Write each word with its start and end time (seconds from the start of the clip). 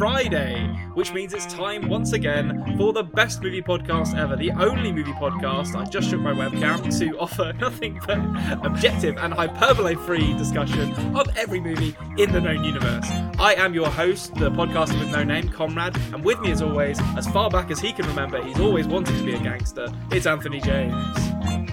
Friday, 0.00 0.66
which 0.94 1.12
means 1.12 1.34
it's 1.34 1.44
time 1.44 1.86
once 1.86 2.14
again 2.14 2.74
for 2.78 2.90
the 2.94 3.02
best 3.02 3.42
movie 3.42 3.60
podcast 3.60 4.16
ever, 4.16 4.34
the 4.34 4.50
only 4.52 4.90
movie 4.90 5.12
podcast. 5.12 5.74
I 5.76 5.84
just 5.84 6.08
shook 6.08 6.22
my 6.22 6.32
webcam 6.32 6.98
to 6.98 7.18
offer 7.18 7.52
nothing 7.60 8.00
but 8.06 8.16
objective 8.64 9.18
and 9.18 9.34
hyperbole 9.34 9.96
free 9.96 10.32
discussion 10.38 10.94
of 11.14 11.28
every 11.36 11.60
movie 11.60 11.94
in 12.16 12.32
the 12.32 12.40
known 12.40 12.64
universe. 12.64 13.04
I 13.38 13.56
am 13.58 13.74
your 13.74 13.88
host, 13.90 14.34
the 14.36 14.50
podcaster 14.50 14.98
with 14.98 15.10
no 15.10 15.22
name, 15.22 15.50
Konrad, 15.50 15.94
and 16.14 16.24
with 16.24 16.40
me 16.40 16.50
as 16.50 16.62
always, 16.62 16.98
as 17.18 17.26
far 17.26 17.50
back 17.50 17.70
as 17.70 17.78
he 17.78 17.92
can 17.92 18.06
remember, 18.06 18.42
he's 18.42 18.58
always 18.58 18.88
wanted 18.88 19.18
to 19.18 19.22
be 19.22 19.34
a 19.34 19.38
gangster. 19.38 19.88
It's 20.12 20.24
Anthony 20.24 20.62
James. 20.62 21.14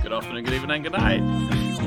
Good 0.03 0.11
afternoon, 0.11 0.43
good 0.43 0.53
evening, 0.53 0.83
good 0.83 0.91
night. 0.91 1.21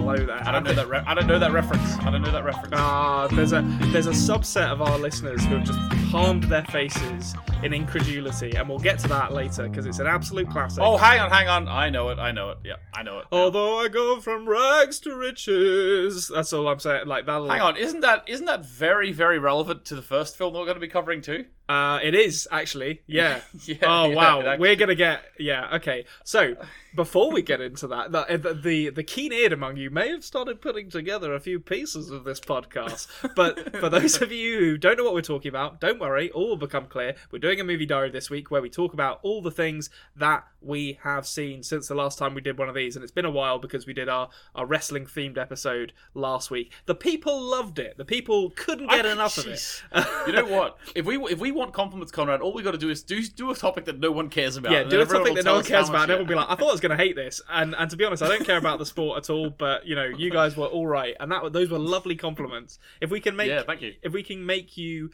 I 0.00 0.52
don't 0.52 0.64
know 0.64 0.72
that. 0.72 0.88
Re- 0.88 1.02
I 1.06 1.12
don't 1.12 1.26
know 1.26 1.38
that 1.38 1.52
reference. 1.52 1.98
I 1.98 2.10
don't 2.10 2.22
know 2.22 2.32
that 2.32 2.44
reference. 2.44 2.72
Ah, 2.72 3.28
there's 3.28 3.52
a 3.52 3.60
there's 3.92 4.06
a 4.06 4.12
subset 4.12 4.72
of 4.72 4.80
our 4.80 4.98
listeners 4.98 5.44
who 5.44 5.56
have 5.56 5.64
just 5.64 5.78
palmed 6.10 6.42
their 6.44 6.64
faces 6.64 7.34
in 7.62 7.72
incredulity, 7.72 8.56
and 8.56 8.68
we'll 8.68 8.78
get 8.78 8.98
to 8.98 9.06
that 9.08 9.32
later 9.32 9.68
because 9.68 9.86
it's 9.86 10.00
an 10.00 10.06
absolute 10.06 10.50
classic. 10.50 10.82
oh, 10.82 10.96
hang 10.96 11.20
on, 11.20 11.30
hang 11.30 11.46
on. 11.48 11.68
I 11.68 11.88
know 11.90 12.08
it. 12.08 12.18
I 12.18 12.32
know 12.32 12.50
it. 12.50 12.58
Yeah, 12.64 12.76
I 12.94 13.02
know 13.02 13.18
it. 13.20 13.26
Yeah. 13.30 13.38
Although 13.38 13.78
I 13.78 13.88
go 13.88 14.20
from 14.20 14.48
rags 14.48 14.98
to 15.00 15.14
riches, 15.14 16.28
that's 16.34 16.52
all 16.52 16.66
I'm 16.68 16.80
saying. 16.80 17.06
Like 17.06 17.26
that. 17.26 17.40
Hang 17.48 17.60
on, 17.60 17.76
isn't 17.76 18.00
that 18.00 18.24
isn't 18.28 18.46
that 18.46 18.64
very 18.66 19.12
very 19.12 19.38
relevant 19.38 19.84
to 19.86 19.94
the 19.94 20.02
first 20.02 20.36
film 20.36 20.52
that 20.52 20.58
we're 20.58 20.64
going 20.64 20.76
to 20.76 20.80
be 20.80 20.88
covering 20.88 21.20
too? 21.22 21.44
Uh, 21.68 22.00
it 22.02 22.16
is 22.16 22.48
actually. 22.50 23.02
Yeah. 23.06 23.40
Yeah, 23.64 23.76
oh 23.82 24.08
yeah, 24.08 24.14
wow, 24.16 24.40
actually- 24.40 24.58
we're 24.60 24.76
gonna 24.76 24.94
get 24.96 25.22
yeah. 25.38 25.76
Okay, 25.76 26.06
so 26.24 26.54
before 26.96 27.30
we 27.30 27.42
get 27.42 27.60
into 27.60 27.86
that, 27.88 28.10
the 28.10 28.24
the, 28.38 28.54
the, 28.54 28.90
the 28.90 29.02
keen-eared 29.04 29.52
among 29.52 29.76
you 29.76 29.90
may 29.90 30.08
have 30.08 30.24
started 30.24 30.60
putting 30.60 30.90
together 30.90 31.34
a 31.34 31.40
few 31.40 31.60
pieces 31.60 32.10
of 32.10 32.24
this 32.24 32.40
podcast. 32.40 33.06
But 33.36 33.76
for 33.76 33.88
those 33.88 34.20
of 34.22 34.32
you 34.32 34.58
who 34.58 34.78
don't 34.78 34.96
know 34.96 35.04
what 35.04 35.14
we're 35.14 35.20
talking 35.22 35.48
about, 35.50 35.80
don't 35.80 35.99
worry, 36.00 36.30
all 36.30 36.48
will 36.48 36.56
become 36.56 36.86
clear. 36.86 37.14
We're 37.30 37.38
doing 37.38 37.60
a 37.60 37.64
movie 37.64 37.86
diary 37.86 38.10
this 38.10 38.30
week 38.30 38.50
where 38.50 38.62
we 38.62 38.70
talk 38.70 38.92
about 38.94 39.20
all 39.22 39.40
the 39.42 39.50
things 39.50 39.90
that 40.16 40.44
we 40.62 40.98
have 41.02 41.26
seen 41.26 41.62
since 41.62 41.88
the 41.88 41.94
last 41.94 42.18
time 42.18 42.34
we 42.34 42.40
did 42.40 42.58
one 42.58 42.68
of 42.68 42.74
these, 42.74 42.96
and 42.96 43.02
it's 43.02 43.12
been 43.12 43.24
a 43.24 43.30
while 43.30 43.58
because 43.58 43.86
we 43.86 43.92
did 43.92 44.08
our 44.08 44.28
our 44.54 44.66
wrestling 44.66 45.06
themed 45.06 45.38
episode 45.38 45.92
last 46.14 46.50
week. 46.50 46.72
The 46.86 46.94
people 46.94 47.40
loved 47.40 47.78
it. 47.78 47.96
The 47.96 48.04
people 48.04 48.50
couldn't 48.50 48.88
get 48.88 49.06
I- 49.06 49.12
enough 49.12 49.38
of 49.38 49.46
it. 49.46 49.82
You 50.26 50.32
know 50.32 50.44
what? 50.46 50.76
If 50.94 51.06
we 51.06 51.16
if 51.24 51.38
we 51.38 51.50
want 51.52 51.72
compliments, 51.72 52.12
Konrad, 52.12 52.40
all 52.40 52.52
we 52.52 52.62
got 52.62 52.72
to 52.72 52.78
do 52.78 52.90
is 52.90 53.02
do 53.02 53.22
do 53.22 53.50
a 53.50 53.54
topic 53.54 53.84
that 53.86 53.98
no 54.00 54.10
one 54.10 54.28
cares 54.28 54.56
about. 54.56 54.72
Yeah, 54.72 54.84
do 54.84 55.00
a 55.00 55.06
topic 55.06 55.34
that 55.34 55.44
no 55.44 55.54
one 55.54 55.64
cares 55.64 55.88
about. 55.88 56.02
And 56.02 56.12
everyone 56.12 56.26
will 56.26 56.34
be 56.34 56.34
like, 56.34 56.50
I 56.50 56.54
thought 56.56 56.68
I 56.68 56.72
was 56.72 56.80
going 56.80 56.96
to 56.96 57.02
hate 57.02 57.16
this. 57.16 57.40
And 57.50 57.74
and 57.76 57.90
to 57.90 57.96
be 57.96 58.04
honest, 58.04 58.22
I 58.22 58.28
don't 58.28 58.44
care 58.44 58.58
about 58.58 58.78
the 58.78 58.86
sport 58.86 59.18
at 59.18 59.30
all. 59.30 59.50
But 59.50 59.86
you 59.86 59.94
know, 59.94 60.04
you 60.04 60.30
guys 60.30 60.56
were 60.56 60.66
all 60.66 60.86
right, 60.86 61.14
and 61.20 61.30
that 61.32 61.52
those 61.52 61.70
were 61.70 61.78
lovely 61.78 62.16
compliments. 62.16 62.78
If 63.00 63.10
we 63.10 63.20
can 63.20 63.34
make, 63.36 63.48
Yeah, 63.48 63.62
thank 63.62 63.80
you. 63.82 63.94
if 64.02 64.12
we 64.12 64.22
can 64.22 64.44
make 64.44 64.76
you. 64.76 65.10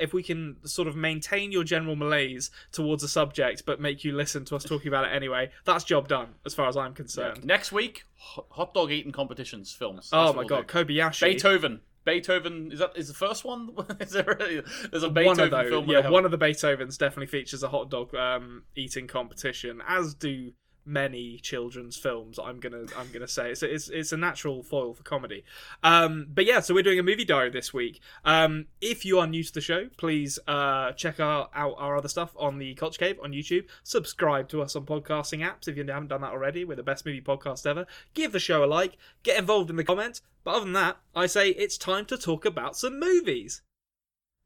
If 0.00 0.12
we 0.12 0.22
can 0.22 0.56
sort 0.64 0.88
of 0.88 0.96
maintain 0.96 1.52
your 1.52 1.64
general 1.64 1.96
malaise 1.96 2.50
towards 2.72 3.02
a 3.02 3.08
subject, 3.08 3.64
but 3.66 3.80
make 3.80 4.04
you 4.04 4.12
listen 4.12 4.44
to 4.46 4.56
us 4.56 4.64
talking 4.64 4.88
about 4.88 5.04
it 5.04 5.14
anyway, 5.14 5.50
that's 5.64 5.84
job 5.84 6.08
done, 6.08 6.34
as 6.46 6.54
far 6.54 6.68
as 6.68 6.76
I'm 6.76 6.94
concerned. 6.94 7.44
Next 7.44 7.72
week, 7.72 8.04
hot 8.16 8.74
dog 8.74 8.90
eating 8.90 9.12
competitions 9.12 9.72
films. 9.72 10.10
oh 10.12 10.26
That's 10.26 10.36
my 10.36 10.44
god, 10.44 10.72
we'll 10.72 10.84
do. 10.84 10.92
Kobayashi, 10.94 11.20
Beethoven. 11.20 11.80
Beethoven 12.04 12.72
is 12.72 12.78
that 12.78 12.92
is 12.96 13.08
the 13.08 13.14
first 13.14 13.44
one? 13.44 13.70
is 14.00 14.12
there 14.12 14.30
a, 14.30 14.62
there's 14.90 15.02
a 15.02 15.10
Beethoven 15.10 15.26
one 15.26 15.40
of 15.40 15.50
those, 15.50 15.68
film? 15.68 15.90
yeah, 15.90 16.08
one 16.08 16.24
of 16.24 16.30
the 16.30 16.38
Beethovens 16.38 16.96
definitely 16.96 17.26
features 17.26 17.62
a 17.62 17.68
hot 17.68 17.90
dog 17.90 18.14
um, 18.14 18.62
eating 18.76 19.06
competition, 19.06 19.82
as 19.86 20.14
do 20.14 20.52
many 20.88 21.38
children's 21.38 21.96
films. 21.96 22.38
I'm 22.42 22.58
gonna 22.58 22.86
I'm 22.96 23.12
gonna 23.12 23.28
say 23.28 23.50
it's 23.50 23.62
it's, 23.62 23.88
it's 23.88 24.12
a 24.12 24.16
natural 24.16 24.62
foil 24.62 24.94
for 24.94 25.02
comedy. 25.02 25.44
Um, 25.84 26.26
but 26.30 26.46
yeah, 26.46 26.60
so 26.60 26.74
we're 26.74 26.82
doing 26.82 26.98
a 26.98 27.02
movie 27.02 27.24
diary 27.24 27.50
this 27.50 27.72
week. 27.74 28.00
Um, 28.24 28.66
if 28.80 29.04
you 29.04 29.18
are 29.18 29.26
new 29.26 29.44
to 29.44 29.52
the 29.52 29.60
show, 29.60 29.88
please 29.96 30.38
uh, 30.48 30.92
check 30.92 31.20
our, 31.20 31.50
out 31.54 31.74
our 31.78 31.96
other 31.96 32.08
stuff 32.08 32.34
on 32.38 32.58
the 32.58 32.74
Culture 32.74 32.98
Cave 32.98 33.18
on 33.22 33.32
YouTube. 33.32 33.66
Subscribe 33.84 34.48
to 34.48 34.62
us 34.62 34.74
on 34.74 34.86
podcasting 34.86 35.40
apps 35.40 35.68
if 35.68 35.76
you 35.76 35.84
haven't 35.84 36.08
done 36.08 36.22
that 36.22 36.32
already. 36.32 36.64
We're 36.64 36.76
the 36.76 36.82
best 36.82 37.04
movie 37.04 37.20
podcast 37.20 37.66
ever. 37.66 37.86
Give 38.14 38.32
the 38.32 38.40
show 38.40 38.64
a 38.64 38.66
like. 38.66 38.96
Get 39.22 39.38
involved 39.38 39.70
in 39.70 39.76
the 39.76 39.84
comments. 39.84 40.22
But 40.44 40.54
other 40.54 40.64
than 40.64 40.72
that, 40.72 40.96
I 41.14 41.26
say 41.26 41.50
it's 41.50 41.76
time 41.76 42.06
to 42.06 42.16
talk 42.16 42.44
about 42.44 42.76
some 42.76 42.98
movies. 42.98 43.62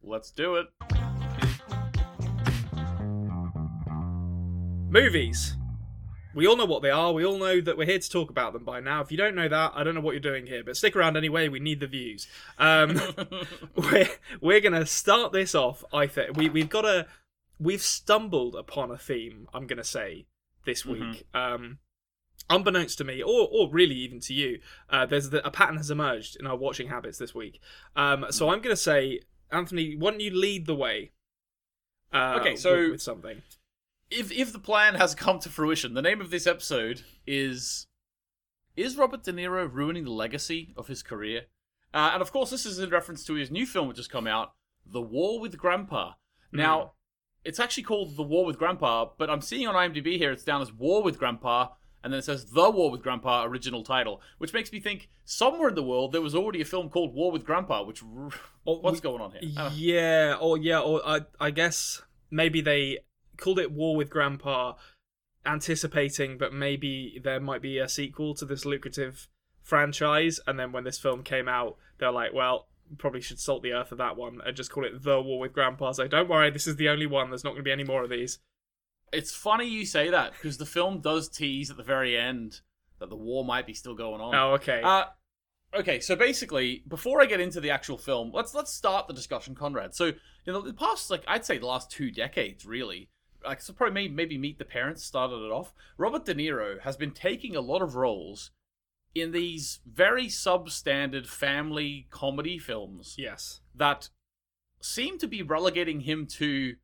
Let's 0.02 0.32
do 0.32 0.56
it. 0.56 0.66
Movies. 4.90 5.56
We 6.34 6.46
all 6.46 6.56
know 6.56 6.64
what 6.64 6.82
they 6.82 6.90
are. 6.90 7.12
We 7.12 7.24
all 7.24 7.38
know 7.38 7.60
that 7.60 7.76
we're 7.76 7.86
here 7.86 7.98
to 7.98 8.10
talk 8.10 8.30
about 8.30 8.52
them 8.52 8.64
by 8.64 8.80
now. 8.80 9.00
If 9.00 9.10
you 9.10 9.18
don't 9.18 9.34
know 9.34 9.48
that, 9.48 9.72
I 9.74 9.84
don't 9.84 9.94
know 9.94 10.00
what 10.00 10.12
you're 10.12 10.20
doing 10.20 10.46
here, 10.46 10.62
but 10.64 10.76
stick 10.76 10.96
around 10.96 11.16
anyway. 11.16 11.48
We 11.48 11.60
need 11.60 11.80
the 11.80 11.86
views. 11.86 12.26
Um, 12.58 13.00
we're 13.76 14.08
we're 14.40 14.60
gonna 14.60 14.86
start 14.86 15.32
this 15.32 15.54
off. 15.54 15.84
I 15.92 16.06
think 16.06 16.36
we 16.36 16.48
we've 16.48 16.68
got 16.70 16.84
a 16.84 17.06
we've 17.58 17.82
stumbled 17.82 18.54
upon 18.54 18.90
a 18.90 18.98
theme. 18.98 19.48
I'm 19.52 19.66
gonna 19.66 19.84
say 19.84 20.26
this 20.64 20.84
week. 20.86 21.26
Um, 21.34 21.78
unbeknownst 22.50 22.98
to 22.98 23.04
me, 23.04 23.22
or 23.22 23.48
or 23.50 23.70
really 23.70 23.94
even 23.96 24.20
to 24.20 24.34
you, 24.34 24.60
uh, 24.90 25.06
there's 25.06 25.30
the, 25.30 25.46
a 25.46 25.50
pattern 25.50 25.76
has 25.76 25.90
emerged 25.90 26.36
in 26.40 26.46
our 26.46 26.56
watching 26.56 26.88
habits 26.88 27.18
this 27.18 27.34
week. 27.34 27.60
Um, 27.96 28.26
so 28.30 28.48
I'm 28.50 28.60
gonna 28.60 28.76
say, 28.76 29.20
Anthony, 29.50 29.96
why 29.96 30.10
don't 30.12 30.20
you 30.20 30.34
lead 30.34 30.66
the 30.66 30.74
way? 30.74 31.12
Uh, 32.12 32.38
Okay, 32.40 32.56
so- 32.56 32.76
with, 32.76 32.90
with 32.92 33.02
something. 33.02 33.42
If 34.12 34.30
if 34.32 34.52
the 34.52 34.58
plan 34.58 34.94
has 34.94 35.14
come 35.14 35.38
to 35.40 35.48
fruition, 35.48 35.94
the 35.94 36.02
name 36.02 36.20
of 36.20 36.30
this 36.30 36.46
episode 36.46 37.02
is 37.26 37.86
is 38.76 38.96
Robert 38.96 39.22
De 39.24 39.32
Niro 39.32 39.70
ruining 39.70 40.04
the 40.04 40.10
legacy 40.10 40.72
of 40.76 40.88
his 40.88 41.02
career? 41.02 41.42
Uh, 41.92 42.10
and 42.14 42.22
of 42.22 42.32
course, 42.32 42.50
this 42.50 42.64
is 42.64 42.78
in 42.78 42.88
reference 42.90 43.24
to 43.24 43.34
his 43.34 43.50
new 43.50 43.66
film 43.66 43.86
which 43.88 43.98
has 43.98 44.08
come 44.08 44.26
out, 44.26 44.52
The 44.86 45.02
War 45.02 45.40
with 45.40 45.58
Grandpa. 45.58 46.12
Now, 46.50 46.92
it's 47.44 47.60
actually 47.60 47.82
called 47.82 48.16
The 48.16 48.22
War 48.22 48.46
with 48.46 48.58
Grandpa, 48.58 49.10
but 49.18 49.28
I'm 49.28 49.42
seeing 49.42 49.66
on 49.68 49.74
IMDb 49.74 50.16
here 50.16 50.32
it's 50.32 50.44
down 50.44 50.62
as 50.62 50.72
War 50.72 51.02
with 51.02 51.18
Grandpa, 51.18 51.68
and 52.02 52.10
then 52.12 52.18
it 52.20 52.24
says 52.24 52.46
The 52.46 52.70
War 52.70 52.90
with 52.90 53.02
Grandpa 53.02 53.44
original 53.44 53.82
title, 53.84 54.22
which 54.38 54.54
makes 54.54 54.72
me 54.72 54.80
think 54.80 55.10
somewhere 55.26 55.68
in 55.68 55.74
the 55.74 55.82
world 55.82 56.12
there 56.12 56.22
was 56.22 56.34
already 56.34 56.62
a 56.62 56.64
film 56.64 56.88
called 56.88 57.12
War 57.14 57.30
with 57.30 57.44
Grandpa. 57.44 57.82
Which 57.84 58.02
Oh, 58.02 58.30
what's 58.80 58.96
we- 58.96 59.00
going 59.00 59.20
on 59.20 59.32
here? 59.32 59.40
Uh, 59.56 59.70
Yeah, 59.74 60.36
or 60.40 60.56
yeah, 60.56 60.80
or 60.80 61.06
I, 61.06 61.20
I 61.38 61.50
guess 61.50 62.00
maybe 62.30 62.62
they 62.62 63.00
called 63.36 63.58
it 63.58 63.72
War 63.72 63.96
with 63.96 64.10
Grandpa, 64.10 64.74
anticipating 65.44 66.38
that 66.38 66.52
maybe 66.52 67.20
there 67.22 67.40
might 67.40 67.62
be 67.62 67.78
a 67.78 67.88
sequel 67.88 68.34
to 68.34 68.44
this 68.44 68.64
lucrative 68.64 69.28
franchise, 69.62 70.40
and 70.46 70.58
then 70.58 70.72
when 70.72 70.84
this 70.84 70.98
film 70.98 71.22
came 71.22 71.48
out, 71.48 71.76
they're 71.98 72.10
like, 72.10 72.32
well, 72.32 72.68
probably 72.98 73.20
should 73.20 73.40
salt 73.40 73.62
the 73.62 73.72
earth 73.72 73.92
of 73.92 73.98
that 73.98 74.16
one 74.16 74.40
and 74.44 74.56
just 74.56 74.70
call 74.70 74.84
it 74.84 75.02
The 75.02 75.20
War 75.20 75.40
with 75.40 75.52
Grandpa. 75.52 75.92
So 75.92 76.06
don't 76.06 76.28
worry, 76.28 76.50
this 76.50 76.66
is 76.66 76.76
the 76.76 76.88
only 76.88 77.06
one. 77.06 77.30
There's 77.30 77.44
not 77.44 77.50
going 77.50 77.60
to 77.60 77.64
be 77.64 77.72
any 77.72 77.84
more 77.84 78.02
of 78.04 78.10
these. 78.10 78.38
It's 79.12 79.34
funny 79.34 79.66
you 79.68 79.84
say 79.84 80.10
that 80.10 80.32
because 80.32 80.58
the 80.58 80.66
film 80.66 81.00
does 81.00 81.28
tease 81.28 81.70
at 81.70 81.76
the 81.76 81.82
very 81.82 82.16
end 82.16 82.60
that 82.98 83.10
the 83.10 83.16
war 83.16 83.44
might 83.44 83.66
be 83.66 83.74
still 83.74 83.94
going 83.94 84.20
on. 84.20 84.34
Oh, 84.34 84.54
okay. 84.54 84.80
Uh, 84.82 85.04
okay, 85.74 86.00
so 86.00 86.16
basically, 86.16 86.82
before 86.88 87.20
I 87.20 87.26
get 87.26 87.40
into 87.40 87.60
the 87.60 87.70
actual 87.70 87.98
film, 87.98 88.30
let's 88.32 88.54
let's 88.54 88.72
start 88.72 89.08
the 89.08 89.14
discussion, 89.14 89.54
Konrad. 89.54 89.94
So, 89.94 90.06
you 90.06 90.52
know, 90.52 90.62
the 90.62 90.72
past, 90.72 91.10
like 91.10 91.24
I'd 91.26 91.44
say, 91.44 91.58
the 91.58 91.66
last 91.66 91.90
two 91.90 92.10
decades, 92.10 92.64
really, 92.64 93.10
like 93.44 93.60
so 93.60 93.72
probably 93.72 93.94
maybe, 93.94 94.14
maybe 94.14 94.38
Meet 94.38 94.58
the 94.58 94.64
Parents 94.64 95.04
started 95.04 95.36
it 95.36 95.52
off. 95.52 95.72
Robert 95.96 96.24
De 96.24 96.34
Niro 96.34 96.80
has 96.80 96.96
been 96.96 97.12
taking 97.12 97.56
a 97.56 97.60
lot 97.60 97.82
of 97.82 97.96
roles 97.96 98.50
in 99.14 99.32
these 99.32 99.80
very 99.86 100.26
substandard 100.26 101.26
family 101.26 102.06
comedy 102.10 102.58
films 102.58 103.14
yes. 103.18 103.60
that 103.74 104.08
seem 104.80 105.18
to 105.18 105.26
be 105.26 105.42
relegating 105.42 106.00
him 106.00 106.26
to 106.26 106.74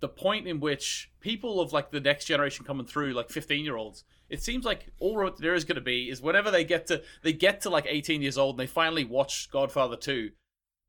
the 0.00 0.08
point 0.08 0.46
in 0.46 0.60
which 0.60 1.10
people 1.20 1.60
of 1.60 1.72
like 1.72 1.90
the 1.90 2.00
next 2.00 2.26
generation 2.26 2.64
coming 2.64 2.86
through, 2.86 3.14
like 3.14 3.30
fifteen 3.30 3.64
year 3.64 3.76
olds, 3.76 4.04
it 4.28 4.42
seems 4.42 4.64
like 4.64 4.90
all 4.98 5.16
Robert 5.16 5.38
De 5.38 5.44
Niro 5.44 5.56
is 5.56 5.64
going 5.64 5.76
to 5.76 5.80
be 5.80 6.10
is 6.10 6.20
whenever 6.20 6.50
they 6.50 6.64
get 6.64 6.86
to 6.88 7.02
they 7.22 7.32
get 7.32 7.62
to 7.62 7.70
like 7.70 7.86
eighteen 7.88 8.20
years 8.20 8.36
old 8.36 8.54
and 8.54 8.60
they 8.60 8.70
finally 8.70 9.04
watch 9.04 9.48
Godfather 9.50 9.96
two, 9.96 10.32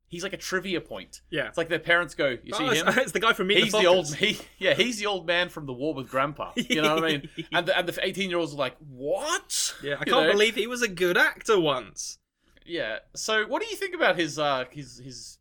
he's 0.08 0.24
like 0.24 0.34
a 0.34 0.38
trivia 0.38 0.82
point. 0.82 1.22
Yeah. 1.30 1.48
It's 1.48 1.58
like 1.58 1.70
their 1.70 1.80
parents 1.80 2.16
go, 2.16 2.38
"You 2.44 2.54
see 2.54 2.64
Oh, 2.64 2.70
him? 2.70 2.88
it's, 2.88 2.98
it's 3.04 3.12
the 3.12 3.20
guy 3.20 3.34
from 3.34 3.48
Meet 3.48 3.64
He's 3.64 3.72
the, 3.72 3.80
the 3.82 3.86
old 3.88 4.16
he 4.16 4.40
yeah 4.58 4.74
he's 4.74 4.98
the 4.98 5.06
old 5.08 5.26
man 5.28 5.50
from 5.50 5.66
the 5.66 5.74
War 5.74 5.94
with 5.94 6.10
Grandpa. 6.10 6.52
You 6.56 6.82
know 6.82 6.96
what 6.96 7.04
I 7.04 7.08
mean? 7.08 7.30
And 7.52 7.68
the, 7.68 7.78
and 7.78 7.88
the 7.88 8.06
eighteen 8.06 8.30
year 8.30 8.40
olds 8.40 8.54
are 8.54 8.58
like, 8.58 8.76
what? 8.80 9.74
Yeah, 9.84 9.96
I 9.96 10.00
You 10.06 10.12
can't 10.14 10.26
know? 10.28 10.32
believe 10.32 10.56
he 10.56 10.68
was 10.68 10.82
a 10.82 10.88
good 10.88 11.18
actor 11.18 11.60
once. 11.60 12.20
Yeah. 12.66 13.00
So, 13.16 13.46
what 13.48 13.62
do 13.62 13.68
you 13.70 13.76
think 13.76 13.94
about 13.96 14.18
his 14.18 14.40
uh 14.40 14.66
his 14.72 15.00
his? 15.00 15.40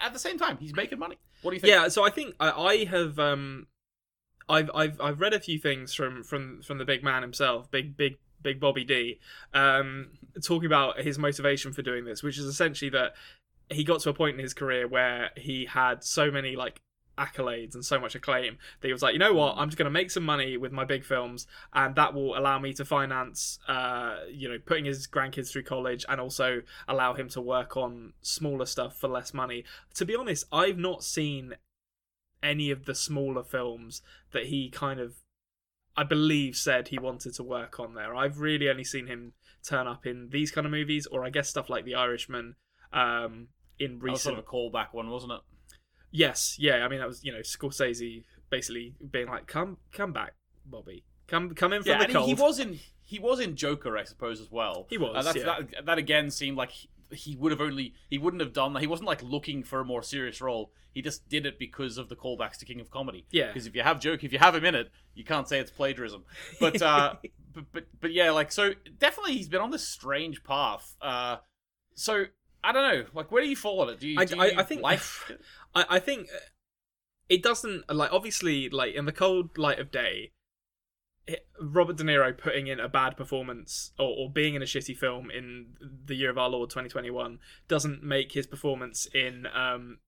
At 0.00 0.12
the 0.12 0.18
same 0.20 0.38
time, 0.38 0.56
he's 0.58 0.74
making 0.74 0.98
money. 1.00 1.18
What 1.42 1.50
do 1.50 1.56
you 1.56 1.60
think? 1.60 1.72
Yeah, 1.72 1.88
so 1.88 2.04
I 2.04 2.10
think 2.10 2.34
I, 2.38 2.50
I 2.50 2.84
have 2.84 3.18
um, 3.18 3.66
I've 4.48 4.70
I've 4.74 5.00
I've 5.00 5.20
read 5.20 5.34
a 5.34 5.40
few 5.40 5.58
things 5.58 5.94
from 5.94 6.22
from 6.22 6.62
from 6.62 6.78
the 6.78 6.84
big 6.84 7.02
man 7.02 7.22
himself, 7.22 7.68
big 7.70 7.96
big 7.96 8.18
big 8.40 8.60
Bobby 8.60 8.84
D, 8.84 9.18
um, 9.52 10.10
talking 10.44 10.66
about 10.66 11.00
his 11.00 11.18
motivation 11.18 11.72
for 11.72 11.82
doing 11.82 12.04
this, 12.04 12.22
which 12.22 12.38
is 12.38 12.44
essentially 12.44 12.88
that 12.90 13.14
he 13.70 13.84
got 13.84 14.00
to 14.00 14.10
a 14.10 14.14
point 14.14 14.34
in 14.36 14.42
his 14.42 14.54
career 14.54 14.86
where 14.86 15.30
he 15.36 15.66
had 15.66 16.02
so 16.04 16.30
many 16.30 16.56
like 16.56 16.80
accolades 17.18 17.74
and 17.74 17.84
so 17.84 17.98
much 17.98 18.14
acclaim 18.14 18.56
that 18.80 18.88
he 18.88 18.92
was 18.92 19.02
like, 19.02 19.12
you 19.12 19.18
know 19.18 19.34
what, 19.34 19.56
I'm 19.56 19.68
just 19.68 19.76
going 19.76 19.86
to 19.86 19.90
make 19.90 20.10
some 20.10 20.22
money 20.22 20.56
with 20.56 20.72
my 20.72 20.84
big 20.84 21.04
films, 21.04 21.46
and 21.74 21.94
that 21.96 22.14
will 22.14 22.38
allow 22.38 22.58
me 22.58 22.72
to 22.74 22.84
finance, 22.84 23.58
uh, 23.66 24.18
you 24.30 24.48
know, 24.48 24.58
putting 24.64 24.84
his 24.84 25.06
grandkids 25.06 25.50
through 25.50 25.64
college, 25.64 26.04
and 26.08 26.20
also 26.20 26.62
allow 26.86 27.14
him 27.14 27.28
to 27.30 27.40
work 27.40 27.76
on 27.76 28.12
smaller 28.22 28.66
stuff 28.66 28.96
for 28.96 29.08
less 29.08 29.34
money. 29.34 29.64
To 29.94 30.04
be 30.04 30.14
honest, 30.14 30.46
I've 30.52 30.78
not 30.78 31.02
seen 31.02 31.54
any 32.40 32.70
of 32.70 32.84
the 32.84 32.94
smaller 32.94 33.42
films 33.42 34.00
that 34.30 34.46
he 34.46 34.70
kind 34.70 35.00
of, 35.00 35.16
I 35.96 36.04
believe, 36.04 36.54
said 36.54 36.88
he 36.88 36.98
wanted 36.98 37.34
to 37.34 37.42
work 37.42 37.80
on 37.80 37.94
there. 37.94 38.14
I've 38.14 38.38
really 38.38 38.68
only 38.68 38.84
seen 38.84 39.08
him 39.08 39.32
turn 39.64 39.88
up 39.88 40.06
in 40.06 40.28
these 40.30 40.52
kind 40.52 40.64
of 40.64 40.70
movies, 40.70 41.06
or 41.06 41.24
I 41.24 41.30
guess 41.30 41.48
stuff 41.48 41.68
like 41.68 41.84
The 41.84 41.96
Irishman. 41.96 42.54
Um, 42.92 43.48
in 43.78 43.98
That 43.98 44.02
was 44.02 44.02
recent 44.02 44.20
sort 44.20 44.38
of 44.38 44.44
a 44.44 44.46
callback 44.46 44.88
one, 44.92 45.10
wasn't 45.10 45.32
it? 45.32 45.40
Yes, 46.10 46.56
yeah. 46.58 46.84
I 46.84 46.88
mean, 46.88 47.00
that 47.00 47.08
was 47.08 47.22
you 47.24 47.32
know 47.32 47.40
Scorsese 47.40 48.24
basically 48.50 48.94
being 49.10 49.28
like, 49.28 49.46
"Come, 49.46 49.76
come 49.92 50.12
back, 50.12 50.34
Bobby. 50.64 51.04
Come, 51.26 51.54
come 51.54 51.72
in 51.74 51.82
from 51.82 51.90
Yeah, 51.90 51.98
the 51.98 52.04
and 52.04 52.12
cold." 52.14 52.28
he, 52.28 52.34
he 52.34 52.40
was 52.40 52.58
in 52.58 52.78
he 53.04 53.18
was 53.18 53.40
in 53.40 53.56
Joker, 53.56 53.96
I 53.96 54.04
suppose, 54.04 54.40
as 54.40 54.50
well. 54.50 54.86
He 54.88 54.96
was, 54.98 55.26
Uh, 55.26 55.32
yeah. 55.36 55.44
that, 55.44 55.86
that 55.86 55.98
again 55.98 56.30
seemed 56.30 56.56
like 56.56 56.70
he, 56.70 56.88
he 57.12 57.36
would 57.36 57.52
have 57.52 57.60
only 57.60 57.94
he 58.08 58.16
wouldn't 58.18 58.40
have 58.40 58.52
done 58.54 58.72
that. 58.72 58.80
He 58.80 58.86
wasn't 58.86 59.06
like 59.06 59.22
looking 59.22 59.62
for 59.62 59.80
a 59.80 59.84
more 59.84 60.02
serious 60.02 60.40
role. 60.40 60.72
He 60.94 61.02
just 61.02 61.28
did 61.28 61.44
it 61.46 61.58
because 61.58 61.98
of 61.98 62.08
the 62.08 62.16
callbacks 62.16 62.56
to 62.58 62.64
King 62.64 62.80
of 62.80 62.90
Comedy. 62.90 63.26
Yeah. 63.30 63.48
Because 63.48 63.66
if 63.66 63.74
you 63.76 63.82
have 63.82 64.00
joke, 64.00 64.24
if 64.24 64.32
you 64.32 64.38
have 64.38 64.54
him 64.54 64.64
in 64.64 64.74
it, 64.74 64.90
you 65.14 65.24
can't 65.24 65.46
say 65.46 65.58
it's 65.60 65.70
plagiarism. 65.70 66.24
But 66.58 66.80
uh, 66.80 67.16
but, 67.52 67.64
but 67.72 67.84
but 68.00 68.12
yeah, 68.12 68.30
like 68.30 68.50
so 68.50 68.72
definitely 68.98 69.34
he's 69.34 69.48
been 69.48 69.60
on 69.60 69.70
this 69.70 69.86
strange 69.86 70.42
path. 70.42 70.96
Uh, 71.02 71.36
so 71.94 72.24
I 72.64 72.72
don't 72.72 72.82
know, 72.92 73.04
like 73.14 73.30
where 73.30 73.42
do 73.42 73.48
you 73.48 73.56
fall 73.56 73.80
on 73.80 73.88
it? 73.90 74.00
Do 74.00 74.08
you, 74.08 74.18
I- 74.18 74.24
do 74.24 74.36
you 74.36 74.42
I 74.42 74.62
think- 74.62 74.82
like? 74.82 75.00
I, 75.74 75.84
I 75.90 75.98
think 76.00 76.28
it 77.28 77.42
doesn't 77.42 77.84
like 77.94 78.12
obviously 78.12 78.68
like 78.70 78.94
in 78.94 79.04
the 79.04 79.12
cold 79.12 79.56
light 79.58 79.78
of 79.78 79.90
day. 79.90 80.32
it- 81.26 81.46
Robert 81.60 81.96
De 81.96 82.04
Niro 82.04 82.36
putting 82.36 82.66
in 82.68 82.80
a 82.80 82.88
bad 82.88 83.16
performance 83.16 83.92
or, 83.98 84.08
or 84.18 84.30
being 84.30 84.54
in 84.54 84.62
a 84.62 84.64
shitty 84.64 84.96
film 84.96 85.30
in 85.30 85.66
the 86.06 86.14
year 86.14 86.30
of 86.30 86.38
our 86.38 86.48
Lord 86.48 86.70
2021 86.70 87.38
doesn't 87.68 88.02
make 88.02 88.32
his 88.32 88.46
performance 88.46 89.06
in 89.14 89.46
um 89.54 89.98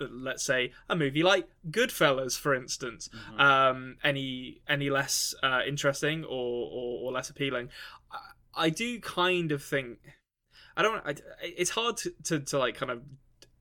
l- 0.00 0.08
let's 0.10 0.44
say 0.44 0.70
a 0.88 0.94
movie 0.94 1.22
like 1.24 1.48
Goodfellas 1.70 2.38
for 2.38 2.54
instance 2.54 3.08
Mhm. 3.32 3.40
um 3.40 3.96
any 4.04 4.60
any 4.68 4.90
less 4.90 5.34
uh, 5.42 5.60
interesting 5.66 6.22
or, 6.24 6.68
or 6.70 7.00
or 7.08 7.12
less 7.12 7.30
appealing 7.30 7.68
I, 8.12 8.18
I 8.66 8.70
do 8.70 9.00
kind 9.00 9.50
of 9.50 9.62
think 9.62 9.98
I 10.76 10.82
don't 10.82 11.06
I, 11.06 11.14
it's 11.42 11.70
hard 11.70 11.96
to, 11.98 12.12
to 12.24 12.40
to 12.40 12.58
like 12.58 12.76
kind 12.76 12.90
of 12.90 13.02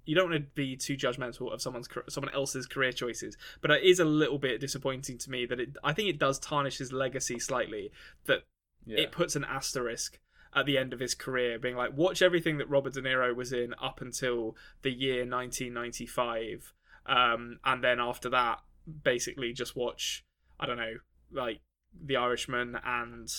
you 0.05 0.15
don't 0.15 0.29
want 0.29 0.43
to 0.43 0.49
be 0.53 0.75
too 0.75 0.97
judgmental 0.97 1.53
of 1.53 1.61
someone's 1.61 1.87
someone 2.09 2.33
else's 2.33 2.65
career 2.65 2.91
choices, 2.91 3.37
but 3.61 3.71
it 3.71 3.83
is 3.83 3.99
a 3.99 4.05
little 4.05 4.37
bit 4.37 4.59
disappointing 4.59 5.17
to 5.19 5.31
me 5.31 5.45
that 5.45 5.59
it. 5.59 5.77
I 5.83 5.93
think 5.93 6.09
it 6.09 6.19
does 6.19 6.39
tarnish 6.39 6.77
his 6.77 6.91
legacy 6.91 7.39
slightly. 7.39 7.91
That 8.25 8.43
yeah. 8.85 8.99
it 8.99 9.11
puts 9.11 9.35
an 9.35 9.45
asterisk 9.45 10.19
at 10.55 10.65
the 10.65 10.77
end 10.77 10.93
of 10.93 10.99
his 10.99 11.15
career, 11.15 11.57
being 11.57 11.75
like, 11.75 11.95
watch 11.97 12.21
everything 12.21 12.57
that 12.57 12.69
Robert 12.69 12.93
De 12.93 13.01
Niro 13.01 13.35
was 13.35 13.51
in 13.51 13.73
up 13.81 14.01
until 14.01 14.55
the 14.81 14.91
year 14.91 15.25
1995, 15.25 16.73
um, 17.05 17.59
and 17.65 17.83
then 17.83 17.99
after 17.99 18.29
that, 18.29 18.59
basically 19.03 19.53
just 19.53 19.75
watch. 19.75 20.25
I 20.59 20.65
don't 20.65 20.77
know, 20.77 20.95
like 21.31 21.61
The 22.05 22.17
Irishman 22.17 22.77
and 22.85 23.29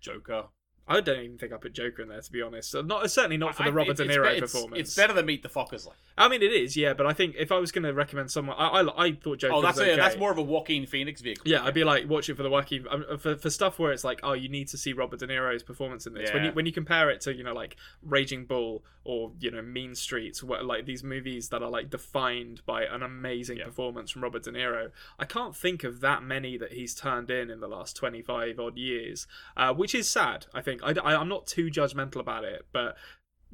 Joker. 0.00 0.46
I 0.86 1.00
don't 1.00 1.20
even 1.20 1.38
think 1.38 1.52
I 1.52 1.56
put 1.56 1.72
Joker 1.72 2.02
in 2.02 2.08
there 2.08 2.20
to 2.20 2.32
be 2.32 2.42
honest. 2.42 2.70
So 2.70 2.82
Not 2.82 3.10
certainly 3.10 3.36
not 3.38 3.54
for 3.54 3.62
the 3.62 3.70
I- 3.70 3.72
Robert 3.72 3.92
it's- 4.00 4.06
De 4.08 4.14
Niro 4.14 4.26
it's- 4.36 4.40
performance. 4.52 4.80
It's 4.80 4.94
better 4.94 5.12
than 5.14 5.26
Meet 5.26 5.42
the 5.42 5.48
Fockers. 5.48 5.86
Like. 5.86 5.96
I 6.16 6.28
mean, 6.28 6.42
it 6.42 6.52
is, 6.52 6.76
yeah. 6.76 6.94
But 6.94 7.06
I 7.06 7.12
think 7.12 7.34
if 7.38 7.50
I 7.50 7.58
was 7.58 7.72
going 7.72 7.82
to 7.84 7.92
recommend 7.92 8.30
someone, 8.30 8.56
I, 8.56 8.68
I, 8.68 9.04
I 9.06 9.12
thought 9.12 9.38
Joker 9.38 9.54
Oh, 9.54 9.62
that's 9.62 9.78
was 9.78 9.88
okay. 9.88 9.96
That's 9.96 10.16
more 10.16 10.30
of 10.30 10.38
a 10.38 10.42
Joaquin 10.42 10.86
Phoenix 10.86 11.20
vehicle. 11.20 11.42
Yeah, 11.46 11.64
I'd 11.64 11.74
be 11.74 11.82
like, 11.82 12.08
watch 12.08 12.28
it 12.28 12.36
for 12.36 12.42
the 12.44 12.50
wacky 12.50 12.84
um, 12.88 13.18
for 13.18 13.36
for 13.36 13.50
stuff 13.50 13.78
where 13.78 13.90
it's 13.90 14.04
like, 14.04 14.20
oh, 14.22 14.32
you 14.32 14.48
need 14.48 14.68
to 14.68 14.78
see 14.78 14.92
Robert 14.92 15.18
De 15.18 15.26
Niro's 15.26 15.62
performance 15.64 16.06
in 16.06 16.14
this. 16.14 16.32
When 16.32 16.44
you 16.44 16.52
when 16.52 16.66
you 16.66 16.72
compare 16.72 17.10
it 17.10 17.20
to 17.22 17.34
you 17.34 17.42
know 17.42 17.52
like 17.52 17.76
Raging 18.02 18.44
Bull 18.46 18.84
or 19.02 19.32
you 19.40 19.50
know 19.50 19.60
Mean 19.60 19.94
Streets, 19.96 20.42
where, 20.42 20.62
like 20.62 20.86
these 20.86 21.02
movies 21.02 21.48
that 21.48 21.62
are 21.62 21.70
like 21.70 21.90
defined 21.90 22.62
by 22.64 22.84
an 22.84 23.02
amazing 23.02 23.58
Yeah. 23.58 23.64
performance 23.64 24.10
from 24.12 24.22
Robert 24.22 24.44
De 24.44 24.52
Niro, 24.52 24.90
I 25.18 25.24
can't 25.24 25.54
think 25.56 25.82
of 25.84 26.00
that 26.00 26.22
many 26.22 26.56
that 26.58 26.72
he's 26.72 26.94
turned 26.94 27.30
in 27.30 27.50
in 27.50 27.58
the 27.60 27.68
last 27.68 27.96
twenty 27.96 28.22
five 28.22 28.60
odd 28.60 28.76
years, 28.78 29.26
uh, 29.56 29.74
which 29.74 29.94
is 29.94 30.08
sad. 30.08 30.46
I 30.54 30.60
think 30.62 30.80
I, 30.84 30.92
I 31.02 31.16
I'm 31.20 31.28
not 31.28 31.46
too 31.48 31.70
judgmental 31.70 32.20
about 32.20 32.44
it, 32.44 32.66
but. 32.72 32.96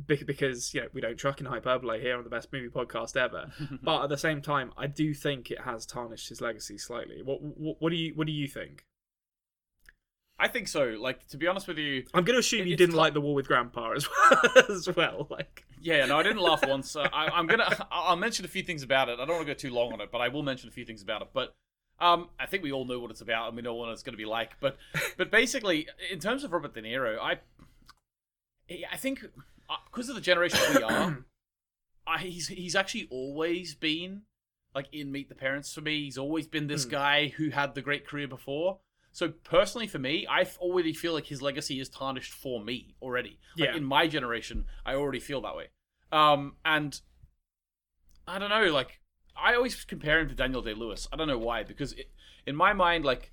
Bec- 0.06 0.26
Because 0.26 0.72
you 0.74 0.82
know 0.82 0.88
we 0.92 1.00
don't 1.00 1.16
truck 1.16 1.40
in 1.40 1.46
hyperbole 1.46 2.00
here 2.00 2.16
on 2.16 2.24
the 2.24 2.30
best 2.30 2.52
movie 2.52 2.68
podcast 2.68 3.16
ever, 3.16 3.52
but 3.82 4.04
at 4.04 4.08
the 4.08 4.18
same 4.18 4.40
time, 4.42 4.72
I 4.76 4.86
do 4.86 5.14
think 5.14 5.50
it 5.50 5.60
has 5.62 5.86
tarnished 5.86 6.28
his 6.28 6.40
legacy 6.40 6.78
slightly. 6.78 7.22
What 7.22 7.42
what, 7.42 7.76
what 7.80 7.90
do 7.90 7.96
you 7.96 8.12
what 8.14 8.26
do 8.26 8.32
you 8.32 8.48
think? 8.48 8.84
I 10.40 10.48
think 10.48 10.68
so. 10.68 10.96
Like 10.98 11.28
to 11.28 11.36
be 11.36 11.46
honest 11.46 11.68
with 11.68 11.76
you, 11.76 12.04
I'm 12.14 12.24
going 12.24 12.34
to 12.34 12.40
assume 12.40 12.66
you 12.66 12.76
didn't 12.76 12.94
ti- 12.94 12.98
like 12.98 13.12
the 13.12 13.20
War 13.20 13.34
with 13.34 13.46
Grandpa 13.46 13.92
as 13.92 14.08
well. 14.08 14.40
as 14.70 14.88
well. 14.96 15.26
Like, 15.28 15.66
yeah, 15.82 16.06
no, 16.06 16.18
I 16.18 16.22
didn't 16.22 16.40
laugh 16.40 16.66
once. 16.66 16.96
Uh, 16.96 17.08
I, 17.12 17.28
I'm 17.28 17.46
gonna, 17.46 17.86
I'll 17.92 18.16
mention 18.16 18.46
a 18.46 18.48
few 18.48 18.62
things 18.62 18.82
about 18.82 19.10
it. 19.10 19.20
I 19.20 19.26
don't 19.26 19.36
want 19.36 19.46
to 19.46 19.52
go 19.52 19.54
too 19.54 19.70
long 19.70 19.92
on 19.92 20.00
it, 20.00 20.10
but 20.10 20.22
I 20.22 20.28
will 20.28 20.42
mention 20.42 20.68
a 20.70 20.72
few 20.72 20.86
things 20.86 21.02
about 21.02 21.20
it. 21.20 21.28
But 21.34 21.54
um, 22.00 22.30
I 22.38 22.46
think 22.46 22.62
we 22.62 22.72
all 22.72 22.86
know 22.86 22.98
what 22.98 23.10
it's 23.10 23.20
about, 23.20 23.48
and 23.48 23.56
we 23.56 23.62
know 23.62 23.74
what 23.74 23.90
it's 23.90 24.02
going 24.02 24.14
to 24.14 24.18
be 24.18 24.24
like. 24.24 24.52
But, 24.60 24.78
but 25.18 25.30
basically, 25.30 25.86
in 26.10 26.18
terms 26.18 26.42
of 26.42 26.52
Robert 26.52 26.72
De 26.72 26.80
Niro, 26.80 27.18
I, 27.18 27.38
I 28.90 28.96
think 28.96 29.26
because 29.90 30.08
of 30.08 30.14
the 30.14 30.20
generation 30.20 30.58
we 30.74 30.82
are, 30.82 31.24
I, 32.06 32.18
he's 32.18 32.48
he's 32.48 32.74
actually 32.76 33.08
always 33.10 33.74
been 33.74 34.22
like 34.74 34.86
in 34.92 35.10
Meet 35.12 35.28
the 35.28 35.34
Parents 35.34 35.72
for 35.72 35.80
me. 35.80 36.04
He's 36.04 36.18
always 36.18 36.46
been 36.46 36.66
this 36.66 36.84
Hmm. 36.84 36.90
guy 36.90 37.28
who 37.28 37.50
had 37.50 37.74
the 37.74 37.82
great 37.82 38.06
career 38.06 38.28
before. 38.28 38.78
So 39.12 39.30
personally, 39.30 39.88
for 39.88 39.98
me, 39.98 40.26
I 40.28 40.44
already 40.58 40.92
feel 40.92 41.12
like 41.12 41.26
his 41.26 41.42
legacy 41.42 41.80
is 41.80 41.88
tarnished 41.88 42.32
for 42.32 42.62
me 42.62 42.94
already. 43.02 43.40
Like 43.58 43.70
Yeah. 43.70 43.76
in 43.76 43.84
my 43.84 44.06
generation, 44.06 44.66
I 44.86 44.94
already 44.94 45.18
feel 45.18 45.40
that 45.40 45.56
way. 45.56 45.68
Um, 46.12 46.56
and 46.64 47.00
I 48.26 48.38
don't 48.38 48.50
know, 48.50 48.72
like 48.72 49.00
I 49.36 49.54
always 49.54 49.84
compare 49.84 50.20
him 50.20 50.28
to 50.28 50.34
Daniel 50.34 50.62
Day 50.62 50.74
Lewis. 50.74 51.08
I 51.12 51.16
don't 51.16 51.28
know 51.28 51.38
why, 51.38 51.62
because 51.64 51.92
it, 51.94 52.10
in 52.46 52.54
my 52.54 52.72
mind, 52.72 53.04
like 53.04 53.32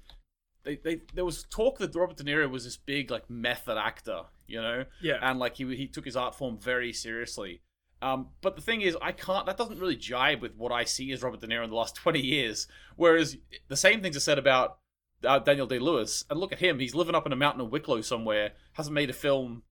they, 0.63 0.75
they 0.77 1.01
there 1.13 1.25
was 1.25 1.43
talk 1.43 1.77
that 1.79 1.95
Robert 1.95 2.17
De 2.17 2.23
Niro 2.23 2.49
was 2.49 2.63
this 2.63 2.77
big 2.77 3.11
like 3.11 3.29
method 3.29 3.77
actor, 3.77 4.23
you 4.47 4.61
know, 4.61 4.85
yeah, 5.01 5.17
and 5.21 5.39
like 5.39 5.57
he 5.57 5.75
he 5.75 5.87
took 5.87 6.05
his 6.05 6.15
art 6.15 6.35
form 6.35 6.57
very 6.57 6.93
seriously. 6.93 7.61
Um, 8.01 8.27
but 8.41 8.55
the 8.55 8.61
thing 8.61 8.81
is, 8.81 8.95
I 9.01 9.11
can't. 9.11 9.45
That 9.45 9.57
doesn't 9.57 9.79
really 9.79 9.95
jibe 9.95 10.41
with 10.41 10.55
what 10.55 10.71
I 10.71 10.83
see 10.83 11.11
as 11.11 11.23
Robert 11.23 11.41
De 11.41 11.47
Niro 11.47 11.63
in 11.63 11.69
the 11.69 11.75
last 11.75 11.95
twenty 12.03 12.21
years. 12.21 12.67
Whereas 12.95 13.37
the 13.67 13.77
same 13.77 14.01
things 14.01 14.15
are 14.15 14.21
said 14.21 14.39
about 14.39 14.79
uh, 15.23 15.39
Daniel 15.39 15.67
Day 15.67 15.79
Lewis, 15.79 16.25
and 16.29 16.39
look 16.39 16.51
at 16.51 16.59
him. 16.59 16.79
He's 16.79 16.95
living 16.95 17.15
up 17.15 17.25
in 17.25 17.33
a 17.33 17.37
mountain 17.37 17.61
in 17.61 17.69
Wicklow 17.69 18.01
somewhere. 18.01 18.51
Hasn't 18.73 18.93
made 18.93 19.09
a 19.09 19.13
film 19.13 19.63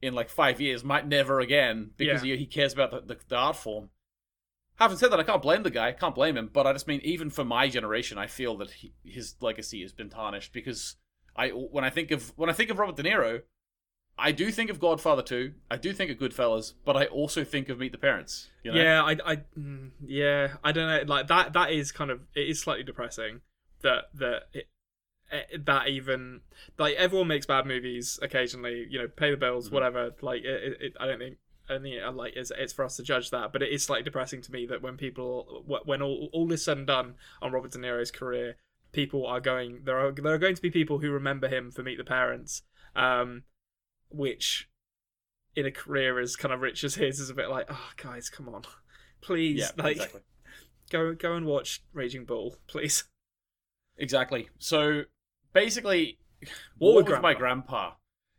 in 0.00 0.14
like 0.14 0.28
five 0.28 0.60
years. 0.60 0.84
Might 0.84 1.06
never 1.06 1.40
again 1.40 1.90
because 1.96 2.22
he, 2.22 2.36
he 2.36 2.46
cares 2.46 2.72
about 2.72 2.90
the, 2.90 3.14
the, 3.14 3.20
the 3.28 3.36
art 3.36 3.56
form. 3.56 3.90
Having 4.76 4.96
said 4.98 5.12
that, 5.12 5.20
I 5.20 5.24
can't 5.24 5.42
blame 5.42 5.62
the 5.62 5.70
guy. 5.70 5.88
I 5.88 5.92
can't 5.92 6.14
blame 6.14 6.36
him. 6.36 6.50
But 6.52 6.66
I 6.66 6.72
just 6.72 6.88
mean, 6.88 7.00
even 7.04 7.30
for 7.30 7.44
my 7.44 7.68
generation, 7.68 8.18
I 8.18 8.26
feel 8.26 8.56
that 8.58 8.70
he, 8.70 8.94
his 9.04 9.36
legacy 9.40 9.82
has 9.82 9.92
been 9.92 10.08
tarnished 10.08 10.52
because 10.52 10.96
I 11.36 11.48
when 11.48 11.84
I 11.84 11.90
think 11.90 12.10
of 12.10 12.32
when 12.36 12.50
I 12.50 12.52
think 12.52 12.70
of 12.70 12.78
Robert 12.78 12.96
De 12.96 13.02
Niro, 13.02 13.42
I 14.22 14.32
do 14.32 14.50
think 14.52 14.70
of 14.70 14.78
Godfather 14.78 15.22
2. 15.22 15.52
I 15.70 15.76
do 15.76 15.92
think 15.92 16.10
of 16.10 16.18
Goodfellas, 16.18 16.74
but 16.84 16.96
I 16.96 17.06
also 17.06 17.44
think 17.44 17.68
of 17.68 17.78
Meet 17.78 17.92
the 17.92 17.98
Parents. 17.98 18.48
You 18.62 18.72
know? 18.72 18.80
yeah. 18.82 19.02
I, 19.02 19.16
I, 19.32 19.36
mm, 19.58 19.90
yeah. 20.06 20.54
I 20.62 20.72
don't 20.72 20.88
know. 20.88 21.12
Like 21.12 21.26
that. 21.26 21.52
That 21.52 21.72
is 21.72 21.92
kind 21.92 22.10
of. 22.10 22.20
It 22.34 22.48
is 22.48 22.60
slightly 22.60 22.84
depressing 22.84 23.40
that 23.82 24.04
that 24.14 24.42
it, 24.52 24.68
eh, 25.30 25.56
that 25.64 25.88
even 25.88 26.40
like 26.78 26.94
everyone 26.94 27.26
makes 27.28 27.46
bad 27.46 27.66
movies 27.66 28.18
occasionally. 28.22 28.86
You 28.88 29.00
know, 29.00 29.08
pay 29.08 29.32
the 29.32 29.36
bills, 29.36 29.68
Mhm. 29.68 29.72
whatever. 29.72 30.10
Like 30.20 30.42
it, 30.44 30.62
it, 30.62 30.76
it, 30.80 30.92
I 31.00 31.06
don't 31.06 31.18
think. 31.18 31.38
I 31.68 31.78
think 31.78 31.94
it, 31.94 32.14
like 32.14 32.34
it's, 32.36 32.52
it's 32.56 32.72
for 32.72 32.84
us 32.84 32.96
to 32.96 33.02
judge 33.02 33.30
that, 33.30 33.52
but 33.52 33.62
it 33.62 33.70
is 33.70 33.82
slightly 33.84 34.02
depressing 34.04 34.42
to 34.42 34.52
me 34.52 34.66
that 34.66 34.82
when 34.82 34.96
people, 34.96 35.64
when 35.84 36.02
all 36.02 36.28
all 36.32 36.50
is 36.52 36.64
said 36.64 36.76
and 36.78 36.86
done 36.86 37.14
on 37.40 37.52
Robert 37.52 37.70
De 37.70 37.78
Niro's 37.78 38.10
career, 38.10 38.56
people 38.92 39.26
are 39.26 39.40
going. 39.40 39.80
There 39.84 39.98
are 39.98 40.12
there 40.12 40.34
are 40.34 40.38
going 40.38 40.54
to 40.56 40.62
be 40.62 40.70
people 40.70 40.98
who 40.98 41.10
remember 41.10 41.48
him 41.48 41.70
for 41.70 41.82
Meet 41.82 41.98
the 41.98 42.04
Parents, 42.04 42.62
um, 42.96 43.44
which 44.14 44.68
in 45.54 45.66
a 45.66 45.70
career 45.70 46.18
as 46.18 46.36
kind 46.36 46.52
of 46.54 46.60
rich 46.60 46.82
as 46.84 46.94
his 46.94 47.20
is 47.20 47.30
a 47.30 47.34
bit 47.34 47.48
like, 47.48 47.66
oh 47.70 47.90
guys, 47.96 48.28
come 48.30 48.48
on, 48.48 48.62
please, 49.20 49.58
Yeah, 49.60 49.82
like 49.82 49.96
exactly. 49.96 50.20
go 50.90 51.14
go 51.14 51.34
and 51.34 51.46
watch 51.46 51.82
Raging 51.92 52.24
Bull, 52.24 52.56
please. 52.66 53.04
Exactly. 53.98 54.48
So 54.58 55.02
basically, 55.52 56.18
War 56.78 56.94
what 56.94 57.04
with 57.04 57.12
was 57.14 57.22
my 57.22 57.34
grandpa? 57.34 57.92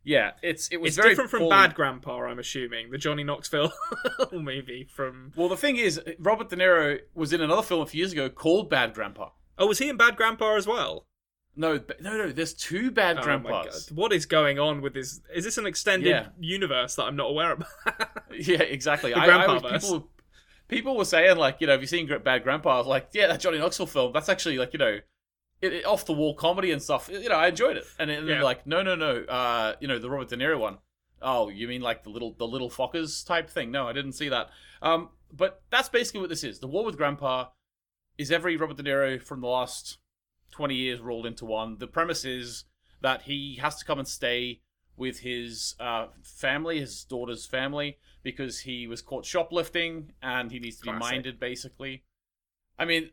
Yeah, 0.04 0.32
it's 0.42 0.68
it 0.70 0.82
was 0.82 0.90
It's 0.90 0.98
very 0.98 1.10
different 1.10 1.30
from 1.30 1.40
poorly- 1.42 1.52
Bad 1.56 1.76
Grandpa, 1.76 2.24
I'm 2.26 2.40
assuming, 2.40 2.92
the 2.92 2.98
Johnny 2.98 3.24
Knoxville 3.24 3.72
movie 4.34 4.86
from. 4.94 5.32
Well, 5.38 5.48
the 5.48 5.56
thing 5.56 5.78
is, 5.78 6.02
Robert 6.20 6.50
De 6.50 6.58
Niro 6.58 7.00
was 7.16 7.32
in 7.32 7.40
another 7.40 7.62
film 7.62 7.82
a 7.82 7.86
few 7.86 8.00
years 8.00 8.12
ago 8.12 8.28
called 8.30 8.70
Bad 8.70 8.94
Grandpa. 8.94 9.30
Oh, 9.58 9.68
was 9.68 9.78
he 9.78 9.88
in 9.88 9.96
Bad 9.96 10.18
Grandpa 10.18 10.56
as 10.58 10.68
well? 10.68 11.06
No, 11.56 11.80
no, 12.02 12.18
no. 12.18 12.32
There's 12.32 12.54
two 12.54 12.90
Bad 12.92 13.20
Oh 13.20 13.22
Grandpas. 13.24 13.92
what 13.92 14.12
is 14.12 14.26
going 14.26 14.58
on 14.60 14.82
with 14.82 14.94
this? 14.96 15.22
Is 15.36 15.44
this 15.44 15.58
an 15.60 15.68
extended 15.68 16.10
Yeah. 16.10 16.28
universe 16.40 16.96
that 16.96 17.04
I'm 17.04 17.16
not 17.16 17.30
aware 17.30 17.52
of? 17.54 17.64
Yeah, 18.36 18.64
exactly. 18.64 19.12
The 19.14 19.20
I, 19.20 19.24
I 19.24 19.26
Grandpa 19.28 19.60
verse. 19.60 19.84
people 19.84 20.10
people 20.68 20.98
were 20.98 21.06
saying 21.06 21.38
like, 21.38 21.62
you 21.62 21.68
know, 21.68 21.74
have 21.74 21.82
you 21.82 21.88
seen 21.88 22.10
Bad 22.24 22.44
Grandpa? 22.44 22.76
I 22.76 22.78
was 22.80 22.88
like, 22.88 23.10
yeah, 23.14 23.28
that 23.28 23.40
Johnny 23.40 23.60
Knoxville 23.60 23.86
film. 23.86 24.12
That's 24.14 24.30
actually 24.30 24.58
like, 24.58 24.74
you 24.74 24.80
know, 24.80 24.98
it, 25.62 25.74
it- 25.74 25.86
off 25.86 26.06
the 26.08 26.14
wall 26.14 26.34
comedy 26.34 26.72
and 26.72 26.82
stuff. 26.82 27.08
You 27.12 27.30
know, 27.30 27.36
I 27.36 27.50
enjoyed 27.50 27.78
it. 27.78 27.86
And 28.00 28.10
then 28.10 28.22
Yeah. 28.26 28.36
they're 28.36 28.44
like, 28.44 28.66
no, 28.66 28.82
no, 28.82 28.96
no. 28.96 29.24
Uh, 29.26 29.76
you 29.80 29.88
know, 29.88 30.00
the 30.00 30.10
Robert 30.10 30.30
De 30.30 30.38
Niro 30.38 30.58
one. 30.58 30.80
Oh, 31.22 31.50
you 31.50 31.68
mean 31.68 31.82
like 31.82 32.02
the 32.04 32.10
little 32.10 32.34
the 32.34 32.48
little 32.48 32.72
Fockers 32.72 33.24
type 33.26 33.50
thing? 33.50 33.70
No, 33.70 33.88
I 33.88 33.94
didn't 33.94 34.14
see 34.14 34.30
that. 34.30 34.50
Um, 34.82 35.10
but 35.32 35.62
that's 35.70 35.90
basically 35.90 36.22
what 36.22 36.30
this 36.30 36.44
is. 36.44 36.58
The 36.60 36.68
War 36.68 36.84
with 36.84 36.98
Grandpa 36.98 37.50
is 38.18 38.32
every 38.32 38.58
Robert 38.58 38.78
De 38.78 38.84
Niro 38.84 39.22
from 39.22 39.42
the 39.42 39.48
last 39.48 40.00
twenty 40.54 40.76
years 40.76 41.00
rolled 41.02 41.26
into 41.26 41.46
one. 41.46 41.78
The 41.80 41.88
premise 41.88 42.24
is 42.24 42.66
that 43.02 43.24
he 43.24 43.58
has 43.62 43.76
to 43.78 43.86
come 43.86 44.00
and 44.00 44.08
stay 44.08 44.62
with 44.96 45.20
his 45.20 45.76
uh, 45.80 46.08
family, 46.22 46.80
his 46.80 47.04
daughter's 47.04 47.46
family, 47.46 47.98
because 48.22 48.60
he 48.60 48.88
was 48.88 49.02
caught 49.02 49.26
shoplifting 49.26 50.14
and 50.22 50.52
he 50.52 50.60
needs 50.60 50.78
to 50.78 50.84
be 50.86 50.92
minded, 50.92 51.40
basically. 51.40 52.04
I 52.78 52.86
mean, 52.86 53.10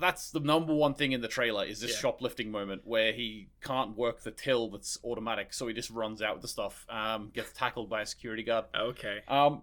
that's 0.00 0.30
the 0.30 0.40
number 0.40 0.74
one 0.74 0.94
thing 0.94 1.12
in 1.12 1.20
the 1.20 1.28
trailer 1.28 1.64
is 1.64 1.80
this 1.80 1.92
Yeah. 1.92 1.98
shoplifting 1.98 2.50
moment 2.50 2.82
where 2.86 3.12
he 3.12 3.48
can't 3.62 3.96
work 3.96 4.22
the 4.22 4.30
till 4.30 4.70
that's 4.70 4.98
automatic, 5.04 5.52
so 5.52 5.66
he 5.68 5.74
just 5.74 5.90
runs 5.90 6.22
out 6.22 6.34
with 6.36 6.42
the 6.42 6.48
stuff, 6.48 6.86
um, 6.88 7.30
gets 7.34 7.52
tackled 7.52 7.90
by 7.90 8.00
a 8.00 8.06
security 8.06 8.42
guard. 8.42 8.64
Okay. 8.74 9.20
Um, 9.28 9.62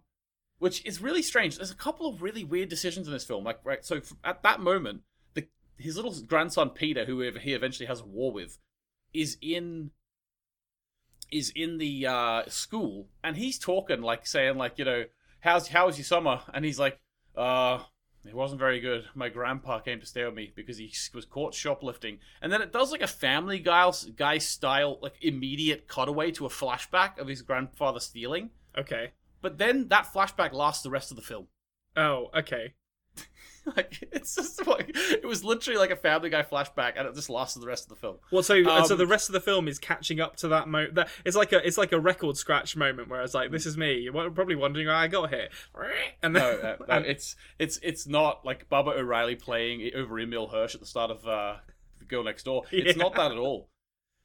which 0.60 0.86
is 0.86 1.01
really 1.01 1.24
strange. 1.24 1.58
There's 1.58 1.72
a 1.72 1.75
couple 1.75 2.08
of 2.08 2.22
really 2.22 2.44
weird 2.44 2.70
decisions 2.70 3.08
in 3.08 3.13
this 3.13 3.25
film. 3.25 3.44
Like, 3.44 3.60
right, 3.65 3.84
so 3.84 3.98
f- 3.98 4.13
at 4.24 4.41
that 4.44 4.60
moment, 4.62 5.01
his 5.77 5.96
little 5.96 6.13
grandson 6.27 6.70
Peter, 6.70 7.05
who 7.05 7.22
he 7.22 7.53
eventually 7.53 7.88
has 7.88 8.01
a 8.01 8.05
war 8.05 8.32
with, 8.32 8.58
is 9.13 9.38
in 9.41 9.91
is 11.32 11.51
in 11.55 11.77
the 11.77 12.08
uh, 12.08 12.44
school, 12.48 13.08
and 13.24 13.38
he's 13.38 13.60
talking 13.60 14.01
like 14.01 14.27
saying 14.27 14.58
like, 14.58 14.77
you 14.77 14.86
know, 14.86 15.05
how's 15.39 15.70
how's 15.70 15.98
your 15.98 16.05
summer? 16.05 16.41
And 16.53 16.65
he's 16.65 16.79
like, 16.79 17.00
uh. 17.36 17.79
It 18.27 18.34
wasn't 18.34 18.60
very 18.60 18.79
good. 18.79 19.05
My 19.13 19.29
grandpa 19.29 19.77
came 19.82 20.00
to 20.00 20.05
stay 20.08 20.25
with 20.25 20.34
me 20.34 20.51
because 20.55 20.79
he 20.79 20.91
was 21.13 21.25
caught 21.25 21.53
shoplifting. 21.53 22.17
And 22.41 22.51
then 22.51 22.63
it 22.63 22.74
does 22.74 22.91
like 22.91 23.03
a 23.03 23.08
Family 23.08 23.60
Guy, 23.60 23.91
guy 24.15 24.39
style, 24.39 24.98
like 25.00 25.13
immediate 25.22 25.88
cutaway 25.88 26.32
to 26.32 26.48
a 26.48 26.50
flashback 26.50 27.20
of 27.20 27.27
his 27.27 27.44
grandfather 27.44 28.00
stealing. 28.00 28.50
Okay. 28.75 29.12
But 29.44 29.60
then 29.60 29.89
that 29.89 30.12
flashback 30.12 30.53
lasts 30.53 30.82
the 30.82 30.89
rest 30.89 31.12
of 31.12 31.17
the 31.17 31.22
film. 31.22 31.50
Oh, 31.96 32.32
okay. 32.36 32.74
Like 33.75 34.07
it's 34.12 34.36
just 34.36 34.67
like 34.67 34.91
it 34.93 35.25
was 35.25 35.43
literally 35.43 35.79
like 35.79 35.89
a 35.89 35.95
Family 35.95 36.29
Guy 36.29 36.43
flashback, 36.43 36.93
and 36.98 37.07
it 37.07 37.15
just 37.15 37.31
lasted 37.31 37.63
the 37.63 37.67
rest 37.67 37.86
of 37.86 37.89
the 37.89 37.95
film. 37.95 38.17
Well, 38.29 38.43
so 38.43 38.62
so 38.63 38.93
Um, 38.93 38.98
the 39.00 39.07
rest 39.07 39.27
of 39.27 39.34
the 39.34 39.39
film 39.39 39.67
is 39.67 39.79
catching 39.79 40.22
up 40.22 40.36
to 40.38 40.48
that 40.50 40.67
moment. 40.67 40.93
That 40.93 41.10
it's 41.25 41.36
like 41.36 41.51
a 41.51 41.65
it's 41.65 41.75
like 41.75 41.91
a 41.91 42.00
record 42.00 42.38
scratch 42.38 42.75
moment 42.77 43.10
where 43.10 43.24
it's 43.24 43.34
like, 43.34 43.50
"This 43.50 43.65
is 43.65 43.75
me." 43.75 43.93
You're 44.01 44.13
probably 44.29 44.53
wondering 44.53 44.86
how 44.86 44.93
I 44.98 45.07
got 45.07 45.31
here, 45.34 45.50
and 46.22 46.36
then 46.36 46.43
No, 46.43 46.62
no, 46.62 46.75
no, 46.88 46.93
and- 46.93 47.05
it's 47.07 47.36
it's 47.57 47.79
it's 47.81 48.05
not 48.05 48.45
like 48.45 48.69
Baba 48.69 48.91
O'Riley 48.91 49.36
playing 49.36 49.89
over 49.95 50.19
Emile 50.19 50.45
Hirsch 50.50 50.75
at 50.75 50.81
the 50.81 50.86
start 50.88 51.10
of 51.10 51.25
uh, 51.27 51.55
The 51.98 52.05
Girl 52.05 52.24
Next 52.24 52.43
Door. 52.43 52.65
It's 52.72 52.95
Yeah. 52.95 53.01
not 53.03 53.15
that 53.15 53.31
at 53.31 53.38
all. 53.39 53.69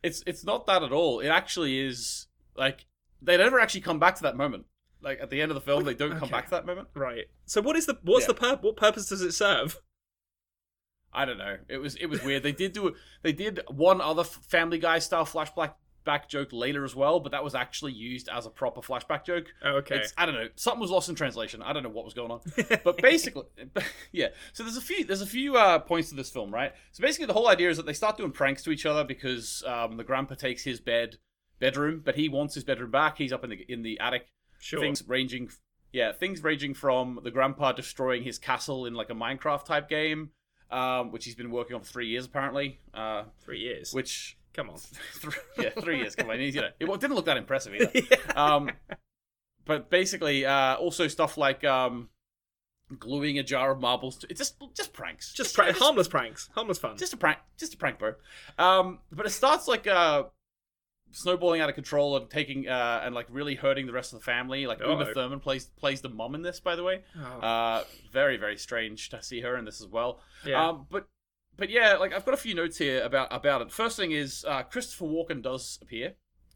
It's 0.02 0.22
it's 0.26 0.44
not 0.44 0.66
that 0.66 0.82
at 0.82 0.92
all. 0.92 1.20
It 1.20 1.28
actually 1.28 1.78
is 1.80 2.26
like 2.56 2.84
they 3.22 3.38
never 3.38 3.58
actually 3.58 3.80
come 3.80 3.98
back 3.98 4.16
to 4.16 4.22
that 4.24 4.36
moment. 4.36 4.66
Like 5.02 5.20
at 5.20 5.30
the 5.30 5.40
end 5.40 5.50
of 5.50 5.54
the 5.54 5.60
film, 5.60 5.84
they 5.84 5.94
don't 5.94 6.18
come 6.18 6.28
back 6.28 6.46
to 6.46 6.50
that 6.52 6.66
moment. 6.66 6.88
right. 6.94 7.24
So 7.46 7.60
what 7.60 7.76
is 7.76 7.86
the 7.86 7.98
what's 8.02 8.26
Yeah. 8.28 8.34
the 8.34 8.58
what 8.60 8.76
purpose 8.76 9.08
does 9.08 9.22
it 9.22 9.32
serve? 9.32 9.80
I 11.12 11.24
don't 11.24 11.38
know. 11.38 11.56
It 11.68 11.78
was 11.78 11.96
it 11.96 12.06
was 12.06 12.22
weird. 12.22 12.42
They 12.42 12.52
did 12.52 12.72
do 12.72 12.94
they 13.22 13.32
did 13.32 13.60
one 13.68 14.00
other 14.00 14.24
Family 14.24 14.78
Guy 14.78 14.98
style 15.00 15.24
flashback 15.26 15.74
back 16.04 16.28
joke 16.28 16.48
later 16.52 16.84
as 16.84 16.94
well, 16.96 17.20
but 17.20 17.30
that 17.32 17.44
was 17.44 17.54
actually 17.54 17.92
used 17.92 18.28
as 18.28 18.46
a 18.46 18.50
proper 18.50 18.80
flashback 18.80 19.24
joke. 19.24 19.46
Oh, 19.62 19.72
okay. 19.76 19.96
It's, 19.96 20.14
I 20.16 20.24
don't 20.24 20.34
know. 20.34 20.48
Something 20.56 20.80
was 20.80 20.90
lost 20.90 21.08
in 21.10 21.14
translation. 21.14 21.62
I 21.62 21.72
don't 21.72 21.82
know 21.82 21.90
what 21.90 22.04
was 22.04 22.14
going 22.14 22.30
on. 22.30 22.40
But 22.84 23.02
basically, 23.02 23.44
yeah. 24.12 24.28
So 24.52 24.62
there's 24.62 24.76
a 24.76 24.80
few 24.82 25.04
there's 25.04 25.20
a 25.22 25.26
few 25.26 25.56
uh, 25.56 25.78
points 25.80 26.10
to 26.10 26.14
this 26.14 26.30
film, 26.30 26.52
right? 26.54 26.72
So 26.92 27.02
basically, 27.02 27.26
the 27.26 27.32
whole 27.34 27.48
idea 27.48 27.70
is 27.70 27.76
that 27.76 27.86
they 27.86 27.92
start 27.92 28.16
doing 28.16 28.30
pranks 28.32 28.62
to 28.64 28.70
each 28.70 28.86
other 28.86 29.02
because 29.04 29.64
um, 29.66 29.96
the 29.96 30.04
grandpa 30.04 30.34
takes 30.36 30.62
his 30.64 30.80
bed 30.80 31.16
bedroom, 31.58 32.02
but 32.04 32.14
he 32.14 32.28
wants 32.28 32.54
his 32.54 32.64
bedroom 32.64 32.90
back. 32.92 33.18
He's 33.18 33.32
up 33.32 33.42
in 33.44 33.50
the 33.50 33.64
in 33.68 33.82
the 33.82 33.98
attic. 33.98 34.26
Sure. 34.60 34.78
Things 34.80 35.02
ranging, 35.08 35.50
yeah, 35.92 36.12
things 36.12 36.42
ranging 36.44 36.74
from 36.74 37.18
the 37.24 37.32
grandpa 37.32 37.72
destroying 37.72 38.22
his 38.22 38.38
castle 38.38 38.86
in 38.86 38.94
like 38.94 39.10
a 39.10 39.14
Minecraft 39.14 39.64
type 39.64 39.88
game, 39.88 40.30
um, 40.70 41.10
which 41.10 41.24
he's 41.24 41.34
been 41.34 41.50
working 41.50 41.74
on 41.74 41.82
for 41.82 41.88
three 41.90 42.06
years 42.06 42.26
apparently. 42.26 42.78
Uh, 42.94 43.24
Three 43.40 43.58
years. 43.58 43.92
which 43.92 44.36
Come 44.52 44.70
on. 44.70 44.76
three, 45.14 45.32
yeah, 45.58 45.70
three 45.80 45.98
years. 45.98 46.14
Come 46.14 46.30
on, 46.30 46.40
you 46.40 46.52
know, 46.52 46.68
it 46.78 46.86
didn't 47.00 47.14
look 47.14 47.26
that 47.26 47.36
impressive 47.36 47.74
either. 47.74 48.16
Um, 48.36 48.70
but 49.64 49.90
basically, 49.90 50.44
uh, 50.44 50.74
also 50.76 51.06
stuff 51.06 51.36
like 51.36 51.62
um, 51.64 52.08
gluing 52.98 53.38
a 53.38 53.42
jar 53.42 53.70
of 53.70 53.80
marbles. 53.80 54.16
To, 54.18 54.26
it's 54.30 54.38
just 54.38 54.56
just 54.74 54.92
pranks. 54.92 55.32
just 55.32 55.54
pra- 55.54 55.66
know, 55.72 55.78
harmless 55.78 56.08
pranks. 56.08 56.48
Harmless 56.54 56.78
fun. 56.78 56.96
just 56.96 57.12
a 57.12 57.16
prank, 57.16 57.38
just 57.58 57.74
a 57.74 57.76
prank, 57.76 57.98
bro. 57.98 58.14
Um, 58.58 58.98
but 59.12 59.26
it 59.26 59.30
starts 59.30 59.68
like 59.68 59.86
uh, 59.86 60.24
snowballing 61.12 61.60
out 61.60 61.68
of 61.68 61.74
control 61.74 62.16
and 62.16 62.30
taking 62.30 62.68
uh, 62.68 63.02
and 63.04 63.14
like 63.14 63.26
really 63.30 63.54
hurting 63.54 63.86
the 63.86 63.92
rest 63.92 64.12
of 64.12 64.20
the 64.20 64.24
family. 64.24 64.66
Like 64.66 64.80
Uma 64.80 65.04
Uh-oh. 65.04 65.14
Thurman 65.14 65.40
plays 65.40 65.66
plays 65.76 66.00
the 66.00 66.08
mom 66.08 66.34
in 66.34 66.42
this, 66.42 66.60
by 66.60 66.76
the 66.76 66.82
way. 66.84 67.02
Oh, 67.18 67.40
Uh, 67.40 67.84
very 68.12 68.36
very 68.36 68.56
strange 68.56 69.08
to 69.10 69.22
see 69.22 69.40
her 69.40 69.56
in 69.56 69.64
this 69.64 69.80
as 69.80 69.86
well. 69.88 70.20
yeah. 70.46 70.68
Um, 70.68 70.86
but 70.90 71.08
but 71.56 71.68
yeah, 71.70 71.94
like 71.96 72.12
I've 72.14 72.24
got 72.24 72.34
a 72.34 72.38
few 72.38 72.54
notes 72.54 72.78
here 72.78 73.02
about 73.02 73.28
about 73.32 73.62
it. 73.62 73.70
First 73.72 73.96
thing 73.96 74.12
is 74.12 74.44
uh, 74.48 74.62
Christopher 74.62 75.04
Walken 75.06 75.42
does 75.42 75.78
appear. 75.82 76.14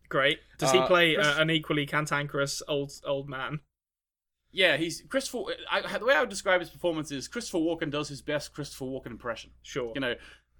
Great. 0.08 0.38
Does 0.58 0.70
he 0.72 0.78
uh, 0.78 0.86
play 0.86 1.14
Chris- 1.14 1.26
uh, 1.26 1.36
an 1.40 1.50
equally 1.50 1.86
cantankerous 1.86 2.62
old 2.68 2.92
old 3.06 3.28
man? 3.28 3.60
Yeah, 4.52 4.76
he's 4.76 5.02
Christopher. 5.08 5.52
I, 5.68 5.98
the 5.98 6.04
way 6.04 6.14
I 6.14 6.20
would 6.20 6.28
describe 6.28 6.60
his 6.60 6.70
performance 6.70 7.10
is 7.10 7.26
Christopher 7.26 7.58
Walken 7.58 7.90
does 7.90 8.08
his 8.08 8.22
best 8.22 8.52
Christopher 8.54 8.84
Walken 8.84 9.08
impression. 9.08 9.50
Sure. 9.62 9.90
You 9.96 10.00
know, 10.00 10.14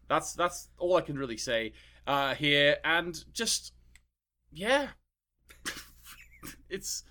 that's 0.08 0.34
that's 0.34 0.68
all 0.78 0.96
I 0.96 1.00
can 1.00 1.16
really 1.16 1.36
say 1.36 1.74
uh, 2.06 2.34
here, 2.34 2.78
and 2.84 3.16
just 3.32 3.72
yeah, 4.54 4.88
it's 6.68 7.04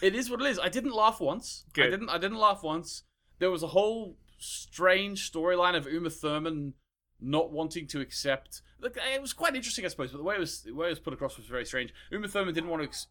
it 0.00 0.14
is 0.14 0.30
what 0.30 0.40
it 0.40 0.46
is. 0.46 0.58
I 0.58 0.68
didn't 0.68 0.94
laugh 0.94 1.20
once. 1.20 1.64
I 1.86 1.90
didn't. 1.90 2.08
I 2.08 2.18
didn't 2.18 2.38
laugh 2.38 2.62
once. 2.62 3.04
There 3.38 3.50
was 3.50 3.62
a 3.62 3.68
whole 3.68 4.16
strange 4.38 5.30
storyline 5.30 5.76
of 5.76 5.86
Uma 5.86 6.10
Thurman 6.10 6.74
not 7.20 7.52
wanting 7.52 7.86
to 7.88 8.00
accept. 8.00 8.62
Look, 8.80 8.96
it 8.96 9.22
was 9.22 9.32
quite 9.32 9.54
interesting, 9.54 9.84
I 9.84 9.88
suppose, 9.88 10.10
but 10.10 10.18
the 10.18 10.24
way 10.24 10.34
it 10.34 10.40
was 10.40 10.62
the 10.62 10.72
way 10.72 10.86
it 10.86 10.90
was 10.90 10.98
put 10.98 11.14
across 11.14 11.36
was 11.36 11.46
very 11.46 11.64
strange. 11.64 11.94
Uma 12.10 12.28
Thurman 12.28 12.54
didn't 12.54 12.70
want 12.70 12.82
to 12.82 12.88
ex- 12.88 13.06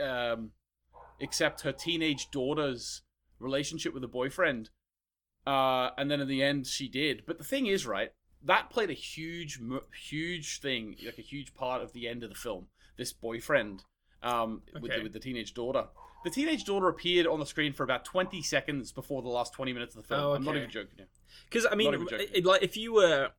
um, 0.00 0.50
accept 1.20 1.62
her 1.62 1.72
teenage 1.72 2.30
daughter's 2.30 3.02
relationship 3.38 3.94
with 3.94 4.04
a 4.04 4.08
boyfriend, 4.08 4.70
uh, 5.46 5.90
and 5.96 6.10
then 6.10 6.20
in 6.20 6.28
the 6.28 6.42
end 6.42 6.66
she 6.66 6.88
did. 6.88 7.24
But 7.26 7.38
the 7.38 7.44
thing 7.44 7.66
is, 7.66 7.86
right, 7.86 8.12
that 8.44 8.70
played 8.70 8.90
a 8.90 8.94
huge, 8.94 9.58
huge 10.08 10.60
thing, 10.60 10.96
like 11.04 11.18
a 11.18 11.22
huge 11.22 11.54
part 11.54 11.82
of 11.82 11.92
the 11.92 12.06
end 12.06 12.22
of 12.22 12.28
the 12.28 12.36
film. 12.36 12.66
This 12.96 13.12
boyfriend 13.12 13.82
um, 14.22 14.62
with, 14.80 14.92
the, 14.92 15.02
with 15.02 15.12
the 15.12 15.20
teenage 15.20 15.54
daughter. 15.54 15.86
The 16.24 16.30
teenage 16.30 16.64
daughter 16.64 16.88
appeared 16.88 17.26
on 17.26 17.38
the 17.40 17.46
screen 17.46 17.72
for 17.72 17.82
about 17.82 18.04
twenty 18.04 18.40
seconds 18.42 18.92
before 18.92 19.20
the 19.22 19.28
last 19.28 19.52
twenty 19.52 19.72
minutes 19.72 19.94
of 19.94 20.02
the 20.02 20.08
film. 20.08 20.20
Oh, 20.20 20.32
I'm 20.34 20.44
not 20.44 20.56
even 20.56 20.70
joking. 20.70 21.06
Because 21.48 21.66
I 21.70 21.74
mean, 21.74 21.90
Not 21.90 21.94
even 21.94 22.08
joking. 22.08 22.28
it- 22.32 22.44
like 22.46 22.62
if 22.62 22.76
you 22.78 22.94
were, 22.94 23.30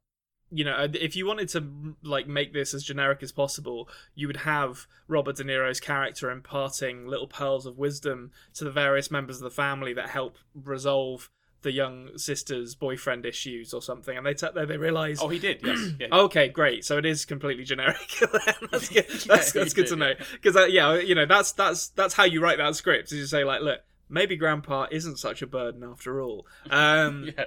you 0.51 0.63
know, 0.63 0.87
if 0.93 1.15
you 1.15 1.25
wanted 1.25 1.49
to 1.49 1.95
like 2.03 2.27
make 2.27 2.53
this 2.53 2.75
as 2.75 2.83
generic 2.83 3.23
as 3.23 3.31
possible, 3.31 3.89
you 4.13 4.27
would 4.27 4.37
have 4.37 4.85
Robert 5.07 5.37
De 5.37 5.43
Niro's 5.43 5.79
character 5.79 6.29
imparting 6.29 7.07
little 7.07 7.27
pearls 7.27 7.65
of 7.65 7.79
wisdom 7.79 8.31
to 8.53 8.63
the 8.63 8.71
various 8.71 9.09
members 9.09 9.37
of 9.37 9.43
the 9.43 9.49
family 9.49 9.93
that 9.93 10.09
help 10.09 10.37
resolve 10.53 11.31
the 11.65 11.71
young 11.73 12.17
sister's 12.17 12.75
boyfriend 12.75 13.25
issues 13.25 13.73
or 13.73 13.81
something, 13.81 14.15
and 14.15 14.25
they 14.25 14.33
t- 14.33 14.47
they 14.55 14.77
realize. 14.77 15.19
Oh, 15.21 15.27
he 15.27 15.39
did. 15.39 15.59
Yes. 15.61 15.79
Yeah. 15.99 16.07
Okay, 16.11 16.47
great. 16.47 16.85
So 16.85 16.97
it 16.97 17.05
is 17.05 17.25
completely 17.25 17.65
generic. 17.65 17.97
that's 18.71 18.87
good. 18.89 19.05
That's, 19.09 19.25
Yeah, 19.25 19.35
that's 19.35 19.73
good 19.73 19.85
did, 19.85 19.87
to 19.87 19.95
know. 19.97 20.07
yeah. 20.17 20.25
Because 20.31 20.55
uh, 20.55 20.65
yeah, 20.67 20.95
you 20.99 21.13
know 21.15 21.25
that's 21.25 21.51
that's 21.51 21.89
that's 21.89 22.13
how 22.13 22.23
you 22.23 22.41
write 22.41 22.57
that 22.59 22.75
script. 22.75 23.11
Is 23.11 23.17
you 23.19 23.25
say 23.25 23.43
like, 23.43 23.61
look, 23.61 23.79
maybe 24.07 24.37
Grandpa 24.37 24.87
isn't 24.91 25.17
such 25.17 25.41
a 25.41 25.47
burden 25.47 25.83
after 25.83 26.21
all. 26.21 26.47
Um, 26.69 27.25
yeah. 27.37 27.45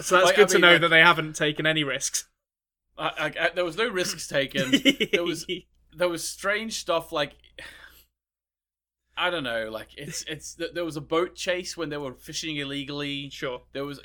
so 0.00 0.14
that's 0.16 0.26
Like, 0.26 0.34
I 0.34 0.36
good 0.36 0.48
to 0.50 0.58
know 0.58 0.72
like- 0.72 0.80
that 0.82 0.88
they 0.88 1.00
haven't 1.00 1.36
taken 1.36 1.66
any 1.66 1.84
risks. 1.84 2.28
I, 2.96 3.08
I, 3.40 3.46
I- 3.46 3.50
there 3.54 3.64
was 3.64 3.76
no 3.76 3.88
risks 3.88 4.26
taken. 4.28 4.72
there 5.12 5.24
was 5.24 5.46
there 5.94 6.08
was 6.08 6.26
strange 6.26 6.74
stuff 6.78 7.12
like 7.12 7.32
I 9.16 9.30
don't 9.30 9.44
know, 9.44 9.70
like 9.70 9.88
it's 9.96 10.22
it's 10.28 10.56
there 10.74 10.84
was 10.84 10.96
a 10.96 11.00
boat 11.00 11.34
chase 11.34 11.76
when 11.76 11.88
they 11.88 11.96
were 11.96 12.14
fishing 12.14 12.56
illegally. 12.56 13.30
sure. 13.30 13.62
There 13.72 13.84
was 13.84 14.00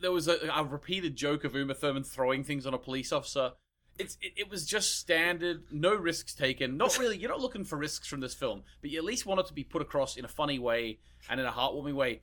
there 0.00 0.12
was 0.12 0.28
a, 0.28 0.38
a 0.54 0.64
repeated 0.64 1.16
joke 1.16 1.44
of 1.44 1.54
Uma 1.54 1.74
Thurman 1.74 2.04
throwing 2.04 2.42
things 2.44 2.66
on 2.66 2.74
a 2.74 2.78
police 2.78 3.12
officer. 3.12 3.52
It's 3.98 4.16
it, 4.22 4.32
it 4.36 4.50
was 4.50 4.64
just 4.66 4.98
standard, 4.98 5.64
no 5.70 5.94
risks 5.94 6.34
taken. 6.34 6.76
Not 6.76 6.98
really. 6.98 7.18
You're 7.18 7.30
not 7.30 7.40
looking 7.40 7.64
for 7.64 7.76
risks 7.76 8.08
from 8.08 8.20
this 8.20 8.34
film, 8.34 8.62
but 8.80 8.90
you 8.90 8.98
at 8.98 9.04
least 9.04 9.26
want 9.26 9.40
it 9.40 9.46
to 9.46 9.52
be 9.52 9.64
put 9.64 9.82
across 9.82 10.16
in 10.16 10.24
a 10.24 10.28
funny 10.28 10.58
way 10.58 10.98
and 11.28 11.38
in 11.38 11.46
a 11.46 11.52
heartwarming 11.52 11.94
way. 11.94 12.22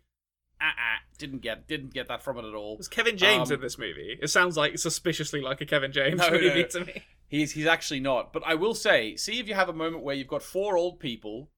Ah, 0.61 0.65
uh 0.67 0.99
didn't 1.17 1.39
get 1.39 1.67
didn't 1.67 1.93
get 1.93 2.07
that 2.07 2.23
from 2.23 2.37
it 2.37 2.45
at 2.45 2.53
all. 2.55 2.75
Was 2.77 2.87
Kevin 2.87 3.17
James 3.17 3.51
Um, 3.51 3.55
in 3.55 3.61
this 3.61 3.77
movie? 3.77 4.17
It 4.21 4.29
sounds 4.29 4.57
like 4.57 4.77
suspiciously 4.79 5.41
like 5.41 5.61
a 5.61 5.65
Kevin 5.65 5.91
James 5.91 6.17
no, 6.17 6.31
movie 6.31 6.63
no. 6.63 6.67
to 6.67 6.85
me. 6.85 7.03
He's 7.27 7.51
he's 7.51 7.67
actually 7.67 7.99
not. 7.99 8.33
But 8.33 8.43
I 8.45 8.55
will 8.55 8.73
say, 8.73 9.15
see 9.15 9.39
if 9.39 9.47
you 9.47 9.53
have 9.53 9.69
a 9.69 9.73
moment 9.73 10.03
where 10.03 10.15
you've 10.15 10.27
got 10.27 10.41
four 10.41 10.75
old 10.75 10.99
people 10.99 11.49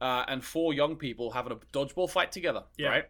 uh, 0.00 0.24
and 0.28 0.44
four 0.44 0.72
young 0.74 0.96
people 0.96 1.30
having 1.32 1.52
a 1.52 1.56
dodgeball 1.76 2.08
fight 2.10 2.32
together, 2.32 2.64
Yeah. 2.76 2.88
right? 2.88 3.04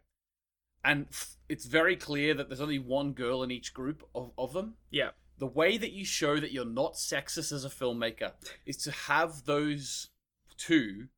and 0.82 1.06
f- 1.10 1.36
it's 1.48 1.66
very 1.66 1.94
clear 1.94 2.32
that 2.32 2.48
there's 2.48 2.60
only 2.60 2.78
one 2.78 3.12
girl 3.12 3.42
in 3.42 3.50
each 3.50 3.74
group 3.74 4.02
of, 4.14 4.30
of 4.38 4.54
them. 4.54 4.76
Yeah. 4.90 5.10
The 5.38 5.46
way 5.46 5.76
that 5.76 5.92
you 5.92 6.04
show 6.06 6.40
that 6.40 6.52
you're 6.52 6.64
not 6.64 6.94
sexist 6.94 7.52
as 7.52 7.64
a 7.66 7.68
filmmaker 7.68 8.32
is 8.64 8.78
to 8.78 8.90
have 8.90 9.44
those 9.44 10.08
two 10.56 11.08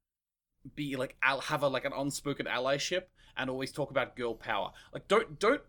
be 0.74 0.96
like 0.96 1.16
al- 1.22 1.42
have 1.42 1.62
a 1.62 1.68
like 1.68 1.84
an 1.84 1.92
unspoken 1.96 2.46
allyship 2.46 3.04
and 3.36 3.48
always 3.50 3.70
talk 3.72 3.90
about 3.90 4.16
girl 4.16 4.34
power. 4.34 4.72
Like 4.92 5.06
don't 5.08 5.38
don't 5.38 5.62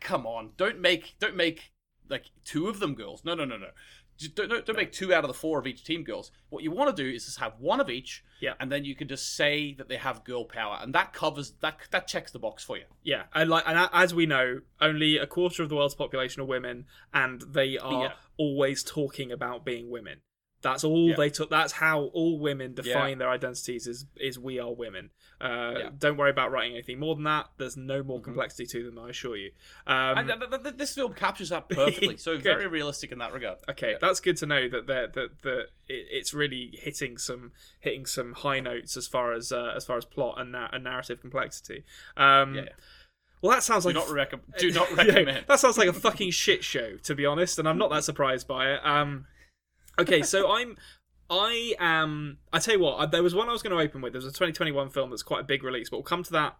come 0.00 0.26
on, 0.26 0.52
don't 0.56 0.80
make 0.80 1.16
don't 1.18 1.36
make 1.36 1.72
like 2.08 2.26
two 2.44 2.68
of 2.68 2.78
them 2.80 2.94
girls. 2.94 3.24
No 3.24 3.34
no 3.34 3.44
no 3.44 3.56
no. 3.58 3.68
Just 4.16 4.34
don't, 4.36 4.48
don't, 4.48 4.64
don't 4.64 4.76
make 4.76 4.92
two 4.92 5.12
out 5.12 5.24
of 5.24 5.28
the 5.28 5.34
four 5.34 5.58
of 5.58 5.66
each 5.66 5.82
team 5.84 6.04
girls. 6.04 6.30
What 6.50 6.62
you 6.62 6.70
want 6.70 6.94
to 6.96 7.02
do 7.02 7.08
is 7.10 7.24
just 7.24 7.40
have 7.40 7.54
one 7.58 7.80
of 7.80 7.90
each, 7.90 8.22
Yeah. 8.40 8.54
and 8.60 8.70
then 8.70 8.84
you 8.84 8.94
can 8.94 9.08
just 9.08 9.34
say 9.36 9.74
that 9.74 9.88
they 9.88 9.96
have 9.96 10.22
girl 10.24 10.44
power, 10.44 10.78
and 10.80 10.94
that 10.94 11.12
covers 11.12 11.52
that 11.60 11.78
that 11.90 12.06
checks 12.06 12.30
the 12.30 12.38
box 12.38 12.62
for 12.62 12.76
you. 12.76 12.84
Yeah, 13.02 13.24
and 13.34 13.50
like, 13.50 13.64
and 13.66 13.88
as 13.92 14.14
we 14.14 14.26
know, 14.26 14.60
only 14.80 15.16
a 15.18 15.26
quarter 15.26 15.62
of 15.64 15.68
the 15.68 15.74
world's 15.76 15.94
population 15.94 16.42
are 16.42 16.46
women, 16.46 16.86
and 17.12 17.42
they 17.42 17.76
are 17.78 18.02
Yeah. 18.04 18.12
always 18.36 18.84
talking 18.84 19.32
about 19.32 19.64
being 19.64 19.90
women. 19.90 20.20
That's 20.64 20.82
all 20.82 21.10
Yeah. 21.10 21.16
they 21.16 21.30
took. 21.30 21.50
That's 21.50 21.74
how 21.74 22.04
all 22.14 22.40
women 22.40 22.74
define 22.74 23.10
Yeah. 23.12 23.14
their 23.18 23.28
identities: 23.30 23.86
is 23.86 24.06
is 24.16 24.38
we 24.38 24.58
are 24.58 24.74
women. 24.74 25.10
Uh, 25.40 25.74
Yeah. 25.78 25.90
Don't 25.96 26.16
worry 26.16 26.30
about 26.30 26.50
writing 26.50 26.72
anything 26.72 26.98
more 26.98 27.14
than 27.14 27.24
that. 27.24 27.50
There's 27.58 27.76
no 27.76 28.02
more 28.02 28.18
Mhm. 28.20 28.24
complexity 28.24 28.66
to 28.66 28.82
them. 28.84 28.98
I 28.98 29.10
assure 29.10 29.36
you. 29.36 29.52
Um, 29.86 30.18
and 30.18 30.28
th- 30.28 30.50
th- 30.50 30.62
th- 30.62 30.76
this 30.76 30.94
film 30.94 31.14
captures 31.14 31.50
that 31.50 31.68
perfectly. 31.68 32.16
So 32.16 32.36
very 32.38 32.66
realistic 32.66 33.12
in 33.12 33.18
that 33.18 33.32
regard. 33.32 33.58
Okay, 33.68 33.96
that's 34.00 34.18
good 34.20 34.36
to 34.38 34.46
know 34.46 34.68
that 34.68 34.86
that 34.88 35.12
that, 35.12 35.42
that 35.42 35.60
it, 35.86 36.06
it's 36.10 36.32
really 36.34 36.70
hitting 36.80 37.18
some 37.18 37.52
hitting 37.80 38.06
some 38.06 38.32
high 38.32 38.60
notes 38.60 38.96
as 38.96 39.06
far 39.06 39.32
as 39.34 39.52
uh, 39.52 39.72
as 39.76 39.84
far 39.84 39.96
as 39.98 40.04
plot 40.04 40.40
and, 40.40 40.50
na- 40.52 40.70
and 40.72 40.82
narrative 40.84 41.20
complexity. 41.20 41.84
Um, 42.16 42.54
Yeah. 42.56 42.68
Well, 43.42 43.52
that 43.52 43.62
sounds 43.62 43.84
Do 43.84 43.90
like 43.90 43.96
not 43.96 44.06
recom- 44.06 44.56
do 44.58 44.70
not 44.72 44.88
Yeah, 44.92 44.96
recommend. 45.04 45.44
that 45.48 45.60
sounds 45.60 45.76
like 45.76 45.88
a 45.88 45.92
fucking 45.92 46.30
shit 46.30 46.64
show, 46.64 46.96
to 47.02 47.14
be 47.14 47.26
honest, 47.26 47.58
and 47.58 47.68
I'm 47.68 47.76
not 47.76 47.90
that 47.90 48.02
surprised 48.02 48.48
by 48.48 48.72
it. 48.72 48.80
Um, 48.86 49.26
okay, 49.98 50.22
so 50.22 50.50
I'm. 50.52 50.76
I 51.30 51.74
am. 51.80 52.36
I 52.52 52.58
tell 52.58 52.74
you 52.74 52.80
what. 52.80 53.10
There 53.10 53.22
was 53.22 53.34
one 53.34 53.48
I 53.48 53.52
was 53.52 53.62
going 53.62 53.74
to 53.76 53.82
open 53.82 54.02
with. 54.02 54.12
There's 54.12 54.26
a 54.26 54.28
2021 54.28 54.90
film 54.90 55.08
that's 55.10 55.22
quite 55.22 55.40
a 55.40 55.44
big 55.44 55.64
release, 55.64 55.88
but 55.88 55.96
we'll 55.96 56.04
come 56.04 56.22
to 56.22 56.32
that 56.32 56.56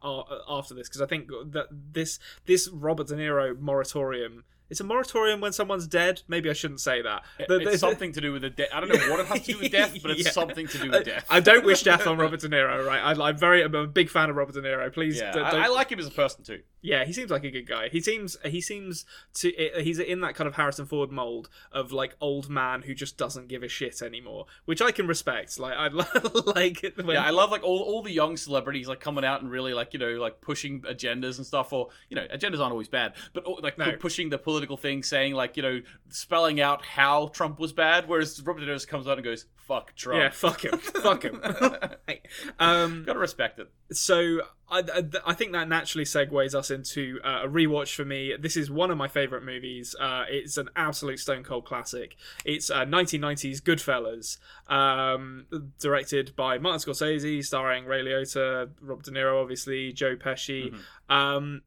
after 0.48 0.74
this 0.74 0.88
because 0.88 1.02
I 1.02 1.06
think 1.06 1.28
that 1.52 1.66
this 1.70 2.18
this 2.46 2.68
Robert 2.68 3.08
De 3.08 3.14
Niro 3.14 3.58
moratorium. 3.58 4.44
It's 4.70 4.80
a 4.80 4.84
moratorium 4.84 5.42
when 5.42 5.52
someone's 5.52 5.86
dead. 5.86 6.22
Maybe 6.26 6.48
I 6.48 6.54
shouldn't 6.54 6.80
say 6.80 7.02
that. 7.02 7.22
The- 7.46 7.58
the- 7.58 7.68
it's 7.72 7.80
something 7.80 8.12
to 8.12 8.20
do 8.22 8.32
with 8.32 8.40
the 8.42 8.48
death. 8.50 8.68
I 8.72 8.80
don't 8.80 8.88
know 8.88 9.10
what 9.10 9.20
it 9.20 9.26
has 9.26 9.42
to 9.42 9.52
do 9.52 9.58
with 9.58 9.70
death, 9.70 9.94
but 10.02 10.10
it's 10.12 10.24
Yeah. 10.24 10.30
something 10.30 10.66
to 10.66 10.78
do 10.78 10.86
with 10.90 10.94
uh, 10.94 11.02
death. 11.02 11.26
I 11.28 11.40
don't 11.40 11.66
wish 11.66 11.82
death 11.82 12.06
on 12.06 12.16
Robert 12.24 12.40
De 12.40 12.48
Niro. 12.48 12.84
Right? 12.86 13.00
I, 13.00 13.28
I'm 13.28 13.36
very. 13.36 13.62
I'm 13.62 13.74
a 13.74 13.86
big 13.86 14.08
fan 14.08 14.30
of 14.30 14.36
Robert 14.36 14.54
De 14.54 14.62
Niro. 14.62 14.90
Please, 14.92 15.18
yeah, 15.20 15.32
don't, 15.32 15.44
I, 15.44 15.66
I 15.66 15.68
like 15.68 15.92
him 15.92 15.98
as 15.98 16.06
a 16.06 16.10
person 16.10 16.42
too. 16.44 16.60
Yeah, 16.86 17.06
he 17.06 17.14
seems 17.14 17.30
like 17.30 17.44
a 17.44 17.50
good 17.50 17.66
guy. 17.66 17.88
He 17.88 18.00
seems 18.00 18.36
he 18.44 18.60
seems 18.60 19.06
to 19.36 19.50
he's 19.80 19.98
in 19.98 20.20
that 20.20 20.34
kind 20.34 20.46
of 20.46 20.54
Harrison 20.54 20.84
Ford 20.84 21.10
mold 21.10 21.48
of 21.72 21.92
like 21.92 22.14
old 22.20 22.50
man 22.50 22.82
who 22.82 22.94
just 22.94 23.16
doesn't 23.16 23.48
give 23.48 23.62
a 23.62 23.68
shit 23.68 24.02
anymore, 24.02 24.44
which 24.66 24.82
I 24.82 24.92
can 24.92 25.06
respect. 25.06 25.58
Like 25.58 25.74
I 25.76 25.88
like 26.54 26.84
it 26.84 26.96
when 26.98 27.06
Yeah, 27.16 27.24
I 27.24 27.30
love 27.30 27.50
like 27.50 27.62
all, 27.62 27.78
all 27.80 28.02
the 28.02 28.12
young 28.12 28.36
celebrities 28.36 28.86
like 28.86 29.00
coming 29.00 29.24
out 29.24 29.40
and 29.40 29.50
really 29.50 29.72
like 29.72 29.94
you 29.94 29.98
know 29.98 30.20
like 30.20 30.42
pushing 30.42 30.82
agendas 30.82 31.38
and 31.38 31.46
stuff. 31.46 31.72
Or 31.72 31.88
you 32.10 32.16
know 32.16 32.26
agendas 32.26 32.60
aren't 32.60 32.72
always 32.72 32.88
bad, 32.88 33.14
but 33.32 33.46
like 33.62 33.78
No. 33.78 33.92
pushing 33.96 34.28
the 34.28 34.38
political 34.38 34.76
thing, 34.76 35.02
saying 35.02 35.32
like 35.32 35.56
you 35.56 35.62
know 35.62 35.80
spelling 36.10 36.60
out 36.60 36.84
how 36.84 37.28
Trump 37.28 37.58
was 37.58 37.72
bad. 37.72 38.06
Whereas 38.08 38.40
Robert 38.42 38.60
De 38.60 38.66
Niro 38.66 38.86
comes 38.86 39.08
out 39.08 39.16
and 39.16 39.24
goes 39.24 39.46
fuck 39.56 39.94
Trump. 39.96 40.20
yeah, 40.20 40.28
fuck 40.28 40.62
him, 40.62 40.78
fuck 40.78 41.22
him. 41.22 41.40
um, 42.58 43.04
Gotta 43.06 43.18
respect 43.18 43.58
it. 43.58 43.70
so 43.92 44.40
I, 44.68 44.78
I, 44.80 45.02
I 45.26 45.34
think 45.34 45.52
that 45.52 45.68
naturally 45.68 46.04
segues 46.04 46.54
us 46.54 46.70
into 46.70 47.20
uh, 47.24 47.42
a 47.44 47.48
rewatch 47.48 47.94
for 47.94 48.04
me. 48.04 48.34
This 48.38 48.56
is 48.56 48.70
one 48.70 48.90
of 48.90 48.96
my 48.96 49.08
favorite 49.08 49.44
movies. 49.44 49.94
Uh, 49.98 50.24
it's 50.28 50.56
an 50.56 50.70
absolute 50.74 51.18
stone 51.20 51.44
cold 51.44 51.64
classic. 51.64 52.16
It's 52.44 52.70
uh, 52.70 52.84
1990s 52.84 53.60
Goodfellas, 53.60 54.38
um, 54.72 55.46
directed 55.78 56.34
by 56.36 56.58
Martin 56.58 56.92
Scorsese, 56.92 57.44
starring 57.44 57.84
Ray 57.84 58.02
Liotta, 58.02 58.70
Rob 58.80 59.02
De 59.02 59.10
Niro, 59.10 59.42
obviously, 59.42 59.92
Joe 59.92 60.16
Pesci. 60.16 60.72
Mhm. 60.72 61.14
Um, 61.14 61.62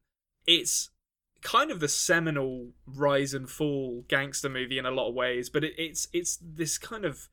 it's 0.46 0.90
kind 1.42 1.70
of 1.70 1.80
the 1.80 1.88
seminal 1.88 2.70
rise 2.86 3.32
and 3.32 3.48
fall 3.48 4.04
gangster 4.08 4.48
movie 4.48 4.78
in 4.78 4.86
a 4.86 4.90
lot 4.90 5.08
of 5.08 5.14
ways, 5.14 5.48
but 5.48 5.62
it, 5.62 5.74
it's 5.78 6.08
it's 6.12 6.38
this 6.42 6.78
kind 6.78 7.04
of 7.04 7.28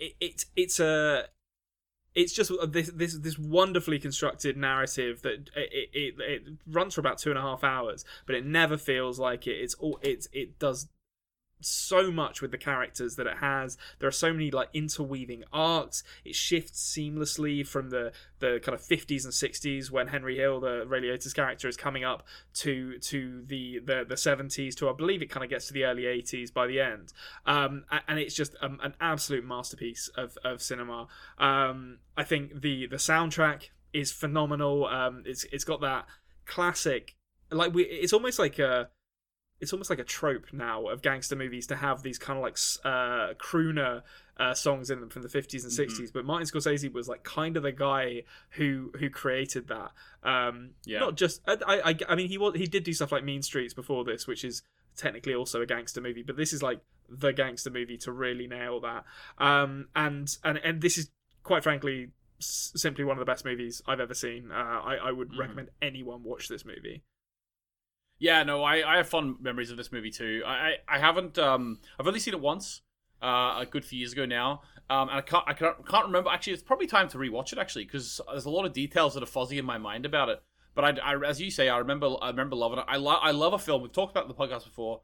it, 0.00 0.14
it 0.20 0.44
it's 0.56 0.78
a 0.78 1.24
it's 2.14 2.32
just 2.32 2.50
uh, 2.50 2.66
this 2.66 2.90
this 2.90 3.18
this 3.18 3.38
wonderfully 3.38 3.98
constructed 3.98 4.56
narrative 4.56 5.22
that 5.22 5.50
it, 5.54 5.90
it 5.92 6.14
it 6.18 6.42
runs 6.66 6.94
for 6.94 7.00
about 7.00 7.18
two 7.18 7.30
and 7.30 7.38
a 7.38 7.42
half 7.42 7.62
hours, 7.62 8.04
but 8.26 8.34
it 8.34 8.44
never 8.44 8.76
feels 8.76 9.18
like 9.18 9.46
it. 9.46 9.52
It's 9.52 9.74
all 9.74 9.98
it 10.02 10.26
it 10.32 10.58
does 10.58 10.88
so 11.60 12.10
much 12.10 12.40
with 12.40 12.50
the 12.50 12.58
characters 12.58 13.16
that 13.16 13.26
it 13.26 13.38
has. 13.38 13.76
There 13.98 14.08
are 14.08 14.12
so 14.12 14.32
many 14.32 14.50
like 14.50 14.68
interweaving 14.72 15.44
arcs. 15.52 16.02
It 16.24 16.34
shifts 16.34 16.96
seamlessly 16.96 17.66
from 17.66 17.90
the 17.90 18.12
the 18.38 18.60
kind 18.62 18.74
of 18.74 18.80
50s 18.80 19.24
and 19.24 19.32
60s 19.32 19.90
when 19.90 20.08
Henry 20.08 20.36
Hill, 20.36 20.60
the 20.60 20.84
Ray 20.86 21.00
Liotta's 21.02 21.34
character, 21.34 21.68
is 21.68 21.76
coming 21.76 22.04
up 22.04 22.26
to 22.54 22.98
to 22.98 23.42
the 23.46 23.80
the, 23.80 24.04
the 24.08 24.14
70s 24.14 24.74
to 24.76 24.88
I 24.88 24.92
believe 24.92 25.22
it 25.22 25.30
kind 25.30 25.44
of 25.44 25.50
gets 25.50 25.66
to 25.68 25.72
the 25.72 25.84
early 25.84 26.02
80s 26.02 26.52
by 26.52 26.66
the 26.66 26.80
end. 26.80 27.12
Um, 27.46 27.84
and 28.08 28.18
it's 28.18 28.34
just 28.34 28.56
um, 28.60 28.78
an 28.82 28.94
absolute 29.00 29.44
masterpiece 29.44 30.08
of 30.16 30.36
of 30.44 30.62
cinema. 30.62 31.08
Um, 31.38 31.98
I 32.16 32.24
think 32.24 32.60
the 32.60 32.86
the 32.86 32.96
soundtrack 32.96 33.70
is 33.92 34.12
phenomenal. 34.12 34.86
Um, 34.86 35.22
it's 35.26 35.44
it's 35.52 35.64
got 35.64 35.80
that 35.80 36.06
classic 36.46 37.14
like 37.50 37.74
we 37.74 37.84
it's 37.84 38.12
almost 38.12 38.38
like 38.38 38.58
a 38.58 38.88
it's 39.60 39.72
almost 39.72 39.90
like 39.90 39.98
a 39.98 40.04
trope 40.04 40.46
now 40.52 40.86
of 40.88 41.02
gangster 41.02 41.36
movies 41.36 41.66
to 41.68 41.76
have 41.76 42.02
these 42.02 42.18
kind 42.18 42.38
of 42.38 42.42
like 42.42 42.56
uh, 42.84 43.34
crooner 43.34 44.02
uh, 44.38 44.54
songs 44.54 44.88
in 44.90 45.00
them 45.00 45.10
from 45.10 45.20
the 45.22 45.28
50s 45.28 45.64
and 45.64 45.72
60s. 45.72 46.10
But 46.12 46.24
Martin 46.24 46.46
Scorsese 46.46 46.90
was 46.92 47.08
like 47.08 47.24
kind 47.24 47.56
of 47.58 47.62
the 47.62 47.72
guy 47.72 48.22
who 48.50 48.90
who 48.98 49.10
created 49.10 49.68
that. 49.68 49.90
Um, 50.22 50.70
Yeah. 50.86 51.00
Not 51.00 51.14
just 51.16 51.42
I, 51.46 51.58
I 51.66 51.98
I 52.08 52.14
mean 52.14 52.28
he 52.28 52.38
was 52.38 52.54
he 52.56 52.66
did 52.66 52.84
do 52.84 52.92
stuff 52.92 53.12
like 53.12 53.22
Mean 53.24 53.42
Streets 53.42 53.74
before 53.74 54.04
this, 54.04 54.26
which 54.26 54.44
is 54.44 54.62
technically 54.96 55.34
also 55.34 55.60
a 55.60 55.66
gangster 55.66 56.00
movie, 56.00 56.22
but 56.22 56.36
this 56.36 56.52
is 56.52 56.62
like 56.62 56.80
the 57.08 57.32
gangster 57.32 57.70
movie 57.70 57.96
to 57.98 58.12
really 58.12 58.46
nail 58.46 58.80
that. 58.80 59.04
Um, 59.38 59.88
and 59.94 60.34
and 60.42 60.58
and 60.58 60.80
this 60.80 60.96
is 60.96 61.10
quite 61.42 61.62
frankly 61.62 62.08
s- 62.40 62.72
simply 62.76 63.04
one 63.04 63.16
of 63.16 63.20
the 63.20 63.30
best 63.30 63.44
movies 63.44 63.82
I've 63.86 64.00
ever 64.00 64.14
seen. 64.14 64.50
Uh, 64.50 64.54
I 64.54 64.94
I 64.96 65.10
would 65.12 65.30
Mhm. 65.32 65.38
recommend 65.38 65.68
anyone 65.82 66.22
watch 66.22 66.48
this 66.48 66.64
movie. 66.64 67.02
Yeah, 68.20 68.42
no, 68.44 68.62
I, 68.62 68.86
I 68.94 68.96
have 68.98 69.08
fond 69.08 69.36
memories 69.40 69.70
of 69.72 69.76
this 69.78 69.90
movie 69.90 70.10
too. 70.10 70.42
I, 70.46 70.50
I, 70.52 70.76
I 70.88 70.98
haven't 70.98 71.38
um 71.38 71.78
I've 71.98 72.06
only 72.06 72.20
seen 72.20 72.34
it 72.34 72.40
once, 72.40 72.82
uh, 73.22 73.56
a 73.58 73.66
good 73.68 73.84
few 73.84 73.98
years 73.98 74.12
ago 74.12 74.26
now. 74.26 74.60
Um, 74.88 75.08
and 75.08 75.18
I 75.18 75.20
can't 75.22 75.44
I 75.46 75.52
can't, 75.54 75.86
can't 75.88 76.06
remember. 76.06 76.30
Actually, 76.30 76.52
it's 76.52 76.62
probably 76.62 76.86
time 76.86 77.08
to 77.08 77.18
rewatch 77.18 77.52
it 77.52 77.58
actually 77.58 77.84
because 77.86 78.20
there's 78.30 78.44
a 78.44 78.50
lot 78.50 78.66
of 78.66 78.72
details 78.72 79.14
that 79.14 79.22
are 79.22 79.26
fuzzy 79.26 79.58
in 79.58 79.64
my 79.64 79.78
mind 79.78 80.04
about 80.06 80.28
it. 80.28 80.42
But 80.74 80.84
I, 81.00 81.14
I 81.14 81.26
as 81.28 81.40
you 81.40 81.50
say, 81.50 81.68
I 81.68 81.78
remember 81.78 82.14
I 82.20 82.28
remember 82.28 82.56
loving 82.56 82.78
it. 82.78 82.84
I 82.86 82.96
lo- 82.96 83.18
I 83.20 83.30
love 83.32 83.52
a 83.54 83.58
film. 83.58 83.82
We've 83.82 83.92
talked 83.92 84.12
about 84.12 84.24
it 84.26 84.30
in 84.30 84.36
the 84.36 84.46
podcast 84.46 84.64
before. 84.64 85.00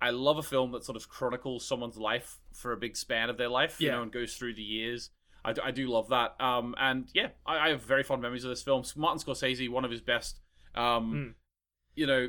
I 0.00 0.10
love 0.10 0.38
a 0.38 0.42
film 0.42 0.70
that 0.72 0.84
sort 0.84 0.96
of 0.96 1.08
chronicles 1.08 1.66
someone's 1.66 1.96
life 1.96 2.38
for 2.54 2.72
a 2.72 2.76
big 2.76 2.96
span 2.96 3.30
of 3.30 3.36
their 3.36 3.48
life, 3.48 3.80
yeah. 3.80 3.86
you 3.86 3.92
know, 3.92 4.02
and 4.02 4.12
goes 4.12 4.34
through 4.36 4.54
the 4.54 4.62
years. 4.62 5.10
I, 5.44 5.52
do- 5.52 5.62
I 5.64 5.70
do 5.72 5.88
love 5.88 6.08
that. 6.10 6.36
Um, 6.40 6.74
and 6.78 7.08
yeah, 7.14 7.28
I, 7.44 7.58
I 7.58 7.68
have 7.70 7.82
very 7.82 8.02
fond 8.04 8.22
memories 8.22 8.44
of 8.44 8.50
this 8.50 8.62
film. 8.62 8.84
Martin 8.96 9.18
Scorsese, 9.20 9.68
one 9.68 9.84
of 9.84 9.90
his 9.90 10.00
best. 10.00 10.40
Um, 10.74 11.12
Mm. 11.12 11.34
you 11.96 12.06
know, 12.06 12.28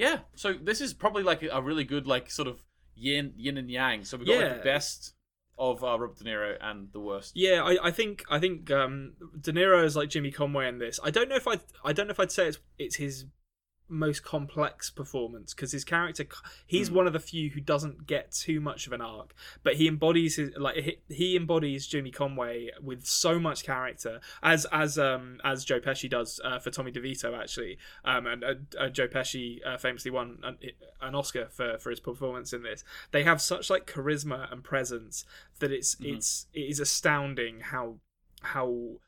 yeah. 0.00 0.16
So 0.34 0.46
this 0.68 0.80
is 0.80 0.94
probably 0.94 1.22
like 1.22 1.42
a 1.58 1.60
really 1.62 1.84
good 1.84 2.06
like 2.06 2.30
sort 2.30 2.48
of 2.48 2.56
yin 2.94 3.32
yin 3.36 3.56
and 3.58 3.70
yang. 3.70 4.04
So 4.04 4.16
we've 4.16 4.26
got 4.26 4.36
like 4.36 4.44
Yeah. 4.44 4.56
the 4.58 4.64
best 4.74 5.14
of 5.58 5.84
uh, 5.84 5.98
Robert 6.00 6.16
De 6.18 6.24
Niro 6.24 6.56
and 6.60 6.88
the 6.92 7.00
worst. 7.00 7.32
Yeah, 7.36 7.62
I, 7.70 7.88
I 7.88 7.90
think 7.90 8.24
I 8.30 8.38
think 8.38 8.70
um, 8.70 9.12
De 9.40 9.52
Niro 9.52 9.84
is 9.84 9.94
like 9.94 10.08
Jimmy 10.08 10.30
Conway 10.30 10.66
in 10.68 10.78
this. 10.78 10.98
I 11.04 11.10
don't 11.10 11.28
know 11.28 11.36
if 11.36 11.46
I 11.46 11.56
I 11.84 11.92
don't 11.92 12.06
know 12.06 12.12
if 12.12 12.20
I'd 12.20 12.32
say 12.32 12.48
it's 12.48 12.58
it's 12.78 12.96
his 12.96 13.26
most 13.90 14.22
complex 14.22 14.88
performance 14.90 15.52
because 15.52 15.72
his 15.72 15.84
character 15.84 16.24
he's 16.66 16.88
Hmm. 16.88 16.94
one 16.94 17.06
of 17.06 17.12
the 17.12 17.20
few 17.20 17.50
who 17.50 17.60
doesn't 17.60 18.06
get 18.06 18.30
too 18.32 18.60
much 18.60 18.86
of 18.86 18.92
an 18.92 19.00
arc 19.00 19.34
but 19.62 19.74
he 19.74 19.88
embodies 19.88 20.36
his 20.36 20.50
like 20.56 20.76
he, 20.76 20.98
he 21.08 21.36
embodies 21.36 21.86
Jimmy 21.86 22.10
Conway 22.10 22.70
with 22.80 23.04
so 23.04 23.38
much 23.38 23.64
character 23.64 24.20
as 24.42 24.64
as 24.72 24.98
um 24.98 25.40
as 25.44 25.64
Joe 25.64 25.80
Pesci 25.80 26.08
does 26.08 26.40
uh, 26.44 26.58
for 26.60 26.70
Tommy 26.70 26.92
DeVito 26.92 27.36
actually 27.36 27.78
um 28.04 28.26
and 28.26 28.44
uh, 28.44 28.54
uh, 28.78 28.88
Joe 28.88 29.08
Pesci 29.08 29.58
uh, 29.66 29.76
famously 29.76 30.10
won 30.10 30.38
an, 30.44 30.56
an 31.00 31.14
Oscar 31.14 31.48
for 31.50 31.76
for 31.78 31.90
his 31.90 32.00
performance 32.00 32.52
in 32.52 32.62
this 32.62 32.84
they 33.10 33.24
have 33.24 33.40
such 33.42 33.68
like 33.70 33.86
charisma 33.86 34.50
and 34.52 34.62
presence 34.62 35.24
that 35.58 35.72
it's 35.72 35.96
Mhm. 35.96 36.16
it's 36.16 36.46
it 36.54 36.60
is 36.60 36.78
astounding 36.80 37.60
how 37.60 37.98
how 38.42 39.00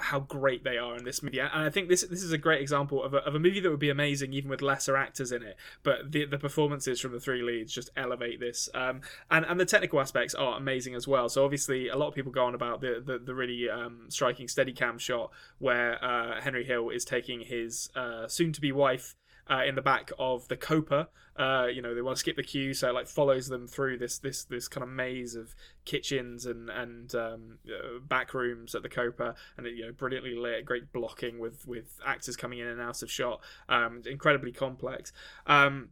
how 0.00 0.20
great 0.20 0.62
they 0.64 0.78
are 0.78 0.96
in 0.96 1.04
this 1.04 1.22
movie, 1.22 1.40
and 1.40 1.50
I 1.52 1.70
think 1.70 1.88
this 1.88 2.02
this 2.02 2.22
is 2.22 2.32
a 2.32 2.38
great 2.38 2.60
example 2.60 3.02
of 3.02 3.14
a, 3.14 3.18
of 3.18 3.34
a 3.34 3.38
movie 3.38 3.60
that 3.60 3.70
would 3.70 3.80
be 3.80 3.90
amazing 3.90 4.32
even 4.32 4.48
with 4.48 4.62
lesser 4.62 4.96
actors 4.96 5.32
in 5.32 5.42
it. 5.42 5.56
But 5.82 6.12
the 6.12 6.24
the 6.24 6.38
performances 6.38 7.00
from 7.00 7.12
the 7.12 7.20
three 7.20 7.42
leads 7.42 7.72
just 7.72 7.90
elevate 7.96 8.38
this, 8.40 8.68
um, 8.74 9.00
and 9.30 9.44
and 9.44 9.58
the 9.58 9.64
technical 9.64 10.00
aspects 10.00 10.34
are 10.34 10.56
amazing 10.56 10.94
as 10.94 11.08
well. 11.08 11.28
So 11.28 11.44
obviously, 11.44 11.88
a 11.88 11.96
lot 11.96 12.08
of 12.08 12.14
people 12.14 12.32
go 12.32 12.44
on 12.44 12.54
about 12.54 12.80
the 12.80 13.02
the, 13.04 13.18
the 13.18 13.34
really 13.34 13.68
um, 13.68 14.06
striking 14.08 14.46
Steadicam 14.46 15.00
shot 15.00 15.30
where 15.58 16.02
uh, 16.04 16.40
Henry 16.40 16.64
Hill 16.64 16.90
is 16.90 17.04
taking 17.04 17.40
his 17.40 17.90
uh, 17.96 18.28
soon 18.28 18.52
to 18.52 18.60
be 18.60 18.72
wife 18.72 19.16
uh, 19.50 19.62
in 19.66 19.74
the 19.74 19.82
back 19.82 20.10
of 20.18 20.48
the 20.48 20.56
Copa. 20.56 21.08
Uh, 21.36 21.66
you 21.72 21.80
know, 21.80 21.94
they 21.94 22.02
want 22.02 22.16
to 22.16 22.20
skip 22.20 22.36
the 22.36 22.42
queue, 22.42 22.74
so 22.74 22.88
it, 22.88 22.94
like 22.94 23.06
follows 23.06 23.48
them 23.48 23.68
through 23.68 23.96
this 23.96 24.18
this 24.18 24.44
this 24.44 24.66
kind 24.66 24.82
of 24.82 24.90
maze 24.90 25.36
of 25.36 25.54
kitchens 25.84 26.46
and 26.46 26.68
and 26.68 27.14
um, 27.14 27.58
uh, 27.68 28.00
back 28.00 28.34
rooms 28.34 28.74
at 28.74 28.82
the 28.82 28.88
Copa, 28.88 29.34
and 29.56 29.66
you 29.66 29.86
know, 29.86 29.92
brilliantly 29.92 30.34
lit, 30.34 30.64
great 30.64 30.92
blocking 30.92 31.38
with 31.38 31.66
with 31.66 32.00
actors 32.04 32.36
coming 32.36 32.58
in 32.58 32.66
and 32.66 32.80
out 32.80 33.02
of 33.02 33.10
shot, 33.10 33.40
um, 33.68 34.02
incredibly 34.04 34.50
complex. 34.50 35.12
Um, 35.46 35.90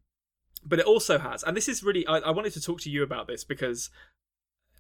but 0.65 0.81
it 0.81 0.87
also 0.87 1.19
has, 1.19 1.45
and 1.45 1.57
this 1.57 1.69
is 1.69 1.85
really, 1.85 2.05
I, 2.07 2.19
I 2.19 2.31
wanted 2.31 2.53
to 2.55 2.61
talk 2.61 2.81
to 2.81 2.91
you 2.91 3.05
about 3.05 3.29
this 3.29 3.45
because 3.45 3.89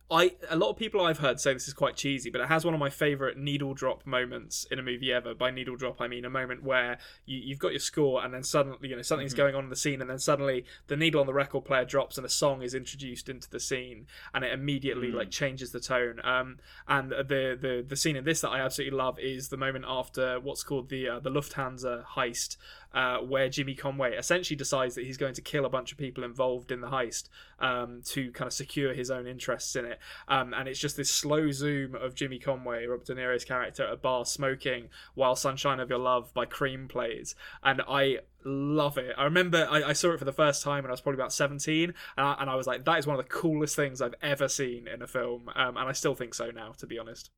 I 0.09 0.37
a 0.49 0.55
lot 0.57 0.71
of 0.71 0.77
people 0.77 1.01
I've 1.01 1.19
heard 1.19 1.41
say 1.41 1.53
this 1.53 1.67
is 1.67 1.75
quite 1.75 1.97
cheesy, 1.97 2.31
but 2.31 2.41
it 2.41 2.47
has 2.47 2.65
one 2.65 2.75
of 2.75 2.79
my 2.79 2.91
favorite 2.91 3.37
needle 3.37 3.75
drop 3.75 4.07
moments 4.07 4.65
in 4.71 4.79
a 4.79 4.83
movie 4.83 5.13
ever. 5.13 5.35
By 5.35 5.51
needle 5.51 5.75
drop, 5.75 6.01
I 6.01 6.07
mean 6.07 6.25
a 6.25 6.31
moment 6.31 6.63
where 6.63 6.99
you, 7.25 7.39
you've 7.39 7.59
got 7.59 7.73
your 7.73 7.81
score, 7.81 8.25
and 8.25 8.33
then 8.33 8.45
suddenly 8.45 8.79
you 8.89 8.95
know 8.95 9.03
something's 9.03 9.35
Mhm. 9.35 9.39
going 9.39 9.55
on 9.57 9.65
in 9.65 9.71
the 9.71 9.75
scene, 9.77 10.01
and 10.01 10.09
then 10.09 10.21
suddenly 10.21 10.65
the 10.87 10.97
needle 10.97 11.21
on 11.21 11.27
the 11.27 11.35
record 11.35 11.65
player 11.65 11.85
drops, 11.85 12.17
and 12.19 12.25
a 12.25 12.29
song 12.31 12.63
is 12.63 12.73
introduced 12.73 13.29
into 13.29 13.51
the 13.51 13.59
scene, 13.59 14.07
and 14.33 14.45
it 14.45 14.53
immediately 14.53 15.09
Mm. 15.11 15.15
like 15.15 15.31
changes 15.31 15.73
the 15.73 15.81
tone. 15.81 16.21
Um, 16.23 16.59
and 16.87 17.11
the 17.11 17.59
the 17.61 17.85
the 17.87 17.97
scene 17.97 18.15
in 18.15 18.23
this 18.23 18.43
that 18.43 18.51
I 18.51 18.61
absolutely 18.61 18.97
love 18.97 19.19
is 19.19 19.49
the 19.49 19.57
moment 19.57 19.87
after 19.89 20.39
what's 20.39 20.63
called 20.63 20.89
the 20.89 21.09
uh, 21.09 21.19
the 21.19 21.31
Lufthansa 21.31 22.05
heist, 22.15 22.57
uh, 22.95 23.19
where 23.19 23.49
Jimmy 23.49 23.75
Conway 23.75 24.15
essentially 24.17 24.57
decides 24.57 24.95
that 24.95 25.05
he's 25.05 25.17
going 25.17 25.35
to 25.35 25.43
kill 25.43 25.65
a 25.65 25.69
bunch 25.69 25.91
of 25.91 25.99
people 25.99 26.23
involved 26.23 26.71
in 26.71 26.81
the 26.81 26.91
heist 26.91 27.29
um, 27.59 28.03
to 28.05 28.31
kind 28.31 28.47
of 28.47 28.53
secure 28.53 28.95
his 28.95 29.11
own 29.11 29.27
interests 29.27 29.75
in 29.75 29.85
it. 29.85 29.96
Um, 30.29 30.55
and 30.55 30.69
it's 30.69 30.81
just 30.81 30.97
this 30.97 31.11
slow 31.11 31.51
zoom 31.51 31.95
of 31.95 32.15
Jimmy 32.15 32.39
Conway, 32.39 32.87
Robert 32.87 33.07
De 33.07 33.15
Niro's 33.15 33.45
character, 33.45 33.85
at 33.85 33.93
a 33.93 33.97
bar 33.97 34.25
smoking 34.25 34.89
while 35.15 35.37
"Sunshine 35.37 35.81
of 35.81 35.91
Your 35.91 35.99
Love" 35.99 36.33
by 36.35 36.45
Cream 36.45 36.89
plays, 36.89 37.35
and 37.63 37.83
I 37.89 38.19
love 38.45 38.99
it. 38.99 39.15
I 39.17 39.25
remember 39.25 39.67
I, 39.71 39.83
I 39.83 39.93
saw 39.93 40.13
it 40.13 40.19
for 40.19 40.25
the 40.25 40.33
first 40.33 40.63
time 40.63 40.85
when 40.85 40.91
I 40.91 40.93
was 40.93 41.01
probably 41.01 41.21
about 41.21 41.33
seventeen, 41.33 41.95
and 42.17 42.27
I, 42.27 42.37
and 42.41 42.51
I 42.51 42.55
was 42.55 42.67
like, 42.67 42.85
that 42.85 42.99
is 42.99 43.07
one 43.07 43.19
of 43.19 43.25
the 43.25 43.31
coolest 43.31 43.77
things 43.77 44.01
I've 44.01 44.15
ever 44.23 44.49
seen 44.49 44.89
in 44.89 45.03
a 45.03 45.07
film, 45.07 45.51
um, 45.55 45.77
and 45.77 45.89
I 45.89 45.93
still 45.93 46.15
think 46.15 46.35
so 46.35 46.51
now, 46.51 46.73
to 46.79 46.87
be 46.87 46.99
honest. 46.99 47.31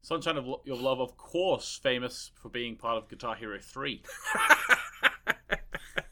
Sunshine 0.00 0.36
of 0.36 0.46
Your 0.64 0.76
Love, 0.76 1.00
of 1.00 1.16
course, 1.16 1.78
famous 1.82 2.30
for 2.40 2.48
being 2.48 2.76
part 2.76 2.98
of 2.98 3.08
Guitar 3.08 3.34
Hero 3.34 3.58
3. 3.60 4.02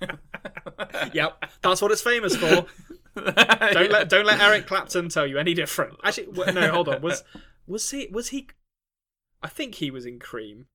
yep, 1.12 1.44
that's 1.62 1.82
what 1.82 1.90
it's 1.90 2.02
famous 2.02 2.36
for. 2.36 2.66
Don't 3.72 3.90
let 3.90 4.08
don't 4.08 4.26
let 4.26 4.40
Eric 4.40 4.66
Clapton 4.66 5.08
tell 5.08 5.26
you 5.26 5.38
any 5.38 5.54
different. 5.54 5.96
Actually, 6.04 6.52
no, 6.52 6.68
hold 6.70 6.88
on. 6.88 7.00
Was 7.02 7.24
was 7.66 7.90
he 7.90 8.08
was 8.12 8.28
he? 8.28 8.48
I 9.42 9.48
think 9.48 9.76
he 9.76 9.90
was 9.90 10.04
in 10.06 10.18
Cream. 10.18 10.66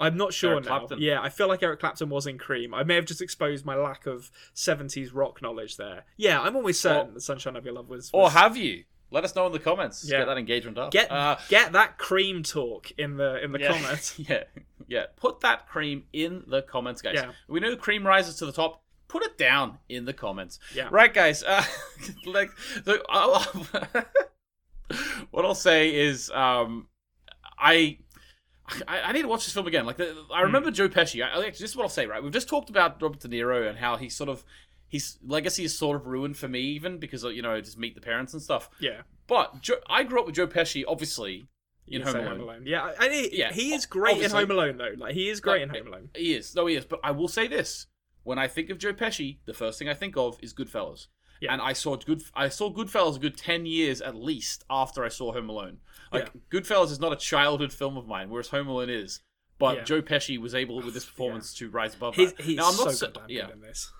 I'm 0.00 0.16
not 0.16 0.32
sure 0.32 0.52
Eric 0.52 0.64
now. 0.64 0.78
Clapton? 0.78 0.98
Yeah, 1.00 1.20
I 1.20 1.28
feel 1.28 1.48
like 1.48 1.62
Eric 1.62 1.80
Clapton 1.80 2.08
was 2.08 2.26
in 2.26 2.38
Cream. 2.38 2.72
I 2.72 2.84
may 2.84 2.94
have 2.94 3.04
just 3.04 3.20
exposed 3.20 3.64
my 3.66 3.74
lack 3.74 4.06
of 4.06 4.30
70s 4.54 5.10
rock 5.12 5.42
knowledge 5.42 5.76
there. 5.76 6.04
Yeah, 6.16 6.40
I'm 6.40 6.54
almost 6.54 6.80
certain 6.80 7.10
Or- 7.10 7.14
that 7.14 7.20
Sunshine 7.20 7.56
of 7.56 7.64
Your 7.64 7.74
Love 7.74 7.88
was. 7.88 8.10
Or 8.12 8.30
have 8.30 8.56
you? 8.56 8.84
Let 9.10 9.24
us 9.24 9.34
know 9.34 9.46
in 9.46 9.52
the 9.52 9.58
comments. 9.58 10.08
Yeah. 10.08 10.18
Get 10.18 10.26
that 10.26 10.38
engagement 10.38 10.78
up. 10.78 10.90
get 10.92 11.10
Uh, 11.10 11.36
get 11.48 11.72
that 11.72 11.96
Cream 11.98 12.42
talk 12.42 12.92
in 12.98 13.16
the 13.16 13.42
in 13.42 13.52
the 13.52 13.58
yeah, 13.60 13.72
comments. 13.72 14.18
Yeah, 14.28 14.44
yeah. 14.86 15.06
Put 15.16 15.40
that 15.40 15.66
cream 15.66 16.04
in 16.12 16.44
the 16.46 16.60
comments, 16.62 17.00
guys. 17.02 17.14
Yeah. 17.14 17.32
We 17.48 17.58
know 17.60 17.74
cream 17.74 18.06
rises 18.06 18.36
to 18.36 18.46
the 18.46 18.52
top. 18.52 18.82
Put 19.08 19.22
it 19.22 19.38
down 19.38 19.78
in 19.88 20.04
the 20.04 20.12
comments. 20.12 20.58
Yeah. 20.74 20.88
Right, 20.90 21.12
guys. 21.12 21.42
Uh, 21.42 21.64
like, 22.26 22.50
the, 22.84 23.02
I'll, 23.08 23.40
what 25.30 25.44
I'll 25.44 25.54
say 25.54 25.94
is, 25.94 26.30
um, 26.30 26.88
I. 27.58 27.98
I, 28.86 29.00
I 29.00 29.12
need 29.12 29.22
to 29.22 29.28
watch 29.28 29.46
this 29.46 29.54
film 29.54 29.66
again. 29.66 29.86
Like 29.86 29.96
the, 29.96 30.14
I 30.30 30.42
remember 30.42 30.70
Joe 30.70 30.90
Pesci. 30.90 31.24
I, 31.24 31.38
I- 31.40 31.50
this 31.50 31.62
is 31.62 31.74
what 31.74 31.84
I'll 31.84 31.88
say. 31.88 32.04
Right, 32.06 32.22
we've 32.22 32.30
just 32.32 32.48
talked 32.50 32.68
about 32.68 33.00
Robert 33.00 33.18
De 33.20 33.26
Niro 33.28 33.66
and 33.66 33.78
how 33.78 33.96
he 33.96 34.10
sort 34.10 34.28
of 34.28 34.44
his 34.88 35.16
legacy 35.26 35.64
is 35.64 35.76
sort 35.78 35.96
of 35.96 36.06
ruined 36.06 36.36
for 36.36 36.48
me, 36.48 36.60
even 36.60 36.98
because 36.98 37.24
you 37.24 37.40
know 37.40 37.58
just 37.62 37.78
meet 37.78 37.94
the 37.94 38.02
parents 38.02 38.34
and 38.34 38.42
stuff. 38.42 38.68
Yeah, 38.78 39.02
But 39.26 39.62
Joe, 39.62 39.76
I 39.88 40.02
grew 40.02 40.20
up 40.20 40.26
with 40.26 40.34
Joe 40.34 40.46
Pesci, 40.46 40.84
obviously 40.86 41.48
in 41.86 42.00
You 42.00 42.06
Home 42.08 42.40
Alone. 42.42 42.64
Yeah, 42.66 42.92
and 43.00 43.10
he, 43.10 43.38
Yeah, 43.38 43.52
he 43.54 43.72
is 43.72 43.86
great 43.86 44.12
obviously. 44.16 44.42
in 44.42 44.48
Home 44.48 44.58
Alone 44.58 44.76
though. 44.76 44.94
Like 44.98 45.14
he 45.14 45.30
is 45.30 45.40
great 45.40 45.62
in 45.62 45.70
Home 45.70 45.86
Alone. 45.86 46.10
He 46.14 46.34
is. 46.34 46.54
No, 46.54 46.66
he 46.66 46.74
is. 46.76 46.84
But 46.84 47.00
I 47.02 47.12
will 47.12 47.28
say 47.28 47.46
this: 47.48 47.86
when 48.24 48.38
I 48.38 48.48
think 48.48 48.70
of 48.70 48.78
Joe 48.78 48.92
Pesci, 48.92 49.38
the 49.46 49.54
first 49.54 49.78
thing 49.78 49.88
I 49.88 49.94
think 49.94 50.16
of 50.16 50.38
is 50.42 50.52
Goodfellas. 50.54 51.06
Yeah. 51.40 51.52
And 51.52 51.62
I 51.62 51.72
saw 51.72 51.96
good. 51.96 52.22
I 52.34 52.48
saw 52.48 52.72
Goodfellas 52.72 53.16
a 53.16 53.20
good 53.20 53.36
ten 53.36 53.64
years 53.64 54.00
at 54.00 54.16
least 54.16 54.64
after 54.68 55.04
I 55.04 55.08
saw 55.08 55.32
Home 55.32 55.48
Alone. 55.48 55.78
Like 56.12 56.30
Goodfellas 56.50 56.90
is 56.90 56.98
not 57.00 57.12
a 57.12 57.16
childhood 57.16 57.72
film 57.72 57.96
of 57.96 58.06
mine, 58.08 58.28
whereas 58.30 58.48
Home 58.48 58.66
Alone 58.68 58.90
is. 58.90 59.20
But 59.58 59.76
Yeah. 59.78 59.84
Joe 59.84 60.02
Pesci 60.02 60.38
was 60.38 60.54
able 60.54 60.76
with 60.82 60.94
this 60.94 61.04
performance 61.10 61.54
to 61.54 61.68
rise 61.70 61.94
above 61.94 62.14
He's, 62.16 62.32
that. 62.32 62.44
he's 62.44 62.56
now, 62.56 62.68
I'm 62.68 62.74
so 62.74 62.84
not 62.86 62.94
sa- 62.94 63.06
goddamn 63.06 63.24
yeah, 63.28 63.52
in 63.52 63.60
this. 63.60 63.92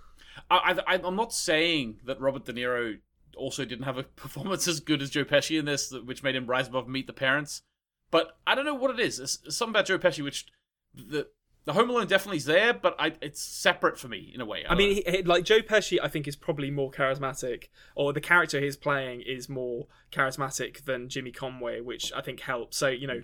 I, 0.51 0.81
I, 0.87 0.95
I'm 1.03 1.17
not 1.17 1.33
saying 1.33 1.99
that 2.07 2.21
Robert 2.21 2.45
De 2.45 2.53
Niro 2.53 2.99
also 3.37 3.65
didn't 3.65 3.85
have 3.85 3.99
a 3.99 4.03
performance 4.25 4.67
as 4.69 4.81
good 4.81 5.01
as 5.03 5.11
Joe 5.11 5.25
Pesci 5.25 5.59
in 5.59 5.65
this, 5.65 5.93
which 5.93 6.23
made 6.23 6.35
him 6.37 6.47
rise 6.47 6.69
above 6.69 6.89
Meet 6.89 7.07
the 7.07 7.13
Parents. 7.13 7.63
But 8.11 8.37
I 8.47 8.55
don't 8.55 8.65
know 8.65 8.75
what 8.75 8.91
it 8.91 9.01
is. 9.01 9.21
It's 9.21 9.39
something 9.57 9.73
about 9.73 9.87
Joe 9.87 9.99
Pesci 9.99 10.25
which 10.25 10.47
the 10.95 11.29
the 11.69 11.75
Home 11.75 11.91
Alone 11.91 12.07
definitely 12.07 12.39
is 12.39 12.47
there, 12.47 12.73
but 12.73 12.97
I, 12.99 13.13
it's 13.21 13.43
separate 13.43 13.99
for 13.99 14.09
me 14.09 14.33
in 14.35 14.41
a 14.41 14.47
way. 14.47 14.65
I 14.67 14.75
mean, 14.75 14.95
he, 14.95 15.03
he- 15.19 15.23
like 15.23 15.45
Joe 15.45 15.61
Pesci, 15.61 15.99
I 16.03 16.09
think 16.09 16.27
is 16.27 16.35
probably 16.35 16.71
more 16.71 16.91
charismatic, 16.91 17.65
or 17.95 18.15
the 18.15 18.23
character 18.23 18.59
he's 18.59 18.75
playing 18.79 19.21
is 19.21 19.51
more 19.51 19.87
charismatic 20.11 20.87
than 20.87 21.11
Jimmy 21.11 21.31
Conway, 21.31 21.83
which 21.83 22.11
I 22.15 22.23
think 22.23 22.41
helps. 22.41 22.79
So 22.79 22.89
you 22.89 23.07
know, 23.07 23.23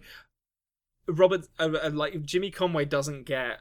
Robert, 1.09 1.49
uh, 1.59 1.71
uh, 1.85 1.91
like 1.95 2.21
Jimmy 2.21 2.51
Conway, 2.51 2.85
doesn't 2.85 3.25
get 3.25 3.61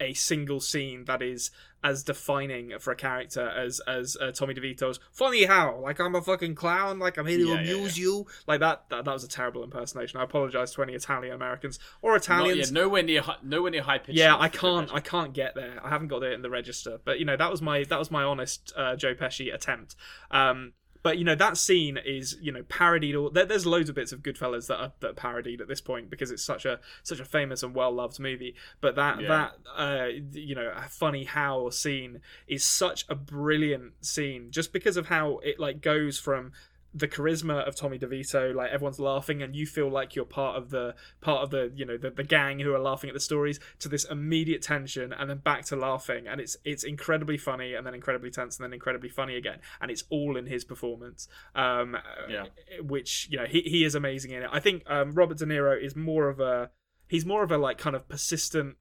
a 0.00 0.14
single 0.14 0.60
scene 0.60 1.04
that 1.04 1.22
is 1.22 1.50
as 1.82 2.02
defining 2.02 2.78
for 2.78 2.92
a 2.92 2.96
character 2.96 3.48
as 3.48 3.80
as 3.86 4.16
uh, 4.20 4.30
Tommy 4.32 4.52
DeVito's. 4.54 5.00
Funny 5.12 5.44
how, 5.44 5.78
like 5.78 5.98
I'm 5.98 6.14
a 6.14 6.20
fucking 6.20 6.54
clown, 6.54 6.98
like 6.98 7.16
I'm 7.16 7.26
here 7.26 7.38
to 7.38 7.44
Yeah, 7.44 7.54
yeah, 7.54 7.60
amuse 7.74 7.98
you, 7.98 8.26
like 8.46 8.60
that, 8.60 8.84
that. 8.90 9.04
That 9.06 9.12
was 9.14 9.24
a 9.24 9.28
terrible 9.28 9.64
impersonation. 9.64 10.20
I 10.20 10.24
apologize 10.24 10.72
to 10.74 10.82
any 10.82 10.92
Italian 10.92 11.34
Americans 11.34 11.78
or 12.02 12.12
Not, 12.12 12.22
Italians. 12.22 12.70
yeah, 12.70 12.74
nowhere 12.80 13.02
near 13.02 13.22
nowhere 13.42 13.70
near 13.70 13.82
high 13.82 13.98
pitch. 13.98 14.14
Yeah, 14.16 14.36
I 14.36 14.48
can't. 14.48 14.92
I 14.92 15.00
can't 15.00 15.32
get 15.32 15.54
there. 15.54 15.80
I 15.82 15.88
haven't 15.88 16.08
got 16.08 16.22
it 16.22 16.32
in 16.32 16.42
the 16.42 16.50
register. 16.50 16.98
But 17.02 17.18
you 17.18 17.24
know, 17.24 17.36
that 17.36 17.50
was 17.50 17.62
my 17.62 17.84
that 17.84 17.98
was 17.98 18.10
my 18.10 18.24
honest 18.24 18.72
uh, 18.76 18.96
Joe 18.96 19.14
Pesci 19.14 19.52
attempt. 19.54 19.96
Um, 20.30 20.72
but 21.02 21.18
you 21.18 21.24
know, 21.24 21.34
that 21.34 21.56
scene 21.56 21.98
is 22.04 22.36
you 22.40 22.52
know 22.52 22.62
parodied. 22.64 23.14
All 23.14 23.30
there, 23.30 23.46
there's 23.46 23.66
loads 23.66 23.88
of 23.88 23.94
bits 23.94 24.12
of 24.12 24.22
Goodfellas 24.22 24.66
that 24.68 24.80
are 24.80 24.92
that 25.00 25.10
are 25.10 25.14
parodied 25.14 25.60
at 25.60 25.68
this 25.68 25.80
point 25.80 26.10
because 26.10 26.30
it's 26.30 26.42
such 26.42 26.64
a 26.64 26.80
such 27.02 27.20
a 27.20 27.24
famous 27.24 27.62
and 27.62 27.74
well 27.74 27.92
loved 27.92 28.20
movie. 28.20 28.54
But 28.80 28.96
that 28.96 29.20
Yeah. 29.20 29.28
that 29.28 29.52
uh, 29.76 30.06
you 30.32 30.54
know, 30.54 30.72
funny 30.88 31.24
how 31.24 31.70
scene 31.70 32.20
is 32.46 32.64
such 32.64 33.04
a 33.08 33.14
brilliant 33.14 34.04
scene 34.04 34.50
just 34.50 34.72
because 34.72 34.96
of 34.96 35.06
how 35.06 35.38
it 35.38 35.58
like 35.58 35.80
goes 35.80 36.18
from 36.18 36.52
the 36.92 37.06
charisma 37.06 37.66
of 37.68 37.76
Tommy 37.76 37.98
DeVito, 38.00 38.52
like 38.52 38.70
everyone's 38.72 38.98
laughing 38.98 39.42
and 39.42 39.54
you 39.54 39.64
feel 39.64 39.88
like 39.88 40.16
you're 40.16 40.24
part 40.24 40.56
of 40.56 40.70
the 40.70 40.96
part 41.20 41.42
of 41.42 41.50
the 41.50 41.70
you 41.74 41.84
know 41.84 41.96
the, 41.96 42.10
the 42.10 42.24
gang 42.24 42.58
who 42.58 42.74
are 42.74 42.80
laughing 42.80 43.08
at 43.08 43.14
the 43.14 43.20
stories 43.20 43.60
to 43.78 43.88
this 43.88 44.04
immediate 44.04 44.60
tension 44.60 45.12
and 45.12 45.30
then 45.30 45.38
back 45.38 45.64
to 45.66 45.76
laughing. 45.76 46.26
And 46.26 46.40
it's 46.40 46.56
it's 46.64 46.82
incredibly 46.82 47.38
funny 47.38 47.74
and 47.74 47.86
then 47.86 47.94
incredibly 47.94 48.30
tense 48.30 48.58
and 48.58 48.64
then 48.64 48.72
incredibly 48.72 49.08
funny 49.08 49.36
again. 49.36 49.58
And 49.80 49.90
it's 49.90 50.02
all 50.10 50.36
in 50.36 50.46
his 50.46 50.64
performance 50.64 51.28
um 51.54 51.96
Yeah. 52.28 52.46
which 52.82 53.28
you 53.30 53.38
know 53.38 53.46
he, 53.46 53.60
he 53.60 53.84
is 53.84 53.94
amazing 53.94 54.32
in 54.32 54.42
it. 54.42 54.50
I 54.52 54.58
think 54.58 54.82
um 54.88 55.12
Robert 55.12 55.38
De 55.38 55.46
Niro 55.46 55.80
is 55.80 55.94
more 55.94 56.28
of 56.28 56.40
a 56.40 56.70
he's 57.06 57.24
more 57.24 57.44
of 57.44 57.52
a 57.52 57.58
like 57.58 57.78
kind 57.78 57.94
of 57.94 58.08
persistent 58.08 58.76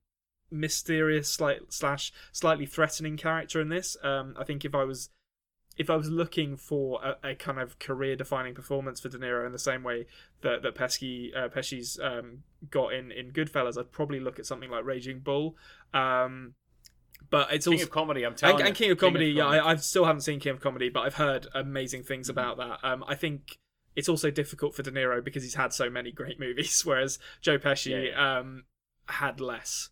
mysterious 0.52 1.30
slight 1.30 1.60
slash 1.72 2.12
slightly 2.32 2.66
threatening 2.66 3.18
character 3.18 3.62
in 3.62 3.70
this. 3.70 3.96
Um 4.04 4.36
I 4.38 4.44
think 4.44 4.66
if 4.66 4.74
I 4.74 4.84
was 4.84 5.10
if 5.80 5.90
I 5.90 5.96
was 5.96 6.10
looking 6.10 6.58
for 6.58 7.00
a, 7.04 7.30
a 7.32 7.36
kind 7.36 7.58
of 7.60 7.80
career 7.80 8.16
defining 8.16 8.54
performance 8.54 9.00
for 9.00 9.10
De 9.10 9.18
Niro 9.18 9.46
in 9.46 9.52
the 9.54 9.58
same 9.58 9.82
way 9.82 10.06
that 10.42 10.62
that 10.62 10.76
Pesci 10.76 11.36
uh, 11.36 11.48
Pesci's 11.48 12.00
um, 12.04 12.44
got 12.70 12.94
in 12.94 13.12
in 13.12 13.32
Goodfellas, 13.32 13.80
I'd 13.80 13.92
probably 13.92 14.20
look 14.20 14.38
at 14.38 14.46
something 14.46 14.70
like 14.70 14.86
Raging 14.86 15.20
Bull. 15.22 15.56
Um, 15.94 16.54
but 17.30 17.52
it's 17.54 17.66
King 17.66 17.76
also 17.76 17.86
of 17.86 17.92
Comedy. 17.92 18.24
I'm 18.26 18.36
telling 18.36 18.56
and, 18.56 18.60
you, 18.62 18.68
and 18.68 18.76
King 18.76 18.92
of 18.92 18.98
Comedy. 18.98 19.28
yeah, 19.28 19.44
Comedy. 19.44 19.60
I, 19.62 19.72
I 19.72 19.76
still 19.78 20.06
haven't 20.06 20.22
seen 20.22 20.40
King 20.40 20.54
of 20.54 20.62
Comedy, 20.62 20.90
but 20.90 21.02
I've 21.02 21.16
heard 21.16 21.48
amazing 21.56 22.04
things 22.04 22.28
Mm-hmm. 22.30 22.40
about 22.40 22.58
that. 22.58 22.80
Um, 22.88 23.04
I 23.08 23.16
think 23.16 23.58
it's 23.96 24.10
also 24.10 24.30
difficult 24.32 24.76
for 24.76 24.84
De 24.84 24.92
Niro 24.92 25.24
because 25.24 25.44
he's 25.44 25.56
had 25.56 25.74
so 25.74 25.90
many 25.90 26.12
great 26.12 26.40
movies, 26.46 26.82
whereas 26.86 27.20
Joe 27.42 27.58
Pesci 27.58 28.12
Yeah, 28.12 28.38
Um, 28.40 28.66
had 29.08 29.40
less. 29.40 29.90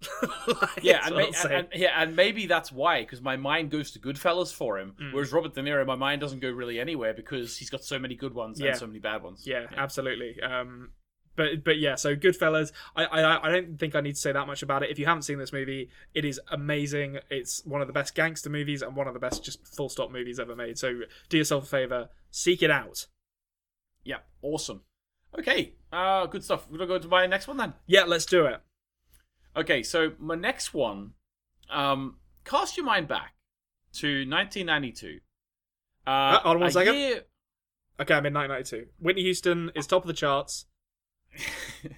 Like, 0.46 0.82
yeah, 0.82 1.00
and, 1.06 1.16
may, 1.16 1.26
and, 1.44 1.52
and- 1.52 1.68
yeah, 1.74 1.90
and 2.02 2.16
maybe 2.16 2.46
that's 2.46 2.72
why, 2.72 3.00
because 3.02 3.20
my 3.20 3.36
mind 3.36 3.70
goes 3.70 3.90
to 3.92 3.98
Goodfellas 3.98 4.52
for 4.52 4.78
him, 4.78 4.94
Mm. 5.00 5.12
whereas 5.12 5.32
Robert 5.32 5.54
De 5.54 5.62
Niro, 5.62 5.86
my 5.86 5.94
mind 5.94 6.20
doesn't 6.20 6.40
go 6.40 6.50
really 6.50 6.80
anywhere 6.80 7.12
because 7.14 7.56
he's 7.58 7.70
got 7.70 7.84
so 7.84 7.98
many 7.98 8.14
good 8.14 8.34
ones 8.34 8.58
Yeah. 8.60 8.68
and 8.70 8.78
so 8.78 8.86
many 8.86 8.98
bad 8.98 9.22
ones. 9.22 9.46
yeah, 9.46 9.66
absolutely. 9.76 10.40
Um, 10.42 10.90
but 11.36 11.64
but 11.64 11.78
yeah, 11.78 11.94
so 11.94 12.16
Goodfellas. 12.16 12.72
I, 12.96 13.04
I 13.04 13.46
I 13.48 13.50
don't 13.50 13.78
think 13.78 13.94
I 13.94 14.00
need 14.00 14.14
to 14.14 14.20
say 14.20 14.32
that 14.32 14.46
much 14.46 14.62
about 14.62 14.82
it. 14.82 14.90
If 14.90 14.98
you 14.98 15.06
haven't 15.06 15.22
seen 15.22 15.38
this 15.38 15.52
movie, 15.52 15.88
it 16.12 16.24
is 16.24 16.40
amazing. 16.50 17.18
It's 17.30 17.64
one 17.64 17.80
of 17.80 17.86
the 17.86 17.92
best 17.94 18.14
gangster 18.14 18.50
movies 18.50 18.82
and 18.82 18.96
one 18.96 19.06
of 19.06 19.14
the 19.14 19.20
best 19.20 19.44
just 19.44 19.66
full 19.74 19.88
stop 19.88 20.10
movies 20.10 20.38
ever 20.40 20.56
made. 20.56 20.76
So 20.76 21.00
do 21.28 21.38
yourself 21.38 21.64
a 21.64 21.66
favor, 21.68 22.08
seek 22.30 22.62
it 22.62 22.70
out. 22.70 23.06
Yeah, 24.04 24.18
awesome. 24.42 24.82
Okay, 25.38 25.74
uh, 25.92 26.26
good 26.26 26.42
stuff. 26.44 26.66
We're 26.70 26.78
gonna 26.78 26.88
go 26.88 26.98
to 26.98 27.08
my 27.08 27.26
next 27.26 27.46
one 27.48 27.56
then. 27.58 27.74
Yeah, 27.86 28.04
let's 28.04 28.26
do 28.26 28.44
it. 28.46 28.60
Okay, 29.56 29.82
so 29.82 30.12
my 30.18 30.34
next 30.34 30.72
one, 30.74 31.12
um, 31.70 32.16
cast 32.44 32.76
your 32.76 32.86
mind 32.86 33.08
back 33.08 33.34
to 33.94 34.24
1992. 34.28 35.20
Uh, 36.06 36.10
Uh, 36.10 36.40
hold 36.40 36.54
on 36.56 36.60
one 36.60 36.70
second. 36.70 36.94
year- 36.94 37.24
Okay, 38.00 38.14
I'm 38.14 38.24
in 38.24 38.32
1992. 38.32 38.88
Whitney 38.98 39.22
Houston 39.22 39.70
is 39.74 39.86
top 39.86 40.02
of 40.04 40.06
the 40.06 40.14
charts. 40.14 40.66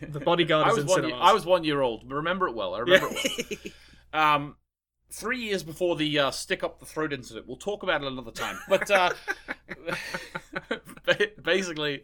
The 0.01 0.19
Bodyguard 0.21 0.67
is 0.73 0.79
in 0.79 0.89
cinemas. 0.89 1.11
Year, 1.13 1.19
I 1.23 1.33
was 1.33 1.47
one 1.47 1.63
year 1.65 1.81
old. 1.81 2.11
Remember 2.11 2.49
it 2.49 2.55
well. 2.55 2.75
I 2.75 2.81
remember 2.81 3.09
it 3.13 3.61
well. 3.63 3.73
Um, 4.35 4.57
three 5.11 5.39
years 5.39 5.63
before 5.63 5.97
the 5.97 6.19
uh, 6.19 6.31
stick 6.33 6.63
up 6.63 6.81
the 6.81 6.85
throat 6.85 7.13
incident. 7.15 7.47
We'll 7.49 7.57
talk 7.57 7.83
about 7.83 8.03
it 8.03 8.09
another 8.13 8.31
time. 8.31 8.59
But 8.69 8.91
uh, 8.91 9.11
basically, 11.43 12.03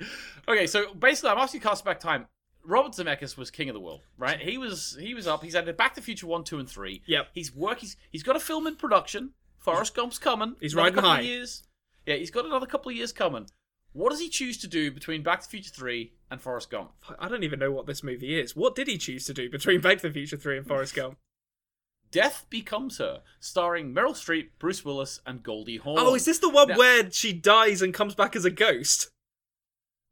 okay. 0.48 0.66
So 0.66 0.94
basically, 0.94 1.30
I'm 1.30 1.38
asking 1.38 1.60
you 1.60 1.66
cast 1.68 1.84
back 1.84 2.00
time. 2.00 2.26
Robert 2.68 2.92
Zemeckis 2.92 3.36
was 3.38 3.50
king 3.50 3.70
of 3.70 3.74
the 3.74 3.80
world, 3.80 4.02
right? 4.18 4.38
He 4.40 4.58
was 4.58 4.96
he 5.00 5.14
was 5.14 5.26
up. 5.26 5.42
He's 5.42 5.54
had 5.54 5.74
Back 5.76 5.94
to 5.94 6.00
the 6.00 6.04
Future 6.04 6.26
one, 6.26 6.44
two, 6.44 6.58
and 6.58 6.68
three. 6.68 7.02
Yep. 7.06 7.28
He's 7.32 7.54
work. 7.54 7.78
He's 7.78 7.96
he's 8.10 8.22
got 8.22 8.36
a 8.36 8.40
film 8.40 8.66
in 8.66 8.76
production. 8.76 9.30
Forrest 9.58 9.94
Gump's 9.94 10.18
coming. 10.18 10.54
He's 10.60 10.74
Another 10.74 10.84
riding 10.84 10.94
couple 10.96 11.10
high. 11.10 11.20
Of 11.20 11.24
years. 11.26 11.62
Yeah, 12.06 12.16
he's 12.16 12.30
got 12.30 12.44
another 12.44 12.66
couple 12.66 12.90
of 12.90 12.96
years 12.96 13.12
coming. 13.12 13.46
What 13.92 14.10
does 14.10 14.20
he 14.20 14.28
choose 14.28 14.58
to 14.58 14.68
do 14.68 14.90
between 14.90 15.22
Back 15.22 15.40
to 15.40 15.46
the 15.46 15.50
Future 15.50 15.70
three 15.74 16.12
and 16.30 16.40
Forrest 16.40 16.70
Gump? 16.70 16.92
I 17.18 17.28
don't 17.28 17.42
even 17.42 17.58
know 17.58 17.72
what 17.72 17.86
this 17.86 18.02
movie 18.04 18.38
is. 18.38 18.54
What 18.54 18.74
did 18.74 18.86
he 18.86 18.98
choose 18.98 19.24
to 19.26 19.34
do 19.34 19.48
between 19.50 19.80
Back 19.80 19.98
to 19.98 20.08
the 20.08 20.12
Future 20.14 20.36
3 20.36 20.58
and 20.58 20.66
Forrest 20.66 20.94
Gump? 20.94 21.16
Death 22.10 22.46
Becomes 22.48 22.98
Her, 22.98 23.22
starring 23.40 23.94
Meryl 23.94 24.12
Streep, 24.14 24.48
Bruce 24.58 24.84
Willis, 24.84 25.20
and 25.26 25.42
Goldie 25.42 25.76
Hawn. 25.78 25.96
Oh, 25.98 26.14
is 26.14 26.24
this 26.26 26.38
the 26.38 26.48
one 26.48 26.68
Now- 26.68 26.76
where 26.78 27.10
she 27.10 27.32
dies 27.32 27.82
and 27.82 27.92
comes 27.92 28.14
back 28.14 28.36
as 28.36 28.44
a 28.44 28.50
ghost? 28.50 29.10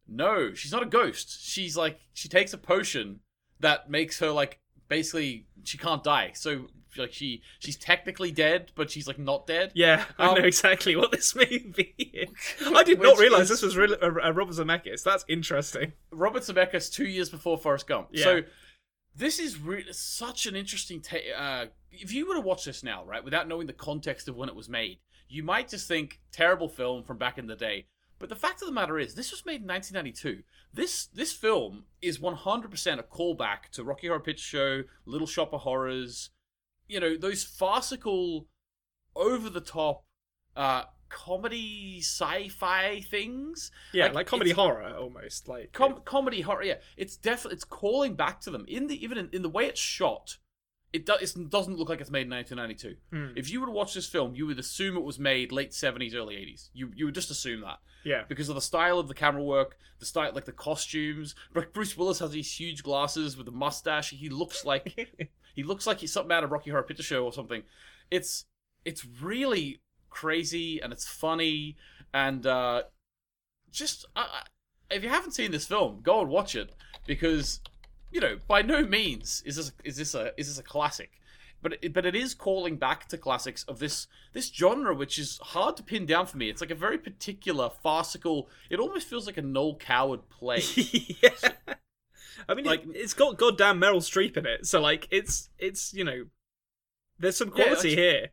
No, 0.09 0.55
she's 0.55 0.73
not 0.73 0.83
a 0.83 0.87
ghost. 0.87 1.43
She's 1.45 1.77
like 1.77 1.99
she 2.13 2.29
takes 2.29 2.53
a 2.53 2.59
potion 2.59 3.21
that 3.61 3.91
makes 3.91 4.19
her 4.21 4.31
like 4.31 4.59
basically 4.89 5.47
she 5.65 5.79
can't 5.79 6.05
die. 6.05 6.33
So 6.35 6.69
like 6.97 7.13
she 7.13 7.43
she's 7.59 7.77
technically 7.77 8.31
dead, 8.31 8.73
but 8.75 8.91
she's 8.91 9.07
like 9.07 9.19
not 9.19 9.47
dead. 9.47 9.73
Yeah, 9.75 10.05
I 10.19 10.29
Um, 10.29 10.39
know 10.39 10.45
exactly 10.45 10.97
what 10.97 11.11
this 11.11 11.35
movie 11.35 11.95
is. 11.99 12.31
I 12.75 12.83
did 12.85 13.01
not 13.01 13.19
realize 13.19 13.43
is- 13.43 13.49
this 13.51 13.63
was 13.63 13.77
really 13.77 13.97
a, 14.01 14.11
a 14.11 14.33
Robert 14.33 14.55
Zemeckis. 14.55 15.03
That's 15.03 15.25
interesting. 15.29 15.93
Robert 16.11 16.43
Zemeckis 16.43 16.93
two 16.93 17.07
years 17.07 17.29
before 17.29 17.59
Forrest 17.59 17.87
Gump. 17.87 18.09
Yeah. 18.13 18.25
So 18.25 18.41
this 19.15 19.39
is 19.39 19.59
re- 19.59 19.85
such 19.93 20.47
an 20.47 20.55
interesting. 20.57 21.01
Ta- 21.01 21.17
uh, 21.37 21.67
if 21.91 22.13
you 22.13 22.29
were 22.29 22.35
to 22.35 22.41
watch 22.41 22.65
this 22.65 22.83
now, 22.83 23.05
right, 23.05 23.25
without 23.25 23.49
knowing 23.49 23.67
the 23.67 23.73
context 23.73 24.29
of 24.29 24.37
when 24.37 24.49
it 24.49 24.55
was 24.55 24.69
made, 24.69 24.99
you 25.29 25.43
might 25.43 25.69
just 25.69 25.89
think 25.89 26.21
terrible 26.33 26.69
film 26.69 27.03
from 27.03 27.19
back 27.19 27.39
in 27.39 27.47
the 27.47 27.57
day. 27.57 27.87
But 28.19 28.29
the 28.29 28.37
fact 28.37 28.63
of 28.63 28.67
the 28.67 28.75
matter 28.75 28.99
is, 28.99 29.15
this 29.15 29.31
was 29.31 29.45
made 29.45 29.61
in 29.63 29.69
1992. 29.69 30.43
This 30.73 31.07
this 31.07 31.33
film 31.33 31.85
is 32.01 32.19
100% 32.19 32.99
a 32.99 33.03
callback 33.03 33.71
to 33.73 33.85
Rocky 33.85 34.07
Horror 34.07 34.21
Picture 34.21 34.43
Show, 34.43 34.83
Little 35.05 35.27
Shop 35.27 35.53
of 35.53 35.61
Horrors, 35.61 36.31
you 36.89 37.01
know, 37.01 37.17
those 37.17 37.45
farcical, 37.45 38.47
over 39.15 39.51
the 39.51 39.61
top, 39.61 40.05
uh, 40.57 40.85
comedy 41.09 41.99
sci-fi 42.01 43.01
things. 43.01 43.71
Yeah, 43.93 44.07
Like, 44.07 44.15
like, 44.15 44.27
comedy 44.27 44.51
horror 44.51 44.95
almost. 44.97 45.49
Like 45.49 45.73
Com- 45.73 46.03
comedy 46.05 46.41
horror. 46.41 46.65
Yeah, 46.65 46.77
it's 46.97 47.17
definitely 47.17 47.57
it's 47.57 47.65
calling 47.65 48.15
back 48.15 48.41
to 48.43 48.51
them 48.51 48.65
in 48.69 48.87
the 48.87 49.03
even 49.03 49.19
in, 49.19 49.29
in 49.33 49.43
the 49.43 49.49
way 49.49 49.67
it's 49.67 49.81
shot. 49.81 50.39
It, 50.97 51.05
do, 51.05 51.13
it 51.21 51.51
doesn't 51.51 51.77
look 51.77 51.91
like 51.91 52.01
it's 52.01 52.11
made 52.11 52.23
in 52.23 52.31
1992. 52.31 52.97
Hmm. 53.15 53.37
If 53.37 53.51
you 53.51 53.61
were 53.61 53.67
to 53.67 53.73
watch 53.73 53.93
this 53.93 54.07
film, 54.07 54.35
you 54.35 54.47
would 54.47 54.59
assume 54.59 54.97
it 54.97 55.05
was 55.05 55.19
made 55.19 55.53
late 55.53 55.73
70s, 55.73 56.15
early 56.15 56.37
80s. 56.37 56.71
You 56.73 56.91
you 56.97 57.05
would 57.05 57.15
just 57.15 57.31
assume 57.31 57.61
that 57.61 57.81
yeah, 58.03 58.23
because 58.29 58.49
of 58.49 58.55
the 58.55 58.63
style 58.63 58.99
of 58.99 59.07
the 59.07 59.13
camera 59.13 59.43
work, 59.43 59.77
the 59.99 60.07
style 60.07 60.33
like 60.35 60.47
the 60.47 60.53
costumes. 60.53 61.35
Bru- 61.53 61.67
Bruce 61.71 61.99
Willis 61.99 62.21
has 62.21 62.31
these 62.31 62.51
huge 62.51 62.83
glasses 62.83 63.37
with 63.37 63.47
a 63.47 63.51
mustache. 63.51 64.09
He 64.09 64.31
looks 64.31 64.65
like 64.65 65.31
he 65.55 65.63
looks 65.63 65.87
like 65.87 66.01
he's 66.01 66.13
something 66.13 66.33
out 66.33 66.45
of 66.45 66.51
Rocky 66.51 66.71
Horror 66.71 66.83
Picture 66.83 67.03
Show 67.03 67.27
or 67.27 67.33
something. 67.33 67.63
It's 68.11 68.47
it's 68.87 69.05
really 69.21 69.83
crazy 70.09 70.81
and 70.81 70.95
it's 70.95 71.07
funny 71.07 71.77
and 72.15 72.47
uh, 72.47 72.85
just 73.71 74.07
uh, 74.17 74.25
if 74.91 75.03
you 75.03 75.11
haven't 75.11 75.33
seen 75.33 75.51
this 75.51 75.67
film, 75.67 76.01
go 76.03 76.23
and 76.23 76.31
watch 76.31 76.55
it 76.55 76.75
because 77.07 77.61
you 78.11 78.21
know 78.21 78.39
by 78.49 78.63
no 78.63 78.85
means 78.87 79.43
is 79.47 79.57
this 79.57 79.73
is 79.85 79.97
this 79.97 80.15
a 80.15 80.33
is 80.39 80.49
this 80.49 80.59
a 80.59 80.63
classic. 80.63 81.13
But 81.63 81.79
it, 81.81 81.95
but 81.95 82.05
it 82.05 82.15
is 82.15 82.35
calling 82.35 82.77
back 82.77 83.09
to 83.09 83.19
classics 83.19 83.65
of 83.65 83.79
this 83.79 84.07
this 84.35 84.49
genre, 84.53 84.95
which 84.95 85.19
is 85.19 85.39
hard 85.43 85.77
to 85.79 85.83
pin 85.83 86.05
down 86.07 86.27
for 86.27 86.37
me. 86.37 86.51
It's 86.51 86.61
like 86.61 86.71
a 86.71 86.75
very 86.77 86.99
particular 86.99 87.71
farcical. 87.83 88.49
It 88.71 88.79
almost 88.79 89.09
feels 89.09 89.27
like 89.27 89.39
a 89.39 89.43
Noel 89.43 89.77
Coward 89.77 90.29
play. 90.29 90.61
yeah. 90.77 91.31
I 92.49 92.55
mean, 92.55 92.67
Like- 92.67 92.85
it, 92.85 92.91
it's 92.95 93.15
got 93.15 93.39
goddamn 93.39 93.81
Meryl 93.81 93.97
Streep 94.03 94.37
in 94.37 94.45
it, 94.47 94.67
so 94.67 94.81
like, 94.81 95.09
it's 95.11 95.49
it's 95.59 95.95
you 95.95 96.05
know, 96.05 96.27
there's 97.19 97.37
some 97.39 97.53
Yeah, 97.57 97.65
quality 97.65 97.89
like- 97.89 97.99
here. 97.99 98.27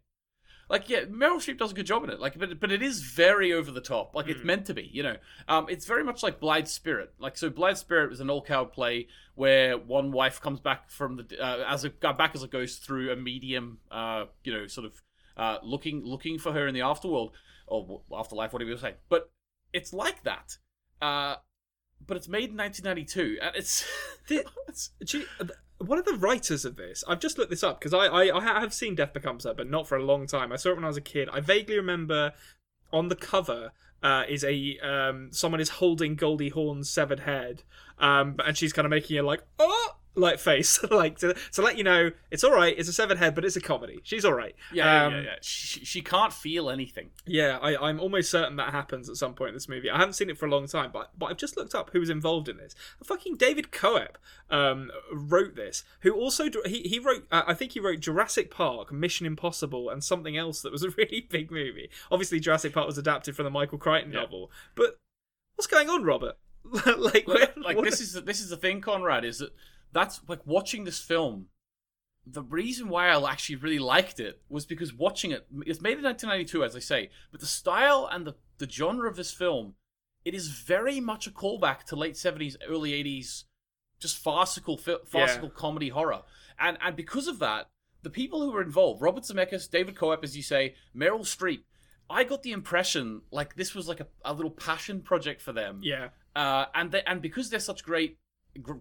Like 0.74 0.90
yeah, 0.90 1.02
Meryl 1.02 1.36
Streep 1.38 1.60
does 1.60 1.72
a 1.72 1.76
good 1.76 1.86
job 1.86 2.04
in 2.04 2.10
it. 2.10 2.20
Like, 2.20 2.36
but 2.40 2.60
but 2.60 2.72
it 2.72 2.82
is 2.82 3.00
very 3.04 3.54
over 3.54 3.70
the 3.70 3.80
top. 3.80 4.16
Like 4.16 4.28
it's 4.28 4.42
Mm. 4.42 4.46
meant 4.46 4.66
to 4.66 4.74
be. 4.74 4.90
You 4.92 5.04
know, 5.04 5.18
um, 5.48 5.68
it's 5.70 5.86
very 5.86 6.04
much 6.04 6.24
like 6.24 6.40
Blithe 6.40 6.66
Spirit. 6.68 7.14
Like 7.20 7.38
so, 7.38 7.52
Blithe 7.52 7.78
Spirit 7.78 8.10
was 8.10 8.20
an 8.20 8.32
old 8.32 8.48
cow 8.48 8.66
play 8.66 9.08
where 9.36 9.78
one 9.78 10.12
wife 10.12 10.42
comes 10.42 10.60
back 10.60 10.90
from 10.90 11.18
the 11.18 11.40
uh, 11.40 11.64
as 11.68 11.86
a 11.86 11.92
back 11.92 12.32
as 12.34 12.42
a 12.42 12.48
ghost 12.48 12.84
through 12.84 13.12
a 13.12 13.16
medium. 13.16 13.78
Uh, 13.92 14.26
you 14.44 14.52
know, 14.52 14.66
sort 14.66 14.88
of 14.88 15.00
uh, 15.38 15.60
looking 15.62 16.04
looking 16.04 16.40
for 16.40 16.52
her 16.54 16.68
in 16.68 16.74
the 16.74 16.80
afterworld 16.80 17.34
or 17.68 18.02
afterlife, 18.12 18.52
whatever 18.52 18.72
you 18.72 18.78
say. 18.78 18.96
But 19.10 19.32
it's 19.74 19.94
like 19.94 20.24
that. 20.24 20.58
Uh, 21.00 21.36
but 22.06 22.18
it's 22.18 22.28
made 22.28 22.50
in 22.50 22.58
1992, 22.58 23.38
and 23.42 23.56
it's, 23.56 23.86
it's 24.28 25.16
uh, 25.40 25.46
one 25.88 26.00
of 26.00 26.06
the 26.06 26.15
writers 26.15 26.65
of 26.65 26.76
this, 26.76 27.04
I've 27.08 27.19
just 27.19 27.38
looked 27.38 27.50
this 27.50 27.63
up 27.63 27.80
because 27.80 27.93
I, 27.93 28.06
I 28.08 28.38
I 28.38 28.60
have 28.60 28.74
seen 28.74 28.96
Death 28.96 29.13
Becomes 29.13 29.43
Her, 29.43 29.54
but 29.54 29.69
not 29.69 29.88
for 29.88 29.98
a 29.98 30.04
long 30.04 30.28
time. 30.28 30.52
I 30.52 30.56
saw 30.56 30.69
it 30.69 30.76
when 30.76 30.84
I 30.84 30.88
was 30.88 30.98
a 30.98 31.02
kid. 31.02 31.30
I 31.32 31.39
vaguely 31.39 31.78
remember 31.78 32.34
on 32.91 33.10
the 33.10 33.15
cover 33.15 33.72
uh, 34.02 34.24
is 34.28 34.43
a 34.43 34.78
um, 34.80 35.30
someone 35.32 35.62
is 35.62 35.69
holding 35.69 36.15
Goldie 36.15 36.50
Hawn's 36.50 36.89
severed 36.89 37.22
head, 37.22 37.63
um, 38.00 38.36
and 38.46 38.58
she's 38.58 38.74
kind 38.74 38.86
of 38.86 38.89
making 38.89 39.17
a 39.17 39.24
like 39.24 39.43
oh 39.60 39.98
like 40.15 40.39
face, 40.39 40.82
like 40.91 41.17
to, 41.19 41.36
to 41.54 41.62
let 41.62 41.78
you 41.78 41.84
know 41.84 42.12
it's 42.32 42.43
all 42.43 42.52
right. 42.54 42.76
It's 42.78 42.88
a 42.89 42.93
severed 42.93 43.17
head, 43.17 43.34
but 43.36 43.43
it's 43.45 43.56
a 43.56 43.62
comedy. 43.62 43.99
She's 44.04 44.26
all 44.26 44.34
right. 44.34 44.56
yeah, 44.71 45.06
Um, 45.06 45.13
yeah, 45.13 45.21
yeah. 45.21 45.36
She, 45.41 45.84
she 45.86 46.02
can't 46.02 46.32
feel 46.32 46.69
anything. 46.69 47.10
Yeah, 47.26 47.58
I, 47.62 47.76
I'm 47.89 47.99
almost 47.99 48.30
certain 48.30 48.56
that 48.58 48.71
happens 48.71 49.10
at 49.10 49.15
some 49.15 49.34
point 49.34 49.49
in 49.49 49.56
this 49.56 49.67
movie. 49.69 49.89
I 49.89 49.97
haven't 49.97 50.13
seen 50.13 50.30
it 50.30 50.38
for 50.38 50.45
a 50.45 50.49
long 50.49 50.67
time, 50.67 50.91
but 50.93 51.12
but 51.17 51.28
I've 51.28 51.38
just 51.38 51.58
looked 51.58 51.73
up 51.76 51.89
who 51.93 51.99
was 51.99 52.10
involved 52.10 52.47
in 52.49 52.58
this. 52.58 52.76
Fucking 53.04 53.38
David 53.38 53.71
Koepp 53.71 54.15
um, 54.49 54.91
wrote 55.12 55.56
this. 55.56 55.84
Who 56.02 56.12
also 56.13 56.45
he 56.65 56.82
he 56.84 56.99
wrote 56.99 57.26
uh, 57.32 57.43
I 57.47 57.54
think 57.54 57.71
he 57.71 57.80
wrote 57.80 57.99
Jurassic 57.99 58.52
Park, 58.52 58.91
Mission 58.91 59.26
Impossible, 59.26 59.89
and 59.89 60.04
something 60.04 60.38
else 60.38 60.62
that 60.62 60.71
was 60.71 60.84
a 60.84 60.89
really 60.97 61.28
big 61.30 61.49
movie. 61.52 61.89
Obviously, 62.12 62.39
Jurassic 62.39 62.73
Park 62.73 62.88
was 62.88 62.97
adapted 62.97 63.36
from 63.36 63.45
the 63.45 63.49
Michael 63.52 63.78
Crichton 63.78 64.12
Yeah. 64.13 64.21
novel. 64.21 64.52
But 64.76 64.97
what's 65.56 65.67
going 65.67 65.89
on, 65.89 66.04
Robert? 66.04 66.36
like, 66.97 67.28
like, 67.28 67.58
like 67.58 67.82
this 67.84 67.99
is 67.99 68.13
this 68.23 68.39
is 68.39 68.49
the 68.49 68.58
thing, 68.58 68.80
Konrad, 68.82 69.26
is 69.26 69.39
that 69.39 69.52
that's 69.93 70.21
like 70.27 70.45
watching 70.45 70.84
this 70.84 70.99
film. 70.99 71.47
The 72.25 72.41
reason 72.41 72.88
why 72.88 73.10
I 73.10 73.32
actually 73.32 73.58
really 73.58 73.79
liked 73.79 74.19
it 74.19 74.41
was 74.49 74.65
because 74.65 74.93
watching 74.93 75.32
it. 75.32 75.45
It's 75.65 75.82
made 75.82 75.97
in 75.97 76.03
1992, 76.03 76.63
as 76.63 76.75
I 76.75 76.79
say, 76.79 77.10
but 77.32 77.41
the 77.41 77.47
style 77.47 78.10
and 78.12 78.25
the 78.25 78.36
the 78.58 78.69
genre 78.69 79.10
of 79.10 79.15
this 79.15 79.32
film, 79.32 79.75
it 80.23 80.34
is 80.34 80.47
very 80.47 80.99
much 80.99 81.27
a 81.27 81.32
callback 81.32 81.84
to 81.86 81.95
late 81.95 82.13
70s, 82.13 82.56
early 82.67 82.91
80s, 82.91 83.43
just 83.99 84.17
farcical 84.17 84.77
farcical 84.77 85.49
comedy 85.49 85.89
horror, 85.89 86.21
and 86.60 86.77
and 86.82 86.95
because 86.95 87.27
of 87.27 87.39
that, 87.39 87.69
the 88.03 88.10
people 88.10 88.41
who 88.41 88.51
were 88.51 88.62
involved, 88.62 89.01
Robert 89.01 89.23
Zemeckis, 89.23 89.69
David 89.69 89.95
Koepp, 89.95 90.23
as 90.23 90.36
you 90.36 90.43
say, 90.43 90.75
Meryl 90.95 91.21
Streep. 91.21 91.63
I 92.10 92.25
got 92.25 92.43
the 92.43 92.51
impression 92.51 93.21
like 93.32 93.56
this 93.56 93.73
was 93.73 93.88
like 93.88 94.01
a, 94.01 94.08
a 94.23 94.34
little 94.34 94.51
passion 94.51 95.01
project 95.01 95.41
for 95.41 95.53
them 95.53 95.79
yeah, 95.82 96.10
uh, 96.36 96.65
and 96.75 96.91
they, 96.91 97.01
and 97.08 97.21
because 97.21 97.49
they're 97.49 97.60
such 97.60 97.84
great, 97.84 98.17
gr- 98.17 98.17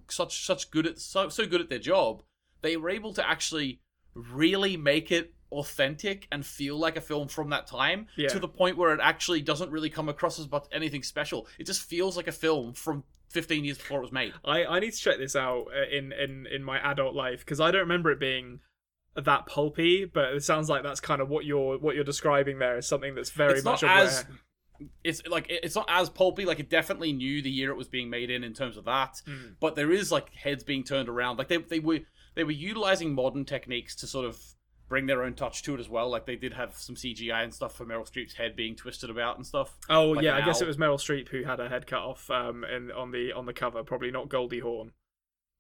such 0.09 0.45
such 0.47 0.71
good 0.71 0.87
at 0.87 0.99
so 0.99 1.29
so 1.29 1.47
good 1.47 1.61
at 1.61 1.69
their 1.69 1.79
job, 1.79 2.23
they 2.61 2.77
were 2.77 2.91
able 2.91 3.13
to 3.15 3.29
actually 3.29 3.81
really 4.15 4.77
make 4.77 5.11
it 5.11 5.35
authentic 5.51 6.27
and 6.33 6.47
feel 6.47 6.79
like 6.79 6.97
a 6.97 7.01
film 7.01 7.29
from 7.29 7.51
that 7.51 7.67
time 7.67 8.07
Yeah. 8.17 8.29
to 8.29 8.39
the 8.39 8.49
point 8.49 8.77
where 8.79 8.95
it 8.95 9.01
actually 9.03 9.43
doesn't 9.43 9.71
really 9.71 9.91
come 9.91 10.09
across 10.09 10.39
as 10.39 10.47
but 10.47 10.67
anything 10.73 11.03
special. 11.03 11.47
It 11.59 11.67
just 11.67 11.83
feels 11.83 12.17
like 12.17 12.27
a 12.27 12.33
film 12.33 12.73
from 12.73 13.05
15 13.29 13.65
years 13.65 13.77
before 13.79 13.99
it 13.99 14.03
was 14.03 14.13
made. 14.13 14.33
I, 14.45 14.65
I 14.65 14.81
need 14.81 14.93
to 14.93 14.99
check 14.99 15.19
this 15.19 15.37
out 15.37 15.67
uh, 15.75 15.89
in 15.95 16.13
in 16.13 16.47
in 16.47 16.63
my 16.63 16.79
adult 16.81 17.15
life 17.15 17.41
because 17.41 17.61
I 17.61 17.71
don't 17.71 17.81
remember 17.83 18.11
it 18.11 18.19
being 18.21 18.61
that 19.15 19.45
pulpy, 19.47 20.07
but 20.07 20.33
it 20.33 20.43
sounds 20.43 20.71
like 20.71 20.83
that's 20.83 21.01
kind 21.01 21.21
of 21.21 21.29
what 21.29 21.45
you're 21.45 21.79
what 21.79 21.95
you're 21.95 22.05
describing 22.05 22.59
there 22.59 22.79
is 22.79 22.87
something 22.87 23.15
that's 23.15 23.31
very 23.31 23.55
it's 23.55 23.65
much 23.65 23.83
not 23.83 23.91
aware. 23.91 24.05
as 24.05 24.25
it's 25.05 25.27
like 25.27 25.47
it's 25.49 25.75
not 25.75 25.87
as 25.89 26.09
pulpy. 26.09 26.45
Like 26.45 26.61
it 26.61 26.71
definitely 26.71 27.13
knew 27.13 27.43
the 27.43 27.51
year 27.51 27.71
it 27.71 27.77
was 27.77 27.89
being 27.89 28.11
made 28.11 28.31
in 28.31 28.45
in 28.45 28.53
terms 28.55 28.77
of 28.77 28.85
that. 28.85 29.21
Mm. 29.27 29.57
But 29.61 29.77
there 29.77 29.91
is 29.93 30.11
like 30.13 30.35
heads 30.35 30.65
being 30.65 30.85
turned 30.85 31.09
around. 31.09 31.39
Like 31.39 31.49
they 31.49 31.59
they 31.59 31.81
were 31.81 32.01
they 32.35 32.45
were 32.45 32.51
utilizing 32.53 33.15
modern 33.15 33.45
techniques 33.45 33.95
to 33.97 34.07
sort 34.07 34.25
of 34.27 34.39
bring 34.89 35.07
their 35.07 35.23
own 35.23 35.35
touch 35.35 35.63
to 35.63 35.75
it 35.75 35.81
as 35.81 35.89
well. 35.89 36.11
Like 36.11 36.27
they 36.27 36.37
did 36.37 36.53
have 36.53 36.75
some 36.77 36.97
CGI 36.97 37.43
and 37.45 37.55
stuff 37.55 37.75
for 37.75 37.87
Meryl 37.87 38.07
Streep's 38.11 38.35
head 38.35 38.55
being 38.55 38.77
twisted 38.77 39.09
about 39.09 39.37
and 39.37 39.47
stuff. 39.47 39.77
Oh 39.89 40.11
Like 40.11 40.25
yeah, 40.25 40.37
I 40.37 40.43
guess 40.45 40.61
it 40.61 40.67
was 40.67 40.77
Meryl 40.77 40.99
Streep 40.99 41.29
who 41.29 41.45
had 41.45 41.59
her 41.61 41.69
head 41.69 41.87
cut 41.87 42.01
off 42.03 42.31
um, 42.31 42.65
in, 42.65 42.91
on 42.93 43.11
the 43.11 43.33
on 43.33 43.47
the 43.47 43.55
cover. 43.55 43.83
Probably 43.83 44.11
not 44.11 44.29
Goldie 44.29 44.61
Hawn. 44.61 44.93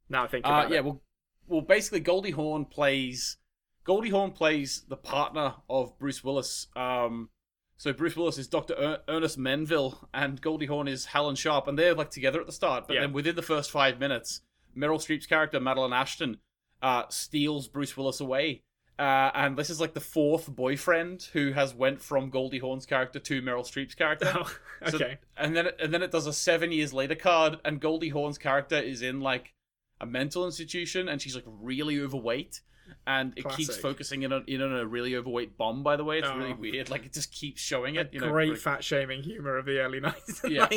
Now 0.08 0.24
I 0.24 0.26
think 0.26 0.46
Uh, 0.46 0.66
yeah, 0.70 0.78
it. 0.78 0.84
well, 0.84 1.02
well, 1.46 1.60
basically, 1.62 2.00
Goldie 2.00 2.32
Hawn 2.32 2.66
plays 2.66 3.38
Goldie 3.84 4.10
Hawn 4.10 4.32
plays 4.32 4.84
the 4.88 4.96
partner 4.96 5.54
of 5.68 5.98
Bruce 5.98 6.22
Willis. 6.22 6.66
Um, 6.76 7.30
so 7.76 7.92
Bruce 7.92 8.16
Willis 8.16 8.38
is 8.38 8.48
Doctor 8.48 8.74
er- 8.74 9.00
Ernest 9.08 9.38
Menville, 9.38 10.08
and 10.14 10.40
Goldie 10.40 10.66
Hawn 10.66 10.88
is 10.88 11.06
Helen 11.06 11.34
Sharp, 11.36 11.66
and 11.68 11.78
they're 11.78 11.94
like 11.94 12.10
together 12.10 12.40
at 12.40 12.46
the 12.46 12.52
start. 12.52 12.86
But 12.86 12.94
Yeah. 12.94 13.00
then 13.02 13.12
within 13.12 13.34
the 13.36 13.42
first 13.42 13.70
five 13.70 13.98
minutes, 13.98 14.40
Meryl 14.76 14.98
Streep's 14.98 15.26
character 15.26 15.58
Madeline 15.60 15.92
Ashton 15.92 16.38
uh, 16.82 17.04
steals 17.08 17.68
Bruce 17.68 17.96
Willis 17.96 18.20
away. 18.20 18.62
Uh, 18.98 19.30
and 19.34 19.56
this 19.56 19.70
is 19.70 19.80
like 19.80 19.94
the 19.94 20.00
fourth 20.00 20.48
boyfriend 20.54 21.22
who 21.32 21.52
has 21.52 21.74
went 21.74 22.00
from 22.02 22.28
Goldie 22.30 22.58
Hawn's 22.58 22.86
character 22.86 23.18
to 23.18 23.42
Meryl 23.42 23.64
Streep's 23.66 23.94
character. 23.94 24.32
Oh, 24.36 24.54
So- 24.90 24.96
okay. 24.96 25.18
and 25.36 25.56
then 25.56 25.66
it, 25.68 25.76
and 25.80 25.94
then 25.94 26.02
it 26.02 26.10
does 26.10 26.26
a 26.26 26.32
seven 26.32 26.72
years 26.72 26.92
later 26.92 27.14
card, 27.14 27.58
and 27.64 27.80
Goldie 27.80 28.08
Hawn's 28.10 28.36
character 28.38 28.76
is 28.76 29.00
in 29.02 29.20
like 29.20 29.54
a 30.00 30.06
mental 30.06 30.44
institution, 30.44 31.08
and 31.08 31.22
she's 31.22 31.34
like 31.36 31.44
really 31.46 32.00
overweight, 32.00 32.60
and 33.06 33.32
it 33.36 33.48
keeps 33.50 33.76
focusing 33.76 34.22
in 34.22 34.32
on 34.32 34.44
in 34.46 34.60
on 34.62 34.72
a 34.76 34.86
really 34.86 35.16
overweight 35.16 35.56
bomb. 35.56 35.82
By 35.82 35.96
the 35.96 36.04
way, 36.04 36.18
it's 36.18 36.28
Oh. 36.28 36.36
really 36.36 36.52
weird. 36.54 36.90
Like 36.90 37.04
it 37.06 37.12
just 37.12 37.32
keeps 37.32 37.60
showing 37.60 37.96
it. 37.96 38.10
You 38.12 38.20
know, 38.20 38.30
Great 38.30 38.50
like- 38.50 38.58
fat 38.58 38.84
shaming 38.84 39.22
humor 39.22 39.56
of 39.56 39.66
the 39.66 39.78
early 39.80 40.00
nineties. 40.00 40.40
Yeah. 40.48 40.68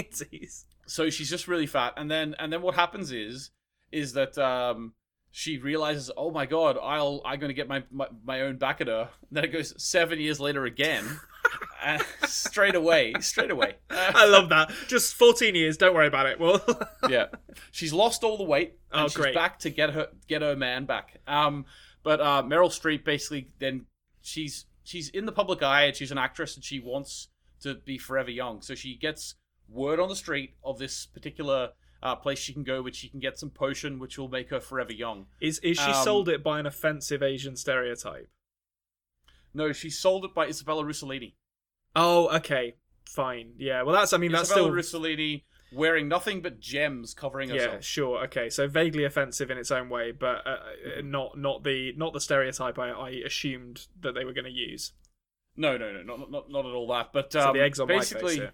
so 0.88 1.10
she's 1.10 1.30
just 1.30 1.48
really 1.48 1.68
fat, 1.68 1.94
and 1.98 2.10
then 2.10 2.36
and 2.40 2.52
then 2.52 2.62
what 2.62 2.76
happens 2.76 3.12
is 3.12 3.52
is 3.92 4.14
that 4.14 4.38
um 4.38 4.94
she 5.32 5.58
realizes, 5.58 6.10
oh 6.16 6.32
my 6.32 6.46
god, 6.46 6.78
I'll 6.82 7.22
I'm 7.26 7.40
gonna 7.40 7.54
get 7.54 7.68
my 7.68 7.84
my, 7.92 8.08
my 8.24 8.42
own 8.42 8.58
back 8.58 8.80
at 8.82 8.88
her. 8.88 9.10
And 9.30 9.30
then 9.32 9.44
it 9.44 9.50
goes 9.52 9.74
seven 9.84 10.20
years 10.20 10.40
later 10.40 10.64
again, 10.64 11.04
and 11.84 12.02
straight 12.26 12.74
away, 12.76 13.14
straight 13.20 13.52
away. 13.52 13.76
Uh, 13.90 14.12
I 14.16 14.26
love 14.28 14.48
that. 14.50 14.72
Just 14.88 15.14
fourteen 15.16 15.54
years. 15.56 15.76
Don't 15.76 15.94
worry 15.94 16.08
about 16.08 16.26
it. 16.28 16.40
Well, 16.40 16.64
yeah, 17.10 17.26
she's 17.72 17.92
lost 17.92 18.24
all 18.24 18.38
the 18.38 18.46
weight. 18.46 18.76
And 18.94 19.02
Oh, 19.02 19.08
she's 19.10 19.18
great. 19.18 19.36
back 19.36 19.60
to 19.60 19.70
get 19.70 19.90
her 19.90 20.08
get 20.30 20.42
her 20.42 20.56
man 20.56 20.86
back. 20.86 21.20
Um, 21.28 21.66
but 22.06 22.22
uh, 22.22 22.42
Meryl 22.44 22.70
Streep 22.70 23.04
basically 23.04 23.50
then 23.60 23.88
she's 24.22 24.66
she's 24.84 25.10
in 25.10 25.26
the 25.26 25.32
public 25.34 25.62
eye 25.62 25.84
and 25.84 25.96
she's 25.96 26.12
an 26.12 26.18
actress 26.18 26.56
and 26.56 26.64
she 26.64 26.80
wants 26.80 27.28
to 27.62 27.74
be 27.74 27.98
forever 27.98 28.30
young. 28.32 28.62
So 28.62 28.76
she 28.76 28.96
gets 28.96 29.36
word 29.68 30.00
on 30.00 30.08
the 30.08 30.16
street 30.16 30.54
of 30.64 30.78
this 30.80 31.06
particular 31.08 31.72
uh, 32.04 32.16
place 32.16 32.38
she 32.38 32.54
can 32.54 32.64
go, 32.64 32.82
which 32.84 32.98
she 32.98 33.10
can 33.10 33.20
get 33.20 33.40
some 33.40 33.50
potion, 33.50 33.98
which 33.98 34.18
will 34.18 34.30
make 34.30 34.52
her 34.52 34.60
forever 34.60 34.94
young. 34.94 35.26
is 35.42 35.60
is 35.60 35.78
she 35.78 35.92
Um, 35.92 36.04
sold 36.04 36.30
it 36.30 36.44
by 36.44 36.60
an 36.60 36.68
offensive 36.68 37.24
Asian 37.24 37.56
stereotype? 37.56 38.30
No, 39.54 39.72
she 39.72 39.90
sold 39.90 40.24
it 40.26 40.34
by 40.36 40.46
Isabella 40.48 40.84
Rossellini. 40.84 41.34
Oh, 41.96 42.28
okay, 42.36 42.76
fine. 43.10 43.54
Yeah. 43.58 43.82
Well, 43.84 43.96
that's. 43.96 44.14
I 44.14 44.18
mean, 44.18 44.32
that's 44.32 44.52
Isabella 44.52 44.82
still. 44.82 45.02
Rossellini 45.02 45.44
wearing 45.76 46.08
nothing 46.08 46.42
but 46.42 46.60
gems 46.60 47.14
covering 47.14 47.50
herself. 47.50 47.74
Yeah, 47.74 47.80
sure. 47.82 48.24
Okay, 48.26 48.50
so 48.50 48.68
vaguely 48.68 49.04
offensive 49.04 49.52
in 49.52 49.58
its 49.58 49.72
own 49.72 49.90
way, 49.90 50.12
but 50.12 50.46
uh, 50.46 50.50
uh, 50.50 51.02
not 51.04 51.38
not 51.38 51.64
the 51.64 51.94
not 51.98 52.14
the 52.14 52.22
stereotype 52.22 52.80
I, 52.80 52.90
I 52.90 53.10
assumed 53.26 53.88
that 54.02 54.14
they 54.16 54.26
were 54.26 54.34
going 54.34 54.46
to 54.46 54.52
use. 54.52 54.94
No, 55.58 55.78
no, 55.78 55.92
no, 55.92 56.02
not 56.02 56.32
not 56.32 56.50
not 56.50 56.66
at 56.66 56.72
all 56.72 56.88
that. 56.88 57.12
But 57.14 57.34
So 57.34 57.42
um, 57.42 57.54
the 57.54 57.62
eggs 57.62 57.80
on 57.80 57.88
basically, 57.88 58.24
my 58.24 58.30
face. 58.30 58.38
Here. 58.38 58.54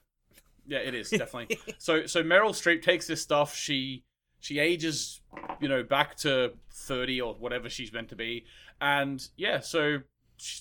Yeah, 0.68 0.80
it 0.80 0.94
is 0.94 1.10
definitely. 1.12 1.60
so 1.78 2.06
so 2.06 2.24
Meryl 2.24 2.52
Streep 2.52 2.82
takes 2.82 3.08
this 3.08 3.22
stuff. 3.22 3.56
She 3.56 4.04
she 4.40 4.60
ages, 4.60 5.22
you 5.60 5.70
know, 5.70 5.84
back 5.84 6.16
to 6.18 6.54
thirty 6.72 7.22
or 7.22 7.36
whatever 7.36 7.70
she's 7.70 7.94
meant 7.94 8.10
to 8.10 8.16
be, 8.16 8.46
and 8.80 9.28
yeah. 9.38 9.60
So 9.60 10.00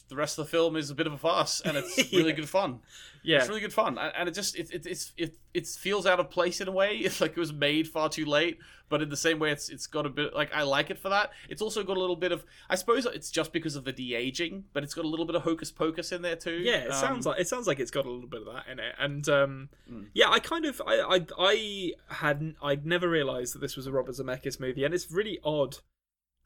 the 0.08 0.16
rest 0.16 0.38
of 0.38 0.44
the 0.46 0.50
film 0.50 0.76
is 0.76 0.90
a 0.90 0.94
bit 0.94 1.06
of 1.06 1.12
a 1.12 1.18
farce, 1.18 1.60
and 1.64 1.76
it's 1.76 2.12
really 2.12 2.32
good 2.32 2.48
fun. 2.48 2.80
Yeah. 3.22 3.38
It's 3.38 3.48
really 3.48 3.60
good 3.60 3.72
fun, 3.72 3.98
and, 3.98 4.12
and 4.16 4.28
it 4.28 4.32
just 4.32 4.56
it, 4.56 4.70
it 4.72 4.86
it's 4.86 5.12
it 5.16 5.36
it 5.52 5.66
feels 5.66 6.06
out 6.06 6.20
of 6.20 6.30
place 6.30 6.60
in 6.60 6.68
a 6.68 6.72
way. 6.72 6.96
It's 7.04 7.20
like 7.20 7.32
it 7.32 7.36
was 7.38 7.52
made 7.52 7.86
far 7.88 8.08
too 8.08 8.24
late, 8.24 8.58
but 8.88 9.02
in 9.02 9.10
the 9.10 9.16
same 9.16 9.38
way, 9.38 9.50
it's 9.52 9.68
it's 9.68 9.86
got 9.86 10.06
a 10.06 10.08
bit 10.08 10.34
like 10.34 10.50
I 10.54 10.62
like 10.62 10.88
it 10.90 10.98
for 10.98 11.10
that. 11.10 11.30
It's 11.50 11.60
also 11.60 11.82
got 11.82 11.96
a 11.98 12.00
little 12.00 12.16
bit 12.16 12.32
of 12.32 12.44
I 12.70 12.76
suppose 12.76 13.04
it's 13.06 13.30
just 13.30 13.52
because 13.52 13.76
of 13.76 13.84
the 13.84 13.92
de 13.92 14.14
aging, 14.14 14.64
but 14.72 14.82
it's 14.84 14.94
got 14.94 15.04
a 15.04 15.08
little 15.08 15.26
bit 15.26 15.34
of 15.34 15.42
hocus 15.42 15.70
pocus 15.70 16.12
in 16.12 16.22
there 16.22 16.36
too. 16.36 16.60
Yeah, 16.62 16.76
it 16.84 16.90
Um, 16.92 16.96
sounds 17.00 17.26
like 17.26 17.40
it 17.40 17.48
sounds 17.48 17.66
like 17.66 17.78
it's 17.78 17.90
got 17.90 18.06
a 18.06 18.10
little 18.10 18.28
bit 18.28 18.40
of 18.46 18.54
that 18.54 18.64
in 18.72 18.78
it, 18.78 18.94
and 18.98 19.28
um, 19.28 19.68
Mm. 19.90 20.06
yeah, 20.14 20.30
I 20.30 20.38
kind 20.40 20.64
of 20.64 20.80
I 20.86 21.00
I 21.00 21.26
I 21.38 21.92
hadn't 22.08 22.56
I'd 22.62 22.86
never 22.86 23.08
realised 23.08 23.54
that 23.54 23.58
this 23.60 23.76
was 23.76 23.86
a 23.86 23.92
Robert 23.92 24.14
Zemeckis 24.14 24.58
movie, 24.60 24.84
and 24.84 24.94
it's 24.94 25.10
really 25.10 25.38
odd 25.44 25.76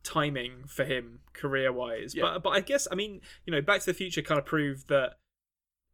timing 0.04 0.64
for 0.66 0.84
him 0.84 1.20
career 1.32 1.72
wise. 1.72 2.14
Yeah. 2.14 2.22
But 2.24 2.42
but 2.44 2.50
I 2.50 2.60
guess 2.60 2.86
I 2.92 2.94
mean 2.94 3.20
you 3.46 3.50
know 3.52 3.60
Back 3.60 3.80
to 3.80 3.86
the 3.86 3.94
Future 3.94 4.22
kind 4.22 4.38
of 4.38 4.44
proved 4.46 4.88
that 4.88 5.14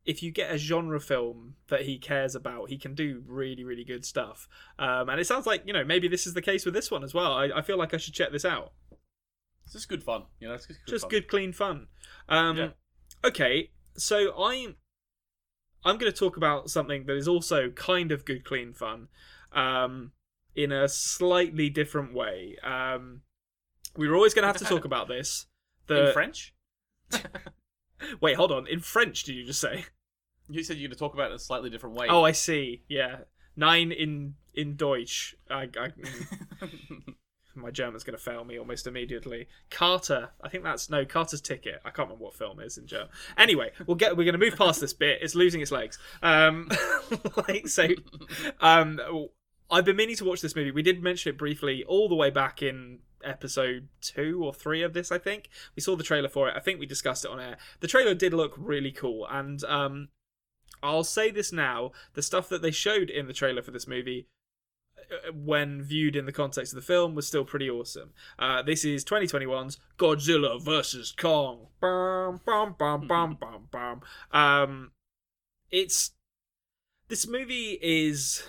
if 0.07 0.23
you 0.23 0.31
get 0.33 0.51
a 0.51 0.57
genre 0.59 0.99
film 0.99 1.55
that 1.69 1.83
he 1.83 1.99
cares 1.99 2.35
about, 2.35 2.69
he 2.71 2.77
can 2.79 2.95
do 2.95 3.23
really 3.27 3.65
really 3.65 3.85
good 3.85 4.05
stuff. 4.05 4.49
Um, 4.79 5.09
and 5.09 5.21
it 5.21 5.27
sounds 5.27 5.47
like 5.47 5.63
you 5.67 5.73
know 5.73 5.85
maybe 5.85 6.09
this 6.09 6.27
is 6.27 6.35
the 6.35 6.43
case 6.43 6.65
with 6.65 6.75
this 6.75 6.91
one 6.91 7.05
as 7.05 7.15
well. 7.15 7.33
I, 7.33 7.51
I 7.57 7.63
feel 7.63 7.79
like 7.79 7.95
I 7.95 7.97
should 7.99 8.15
check 8.15 8.33
this 8.33 8.45
out. 8.45 8.73
It's 9.65 9.75
just 9.75 9.89
good 9.89 10.03
fun. 10.03 10.25
You 10.41 10.49
know, 10.49 10.55
it's 10.55 10.67
just 10.67 10.81
good 10.85 10.91
just 10.91 11.03
fun. 11.03 11.11
good 11.11 11.29
clean 11.29 11.53
fun 11.53 11.87
um 12.29 12.57
Yeah. 12.57 12.69
okay 13.25 13.71
so 13.97 14.33
i'm 14.43 14.77
i'm 15.85 15.97
going 15.99 16.11
to 16.11 16.19
talk 16.19 16.37
about 16.37 16.71
something 16.71 17.05
that 17.07 17.17
is 17.17 17.29
also 17.29 17.71
kind 17.71 18.11
of 18.13 18.25
good 18.25 18.45
clean 18.45 18.73
fun 18.73 19.09
um 19.53 20.13
in 20.57 20.73
a 20.73 20.89
slightly 20.89 21.69
different 21.71 22.15
way 22.15 22.57
um 22.65 23.21
we 23.97 24.09
were 24.09 24.15
always 24.17 24.35
going 24.35 24.43
to 24.43 24.47
have 24.47 24.57
to 24.59 24.65
talk 24.65 24.85
about 24.91 25.09
this 25.09 25.47
the 25.87 26.09
in 26.09 26.13
French. 26.13 26.55
wait 28.21 28.37
hold 28.37 28.53
on 28.53 28.67
in 28.67 28.81
french 28.81 29.25
did 29.25 29.35
you 29.35 29.45
just 29.45 29.61
say 29.61 29.85
You 30.49 30.63
said 30.63 30.77
you're 30.77 30.89
going 30.89 30.95
to 30.95 30.99
talk 30.99 31.13
about 31.15 31.25
it 31.25 31.31
in 31.31 31.37
a 31.37 31.41
slightly 31.41 31.71
different 31.71 31.97
way. 31.97 32.07
oh 32.09 32.23
i 32.25 32.33
see 32.33 32.83
yeah 32.89 33.19
nine 33.57 33.91
in 33.93 34.35
in 34.55 34.77
deutsch 34.77 35.35
i, 35.51 35.69
I 35.79 35.89
my 37.57 37.71
German's 37.71 38.05
going 38.05 38.17
to 38.17 38.23
fail 38.23 38.45
me 38.45 38.59
almost 38.59 38.87
immediately. 38.87 39.49
Carter, 39.71 40.31
I 40.41 40.49
think 40.49 40.65
that's 40.65 40.89
no 40.89 41.05
Carter's 41.05 41.41
ticket. 41.43 41.81
I 41.85 41.91
can't 41.91 42.09
remember 42.09 42.25
what 42.25 42.35
film 42.35 42.61
is 42.61 42.79
in 42.79 42.87
German. 42.87 43.09
Anyway, 43.37 43.73
we'll 43.87 43.97
get 43.97 44.17
we're 44.17 44.25
going 44.25 44.39
to 44.39 44.45
move 44.45 44.57
past 44.57 44.81
this 44.81 44.95
bit. 44.95 45.19
It's 45.21 45.35
losing 45.35 45.61
its 45.61 45.71
legs. 45.73 45.99
Um, 46.23 46.71
like 47.49 47.69
so, 47.69 47.89
um, 48.61 49.01
I've 49.71 49.85
been 49.85 49.97
meaning 49.97 50.17
to 50.17 50.25
watch 50.25 50.41
this 50.41 50.57
movie. 50.57 50.71
We 50.71 50.83
did 50.83 51.03
mention 51.03 51.31
it 51.31 51.39
briefly 51.39 51.85
all 51.85 52.09
the 52.09 52.15
way 52.15 52.31
back 52.31 52.63
in 52.63 53.01
episode 53.25 53.89
two 54.01 54.41
or 54.45 54.53
three 54.53 54.83
of 54.83 54.93
this. 54.93 55.13
I 55.13 55.19
think 55.19 55.49
we 55.77 55.83
saw 55.83 55.97
the 55.97 56.05
trailer 56.05 56.29
for 56.29 56.49
it. 56.49 56.55
I 56.57 56.61
think 56.61 56.81
we 56.81 56.87
discussed 56.87 57.25
it 57.25 57.31
on 57.31 57.41
air. 57.41 57.57
The 57.81 57.89
trailer 57.89 58.15
did 58.15 58.35
look 58.35 58.55
really 58.57 58.93
cool, 58.93 59.27
and 59.31 59.63
um, 59.65 60.09
I'll 60.83 61.05
say 61.05 61.31
this 61.31 61.53
now: 61.53 61.93
the 62.15 62.23
stuff 62.23 62.49
that 62.49 62.63
they 62.63 62.71
showed 62.71 63.11
in 63.11 63.27
the 63.27 63.33
trailer 63.33 63.63
for 63.63 63.71
this 63.71 63.87
movie 63.87 64.29
uh, 64.99 65.33
when 65.33 65.83
viewed 65.83 66.17
in 66.17 66.27
the 66.27 66.33
context 66.33 66.73
of 66.73 66.77
the 66.77 66.87
film 66.87 67.15
was 67.15 67.27
still 67.27 67.45
pretty 67.45 67.69
awesome. 67.69 68.11
Uh, 68.39 68.63
this 68.63 68.85
is 68.85 69.05
2021's 69.05 69.79
Godzilla 69.99 70.61
versus 70.63 71.13
Kong. 71.13 71.67
Bum, 71.81 72.41
bum, 72.45 72.75
bum, 72.79 73.07
bum, 73.07 73.39
bum, 73.41 73.69
bum. 73.71 74.01
Um, 74.33 74.93
it's 75.71 76.13
this 77.09 77.27
movie 77.27 77.79
is 77.83 78.45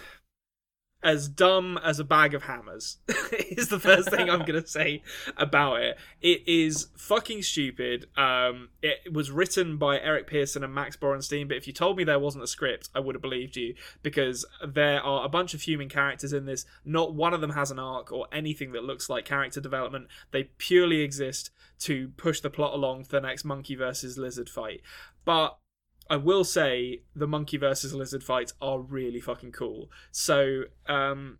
as 1.04 1.28
dumb 1.28 1.80
as 1.84 2.00
a 2.00 2.04
bag 2.04 2.34
of 2.34 2.44
hammers. 2.44 2.98
is 3.32 3.70
the 3.70 3.80
first 3.80 4.10
thing 4.10 4.30
I'm 4.30 4.46
gonna 4.46 4.66
say 4.66 5.02
about 5.38 5.82
it. 5.82 5.98
It 6.22 6.48
is 6.48 6.88
fucking 6.96 7.44
stupid. 7.44 8.08
Um, 8.18 8.70
it 8.82 9.12
was 9.12 9.32
written 9.32 9.78
by 9.78 10.00
Eric 10.00 10.28
Pearson 10.28 10.64
and 10.64 10.74
Max 10.74 10.96
Borenstein, 10.96 11.48
but 11.48 11.58
if 11.58 11.68
you 11.68 11.74
told 11.74 11.98
me 11.98 12.04
there 12.04 12.20
wasn't 12.20 12.44
a 12.44 12.48
script, 12.48 12.90
I 12.94 13.00
would 13.00 13.16
have 13.16 13.22
believed 13.22 13.56
you 13.56 13.76
because 14.04 14.46
there 14.66 15.02
are 15.02 15.26
a 15.26 15.30
bunch 15.30 15.54
of 15.54 15.62
human 15.62 15.90
characters 15.90 16.34
in 16.34 16.46
this. 16.46 16.66
Not 16.86 17.14
one 17.14 17.34
of 17.34 17.42
them 17.42 17.52
has 17.52 17.72
an 17.72 17.80
arc 17.80 18.12
or 18.12 18.28
anything 18.32 18.72
that 18.74 18.84
looks 18.84 19.10
like 19.10 19.26
character 19.26 19.62
development. 19.62 20.08
They 20.32 20.46
purely 20.58 21.02
exist 21.02 21.52
to 21.80 22.10
push 22.10 22.42
the 22.42 22.50
plot 22.50 22.74
along 22.74 23.06
for 23.06 23.14
the 23.14 23.28
next 23.28 23.44
monkey 23.44 23.76
versus 23.76 24.18
lizard 24.18 24.50
fight. 24.50 24.82
But 25.26 25.58
I 26.12 26.18
will 26.18 26.44
say 26.44 27.04
the 27.16 27.26
monkey 27.26 27.56
versus 27.56 27.94
lizard 27.94 28.22
fights 28.22 28.54
are 28.62 28.82
really 28.82 29.22
fucking 29.22 29.54
cool. 29.54 29.90
So 30.12 30.64
um, 30.86 31.40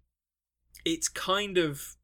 it's 0.86 1.10
kind 1.10 1.58
of 1.58 1.98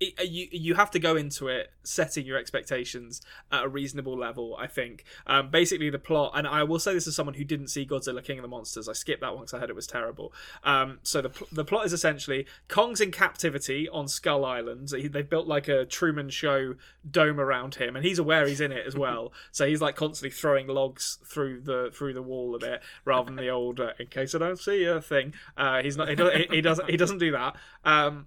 it, 0.00 0.14
uh, 0.18 0.22
you 0.22 0.48
you 0.50 0.74
have 0.74 0.90
to 0.92 0.98
go 0.98 1.14
into 1.14 1.48
it 1.48 1.70
setting 1.82 2.24
your 2.26 2.38
expectations 2.38 3.20
at 3.52 3.64
a 3.64 3.68
reasonable 3.68 4.16
level. 4.18 4.56
I 4.58 4.66
think. 4.66 5.04
Um, 5.26 5.50
basically, 5.50 5.90
the 5.90 5.98
plot, 5.98 6.32
and 6.34 6.46
I 6.46 6.62
will 6.64 6.78
say 6.78 6.94
this 6.94 7.06
as 7.06 7.14
someone 7.14 7.34
who 7.34 7.44
didn't 7.44 7.68
see 7.68 7.86
Godzilla 7.86 8.24
King 8.24 8.38
of 8.38 8.42
the 8.42 8.48
Monsters. 8.48 8.88
I 8.88 8.94
skipped 8.94 9.20
that 9.20 9.34
one 9.34 9.42
because 9.42 9.54
I 9.54 9.58
heard 9.58 9.70
it 9.70 9.76
was 9.76 9.86
terrible. 9.86 10.32
Um, 10.64 10.98
so 11.02 11.20
the 11.20 11.30
the 11.52 11.64
plot 11.64 11.86
is 11.86 11.92
essentially 11.92 12.46
Kong's 12.68 13.00
in 13.00 13.10
captivity 13.10 13.88
on 13.88 14.08
Skull 14.08 14.44
Island. 14.44 14.88
They've 14.88 15.28
built 15.28 15.46
like 15.46 15.68
a 15.68 15.84
Truman 15.84 16.30
Show 16.30 16.74
dome 17.08 17.38
around 17.38 17.76
him, 17.76 17.94
and 17.94 18.04
he's 18.04 18.18
aware 18.18 18.46
he's 18.46 18.60
in 18.60 18.72
it 18.72 18.86
as 18.86 18.96
well. 18.96 19.32
so 19.52 19.66
he's 19.66 19.82
like 19.82 19.96
constantly 19.96 20.30
throwing 20.30 20.66
logs 20.66 21.18
through 21.26 21.60
the 21.60 21.90
through 21.92 22.14
the 22.14 22.22
wall 22.22 22.54
a 22.54 22.58
bit, 22.58 22.82
rather 23.04 23.26
than 23.26 23.36
the 23.36 23.50
old 23.50 23.80
uh, 23.80 23.92
"in 23.98 24.06
case 24.06 24.34
I 24.34 24.38
don't 24.38 24.58
see 24.58 24.82
you" 24.82 25.00
thing. 25.00 25.34
Uh, 25.56 25.82
he's 25.82 25.96
not. 25.96 26.08
He, 26.08 26.14
does, 26.14 26.32
he, 26.32 26.46
he 26.50 26.60
doesn't. 26.62 26.90
He 26.90 26.96
doesn't 26.96 27.18
do 27.18 27.32
that. 27.32 27.56
Um, 27.84 28.26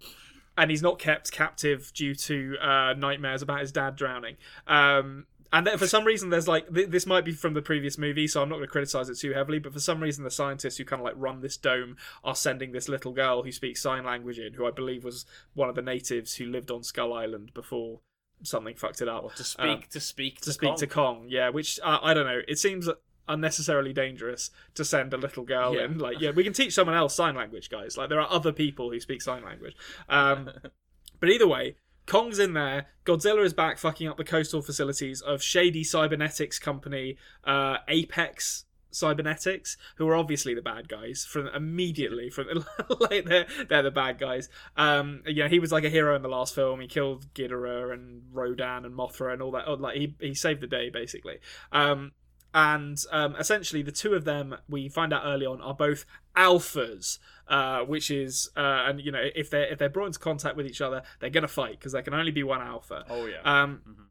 and 0.58 0.70
he's 0.72 0.82
not 0.82 1.00
kept 1.00 1.32
captive 1.32 1.92
due 1.94 2.14
to 2.16 2.56
uh, 2.62 2.94
nightmares 2.98 3.42
about 3.42 3.60
his 3.62 3.72
dad 3.72 3.96
drowning. 3.96 4.38
Um, 4.68 5.26
and 5.52 5.68
then 5.68 5.78
for 5.78 5.86
some 5.88 6.04
reason, 6.04 6.30
there's 6.32 6.48
like 6.48 6.74
th- 6.74 6.90
this 6.90 7.06
might 7.06 7.24
be 7.26 7.32
from 7.32 7.54
the 7.54 7.62
previous 7.62 7.98
movie, 7.98 8.28
so 8.28 8.42
I'm 8.42 8.50
not 8.50 8.56
going 8.56 8.66
to 8.68 8.72
criticize 8.72 9.08
it 9.10 9.20
too 9.20 9.34
heavily. 9.34 9.60
But 9.60 9.74
for 9.74 9.80
some 9.80 10.02
reason, 10.02 10.24
the 10.24 10.32
scientists 10.32 10.78
who 10.78 10.86
kind 10.86 11.00
of 11.00 11.06
like 11.06 11.14
run 11.16 11.42
this 11.42 11.58
dome 11.58 11.96
are 12.24 12.36
sending 12.36 12.72
this 12.72 12.90
little 12.90 13.12
girl 13.14 13.44
who 13.44 13.52
speaks 13.52 13.82
sign 13.82 14.04
language 14.04 14.40
in, 14.40 14.54
who 14.54 14.66
I 14.66 14.72
believe 14.72 15.04
was 15.04 15.26
one 15.54 15.70
of 15.70 15.76
the 15.76 15.84
natives 15.84 16.36
who 16.36 16.46
lived 16.46 16.72
on 16.72 16.82
Skull 16.82 17.14
Island 17.14 17.52
before 17.54 18.00
something 18.42 18.76
fucked 18.76 19.02
it 19.02 19.08
up. 19.08 19.36
to 19.36 19.44
speak 19.44 19.66
Um, 19.66 19.84
to 19.92 20.00
speak 20.00 20.42
to 20.42 20.52
speak 20.54 20.70
Kong. 20.70 20.78
to 20.80 20.88
Kong, 20.88 21.26
yeah. 21.30 21.50
Which 21.50 21.80
uh, 21.84 22.00
I 22.02 22.16
don't 22.16 22.26
know. 22.26 22.42
It 22.48 22.58
seems 22.58 22.90
unnecessarily 23.28 23.94
dangerous 23.94 24.52
to 24.76 24.84
send 24.86 25.14
a 25.14 25.18
little 25.18 25.44
girl 25.44 25.76
Yeah. 25.76 25.86
in. 25.86 25.98
Like, 25.98 26.20
yeah, 26.20 26.32
we 26.32 26.44
can 26.44 26.54
teach 26.54 26.74
someone 26.74 26.96
else 26.96 27.16
sign 27.16 27.36
language, 27.36 27.70
guys. 27.70 27.98
Like, 27.98 28.10
there 28.10 28.20
are 28.20 28.32
other 28.32 28.52
people 28.52 28.92
who 28.92 29.00
speak 29.00 29.22
sign 29.22 29.44
language. 29.44 29.76
Um, 30.10 30.50
but 31.20 31.30
either 31.30 31.48
way, 31.48 31.76
Kong's 32.06 32.40
in 32.40 32.54
there. 32.54 32.88
Godzilla 33.06 33.44
is 33.46 33.54
back, 33.54 33.78
fucking 33.78 34.08
up 34.08 34.18
the 34.18 34.24
coastal 34.26 34.62
facilities 34.62 35.22
of 35.22 35.42
shady 35.42 35.84
cybernetics 35.84 36.60
company 36.60 37.18
uh, 37.46 37.78
Apex 37.88 38.66
Cybernetics, 38.92 39.76
who 39.96 40.08
are 40.08 40.16
obviously 40.16 40.54
the 40.54 40.62
bad 40.62 40.88
guys 40.88 41.26
from 41.28 41.48
immediately 41.48 42.30
from 42.30 42.48
like 43.00 43.26
they're 43.26 43.48
they're 43.68 43.82
the 43.82 43.90
bad 43.90 44.20
guys. 44.20 44.50
Um, 44.78 45.24
yeah, 45.26 45.48
he 45.48 45.60
was 45.60 45.72
like 45.72 45.84
a 45.84 45.90
hero 45.90 46.16
in 46.16 46.22
the 46.22 46.30
last 46.30 46.54
film. 46.54 46.80
He 46.80 46.88
killed 46.88 47.34
Ghidorah 47.34 47.92
and 47.94 48.22
Rodan 48.32 48.86
and 48.86 48.94
Mothra 48.94 49.34
and 49.34 49.42
all 49.42 49.50
that. 49.52 49.64
Oh, 49.68 49.74
like 49.74 49.98
he 49.98 50.16
he 50.20 50.36
saved 50.36 50.62
the 50.62 50.68
day 50.68 50.90
basically. 50.92 51.40
Um, 51.72 52.12
and 52.54 52.98
um, 53.12 53.36
essentially 53.38 53.82
the 53.82 53.92
two 53.92 54.14
of 54.14 54.26
them 54.26 54.56
we 54.70 54.88
find 54.90 55.12
out 55.14 55.24
early 55.26 55.46
on 55.46 55.60
are 55.62 55.74
both 55.74 56.06
alphas 56.36 57.20
uh, 57.48 57.80
which 57.82 58.10
is 58.12 58.50
uh, 58.56 58.86
and 58.88 59.00
you 59.02 59.12
know 59.12 59.24
if 59.36 59.50
they're 59.50 59.68
if 59.68 59.80
they're 59.80 59.90
brought 59.90 60.08
into 60.08 60.20
contact 60.20 60.56
with 60.56 60.66
each 60.66 60.82
other 60.82 61.02
they're 61.20 61.30
gonna 61.30 61.48
fight 61.48 61.80
because 61.80 61.92
there 61.94 62.02
can 62.02 62.14
only 62.14 62.32
be 62.32 62.44
one 62.44 62.62
alpha 62.62 63.06
Oh 63.10 63.26
yeah. 63.26 63.42
um, 63.44 63.82
Mhm. 63.88 64.06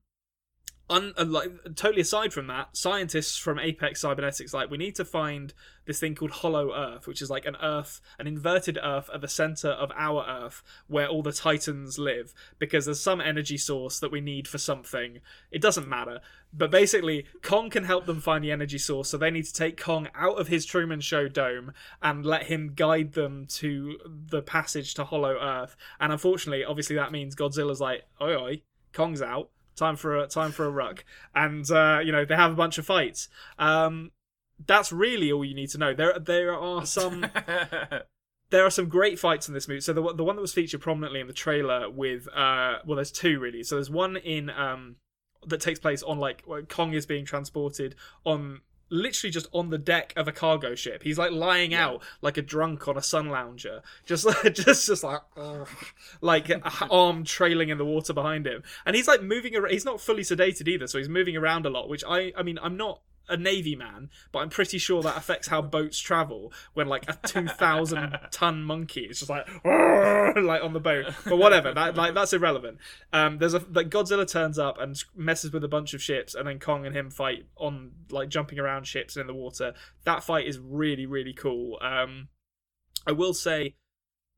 Un, 0.91 1.14
uh, 1.16 1.24
like, 1.24 1.51
totally 1.74 2.03
aside 2.03 2.33
from 2.33 2.47
that, 2.49 2.76
scientists 2.76 3.37
from 3.37 3.59
Apex 3.59 4.01
Cybernetics 4.01 4.53
like 4.53 4.70
we 4.70 4.78
need 4.78 4.95
to 4.97 5.05
find 5.05 5.55
this 5.85 5.99
thing 5.99 6.14
called 6.14 6.30
Hollow 6.30 6.72
Earth, 6.72 7.07
which 7.07 7.22
is 7.22 7.30
like 7.30 7.47
an 7.47 7.57
Earth, 7.61 8.01
an 8.18 8.26
inverted 8.26 8.78
Earth 8.83 9.11
at 9.12 9.20
the 9.20 9.28
center 9.28 9.70
of 9.70 9.91
our 9.97 10.24
Earth, 10.28 10.62
where 10.87 11.09
all 11.09 11.22
the 11.22 11.33
Titans 11.33 11.99
live, 11.99 12.33
because 12.59 12.85
there's 12.85 13.01
some 13.01 13.20
energy 13.20 13.57
source 13.57 13.99
that 14.01 14.12
we 14.12 14.20
need 14.20 14.47
for 14.47 14.59
something. 14.59 15.18
It 15.51 15.62
doesn't 15.62 15.89
matter, 15.89 16.20
but 16.53 16.70
basically, 16.70 17.26
Kong 17.43 17.70
can 17.70 17.85
help 17.85 18.07
them 18.07 18.20
find 18.20 18.45
the 18.45 18.53
energy 18.53 18.78
source, 18.78 19.09
so 19.09 19.16
they 19.16 19.30
need 19.30 19.47
to 19.47 19.55
take 19.55 19.80
Kong 19.80 20.09
out 20.14 20.39
of 20.39 20.49
his 20.49 20.66
Truman 20.66 21.01
Show 21.01 21.26
dome 21.26 21.72
and 22.03 22.24
let 22.24 22.45
him 22.45 22.74
guide 22.74 23.12
them 23.12 23.47
to 23.53 23.99
the 24.07 24.43
passage 24.43 24.95
to 24.95 25.05
Hollow 25.05 25.37
Earth. 25.41 25.76
And 25.99 26.12
unfortunately, 26.12 26.64
obviously, 26.64 26.97
that 26.97 27.12
means 27.12 27.35
Godzilla's 27.35 27.80
like, 27.80 28.03
oi 28.20 28.35
oi, 28.35 28.62
Kong's 28.93 29.22
out 29.22 29.51
time 29.77 29.97
for 29.97 30.18
a 30.18 30.27
time 30.27 30.53
for 30.53 30.64
a 30.64 30.70
ruck. 30.70 31.05
And 31.35 31.68
uh 31.70 32.01
you 32.05 32.12
know 32.12 32.25
they 32.25 32.37
have 32.37 32.53
a 32.53 32.57
bunch 32.57 32.79
of 32.79 32.87
fights. 32.87 33.29
Um 33.59 34.12
that's 34.64 34.93
really 34.93 35.33
all 35.33 35.45
you 35.45 35.55
need 35.55 35.70
to 35.70 35.79
know. 35.79 35.95
There 35.95 36.18
there 36.18 36.55
are 36.55 36.87
some 36.87 37.27
there 38.51 38.64
are 38.64 38.70
some 38.70 38.89
great 38.89 39.18
fights 39.18 39.49
in 39.49 39.55
this 39.55 39.66
movie. 39.66 39.81
So 39.81 39.93
the, 39.93 40.14
the 40.14 40.25
one 40.25 40.37
that 40.37 40.43
was 40.43 40.53
featured 40.53 40.81
prominently 40.81 41.20
in 41.20 41.27
the 41.27 41.33
trailer 41.33 41.91
with 41.91 42.29
uh 42.35 42.79
well 42.85 42.97
there's 42.97 43.12
two 43.12 43.39
really. 43.41 43.62
So 43.62 43.77
there's 43.77 43.91
one 43.91 44.16
in 44.16 44.51
um 44.51 44.97
that 45.47 45.61
takes 45.61 45.81
place 45.81 46.03
on 46.03 46.18
like 46.18 46.45
kong 46.68 46.93
is 46.93 47.07
being 47.07 47.25
transported 47.25 47.97
on 48.25 48.61
literally 48.93 49.30
just 49.30 49.49
on 49.53 49.70
the 49.70 49.78
deck 49.78 50.12
of 50.16 50.28
a 50.28 50.32
cargo 50.32 50.74
ship. 50.74 51.03
He's 51.03 51.18
like 51.18 51.32
lying 51.32 51.74
out 51.74 52.03
like 52.20 52.36
a 52.36 52.43
drunk 52.43 52.86
on 52.86 52.97
a 52.97 53.03
sun 53.03 53.28
lounger. 53.30 53.82
Just 54.07 54.24
like 54.24 54.55
just 54.55 54.86
just 54.86 55.03
like 55.03 55.22
ugh, 55.36 55.68
like 56.20 56.51
arm 56.90 57.24
trailing 57.24 57.70
in 57.70 57.78
the 57.78 57.84
water 57.84 58.12
behind 58.12 58.47
him. 58.47 58.62
And 58.86 58.95
he's 58.95 59.09
like 59.09 59.22
moving 59.22 59.57
around 59.57 59.72
he's 59.72 59.84
not 59.84 60.01
fully 60.01 60.22
sedated 60.22 60.68
either 60.68 60.86
so 60.86 60.99
he's 60.99 61.09
moving 61.09 61.36
around 61.36 61.66
a 61.66 61.70
lot 61.70 61.88
which 61.88 62.05
i 62.07 62.32
i 62.36 62.43
mean 62.43 62.59
i'm 62.62 62.76
not 62.76 63.01
a 63.29 63.37
navy 63.37 63.77
man 63.77 64.11
but 64.31 64.41
i'm 64.41 64.51
pretty 64.51 64.79
sure 64.79 65.03
that 65.03 65.16
affects 65.16 65.49
how 65.49 65.62
boats 65.62 65.99
travel 65.99 66.53
when 66.75 66.87
like 66.87 67.09
a 67.09 67.16
2000 67.27 68.18
ton 68.31 68.62
monkey 68.62 69.03
is 69.03 69.20
just 69.20 69.31
like 69.31 69.47
like 69.64 70.62
on 70.62 70.73
the 70.73 70.81
boat. 70.81 71.07
But 71.25 71.37
whatever 71.37 71.73
that 71.75 71.97
like 71.97 72.14
that's 72.14 72.33
irrelevant. 72.33 72.79
Um 73.12 73.39
there's 73.39 73.55
a 73.55 73.64
like 73.73 73.89
godzilla 73.89 74.29
turns 74.29 74.59
up 74.59 74.81
and 74.81 75.03
messes 75.14 75.53
with 75.53 75.64
a 75.64 75.68
bunch 75.68 75.95
of 75.95 76.03
ships 76.03 76.35
and 76.35 76.47
then 76.47 76.59
kong 76.59 76.87
and 76.87 76.95
him 76.95 77.11
fight 77.11 77.47
on 77.57 77.93
like 78.11 78.29
jumping 78.29 78.59
around 78.59 78.87
ships 78.87 79.16
and 79.16 79.23
in 79.23 79.27
the 79.27 79.41
water. 79.41 79.75
That 80.05 80.23
fight 80.23 80.47
is 80.47 80.59
really 80.59 81.07
really 81.07 81.33
cool. 81.33 81.79
Um 81.81 82.29
i 83.07 83.12
will 83.12 83.35
say 83.35 83.75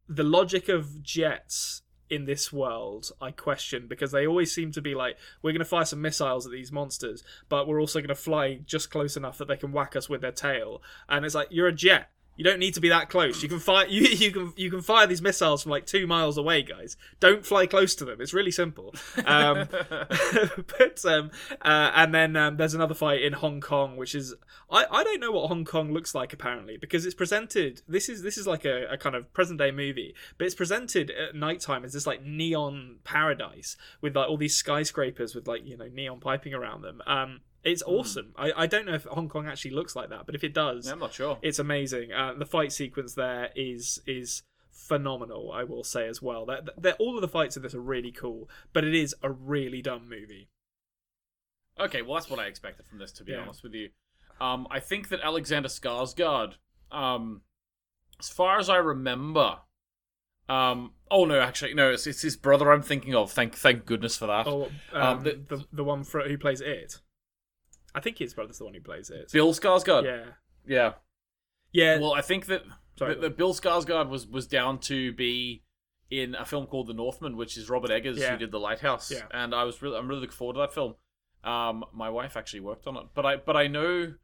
the 0.08 0.24
logic 0.24 0.68
of 0.68 1.02
jets 1.02 1.82
in 2.10 2.26
this 2.26 2.52
world 2.52 3.10
I 3.20 3.30
question 3.30 3.86
because 3.88 4.12
they 4.12 4.26
always 4.26 4.54
seem 4.54 4.72
to 4.72 4.82
be 4.82 4.94
like 4.94 5.16
we're 5.42 5.52
going 5.52 5.60
to 5.60 5.64
fire 5.64 5.84
some 5.84 6.02
missiles 6.02 6.44
at 6.46 6.52
these 6.52 6.70
monsters 6.70 7.24
but 7.48 7.66
we're 7.66 7.80
also 7.80 8.00
going 8.00 8.08
to 8.08 8.14
fly 8.14 8.60
just 8.66 8.90
close 8.90 9.16
enough 9.16 9.38
that 9.38 9.48
they 9.48 9.56
can 9.56 9.72
whack 9.72 9.96
us 9.96 10.08
with 10.08 10.20
their 10.20 10.32
tail. 10.32 10.82
And 11.08 11.24
it's 11.24 11.34
like 11.34 11.48
you're 11.50 11.68
a 11.68 11.72
jet 11.72 12.10
you 12.36 12.44
don't 12.44 12.58
need 12.58 12.74
to 12.74 12.80
be 12.80 12.88
that 12.88 13.08
close. 13.08 13.42
You 13.42 13.48
can 13.48 13.58
fire 13.58 13.86
you, 13.88 14.02
you 14.02 14.30
can 14.32 14.52
you 14.56 14.70
can 14.70 14.82
fire 14.82 15.06
these 15.06 15.22
missiles 15.22 15.62
from 15.62 15.70
like 15.70 15.86
2 15.86 16.06
miles 16.06 16.36
away 16.36 16.62
guys. 16.62 16.96
Don't 17.20 17.44
fly 17.44 17.66
close 17.66 17.94
to 17.96 18.04
them. 18.04 18.20
It's 18.20 18.34
really 18.34 18.50
simple. 18.50 18.94
Um 19.24 19.68
but 19.70 21.04
um 21.04 21.30
uh, 21.62 21.90
and 21.94 22.14
then 22.14 22.36
um, 22.36 22.56
there's 22.56 22.74
another 22.74 22.94
fight 22.94 23.22
in 23.22 23.32
Hong 23.32 23.60
Kong 23.60 23.96
which 23.96 24.14
is 24.14 24.34
I, 24.70 24.86
I 24.90 25.04
don't 25.04 25.20
know 25.20 25.30
what 25.30 25.48
Hong 25.48 25.64
Kong 25.64 25.92
looks 25.92 26.14
like 26.14 26.32
apparently 26.32 26.76
because 26.76 27.06
it's 27.06 27.14
presented 27.14 27.82
this 27.88 28.08
is 28.08 28.22
this 28.22 28.36
is 28.36 28.46
like 28.46 28.64
a, 28.64 28.86
a 28.90 28.96
kind 28.96 29.14
of 29.14 29.32
present 29.32 29.58
day 29.58 29.70
movie 29.70 30.14
but 30.38 30.46
it's 30.46 30.54
presented 30.54 31.10
at 31.10 31.34
nighttime 31.34 31.84
as 31.84 31.92
this 31.92 32.06
like 32.06 32.24
neon 32.24 32.96
paradise 33.04 33.76
with 34.00 34.16
like 34.16 34.28
all 34.28 34.36
these 34.36 34.54
skyscrapers 34.54 35.34
with 35.34 35.46
like 35.46 35.64
you 35.64 35.76
know 35.76 35.88
neon 35.92 36.20
piping 36.20 36.54
around 36.54 36.82
them. 36.82 37.02
Um 37.06 37.40
it's 37.64 37.82
awesome 37.86 38.32
I, 38.36 38.52
I 38.56 38.66
don't 38.66 38.86
know 38.86 38.94
if 38.94 39.04
Hong 39.04 39.28
Kong 39.28 39.46
actually 39.48 39.72
looks 39.72 39.96
like 39.96 40.10
that 40.10 40.26
but 40.26 40.34
if 40.34 40.44
it 40.44 40.52
does 40.54 40.86
Yeah, 40.86 40.92
I'm 40.92 40.98
not 40.98 41.14
sure. 41.14 41.38
it's 41.42 41.58
amazing 41.58 42.12
uh, 42.12 42.34
the 42.38 42.46
fight 42.46 42.72
sequence 42.72 43.14
there 43.14 43.50
is 43.56 44.00
is 44.06 44.42
phenomenal 44.70 45.50
I 45.52 45.64
will 45.64 45.84
say 45.84 46.06
as 46.08 46.20
well 46.20 46.44
that 46.46 46.96
all 46.98 47.14
of 47.16 47.20
the 47.22 47.28
fights 47.28 47.56
in 47.56 47.62
this 47.62 47.74
are 47.74 47.80
really 47.80 48.12
cool 48.12 48.48
but 48.72 48.84
it 48.84 48.94
is 48.94 49.14
a 49.22 49.30
really 49.30 49.80
dumb 49.82 50.08
movie 50.08 50.48
Okay, 51.80 52.02
well 52.02 52.14
that's 52.14 52.30
what 52.30 52.38
I 52.38 52.44
expected 52.46 52.86
from 52.86 52.98
this, 52.98 53.10
to 53.12 53.24
be 53.24 53.32
Yeah. 53.32 53.40
honest 53.40 53.62
with 53.64 53.74
you. 53.74 53.88
Um, 54.40 54.66
I 54.70 54.78
think 54.78 55.08
that 55.08 55.20
Alexander 55.22 55.68
Skarsgård, 55.68 56.54
um, 56.92 57.42
as 58.20 58.28
far 58.28 58.58
as 58.60 58.68
I 58.68 58.76
remember, 58.76 59.58
um, 60.48 60.92
oh 61.10 61.24
no, 61.24 61.40
actually 61.40 61.74
no, 61.74 61.90
it's, 61.90 62.06
it's 62.06 62.22
his 62.22 62.36
brother 62.36 62.70
I'm 62.72 62.82
thinking 62.82 63.14
of. 63.16 63.32
Thank 63.32 63.56
thank 63.56 63.86
goodness 63.86 64.16
for 64.16 64.26
that. 64.26 64.46
oh 64.46 64.70
um, 64.92 65.02
Um, 65.02 65.22
the, 65.24 65.30
the- 65.48 65.56
the 65.56 65.64
the 65.72 65.84
one 65.84 66.04
for, 66.04 66.20
who 66.28 66.38
plays 66.38 66.60
it 66.60 67.00
I 67.94 68.00
think 68.00 68.18
his 68.18 68.34
brother's 68.34 68.58
the 68.58 68.64
one 68.64 68.74
who 68.74 68.80
plays 68.80 69.10
it 69.10 69.30
Bill 69.32 69.52
Skarsgård. 69.54 70.04
yeah 70.04 70.24
yeah. 70.66 70.92
yeah 71.72 71.98
Well, 72.00 72.14
I 72.14 72.20
think 72.22 72.46
that 72.46 72.62
Sorry, 72.98 73.14
that, 73.14 73.20
that 73.20 73.36
Bill 73.36 73.52
Skarsgård 73.54 74.08
was 74.08 74.26
was 74.26 74.46
down 74.46 74.78
to 74.80 75.12
be 75.12 75.62
in 76.10 76.34
a 76.34 76.44
film 76.44 76.66
called 76.66 76.86
The 76.86 76.94
Northman, 76.94 77.36
which 77.36 77.56
is 77.56 77.68
Robert 77.68 77.90
Eggers 77.90 78.18
Yeah. 78.18 78.32
who 78.32 78.38
did 78.38 78.50
The 78.52 78.60
Lighthouse, 78.60 79.10
Yeah. 79.10 79.22
and 79.32 79.54
I 79.54 79.64
was 79.64 79.82
really 79.82 79.96
I'm 79.96 80.06
really 80.08 80.20
looking 80.22 80.36
forward 80.36 80.54
to 80.54 80.60
that 80.60 80.72
film. 80.74 80.94
Um, 81.42 81.84
my 81.92 82.08
wife 82.08 82.36
actually 82.36 82.60
worked 82.60 82.86
on 82.86 82.96
it, 82.96 83.04
but 83.14 83.26
I 83.26 83.36
but 83.36 83.56
I 83.56 83.66
know. 83.66 84.14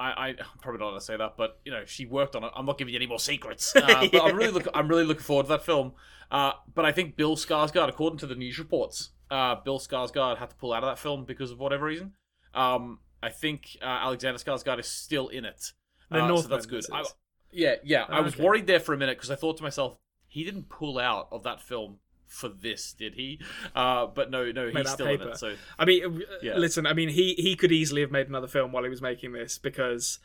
I, 0.00 0.10
I 0.10 0.28
I'm 0.28 0.36
probably 0.62 0.78
not 0.80 0.88
going 0.90 0.98
to 1.00 1.04
say 1.04 1.16
that, 1.16 1.34
but 1.36 1.58
you 1.64 1.72
know 1.72 1.84
she 1.86 2.06
worked 2.06 2.34
on 2.36 2.44
it. 2.44 2.50
I'm 2.54 2.66
not 2.66 2.78
giving 2.78 2.92
you 2.94 2.98
any 2.98 3.06
more 3.06 3.18
secrets. 3.18 3.72
Uh, 3.76 4.06
But 4.12 4.22
I'm 4.22 4.36
really 4.36 4.52
look, 4.52 4.66
I'm 4.74 4.88
really 4.88 5.04
looking 5.04 5.22
forward 5.24 5.44
to 5.44 5.48
that 5.50 5.64
film. 5.64 5.92
Uh, 6.30 6.52
but 6.74 6.84
I 6.84 6.92
think 6.92 7.16
Bill 7.16 7.36
Skarsgård, 7.36 7.88
according 7.88 8.18
to 8.18 8.26
the 8.26 8.34
news 8.34 8.58
reports, 8.58 9.10
uh, 9.30 9.54
Bill 9.64 9.78
Skarsgård 9.78 10.38
had 10.38 10.50
to 10.50 10.56
pull 10.56 10.72
out 10.74 10.82
of 10.84 10.90
that 10.90 10.98
film 10.98 11.24
because 11.24 11.50
of 11.50 11.58
whatever 11.58 11.86
reason. 11.86 12.12
Um, 12.54 12.98
I 13.22 13.30
think 13.30 13.76
uh, 13.82 13.84
Alexander 13.84 14.38
Skarsgård 14.38 14.78
is 14.78 14.86
still 14.86 15.28
in 15.28 15.44
it. 15.44 15.72
The 16.10 16.18
Uh, 16.22 16.36
so 16.36 16.48
that's 16.48 16.66
good. 16.66 16.84
I, 16.92 17.04
yeah, 17.50 17.76
yeah. 17.82 18.04
I 18.08 18.20
was 18.20 18.34
Okay. 18.34 18.44
worried 18.44 18.66
there 18.66 18.80
for 18.80 18.94
a 18.94 18.96
minute 18.96 19.16
because 19.18 19.30
I 19.30 19.34
thought 19.34 19.56
to 19.58 19.62
myself, 19.62 19.98
he 20.26 20.44
didn't 20.44 20.68
pull 20.68 20.98
out 20.98 21.28
of 21.30 21.42
that 21.44 21.60
film 21.60 21.98
for 22.26 22.48
this, 22.48 22.92
did 22.92 23.14
he? 23.14 23.40
Uh, 23.74 24.06
but 24.06 24.30
no, 24.30 24.52
no, 24.52 24.68
he's 24.70 24.90
still 24.90 25.06
in 25.06 25.20
it. 25.22 25.38
So 25.38 25.54
I 25.78 25.84
mean, 25.84 26.04
uh, 26.22 26.24
Yeah. 26.42 26.56
listen. 26.58 26.86
I 26.86 26.92
mean, 26.92 27.08
he 27.08 27.34
he 27.34 27.56
could 27.56 27.72
easily 27.72 28.02
have 28.02 28.10
made 28.10 28.28
another 28.28 28.46
film 28.48 28.72
while 28.72 28.82
he 28.84 28.90
was 28.90 29.00
making 29.02 29.32
this 29.32 29.58
because 29.58 30.18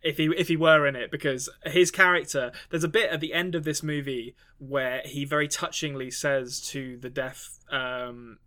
if 0.00 0.16
he 0.16 0.26
if 0.36 0.46
he 0.46 0.56
were 0.56 0.86
in 0.86 0.94
it 0.94 1.10
because 1.10 1.48
his 1.64 1.90
character 1.90 2.52
there's 2.70 2.84
a 2.84 2.88
bit 2.88 3.10
at 3.10 3.18
the 3.18 3.32
end 3.34 3.56
of 3.56 3.64
this 3.64 3.82
movie 3.82 4.36
where 4.58 5.02
he 5.04 5.24
very 5.24 5.48
touchingly 5.48 6.08
says 6.08 6.60
to 6.60 6.96
the 6.98 7.10
deaf 7.10 7.50
um 7.72 8.38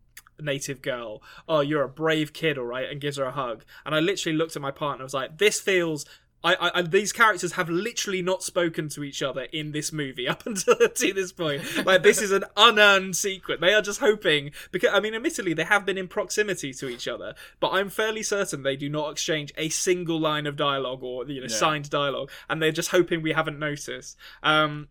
native 0.41 0.81
girl 0.81 1.21
oh 1.47 1.59
you're 1.61 1.83
a 1.83 1.89
brave 1.89 2.33
kid 2.33 2.57
all 2.57 2.65
right 2.65 2.89
and 2.89 2.99
gives 3.01 3.17
her 3.17 3.25
a 3.25 3.31
hug 3.31 3.63
and 3.85 3.93
i 3.95 3.99
literally 3.99 4.37
looked 4.37 4.55
at 4.55 4.61
my 4.61 4.71
partner 4.71 5.03
I 5.03 5.05
was 5.05 5.13
like 5.13 5.37
this 5.37 5.59
feels 5.61 6.05
I, 6.43 6.55
I, 6.55 6.79
I 6.79 6.81
these 6.81 7.13
characters 7.13 7.51
have 7.51 7.69
literally 7.69 8.23
not 8.23 8.41
spoken 8.41 8.89
to 8.89 9.03
each 9.03 9.21
other 9.21 9.43
in 9.53 9.73
this 9.73 9.93
movie 9.93 10.27
up 10.33 10.45
until 10.47 10.75
to 10.95 11.13
this 11.13 11.31
point. 11.31 11.61
Like 11.85 12.01
this 12.01 12.19
is 12.19 12.31
an 12.31 12.45
unearned 12.57 13.15
secret. 13.15 13.61
They 13.61 13.75
are 13.75 13.81
just 13.83 13.99
hoping 13.99 14.49
because 14.71 14.89
I 14.91 14.99
mean, 15.01 15.13
admittedly, 15.13 15.53
they 15.53 15.65
have 15.65 15.85
been 15.85 15.99
in 15.99 16.07
proximity 16.07 16.73
to 16.73 16.89
each 16.89 17.07
other, 17.07 17.35
but 17.59 17.69
I'm 17.69 17.89
fairly 17.89 18.23
certain 18.23 18.63
they 18.63 18.75
do 18.75 18.89
not 18.89 19.11
exchange 19.11 19.53
a 19.55 19.69
single 19.69 20.19
line 20.19 20.47
of 20.47 20.55
dialogue 20.55 21.03
or 21.03 21.27
you 21.27 21.41
know 21.41 21.47
Yeah. 21.47 21.55
signed 21.55 21.91
dialogue, 21.91 22.31
and 22.49 22.59
they're 22.59 22.71
just 22.71 22.89
hoping 22.89 23.21
we 23.21 23.33
haven't 23.33 23.59
noticed. 23.59 24.17
Um, 24.41 24.87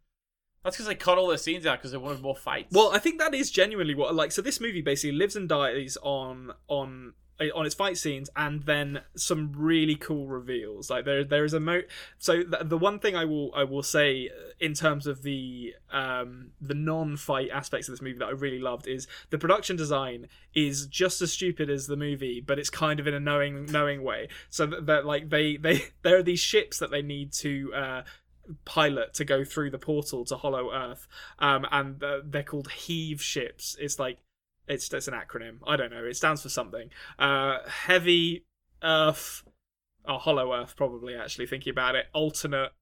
That's 0.65 0.77
because 0.77 0.87
they 0.87 0.95
cut 0.95 1.17
all 1.17 1.29
their 1.29 1.39
scenes 1.39 1.65
out 1.67 1.79
because 1.79 1.93
they 1.93 1.99
wanted 1.99 2.21
more 2.21 2.37
fights. 2.37 2.73
well, 2.73 2.91
I 2.93 2.99
think 2.99 3.19
that 3.19 3.35
is 3.35 3.51
genuinely 3.51 3.95
what 3.95 4.15
like 4.15 4.33
so. 4.33 4.43
This 4.43 4.61
movie 4.61 4.83
basically 4.83 5.17
lives 5.17 5.37
and 5.37 5.49
dies 5.49 5.97
on 6.03 6.53
on 6.69 7.15
on 7.55 7.65
its 7.65 7.75
fight 7.75 7.97
scenes 7.97 8.29
and 8.37 8.65
then 8.65 9.01
some 9.17 9.53
really 9.57 9.95
cool 9.95 10.27
reveals. 10.27 10.91
Like 10.91 11.07
there 11.07 11.25
there 11.25 11.45
is 11.45 11.55
a 11.55 11.61
mo. 11.61 11.81
So 12.19 12.43
the, 12.43 12.59
the 12.63 12.77
one 12.77 12.99
thing 12.99 13.17
I 13.17 13.25
will 13.25 13.51
I 13.55 13.65
will 13.65 13.83
say 13.83 14.29
in 14.59 14.75
terms 14.75 15.07
of 15.07 15.23
the 15.23 15.75
um 15.91 16.51
the 16.61 16.75
non-fight 16.75 17.49
aspects 17.51 17.89
of 17.89 17.93
this 17.95 18.03
movie 18.03 18.19
that 18.19 18.29
I 18.29 18.33
really 18.33 18.59
loved 18.59 18.87
is 18.87 19.09
the 19.31 19.39
production 19.39 19.77
design 19.77 20.29
is 20.55 20.87
just 20.87 21.23
as 21.23 21.33
stupid 21.33 21.71
as 21.71 21.87
the 21.87 21.97
movie, 21.97 22.43
but 22.47 22.59
it's 22.59 22.71
kind 22.71 23.01
of 23.01 23.07
in 23.07 23.15
a 23.15 23.21
knowing 23.21 23.65
knowing 23.67 24.03
way. 24.03 24.29
So 24.51 24.67
that, 24.67 24.87
that 24.87 25.07
like 25.07 25.31
they 25.31 25.57
they 25.57 25.85
there 26.03 26.19
are 26.19 26.23
these 26.23 26.41
ships 26.41 26.79
that 26.79 26.91
they 26.91 27.03
need 27.03 27.33
to. 27.35 27.73
uh 27.75 28.03
pilot 28.65 29.15
to 29.15 29.25
go 29.25 29.45
through 29.45 29.71
the 29.71 29.79
portal 29.79 30.25
to 30.27 30.37
Hollow 30.37 30.73
Earth, 30.73 31.07
um, 31.39 31.67
and 31.71 32.03
uh, 32.03 32.21
they're 32.25 32.43
called 32.43 32.71
heave 32.71 33.23
ships. 33.23 33.77
It's 33.81 33.99
like 33.99 34.19
it's 34.69 34.93
it's 34.93 35.09
an 35.09 35.15
acronym. 35.15 35.59
I 35.67 35.77
don't 35.77 35.91
know. 35.91 36.05
It 36.05 36.17
stands 36.17 36.43
for 36.43 36.49
something. 36.49 36.91
Uh, 37.19 37.59
heavy 37.67 38.45
Earth, 38.83 39.43
or 40.07 40.19
Hollow 40.19 40.55
Earth, 40.55 40.75
probably. 40.77 41.15
Actually, 41.15 41.47
thinking 41.47 41.71
about 41.71 41.95
it, 41.95 42.07
alternate 42.13 42.73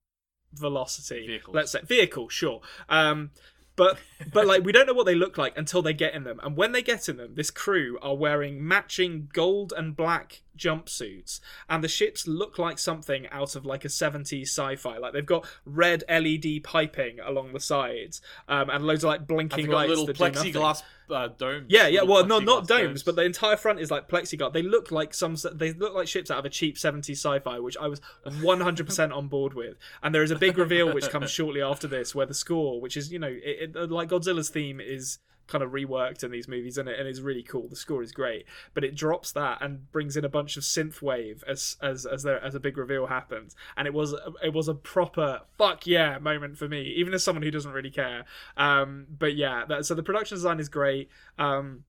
velocity. 0.53 1.27
Vehicles. 1.27 1.55
Let's 1.55 1.71
say 1.71 1.81
vehicle, 1.83 2.29
sure. 2.29 2.61
Um, 2.87 3.31
but 3.75 3.97
but 4.33 4.45
like 4.45 4.63
we 4.65 4.73
don't 4.73 4.87
know 4.87 4.93
what 4.93 5.05
they 5.05 5.15
look 5.15 5.37
like 5.37 5.57
until 5.57 5.81
they 5.81 5.93
get 5.93 6.13
in 6.13 6.25
them, 6.25 6.39
and 6.43 6.57
when 6.57 6.73
they 6.73 6.81
get 6.81 7.07
in 7.07 7.17
them, 7.17 7.35
this 7.35 7.49
crew 7.49 7.97
are 8.01 8.15
wearing 8.15 8.67
matching 8.67 9.29
gold 9.31 9.73
and 9.75 9.95
black 9.95 10.43
jumpsuits, 10.59 11.39
and 11.69 11.83
the 11.83 11.87
ships 11.87 12.27
look 12.27 12.59
like 12.59 12.77
something 12.77 13.27
out 13.31 13.55
of 13.55 13.65
like 13.65 13.85
a 13.85 13.87
70s 13.87 14.43
sci-fi. 14.43 14.97
Like 14.97 15.13
they've 15.13 15.25
got 15.25 15.47
red 15.65 16.03
LED 16.09 16.63
piping 16.63 17.19
along 17.19 17.53
the 17.53 17.59
sides, 17.59 18.21
um, 18.47 18.69
and 18.69 18.85
loads 18.85 19.03
of 19.03 19.09
like 19.09 19.25
blinking 19.25 19.67
lights 19.67 19.89
little 19.89 20.05
that 20.05 20.17
plexiglass 20.17 20.83
uh, 21.09 21.29
domes. 21.29 21.65
Yeah, 21.69 21.87
yeah. 21.87 22.03
Well, 22.03 22.25
no, 22.25 22.39
not 22.39 22.65
plexiglass 22.65 22.67
domes, 22.67 23.03
but 23.03 23.15
the 23.15 23.23
entire 23.23 23.57
front 23.57 23.79
is 23.79 23.89
like 23.89 24.07
plexiglass. 24.07 24.53
They 24.53 24.61
look 24.63 24.91
like 24.91 25.13
some. 25.13 25.35
They 25.53 25.73
look 25.73 25.93
like 25.93 26.07
ships 26.07 26.29
out 26.29 26.39
of 26.39 26.45
a 26.45 26.49
cheap 26.49 26.75
'70s 26.75 27.11
sci-fi, 27.11 27.59
which 27.59 27.77
I 27.77 27.87
was 27.87 28.01
100% 28.25 29.15
on 29.15 29.27
board 29.27 29.53
with. 29.53 29.77
And 30.03 30.13
there 30.13 30.23
is 30.23 30.31
a 30.31 30.35
big 30.35 30.57
reveal 30.57 30.93
which 30.93 31.09
comes 31.09 31.31
shortly 31.39 31.61
after 31.61 31.87
this, 31.87 32.13
where 32.13 32.25
the 32.25 32.33
score, 32.33 32.81
which 32.81 32.97
is 32.97 33.11
you 33.11 33.19
know, 33.19 33.27
it, 33.27 33.75
it, 33.75 33.91
like 33.91 34.09
Godzilla's 34.09 34.49
theme, 34.49 34.79
is 34.79 35.19
kind 35.49 35.63
of 35.63 35.71
reworked 35.71 36.23
in 36.23 36.31
these 36.31 36.47
movies, 36.47 36.77
and 36.77 36.87
it 36.87 36.99
and 36.99 37.07
it's 37.07 37.19
really 37.19 37.43
cool. 37.43 37.67
The 37.67 37.75
score 37.75 38.03
is 38.03 38.11
great, 38.11 38.45
but 38.73 38.83
it 38.83 38.95
drops 38.95 39.31
that 39.33 39.61
and 39.61 39.91
brings 39.91 40.15
in 40.15 40.23
a 40.23 40.29
bunch 40.29 40.55
of 40.55 40.63
synth 40.63 41.01
wave 41.01 41.43
as 41.47 41.75
as 41.81 42.05
as 42.05 42.23
there 42.23 42.43
as 42.43 42.55
a 42.55 42.59
big 42.59 42.77
reveal 42.77 43.07
happens, 43.07 43.55
and 43.75 43.87
it 43.87 43.93
was 43.93 44.15
it 44.43 44.53
was 44.53 44.67
a 44.67 44.73
proper 44.73 45.41
fuck 45.57 45.85
yeah 45.85 46.17
moment 46.19 46.57
for 46.57 46.67
me, 46.67 46.81
even 46.95 47.13
as 47.13 47.23
someone 47.23 47.43
who 47.43 47.51
doesn't 47.51 47.73
really 47.73 47.91
care. 47.91 48.25
Um, 48.55 49.07
but 49.09 49.35
yeah, 49.35 49.65
that, 49.67 49.85
so 49.85 49.95
the 49.95 50.03
production 50.03 50.37
design 50.37 50.59
is 50.59 50.69
great. 50.69 51.09
Um, 51.37 51.83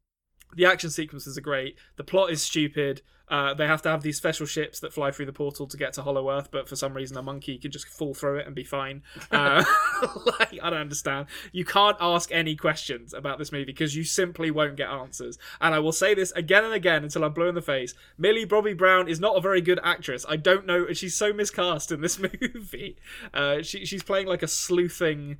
the 0.54 0.66
action 0.66 0.90
sequences 0.90 1.38
are 1.38 1.42
great. 1.42 1.76
The 1.96 2.04
plot 2.04 2.30
is 2.30 2.42
stupid. 2.42 3.02
Uh, 3.30 3.54
they 3.54 3.66
have 3.66 3.80
to 3.82 3.88
have 3.88 4.02
these 4.02 4.16
special 4.16 4.44
ships 4.44 4.80
that 4.80 4.92
fly 4.92 5.10
through 5.10 5.26
the 5.26 5.32
portal 5.32 5.66
to 5.66 5.76
get 5.76 5.92
to 5.94 6.02
Hollow 6.02 6.30
Earth, 6.30 6.48
but 6.50 6.68
for 6.68 6.76
some 6.76 6.94
reason 6.94 7.16
a 7.16 7.22
monkey 7.22 7.56
can 7.58 7.70
just 7.70 7.86
fall 7.86 8.12
through 8.12 8.38
it 8.38 8.46
and 8.46 8.54
be 8.54 8.64
fine. 8.64 9.02
Uh, 9.30 9.64
like, 10.40 10.58
I 10.60 10.70
don't 10.70 10.80
understand. 10.80 11.26
You 11.52 11.64
can't 11.64 11.96
ask 12.00 12.32
any 12.32 12.56
questions 12.56 13.14
about 13.14 13.38
this 13.38 13.52
movie 13.52 13.64
because 13.64 13.94
you 13.94 14.02
simply 14.02 14.50
won't 14.50 14.76
get 14.76 14.88
answers. 14.88 15.38
And 15.60 15.72
I 15.72 15.78
will 15.78 15.92
say 15.92 16.14
this 16.14 16.32
again 16.32 16.64
and 16.64 16.74
again 16.74 17.04
until 17.04 17.22
I'm 17.22 17.32
blue 17.32 17.48
in 17.48 17.54
the 17.54 17.62
face. 17.62 17.94
Millie 18.18 18.44
Bobby 18.44 18.74
Brown 18.74 19.08
is 19.08 19.20
not 19.20 19.36
a 19.36 19.40
very 19.40 19.60
good 19.60 19.78
actress. 19.84 20.26
I 20.28 20.36
don't 20.36 20.66
know. 20.66 20.92
She's 20.92 21.14
so 21.14 21.32
miscast 21.32 21.92
in 21.92 22.00
this 22.00 22.18
movie. 22.42 22.96
Uh, 23.32 23.62
she, 23.62 23.86
she's 23.86 24.02
playing 24.02 24.26
like 24.26 24.42
a 24.42 24.48
sleuthing 24.48 25.38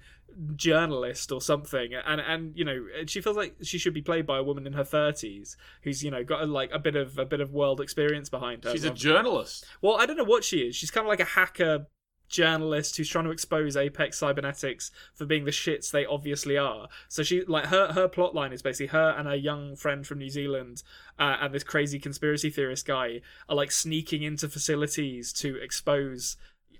journalist 0.57 1.33
or 1.33 1.41
something 1.41 1.93
and 1.95 2.21
and 2.21 2.57
you 2.57 2.65
know 2.65 2.87
she 3.07 3.21
feels 3.21 3.37
like 3.37 3.55
she 3.63 3.79
should 3.79 3.95
be 3.95 4.03
played 4.03 4.27
by 4.27 4.39
a 4.39 4.43
woman 4.43 4.67
in 4.67 4.73
her 4.73 4.85
30s 4.85 5.57
who's 5.83 6.03
you 6.03 6.11
know 6.11 6.25
got 6.25 6.43
a, 6.43 6.47
like 6.47 6.71
a 6.73 6.79
bit 6.79 6.97
of 6.97 7.19
a 7.19 7.25
bit 7.25 7.41
of 7.41 7.53
world 7.53 7.81
experience 7.81 8.29
behind 8.29 8.65
her. 8.65 8.73
She's 8.73 8.85
a 8.85 8.91
journalist. 8.91 9.67
well 9.83 9.97
i 9.97 10.07
don't 10.07 10.17
know 10.17 10.25
what 10.25 10.45
she 10.45 10.61
is. 10.61 10.77
She's 10.77 10.91
kind 10.91 11.07
of 11.07 11.09
like 11.09 11.21
a 11.21 11.25
hacker 11.25 11.87
journalist 12.31 12.97
who's 12.97 13.09
trying 13.09 13.25
to 13.25 13.31
expose 13.31 13.77
apex 13.77 14.17
cybernetics 14.17 14.91
for 15.15 15.27
being 15.27 15.45
the 15.45 15.51
shits 15.51 15.91
they 15.91 16.07
obviously 16.07 16.57
are. 16.57 16.89
So 17.09 17.23
she 17.23 17.45
like 17.45 17.67
her 17.67 17.93
her 17.93 18.09
plot 18.09 18.35
line 18.35 18.53
is 18.53 18.63
basically 18.63 18.87
her 18.87 19.11
and 19.19 19.29
her 19.29 19.35
young 19.35 19.77
friend 19.77 20.07
from 20.07 20.19
new 20.19 20.31
zealand 20.31 20.83
uh, 21.19 21.37
and 21.41 21.53
this 21.53 21.65
crazy 21.65 21.99
conspiracy 21.99 22.49
theorist 22.49 22.87
guy 22.87 23.21
are 23.49 23.57
like 23.57 23.73
sneaking 23.73 24.23
into 24.23 24.49
facilities 24.49 25.33
to 25.35 25.57
expose 25.57 26.37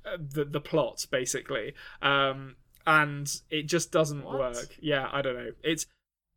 uh, 0.07 0.17
the 0.19 0.45
the 0.45 0.61
plot 0.61 1.05
basically. 1.11 1.75
Um 2.01 2.57
and 2.87 3.41
it 3.51 3.65
just 3.65 3.91
doesn't 3.93 4.25
What? 4.25 4.39
work 4.39 4.77
yeah 4.81 5.09
i 5.13 5.23
don't 5.23 5.35
know 5.35 5.51
it's 5.63 5.87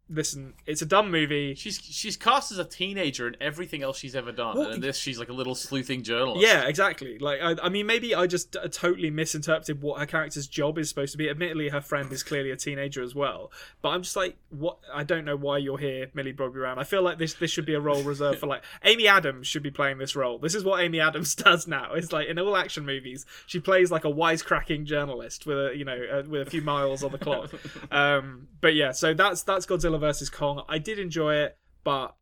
listen 0.10 0.54
it's 0.66 0.82
a 0.82 0.86
dumb 0.86 1.10
movie 1.10 1.56
She's 1.56 1.80
she's 1.82 2.18
cast 2.18 2.51
as 2.51 2.58
a 2.58 2.66
teenager 2.66 3.28
in 3.28 3.36
everything 3.39 3.84
else 3.84 3.97
she's 3.97 4.16
ever 4.16 4.32
done, 4.32 4.58
Well, 4.58 4.66
and 4.68 4.76
in 4.76 4.82
this 4.82 4.97
she's 4.97 5.20
like 5.20 5.30
a 5.30 5.34
little 5.34 5.56
sleuthing 5.56 6.04
journalist. 6.04 6.45
Yeah, 6.45 6.68
exactly. 6.68 7.18
Like, 7.20 7.41
I, 7.41 7.56
I 7.64 7.70
mean, 7.70 7.86
maybe 7.86 8.16
I 8.16 8.28
just 8.28 8.56
uh, 8.56 8.68
totally 8.68 9.10
misinterpreted 9.10 9.82
what 9.82 9.99
her 9.99 10.06
character's 10.06 10.47
job 10.47 10.78
is 10.78 10.89
supposed 10.89 11.12
to 11.14 11.18
be. 11.18 11.30
Admittedly, 11.30 11.70
her 11.70 11.82
friend 11.82 12.12
is 12.12 12.24
clearly 12.24 12.51
a 12.51 12.56
teenager 12.56 13.01
as 13.01 13.16
well. 13.16 13.51
But 13.82 13.89
I'm 13.89 14.04
just 14.04 14.16
like, 14.16 14.38
what? 14.49 14.78
I 14.93 15.04
don't 15.04 15.26
know 15.26 15.36
why 15.36 15.58
you're 15.58 15.78
here, 15.78 16.10
Millie 16.14 16.32
Bobby 16.32 16.60
Brown. 16.60 16.80
I 16.80 16.84
feel 16.84 17.01
like 17.01 17.18
this 17.18 17.34
this 17.36 17.51
should 17.51 17.66
be 17.66 17.74
a 17.74 17.80
role 17.80 18.04
reserved 18.04 18.39
for 18.39 18.47
like 18.47 18.64
Amy 18.84 19.08
Adams 19.08 19.47
should 19.47 19.64
be 19.64 19.72
playing 19.72 19.97
this 19.97 20.16
role. 20.16 20.38
This 20.38 20.56
is 20.56 20.64
what 20.64 20.82
Amy 20.82 20.99
Adams 20.99 21.36
does 21.36 21.68
now. 21.68 21.93
It's 21.93 22.12
like 22.12 22.28
in 22.28 22.39
all 22.39 22.56
action 22.56 22.86
movies, 22.86 23.26
she 23.45 23.60
plays 23.60 23.91
like 23.91 24.06
a 24.06 24.12
wisecracking 24.12 24.86
journalist 24.86 25.45
with 25.45 25.58
a 25.58 25.74
you 25.76 25.86
know 25.86 25.97
uh, 26.12 26.24
with 26.28 26.47
a 26.47 26.49
few 26.49 26.62
miles 26.62 27.04
on 27.04 27.12
the 27.12 27.18
clock. 27.18 27.51
um, 27.91 28.47
but 28.62 28.76
yeah, 28.76 28.91
so 28.91 29.14
that's 29.14 29.43
that's 29.43 29.66
Godzilla 29.66 29.92
versus 29.97 30.29
Kong. 30.29 30.63
I 30.67 30.77
did 30.77 30.99
enjoy 30.99 31.35
it, 31.35 31.57
but 31.83 32.15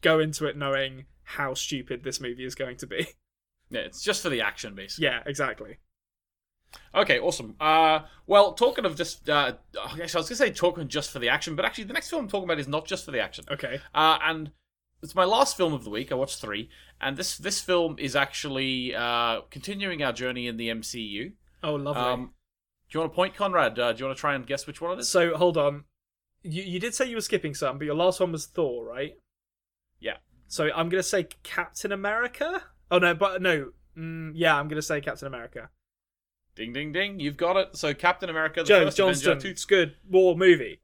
go 0.00 0.18
into 0.18 0.46
it 0.46 0.56
knowing 0.56 1.06
how 1.22 1.54
stupid 1.54 2.02
this 2.02 2.20
movie 2.20 2.44
is 2.44 2.54
going 2.54 2.76
to 2.78 2.86
be. 2.86 3.08
yeah, 3.70 3.80
it's 3.80 4.02
just 4.02 4.22
for 4.22 4.28
the 4.28 4.40
action, 4.40 4.74
basically. 4.74 5.06
Yeah, 5.06 5.22
exactly. 5.26 5.78
Okay, 6.94 7.18
awesome. 7.18 7.56
Uh, 7.60 8.00
well, 8.26 8.52
talking 8.52 8.84
of 8.84 8.96
just, 8.96 9.28
uh, 9.28 9.54
actually, 9.76 10.00
I 10.00 10.04
was 10.04 10.28
gonna 10.28 10.36
say 10.36 10.50
talking 10.50 10.88
just 10.88 11.10
for 11.10 11.18
the 11.18 11.28
action, 11.28 11.56
but 11.56 11.64
actually, 11.64 11.84
the 11.84 11.92
next 11.92 12.10
film 12.10 12.24
I'm 12.24 12.30
talking 12.30 12.44
about 12.44 12.60
is 12.60 12.68
not 12.68 12.86
just 12.86 13.04
for 13.04 13.10
the 13.10 13.20
action. 13.20 13.44
Okay. 13.50 13.80
Uh, 13.94 14.18
and 14.24 14.52
it's 15.02 15.14
my 15.14 15.24
last 15.24 15.56
film 15.56 15.72
of 15.72 15.84
the 15.84 15.90
week. 15.90 16.12
I 16.12 16.14
watched 16.14 16.40
three, 16.40 16.68
and 17.00 17.16
this 17.16 17.36
this 17.38 17.60
film 17.60 17.96
is 17.98 18.14
actually 18.14 18.94
uh, 18.94 19.42
continuing 19.50 20.02
our 20.02 20.12
journey 20.12 20.46
in 20.46 20.56
the 20.56 20.68
MCU. 20.68 21.32
Oh, 21.62 21.74
lovely. 21.74 22.02
Um, 22.02 22.34
do 22.90 22.98
you 22.98 23.00
want 23.00 23.12
to 23.12 23.16
point, 23.16 23.34
Konrad? 23.34 23.78
Uh, 23.78 23.92
do 23.92 24.00
you 24.00 24.04
want 24.06 24.16
to 24.16 24.20
try 24.20 24.34
and 24.34 24.46
guess 24.46 24.66
which 24.66 24.80
one 24.80 24.92
it 24.92 25.00
is? 25.00 25.08
so 25.08 25.36
hold 25.36 25.56
on. 25.56 25.84
You 26.42 26.62
you 26.62 26.80
did 26.80 26.94
say 26.94 27.06
you 27.08 27.16
were 27.16 27.20
skipping 27.20 27.54
some, 27.54 27.78
but 27.78 27.84
your 27.84 27.94
last 27.94 28.20
one 28.20 28.32
was 28.32 28.46
Thor, 28.46 28.84
right? 28.84 29.14
Yeah. 30.00 30.16
So 30.48 30.70
I'm 30.74 30.88
gonna 30.88 31.02
say 31.02 31.28
Captain 31.42 31.92
America. 31.92 32.62
Oh 32.90 32.98
no, 32.98 33.14
but 33.14 33.42
no. 33.42 33.72
Mm, 33.96 34.32
yeah, 34.34 34.56
I'm 34.58 34.68
gonna 34.68 34.82
say 34.82 35.00
Captain 35.00 35.26
America. 35.28 35.68
Ding, 36.56 36.72
ding, 36.72 36.92
ding! 36.92 37.20
You've 37.20 37.36
got 37.36 37.56
it. 37.56 37.76
So 37.76 37.94
Captain 37.94 38.28
America, 38.28 38.62
the 38.62 38.66
Joe 38.68 38.84
first 38.84 38.96
Johnston. 38.96 39.32
Avenger, 39.32 39.48
two- 39.48 39.50
It's 39.52 39.64
good. 39.64 39.94
War 40.08 40.36
movie. 40.36 40.80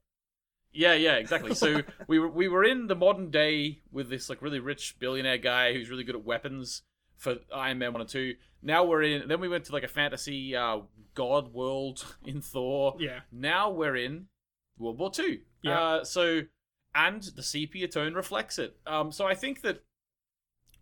Yeah, 0.72 0.94
yeah, 0.94 1.14
exactly. 1.16 1.54
So 1.54 1.82
we 2.06 2.18
were 2.18 2.28
we 2.28 2.48
were 2.48 2.62
in 2.64 2.86
the 2.86 2.94
modern 2.94 3.30
day 3.30 3.80
with 3.90 4.08
this 4.10 4.28
like 4.28 4.42
really 4.42 4.60
rich 4.60 4.96
billionaire 4.98 5.38
guy 5.38 5.72
who's 5.72 5.88
really 5.90 6.04
good 6.04 6.14
at 6.16 6.24
weapons 6.24 6.82
for 7.16 7.36
Iron 7.54 7.78
Man 7.78 7.92
one 7.92 8.02
and 8.02 8.10
two. 8.10 8.34
Now 8.62 8.84
we're 8.84 9.02
in. 9.02 9.26
Then 9.28 9.40
we 9.40 9.48
went 9.48 9.64
to 9.64 9.72
like 9.72 9.84
a 9.84 9.88
fantasy 9.88 10.54
uh, 10.54 10.80
god 11.14 11.52
world 11.52 12.04
in 12.24 12.40
Thor. 12.42 12.96
Yeah. 12.98 13.20
Now 13.32 13.70
we're 13.70 13.96
in 13.96 14.26
World 14.78 14.98
War 14.98 15.10
Two. 15.10 15.40
Yeah. 15.62 15.80
Uh, 15.80 16.04
so 16.04 16.42
and 16.94 17.22
the 17.22 17.42
sepia 17.42 17.88
tone 17.88 18.14
reflects 18.14 18.58
it. 18.58 18.76
Um. 18.86 19.12
So 19.12 19.26
I 19.26 19.34
think 19.34 19.62
that. 19.62 19.82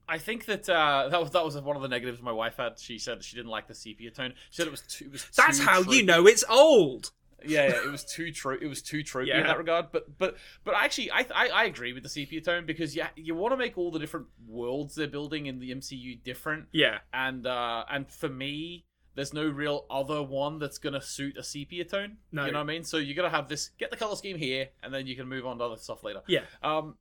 I 0.06 0.18
think 0.18 0.44
that 0.46 0.68
uh, 0.68 1.08
that 1.12 1.20
was 1.20 1.30
that 1.30 1.44
was 1.44 1.56
one 1.60 1.76
of 1.76 1.82
the 1.82 1.88
negatives 1.88 2.20
my 2.20 2.32
wife 2.32 2.56
had. 2.58 2.78
She 2.78 2.98
said 2.98 3.24
she 3.24 3.36
didn't 3.36 3.50
like 3.50 3.68
the 3.68 3.74
sepia 3.74 4.10
tone. 4.10 4.34
She 4.50 4.56
said 4.56 4.66
it 4.66 4.70
was 4.70 4.82
too. 4.82 5.06
It 5.06 5.12
was 5.12 5.26
That's 5.36 5.58
too 5.58 5.64
how 5.64 5.82
true. 5.82 5.94
you 5.94 6.02
know 6.04 6.26
it's 6.26 6.44
old. 6.48 7.10
yeah, 7.46 7.68
yeah, 7.68 7.84
it 7.84 7.90
was 7.90 8.04
too 8.04 8.30
true. 8.30 8.58
It 8.60 8.66
was 8.66 8.82
too 8.82 8.98
tropey 9.02 9.28
Yeah. 9.28 9.40
in 9.40 9.46
that 9.46 9.56
regard. 9.58 9.86
But 9.92 10.18
but 10.18 10.36
but 10.62 10.74
actually, 10.76 11.10
I, 11.10 11.26
I 11.34 11.48
I 11.48 11.64
agree 11.64 11.92
with 11.94 12.02
the 12.02 12.08
sepia 12.10 12.42
tone 12.42 12.66
because 12.66 12.94
yeah, 12.94 13.08
you 13.16 13.34
want 13.34 13.52
to 13.52 13.56
make 13.56 13.78
all 13.78 13.90
the 13.90 13.98
different 13.98 14.26
worlds 14.46 14.94
they're 14.94 15.06
building 15.08 15.46
in 15.46 15.58
the 15.58 15.70
MCU 15.74 16.22
different, 16.22 16.66
Yeah, 16.72 16.98
and 17.14 17.46
uh 17.46 17.84
and 17.90 18.06
for 18.10 18.28
me. 18.28 18.84
There's 19.14 19.32
no 19.32 19.46
real 19.48 19.86
other 19.90 20.22
one 20.22 20.58
that's 20.58 20.78
gonna 20.78 21.00
suit 21.00 21.36
a 21.36 21.42
sepia 21.42 21.84
tone. 21.84 22.16
No. 22.32 22.46
You 22.46 22.52
know 22.52 22.58
what 22.58 22.64
I 22.64 22.66
mean? 22.66 22.84
So 22.84 22.96
you 22.96 23.14
gotta 23.14 23.30
have 23.30 23.48
this, 23.48 23.70
get 23.78 23.90
the 23.90 23.96
color 23.96 24.16
scheme 24.16 24.36
here, 24.36 24.68
and 24.82 24.92
then 24.92 25.06
you 25.06 25.16
can 25.16 25.28
move 25.28 25.46
on 25.46 25.58
to 25.58 25.64
other 25.64 25.76
stuff 25.76 26.02
later. 26.02 26.22
yeah, 26.26 26.42
Um, 26.62 26.96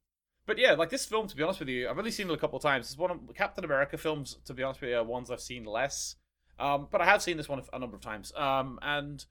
but 0.45 0.57
yeah, 0.57 0.74
like 0.74 0.89
this 0.89 1.05
film, 1.05 1.28
to 1.28 1.36
be 1.36 1.43
honest 1.43 1.59
with 1.59 1.70
you, 1.70 1.89
I've 1.89 1.97
only 1.97 2.11
seen 2.11 2.30
it 2.30 2.34
a 2.34 2.38
couple 2.38 2.57
of 2.57 2.64
times. 2.64 2.88
It's 2.88 2.97
one 2.97 3.11
of 3.11 3.20
Captain 3.36 3.64
America 3.64 3.97
films, 3.97 4.38
to 4.45 4.53
be 4.53 4.61
honest 4.61 4.82
with 4.82 4.89
you, 4.89 4.97
are 4.97 5.03
ones 5.03 5.32
I've 5.32 5.41
seen 5.41 5.66
less. 5.66 6.16
Um, 6.59 6.88
but 6.91 7.01
I 7.01 7.05
have 7.05 7.22
seen 7.22 7.38
this 7.38 7.49
one 7.49 7.61
a 7.72 7.80
number 7.80 7.95
of 7.95 8.01
times. 8.01 8.34
Um, 8.36 8.78
and 8.82 9.26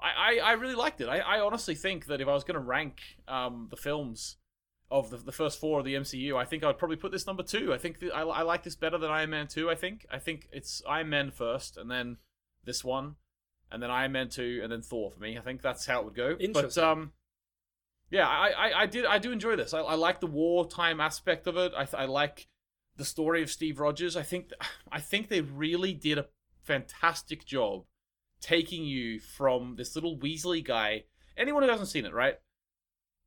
I, 0.00 0.38
I, 0.40 0.50
I 0.50 0.52
really 0.52 0.74
liked 0.76 1.00
it. 1.00 1.08
I, 1.08 1.18
I 1.18 1.40
honestly 1.40 1.74
think 1.74 2.06
that 2.06 2.20
if 2.20 2.28
I 2.28 2.32
was 2.32 2.44
going 2.44 2.54
to 2.54 2.60
rank 2.60 3.00
um, 3.28 3.66
the 3.70 3.76
films 3.76 4.36
of 4.90 5.10
the, 5.10 5.16
the 5.16 5.32
first 5.32 5.60
four 5.60 5.78
of 5.78 5.84
the 5.84 5.94
MCU, 5.94 6.36
I 6.36 6.44
think 6.44 6.62
I 6.62 6.68
would 6.68 6.78
probably 6.78 6.96
put 6.96 7.12
this 7.12 7.26
number 7.26 7.42
two. 7.42 7.72
I 7.72 7.78
think 7.78 8.00
that 8.00 8.14
I, 8.14 8.22
I 8.22 8.42
like 8.42 8.62
this 8.62 8.76
better 8.76 8.98
than 8.98 9.10
Iron 9.10 9.30
Man 9.30 9.46
2, 9.46 9.70
I 9.70 9.74
think. 9.74 10.06
I 10.10 10.18
think 10.18 10.48
it's 10.52 10.82
Iron 10.88 11.08
Man 11.08 11.30
first, 11.30 11.76
and 11.76 11.90
then 11.90 12.18
this 12.64 12.84
one, 12.84 13.16
and 13.70 13.82
then 13.82 13.90
Iron 13.90 14.12
Man 14.12 14.28
2, 14.28 14.60
and 14.62 14.70
then 14.70 14.82
Thor 14.82 15.10
for 15.10 15.20
me. 15.20 15.38
I 15.38 15.40
think 15.40 15.62
that's 15.62 15.86
how 15.86 16.00
it 16.00 16.04
would 16.04 16.14
go. 16.14 16.36
But, 16.52 16.78
um, 16.78 17.12
yeah, 18.10 18.28
I, 18.28 18.50
I, 18.50 18.80
I 18.82 18.86
did 18.86 19.06
I 19.06 19.18
do 19.18 19.32
enjoy 19.32 19.56
this. 19.56 19.74
I, 19.74 19.80
I 19.80 19.94
like 19.94 20.20
the 20.20 20.26
wartime 20.26 21.00
aspect 21.00 21.46
of 21.46 21.56
it. 21.56 21.72
I, 21.76 21.88
I 21.96 22.04
like 22.04 22.46
the 22.96 23.04
story 23.04 23.42
of 23.42 23.50
Steve 23.50 23.80
Rogers. 23.80 24.16
I 24.16 24.22
think 24.22 24.50
I 24.92 25.00
think 25.00 25.28
they 25.28 25.40
really 25.40 25.94
did 25.94 26.18
a 26.18 26.26
fantastic 26.62 27.44
job 27.44 27.84
taking 28.40 28.84
you 28.84 29.18
from 29.18 29.76
this 29.76 29.94
little 29.94 30.18
Weasley 30.18 30.64
guy. 30.64 31.04
Anyone 31.36 31.62
who 31.62 31.68
hasn't 31.68 31.88
seen 31.88 32.04
it, 32.04 32.14
right? 32.14 32.38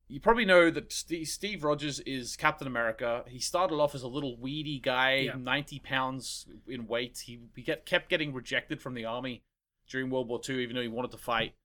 You 0.10 0.22
probably 0.22 0.46
know 0.46 0.72
that 0.72 0.94
Steve, 0.94 1.28
Steve 1.28 1.64
Rogers 1.66 2.00
is 2.02 2.38
Captain 2.38 2.66
America. 2.68 3.24
He 3.28 3.40
started 3.40 3.76
off 3.76 3.94
as 3.94 4.04
a 4.04 4.08
little 4.08 4.38
weedy 4.38 4.80
guy, 4.80 5.16
Yeah. 5.16 5.36
90 5.38 5.80
pounds 5.80 6.46
in 6.68 6.88
weight. 6.88 7.24
He, 7.26 7.40
he 7.56 7.62
get, 7.62 7.86
kept 7.86 8.10
getting 8.10 8.34
rejected 8.34 8.82
from 8.82 8.94
the 8.94 9.04
army 9.04 9.44
during 9.90 10.10
World 10.10 10.30
War 10.30 10.40
II, 10.48 10.64
even 10.64 10.76
though 10.78 10.82
he 10.82 10.88
wanted 10.88 11.12
to 11.12 11.18
fight. 11.18 11.56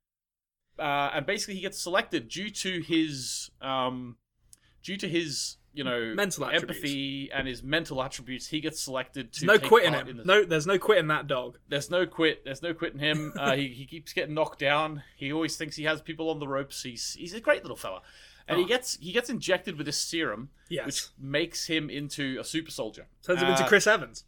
Uh, 0.79 1.11
and 1.15 1.25
basically, 1.27 1.55
he 1.55 1.61
gets 1.61 1.79
selected 1.81 2.29
due 2.29 2.51
to 2.51 2.81
his 2.81 3.51
um, 3.61 4.17
due 4.83 4.97
to 4.97 5.07
his 5.09 5.59
you 5.75 5.85
know 5.85 6.13
Mental 6.15 6.45
attributes. 6.47 6.79
empathy 6.79 7.31
and 7.33 7.47
his 7.47 7.63
mental 7.63 8.03
attributes. 8.03 8.49
He 8.49 8.61
gets 8.61 8.81
selected 8.81 9.33
to 9.35 9.47
no 9.47 9.59
quitting 9.59 9.93
him. 9.93 10.17
the- 10.17 10.25
No, 10.25 10.45
there's 10.45 10.67
no 10.67 10.79
quitting 10.79 11.09
that 11.09 11.27
dog. 11.27 11.59
there's 11.69 11.91
no 11.91 12.07
quit. 12.07 12.45
There's 12.45 12.63
no 12.63 12.75
quitting 12.75 12.99
him. 13.01 13.33
Uh, 13.39 13.55
he, 13.55 13.69
he 13.69 13.85
keeps 13.87 14.13
getting 14.15 14.35
knocked 14.35 14.59
down. 14.59 15.03
He 15.17 15.31
always 15.33 15.57
thinks 15.57 15.77
he 15.77 15.85
has 15.85 16.01
people 16.01 16.31
on 16.31 16.41
the 16.41 16.49
ropes. 16.49 16.83
He's 16.83 17.13
he's 17.15 17.35
a 17.35 17.41
great 17.41 17.63
little 17.63 17.77
fella, 17.77 18.01
and 18.49 18.59
he 18.59 18.65
Oh. 18.65 18.69
gets 18.69 18.97
he 18.97 19.13
gets 19.13 19.29
injected 19.31 19.77
with 19.77 19.87
this 19.87 19.99
serum, 19.99 20.51
Yes, 20.69 20.87
which 20.87 21.03
makes 21.19 21.67
him 21.67 21.89
into 21.91 22.39
a 22.41 22.45
super 22.45 22.71
soldier. 22.71 23.07
turns 23.23 23.41
him 23.43 23.49
into 23.49 23.65
Uh, 23.65 23.69
Chris 23.69 23.87
Evans. 23.87 24.25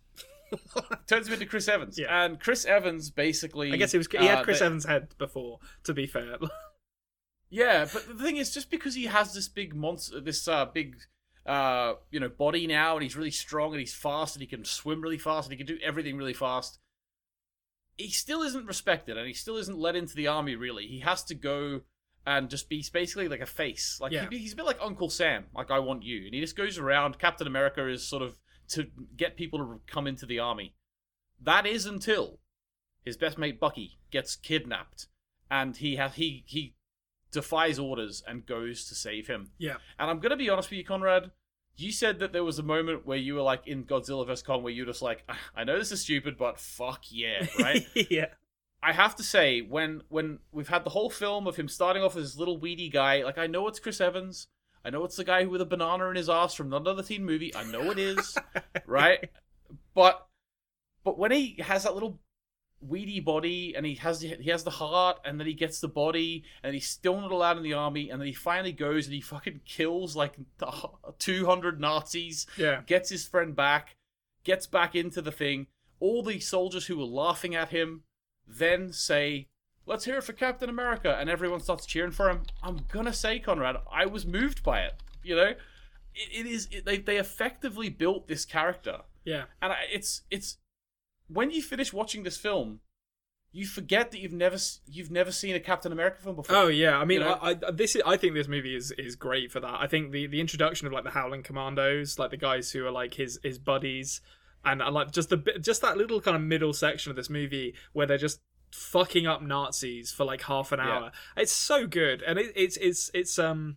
Turns 1.09 1.27
him 1.27 1.33
into 1.33 1.47
Chris 1.47 1.67
Evans. 1.67 1.99
Yeah. 1.99 2.25
And 2.25 2.39
Chris 2.39 2.65
Evans 2.65 3.11
basically. 3.11 3.73
I 3.73 3.77
guess 3.77 3.91
he 3.91 3.99
was. 3.99 4.07
He 4.09 4.19
had 4.19 4.39
uh, 4.39 4.45
Chris 4.45 4.61
they- 4.61 4.67
Evans' 4.67 4.85
head 4.85 5.09
before. 5.19 5.59
To 5.85 5.93
be 5.95 6.07
fair, 6.07 6.37
Yeah, 7.51 7.87
but 7.93 8.07
the 8.09 8.23
thing 8.23 8.37
is, 8.37 8.53
just 8.53 8.71
because 8.71 8.95
he 8.95 9.07
has 9.07 9.33
this 9.35 9.49
big 9.49 9.75
monster, 9.75 10.21
this 10.21 10.47
uh, 10.49 10.67
big, 10.67 10.97
uh, 11.47 11.95
you 12.11 12.19
know, 12.21 12.29
body 12.29 12.67
now, 12.67 12.95
and 12.95 13.03
he's 13.03 13.17
really 13.17 13.31
strong 13.31 13.73
and 13.73 13.81
he's 13.81 13.95
fast 13.95 14.35
and 14.37 14.43
he 14.43 14.47
can 14.47 14.65
swim 14.65 15.01
really 15.01 15.19
fast 15.19 15.49
and 15.49 15.53
he 15.59 15.65
can 15.65 15.67
do 15.67 15.81
everything 15.83 16.17
really 16.17 16.35
fast, 16.35 16.79
he 17.97 18.11
still 18.11 18.43
isn't 18.43 18.67
respected 18.67 19.17
and 19.17 19.27
he 19.27 19.35
still 19.35 19.57
isn't 19.57 19.79
let 19.79 19.95
into 19.97 20.15
the 20.17 20.27
army. 20.27 20.57
Really, 20.57 20.87
he 20.87 21.01
has 21.01 21.23
to 21.25 21.35
go 21.35 21.83
and 22.27 22.49
just 22.49 22.69
be 22.69 22.85
basically 22.93 23.29
like 23.29 23.41
a 23.41 23.47
face. 23.47 23.99
Like 24.01 24.13
Yeah. 24.13 24.29
he, 24.31 24.39
he's 24.39 24.53
a 24.53 24.57
bit 24.57 24.65
like 24.67 24.79
Uncle 24.81 25.11
Sam, 25.11 25.47
like 25.55 25.71
I 25.71 25.79
want 25.79 26.03
you, 26.03 26.25
and 26.27 26.35
he 26.35 26.41
just 26.41 26.57
goes 26.57 26.79
around. 26.79 27.19
Captain 27.19 27.47
America 27.47 27.87
is 27.89 28.07
sort 28.07 28.23
of 28.23 28.39
to 28.69 28.87
get 29.17 29.37
people 29.37 29.59
to 29.59 29.81
come 29.87 30.07
into 30.07 30.25
the 30.27 30.39
army. 30.39 30.75
That 31.41 31.67
is 31.67 31.85
until 31.87 32.41
his 33.05 33.17
best 33.17 33.37
mate 33.37 33.61
Bucky 33.61 33.99
gets 34.11 34.37
kidnapped, 34.37 35.09
and 35.51 35.77
he 35.77 35.97
has 35.97 36.15
he 36.15 36.45
he 36.47 36.75
defies 37.31 37.79
orders 37.79 38.23
and 38.27 38.47
goes 38.47 38.85
to 38.87 38.95
save 38.95 39.27
him. 39.27 39.51
yeah, 39.59 39.77
And 39.99 40.09
I'm 40.11 40.21
gonna 40.21 40.37
be 40.37 40.49
honest 40.49 40.71
with 40.71 40.79
you, 40.79 40.85
Konrad. 40.85 41.31
You 41.77 41.91
said 41.91 42.21
that 42.21 42.33
there 42.33 42.45
was 42.45 42.61
a 42.61 42.63
moment 42.63 43.05
where 43.05 43.19
you 43.19 43.35
were 43.35 43.43
like 43.43 43.67
in 43.67 43.83
Godzilla 43.85 44.25
vs 44.25 44.43
Kong, 44.45 44.63
where 44.63 44.73
you 44.73 44.83
were 44.87 44.93
just 44.93 45.03
like, 45.03 45.25
"Ah, 45.29 45.37
I 45.57 45.65
know 45.65 45.77
this 45.77 45.91
is 45.91 46.03
stupid, 46.03 46.39
but 46.39 46.61
fuck 46.61 47.03
yeah, 47.11 47.47
right? 47.59 47.85
yeah, 48.11 48.27
I 48.85 48.93
have 48.93 49.17
to 49.17 49.23
say, 49.23 49.63
when 49.63 50.03
when 50.11 50.41
we've 50.53 50.69
had 50.69 50.85
the 50.85 50.91
whole 50.91 51.09
film 51.09 51.47
of 51.47 51.57
him 51.57 51.69
starting 51.69 52.03
off 52.03 52.17
as 52.17 52.33
this 52.33 52.39
little 52.39 52.59
weedy 52.59 52.91
guy, 52.91 53.25
like 53.25 53.39
I 53.39 53.47
know 53.47 53.67
it's 53.67 53.81
Chris 53.81 53.99
Evans, 53.99 54.49
I 54.85 54.91
know 54.91 55.05
it's 55.05 55.17
the 55.17 55.25
guy 55.25 55.45
with 55.47 55.63
a 55.63 55.67
banana 55.67 56.11
in 56.11 56.17
his 56.17 56.29
ass 56.29 56.55
from 56.55 56.71
another 56.73 57.03
teen 57.03 57.25
movie, 57.25 57.55
I 57.57 57.65
know 57.65 57.91
it 57.91 57.99
is, 57.99 58.37
right? 58.87 59.31
But 59.95 60.27
but 61.03 61.19
when 61.19 61.31
he 61.31 61.57
has 61.61 61.85
that 61.85 61.95
little 61.95 62.21
weedy 62.87 63.21
body 63.21 63.75
and 63.75 63.87
he 63.87 63.95
has 63.95 64.21
the, 64.21 64.37
he 64.39 64.51
has 64.51 64.65
the 64.65 64.71
heart 64.71 65.19
and 65.25 65.41
then 65.41 65.47
he 65.47 65.55
gets 65.55 65.81
the 65.81 65.89
body 65.89 66.45
and 66.63 66.75
he's 66.75 66.87
still 66.87 67.19
not 67.19 67.33
allowed 67.33 67.57
in 67.57 67.63
the 67.63 67.73
army 67.73 68.11
and 68.11 68.21
then 68.21 68.27
he 68.27 68.35
finally 68.35 68.73
goes 68.73 69.07
and 69.07 69.15
he 69.15 69.21
fucking 69.23 69.61
kills 69.65 70.15
like 70.15 70.37
200 71.19 71.81
Nazis 71.81 72.47
yeah. 72.59 72.83
gets 72.87 73.09
his 73.09 73.27
friend 73.27 73.57
back, 73.57 73.97
gets 74.45 74.67
back 74.67 74.95
into 74.95 75.23
the 75.23 75.33
thing. 75.33 75.69
All 76.01 76.23
the 76.23 76.41
soldiers 76.41 76.87
who 76.87 76.99
were 76.99 77.05
laughing 77.05 77.55
at 77.55 77.71
him 77.71 78.03
then 78.47 78.93
say, 78.93 79.49
Let's 79.87 80.07
hear 80.07 80.17
it 80.17 80.25
for 80.25 80.33
Captain 80.33 80.71
America. 80.71 81.15
And 81.19 81.29
everyone 81.29 81.61
starts 81.61 81.85
cheering 81.85 82.11
for 82.11 82.31
him. 82.31 82.45
I'm 82.63 82.81
going 82.91 83.05
to 83.05 83.13
say, 83.13 83.39
Konrad, 83.39 83.77
I 83.93 84.07
was 84.07 84.25
moved 84.25 84.63
by 84.63 84.81
it. 84.81 84.95
You 85.23 85.37
know? 85.37 85.53
It, 86.15 86.47
it 86.47 86.47
is, 86.47 86.69
it, 86.71 86.87
they, 86.87 86.99
they 86.99 87.19
effectively 87.19 87.91
built 87.91 88.27
this 88.27 88.47
character. 88.47 89.01
Yeah. 89.25 89.45
And 89.61 89.73
I, 89.73 89.77
it's, 89.93 90.23
it's, 90.31 90.57
when 91.29 91.51
you 91.51 91.63
finish 91.63 91.93
watching 91.93 92.23
this 92.23 92.39
film, 92.39 92.81
you 93.53 93.67
forget 93.67 94.11
that 94.11 94.19
you've 94.19 94.33
never, 94.33 94.57
you've 94.87 95.11
never 95.11 95.31
seen 95.31 95.55
a 95.55 95.61
Captain 95.61 95.93
America 95.93 96.17
film 96.21 96.37
before. 96.37 96.57
Oh 96.57 96.67
yeah, 96.67 96.99
I 96.99 97.05
mean, 97.05 97.21
You 97.21 97.27
know? 97.27 97.39
I, 97.41 97.51
I 97.51 97.71
this 97.71 97.95
is, 97.95 98.03
I 98.05 98.17
think 98.17 98.35
this 98.35 98.49
movie 98.49 98.75
is 98.75 98.91
is 98.99 99.15
great 99.15 99.53
for 99.53 99.61
that. 99.61 99.77
I 99.79 99.87
think 99.87 100.11
the 100.11 100.27
the 100.27 100.41
introduction 100.41 100.89
of 100.89 100.93
like 100.93 101.05
the 101.05 101.11
Howling 101.11 101.45
Commandos, 101.45 102.19
like 102.19 102.33
the 102.33 102.37
guys 102.37 102.73
who 102.73 102.85
are 102.85 102.91
like 102.91 103.15
his 103.15 103.39
his 103.45 103.61
buddies, 103.61 104.21
and 104.65 104.83
I 104.83 104.89
like 104.89 105.11
just 105.13 105.29
the 105.31 105.37
bit, 105.37 105.63
just 105.63 105.83
that 105.83 105.97
little 105.97 106.21
kind 106.21 106.37
of 106.37 106.43
middle 106.43 106.73
section 106.73 107.11
of 107.11 107.17
this 107.17 107.31
movie 107.31 107.75
where 107.93 108.07
they're 108.07 108.19
just 108.19 108.41
fucking 108.73 109.27
up 109.27 109.41
Nazis 109.43 110.11
for 110.13 110.25
like 110.25 110.43
half 110.43 110.73
an 110.73 110.81
Yeah. 110.81 110.89
hour. 110.91 111.13
It's 111.37 111.53
so 111.53 111.87
good, 111.87 112.23
and 112.23 112.39
it, 112.39 112.53
it's 112.57 112.77
it's 112.79 113.11
it's 113.15 113.39
um. 113.39 113.77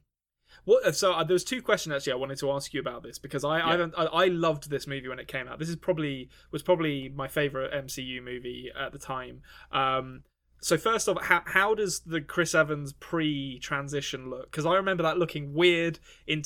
What, 0.65 0.95
so 0.97 1.13
uh, 1.13 1.23
there 1.23 1.33
was 1.33 1.45
two 1.45 1.61
questions 1.61 1.93
actually 1.95 2.13
I 2.13 2.17
wanted 2.17 2.39
to 2.39 2.51
ask 2.51 2.73
you 2.73 2.81
about 2.81 3.01
this 3.03 3.19
because 3.19 3.45
I 3.45 3.59
I, 3.59 3.77
Yeah. 3.77 3.87
I 3.97 4.03
I 4.05 4.25
loved 4.27 4.69
this 4.69 4.85
movie 4.87 5.07
when 5.07 5.19
it 5.19 5.27
came 5.27 5.47
out. 5.47 5.59
This 5.59 5.69
is 5.69 5.75
probably 5.77 6.29
was 6.51 6.61
probably 6.63 7.09
my 7.09 7.27
favorite 7.27 7.71
MCU 7.73 8.21
movie 8.23 8.69
at 8.77 8.91
the 8.91 8.99
time. 8.99 9.41
Um, 9.71 10.23
so 10.59 10.75
first 10.77 11.07
off, 11.07 11.21
how 11.21 11.41
how 11.45 11.73
does 11.75 12.01
the 12.01 12.19
Chris 12.19 12.53
Evans 12.55 12.91
pre-transition 12.93 14.29
look? 14.29 14.51
Because 14.51 14.65
I 14.65 14.75
remember 14.75 15.03
that 15.03 15.17
looking 15.17 15.53
weird 15.53 15.99
in 16.25 16.41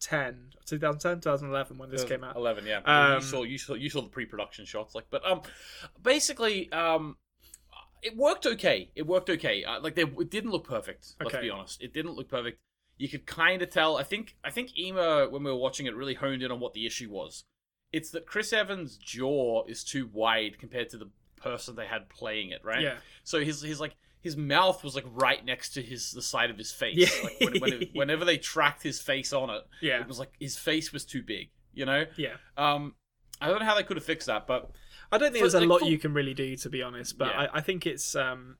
2010, 0.00 0.78
2010, 0.78 1.20
2011 1.20 1.78
when 1.78 1.90
this 1.90 2.04
came 2.04 2.24
out. 2.24 2.36
Eleven, 2.36 2.66
yeah. 2.66 2.80
Um, 2.84 3.14
you 3.14 3.20
saw 3.20 3.42
you 3.42 3.58
saw 3.58 3.74
you 3.74 3.90
saw 3.90 4.02
the 4.02 4.08
pre-production 4.08 4.64
shots, 4.64 4.94
like, 4.94 5.06
but 5.10 5.24
um, 5.26 5.42
basically, 6.02 6.70
um, 6.72 7.16
it 8.02 8.16
worked 8.16 8.46
okay. 8.46 8.90
It 8.94 9.06
worked 9.06 9.30
okay. 9.30 9.64
Uh, 9.64 9.80
like, 9.80 9.94
they, 9.94 10.02
it 10.02 10.30
didn't 10.30 10.50
look 10.50 10.66
perfect. 10.66 11.14
Let's 11.20 11.34
Okay. 11.34 11.46
be 11.46 11.50
honest. 11.50 11.82
It 11.82 11.92
didn't 11.92 12.12
look 12.12 12.28
perfect. 12.28 12.58
You 12.98 13.08
could 13.08 13.26
kind 13.26 13.62
of 13.62 13.70
tell. 13.70 13.96
I 13.96 14.02
think 14.02 14.36
I 14.44 14.50
think 14.50 14.78
Ema, 14.78 15.28
when 15.28 15.42
we 15.44 15.50
were 15.50 15.56
watching 15.56 15.86
it, 15.86 15.94
really 15.94 16.14
honed 16.14 16.42
in 16.42 16.50
on 16.50 16.60
what 16.60 16.72
the 16.74 16.86
issue 16.86 17.10
was. 17.10 17.44
It's 17.92 18.10
that 18.10 18.26
Chris 18.26 18.52
Evans' 18.52 18.96
jaw 18.96 19.64
is 19.66 19.84
too 19.84 20.08
wide 20.12 20.58
compared 20.58 20.90
to 20.90 20.98
the 20.98 21.10
person 21.36 21.76
they 21.76 21.86
had 21.86 22.08
playing 22.08 22.50
it, 22.50 22.64
right? 22.64 22.82
Yeah, 22.82 22.96
So 23.22 23.40
he's 23.40 23.62
he's 23.62 23.80
like 23.80 23.94
his 24.26 24.36
mouth 24.36 24.84
was 24.84 24.94
like 24.94 25.04
right 25.12 25.44
next 25.44 25.70
to 25.74 25.82
his 25.82 26.10
the 26.10 26.20
side 26.22 26.50
of 26.50 26.58
his 26.58 26.70
face. 26.72 26.96
Yeah. 26.96 27.08
Like 27.24 27.40
when, 27.40 27.60
when 27.60 27.72
it, 27.82 27.88
whenever 27.94 28.24
they 28.24 28.36
tracked 28.38 28.82
his 28.82 29.00
face 29.00 29.32
on 29.32 29.48
it, 29.50 29.62
yeah, 29.80 30.00
it 30.00 30.06
was 30.08 30.18
like 30.18 30.32
his 30.38 30.56
face 30.56 30.92
was 30.92 31.04
too 31.04 31.22
big. 31.22 31.48
You 31.72 31.86
know. 31.86 32.04
yeah. 32.16 32.34
Um, 32.56 32.94
I 33.40 33.48
don't 33.48 33.58
know 33.60 33.66
how 33.66 33.74
they 33.74 33.82
could 33.82 33.96
have 33.98 34.04
fixed 34.04 34.26
that, 34.28 34.46
but 34.46 34.70
I 35.12 35.18
don't 35.18 35.32
think 35.32 35.44
For- 35.44 35.50
there's 35.50 35.54
a 35.54 35.60
like, 35.60 35.68
lot 35.68 35.80
for- 35.80 35.86
you 35.88 35.98
can 35.98 36.14
really 36.14 36.34
do 36.34 36.56
to 36.56 36.68
be 36.70 36.82
honest, 36.82 37.18
but 37.18 37.28
Yeah. 37.28 37.40
I, 37.52 37.58
I 37.58 37.60
think 37.60 37.86
it's 37.86 38.14
um. 38.16 38.56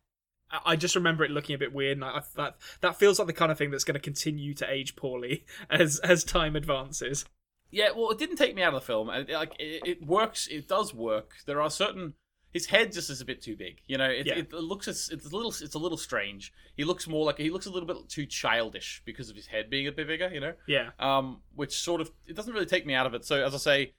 I- 0.50 0.60
I 0.72 0.76
just 0.76 0.94
remember 0.94 1.24
it 1.24 1.30
looking 1.30 1.54
a 1.54 1.58
bit 1.58 1.72
weird, 1.72 1.96
and 1.98 2.04
I, 2.04 2.20
that 2.36 2.56
that 2.82 2.96
feels 2.96 3.18
like 3.18 3.26
the 3.26 3.32
kind 3.32 3.50
of 3.50 3.58
thing 3.58 3.70
that's 3.70 3.84
going 3.84 3.94
to 3.94 4.00
continue 4.00 4.54
to 4.54 4.70
age 4.70 4.94
poorly 4.96 5.44
as 5.70 5.98
as 6.00 6.22
time 6.24 6.54
advances. 6.56 7.24
yeah, 7.70 7.88
well, 7.96 8.10
it 8.10 8.18
didn't 8.18 8.36
take 8.36 8.54
me 8.54 8.62
out 8.62 8.72
of 8.74 8.80
the 8.80 8.86
film. 8.86 9.08
and, 9.10 9.28
Like 9.28 9.54
it, 9.58 9.82
it 9.84 10.06
works, 10.06 10.46
it 10.46 10.68
does 10.68 10.94
work. 10.94 11.32
There 11.46 11.60
are 11.60 11.70
certain. 11.70 12.14
His 12.56 12.66
head 12.66 12.90
just 12.92 13.10
is 13.10 13.20
a 13.20 13.24
bit 13.24 13.42
too 13.42 13.54
big, 13.54 13.80
you 13.86 13.98
know. 13.98 14.08
It, 14.08 14.26
Yeah. 14.26 14.38
it 14.38 14.52
looks 14.52 14.88
it's, 14.88 15.10
it's 15.10 15.26
a 15.26 15.36
little 15.36 15.50
it's 15.50 15.74
a 15.74 15.78
little 15.78 15.98
strange. 15.98 16.52
He 16.74 16.84
looks 16.84 17.06
more 17.06 17.24
like 17.26 17.36
he 17.38 17.50
looks 17.50 17.66
a 17.66 17.70
little 17.70 17.86
bit 17.86 18.08
too 18.08 18.24
childish 18.24 19.02
because 19.04 19.28
of 19.28 19.36
his 19.36 19.46
head 19.46 19.68
being 19.68 19.86
a 19.86 19.92
bit 19.92 20.06
bigger, 20.06 20.30
you 20.32 20.40
know. 20.40 20.54
Yeah, 20.66 20.90
um, 20.98 21.42
which 21.54 21.76
sort 21.76 22.00
of 22.00 22.10
it 22.26 22.34
doesn't 22.34 22.52
really 22.54 22.64
take 22.66 22.86
me 22.86 22.94
out 22.94 23.06
of 23.06 23.12
it. 23.14 23.24
So 23.24 23.44
as 23.44 23.54
I 23.54 23.58
say, 23.58 23.92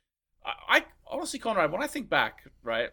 I, 0.43 0.79
I 0.79 0.85
honestly, 1.05 1.39
Konrad, 1.39 1.71
when 1.71 1.83
I 1.83 1.87
think 1.87 2.09
back, 2.09 2.49
right, 2.63 2.89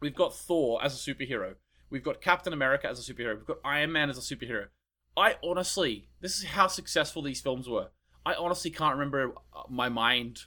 we've 0.00 0.14
got 0.14 0.34
Thor 0.34 0.84
as 0.84 0.94
a 0.94 1.14
superhero, 1.14 1.54
We've 1.90 2.02
got 2.02 2.20
Captain 2.20 2.52
America 2.52 2.88
as 2.88 2.98
a 2.98 3.12
superhero. 3.12 3.36
We've 3.36 3.46
got 3.46 3.58
Iron 3.64 3.92
Man 3.92 4.10
as 4.10 4.18
a 4.18 4.20
superhero. 4.36 4.66
I 5.16 5.36
honestly, 5.44 6.08
this 6.20 6.38
is 6.38 6.44
how 6.44 6.66
successful 6.66 7.22
these 7.22 7.40
films 7.40 7.68
were. 7.68 7.90
I 8.26 8.34
honestly 8.34 8.70
can't 8.70 8.96
remember 8.96 9.32
my 9.70 9.88
mind 9.88 10.40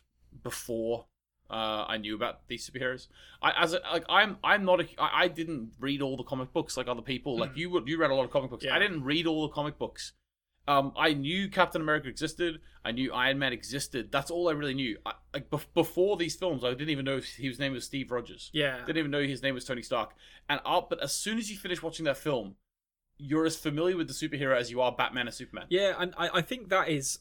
before 0.44 1.06
uh, 1.50 1.86
I 1.88 1.98
knew 1.98 2.16
about 2.16 2.48
these 2.48 2.70
superheroes. 2.70 3.08
I 3.42 3.52
as 3.64 3.74
a, 3.74 3.80
like 3.92 4.06
I'm 4.10 4.38
I'm 4.44 4.66
not 4.66 4.82
a 4.82 4.88
I, 4.98 5.24
I 5.24 5.28
didn't 5.28 5.74
read 5.80 6.02
all 6.02 6.18
the 6.18 6.24
comic 6.24 6.54
books 6.54 6.78
like 6.78 6.88
other 6.88 7.02
people. 7.02 7.38
Like 7.38 7.56
you 7.56 7.84
you 7.86 7.98
read 7.98 8.12
a 8.12 8.16
lot 8.16 8.24
of 8.24 8.32
comic 8.32 8.50
books. 8.50 8.66
Yeah. 8.66 8.76
I 8.76 8.80
didn't 8.80 9.04
read 9.04 9.28
all 9.28 9.44
the 9.48 9.54
comic 9.54 9.78
books. 9.78 10.14
Um, 10.68 10.92
I 10.98 11.14
knew 11.14 11.50
Captain 11.50 11.82
America 11.82 12.10
existed. 12.10 12.60
I 12.84 12.92
knew 12.92 13.14
Iron 13.14 13.40
Man 13.40 13.54
existed. 13.54 14.12
That's 14.12 14.30
all 14.30 14.50
I 14.50 14.52
really 14.52 14.74
knew. 14.74 14.98
I, 15.06 15.14
like 15.34 15.50
bef- 15.50 15.66
before 15.74 16.18
these 16.18 16.36
films, 16.36 16.66
I 16.66 16.72
didn't 16.72 16.90
even 16.90 17.06
know 17.06 17.22
his 17.38 17.58
name 17.58 17.72
was 17.72 17.86
Steve 17.86 18.12
Rogers. 18.12 18.50
Yeah. 18.54 18.80
Didn't 18.86 18.98
even 18.98 19.12
know 19.12 19.24
his 19.24 19.42
name 19.42 19.54
was 19.54 19.64
Tony 19.64 19.82
Stark. 19.82 20.14
And 20.50 20.60
but 20.66 21.02
as 21.02 21.14
soon 21.14 21.38
as 21.38 21.50
you 21.50 21.58
finish 21.58 21.82
watching 21.82 22.04
that 22.06 22.18
film, 22.18 22.56
you're 23.18 23.46
as 23.46 23.56
familiar 23.56 23.96
with 23.98 24.08
the 24.08 24.14
superhero 24.14 24.58
as 24.58 24.70
you 24.70 24.82
are 24.82 24.92
Batman 24.92 25.28
and 25.28 25.34
Superman. 25.34 25.66
Yeah, 25.70 25.94
and 25.98 26.14
I, 26.18 26.30
I 26.36 26.42
think 26.42 26.70
that 26.70 26.90
is 26.90 27.20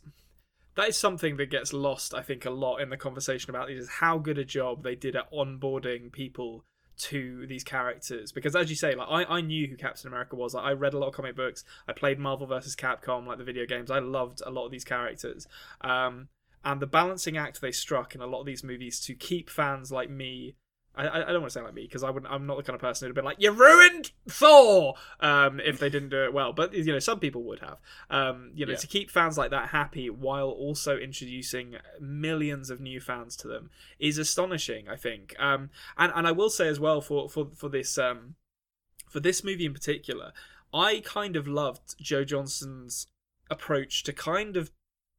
that 0.77 0.89
is 0.89 0.97
something 0.97 1.37
that 1.39 1.51
gets 1.51 1.73
lost, 1.73 2.15
I 2.15 2.23
think, 2.23 2.45
a 2.45 2.51
lot 2.51 2.79
in 2.79 2.91
the 2.91 2.97
conversation 2.97 3.51
about 3.51 3.69
these 3.69 3.83
is 3.83 3.89
how 3.89 4.19
good 4.19 4.39
a 4.39 4.45
job 4.45 4.83
they 4.83 4.95
did 4.95 5.17
at 5.17 5.31
onboarding 5.33 6.13
people 6.13 6.65
to 6.99 7.47
these 7.47 7.65
characters. 7.65 8.33
Because 8.33 8.55
as 8.55 8.71
you 8.71 8.77
say, 8.77 8.95
like 8.95 9.09
I, 9.09 9.37
I 9.37 9.41
knew 9.41 9.67
who 9.67 9.77
Captain 9.77 10.09
America 10.09 10.37
was. 10.37 10.55
Like, 10.55 10.65
I 10.65 10.73
read 10.73 10.95
a 10.95 10.99
lot 10.99 11.09
of 11.09 11.15
comic 11.15 11.37
books. 11.37 11.65
I 11.89 11.93
played 11.93 12.19
Marvel 12.19 12.47
vs. 12.47 12.77
Capcom, 12.77 13.27
like 13.27 13.39
the 13.39 13.45
video 13.45 13.67
games. 13.67 13.91
I 13.91 13.99
loved 13.99 14.43
a 14.45 14.51
lot 14.51 14.67
of 14.67 14.71
these 14.71 14.85
characters. 14.85 15.47
Um, 15.81 16.29
and 16.65 16.81
the 16.81 16.87
balancing 16.87 17.37
act 17.37 17.61
they 17.61 17.73
struck 17.73 18.15
in 18.15 18.21
a 18.21 18.27
lot 18.27 18.41
of 18.41 18.47
these 18.47 18.65
movies 18.65 19.01
to 19.01 19.15
keep 19.15 19.49
fans 19.49 19.93
like 19.93 20.11
me 20.11 20.57
I, 20.97 21.23
I 21.23 21.33
don't 21.33 21.43
want 21.43 21.53
to 21.53 21.59
say 21.59 21.63
like 21.63 21.75
me 21.75 21.83
because 21.83 22.03
I 22.03 22.11
wouldn't. 22.11 22.33
I'm 22.33 22.47
not 22.47 22.57
the 22.57 22.63
kind 22.63 22.75
of 22.75 22.81
person 22.81 23.07
who'd 23.07 23.11
have 23.11 23.15
been 23.17 23.25
like, 23.25 23.37
"You 23.41 23.53
ruined 23.53 24.13
Thor," 24.29 24.95
um, 25.21 25.61
if 25.61 25.79
they 25.79 25.91
didn't 25.91 26.09
do 26.09 26.25
it 26.25 26.33
well. 26.33 26.53
But 26.53 26.73
you 26.73 26.85
know, 26.93 26.99
some 26.99 27.21
people 27.21 27.43
would 27.45 27.61
have. 27.61 27.79
Um, 28.11 28.51
you 28.55 28.65
know, 28.67 28.73
Yeah. 28.73 28.79
to 28.79 28.87
keep 28.87 29.11
fans 29.11 29.37
like 29.37 29.51
that 29.51 29.69
happy 29.71 30.09
while 30.09 30.49
also 30.49 30.97
introducing 30.97 31.77
millions 32.01 32.71
of 32.71 32.81
new 32.81 33.01
fans 33.01 33.37
to 33.39 33.49
them 33.49 33.71
is 33.99 34.19
astonishing. 34.19 34.89
I 34.89 34.97
think. 34.97 35.35
Um, 35.39 35.71
and 35.99 36.13
and 36.15 36.27
I 36.27 36.33
will 36.33 36.51
say 36.51 36.69
as 36.69 36.81
well 36.81 37.01
for 37.01 37.29
for 37.29 37.51
for 37.55 37.69
this 37.69 37.99
um, 37.99 38.37
for 39.09 39.21
this 39.21 39.45
movie 39.45 39.67
in 39.67 39.75
particular, 39.75 40.33
I 40.73 41.03
kind 41.05 41.37
of 41.37 41.47
loved 41.47 41.97
Joe 42.01 42.25
Johnston's 42.25 43.07
approach 43.51 44.03
to 44.03 44.13
kind 44.13 44.57
of 44.57 44.71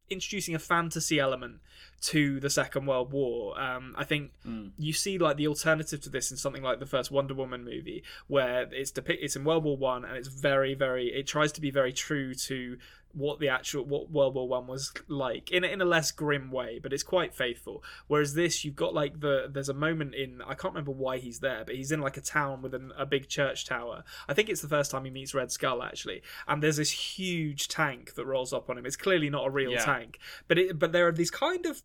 introducing 0.10 0.56
a 0.56 0.60
fantasy 0.60 1.20
element 1.20 1.60
to 2.02 2.40
the 2.40 2.50
Second 2.50 2.86
World 2.86 3.12
War. 3.12 3.60
Um, 3.60 3.94
I 3.98 4.04
think 4.04 4.32
Mm. 4.46 4.72
you 4.78 4.94
see 4.94 5.18
like 5.18 5.38
the 5.38 5.48
alternative 5.48 6.00
to 6.02 6.10
this 6.10 6.32
in 6.32 6.38
something 6.38 6.62
like 6.64 6.80
the 6.80 6.86
first 6.86 7.10
Wonder 7.12 7.34
Woman 7.34 7.64
movie, 7.64 8.04
where 8.28 8.68
it's 8.72 8.92
depict 8.92 9.24
it's 9.24 9.36
in 9.36 9.44
World 9.44 9.64
War 9.64 9.78
One 9.78 10.06
and 10.06 10.16
it's 10.16 10.28
very 10.28 10.74
very 10.76 11.08
it 11.14 11.26
tries 11.28 11.52
to 11.54 11.62
be 11.62 11.72
very 11.72 11.92
true 11.94 12.34
to 12.36 12.78
what 13.14 13.40
the 13.40 13.50
actual 13.50 13.84
what 13.86 14.12
World 14.12 14.36
War 14.36 14.48
One 14.48 14.68
was 14.68 14.92
like 15.08 15.50
in 15.52 15.64
a, 15.64 15.68
in 15.68 15.82
a 15.82 15.86
less 15.86 16.12
grim 16.12 16.52
way, 16.52 16.80
but 16.82 16.94
it's 16.94 17.04
quite 17.04 17.34
faithful. 17.34 17.84
Whereas 18.08 18.34
this, 18.34 18.64
you've 18.64 18.76
got 18.76 18.94
like 18.94 19.20
the 19.20 19.50
there's 19.52 19.70
a 19.70 19.74
moment 19.74 20.14
in 20.16 20.42
I 20.42 20.54
can't 20.54 20.74
remember 20.74 20.92
why 20.92 21.18
he's 21.18 21.40
there, 21.40 21.64
but 21.66 21.76
he's 21.76 21.92
in 21.92 22.02
like 22.02 22.18
a 22.18 22.22
town 22.22 22.62
with 22.62 22.74
an, 22.74 22.92
a 22.98 23.06
big 23.06 23.28
church 23.28 23.66
tower. 23.66 24.04
I 24.28 24.34
think 24.34 24.50
it's 24.50 24.62
the 24.62 24.68
first 24.68 24.92
time 24.92 25.06
he 25.06 25.12
meets 25.12 25.34
Red 25.34 25.52
Skull 25.52 25.82
actually, 25.84 26.22
and 26.48 26.62
there's 26.62 26.78
this 26.78 26.92
huge 26.92 27.68
tank 27.68 28.14
that 28.16 28.26
rolls 28.26 28.54
up 28.54 28.70
on 28.70 28.78
him. 28.78 28.86
It's 28.86 28.96
clearly 28.98 29.30
not 29.30 29.48
a 29.48 29.50
real 29.50 29.72
Yeah. 29.72 29.86
tank, 29.86 30.20
but 30.48 30.58
it 30.60 30.78
but 30.78 30.92
there 30.92 31.08
are 31.08 31.12
these 31.12 31.32
kind 31.32 31.66
of 31.66 31.82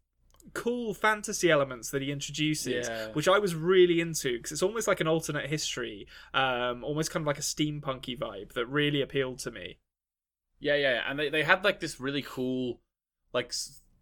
cool 0.55 0.93
fantasy 0.93 1.51
elements 1.53 1.91
that 1.91 2.03
he 2.03 2.11
introduces 2.11 2.89
Yeah. 2.89 3.09
which 3.13 3.29
i 3.29 3.39
was 3.39 3.55
really 3.55 4.01
into 4.01 4.37
because 4.39 4.51
it's 4.51 4.63
almost 4.63 4.89
like 4.89 5.01
an 5.01 5.07
alternate 5.07 5.49
history 5.49 6.09
um 6.35 6.83
almost 6.83 7.13
kind 7.13 7.23
of 7.23 7.29
like 7.29 7.39
a 7.39 7.43
steampunky 7.43 8.19
vibe 8.19 8.53
that 8.55 8.67
really 8.67 9.01
appealed 9.01 9.39
to 9.39 9.53
me 9.53 9.79
Yeah, 10.63 10.77
yeah, 10.77 11.03
and 11.09 11.19
they 11.19 11.29
they 11.29 11.43
had 11.43 11.65
like 11.65 11.81
this 11.81 12.01
really 12.01 12.23
cool 12.23 12.81
like 13.33 13.53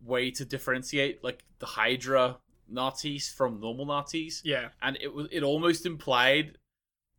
way 0.05 0.31
to 0.33 0.45
differentiate 0.45 1.25
like 1.25 1.43
the 1.59 1.67
Hydra 1.67 2.37
Nazis 2.69 3.31
from 3.31 3.61
normal 3.61 3.87
Nazis, 3.87 4.43
yeah. 4.45 4.69
And 4.83 4.99
it 5.01 5.13
was 5.13 5.27
it 5.33 5.43
almost 5.43 5.87
implied 5.87 6.59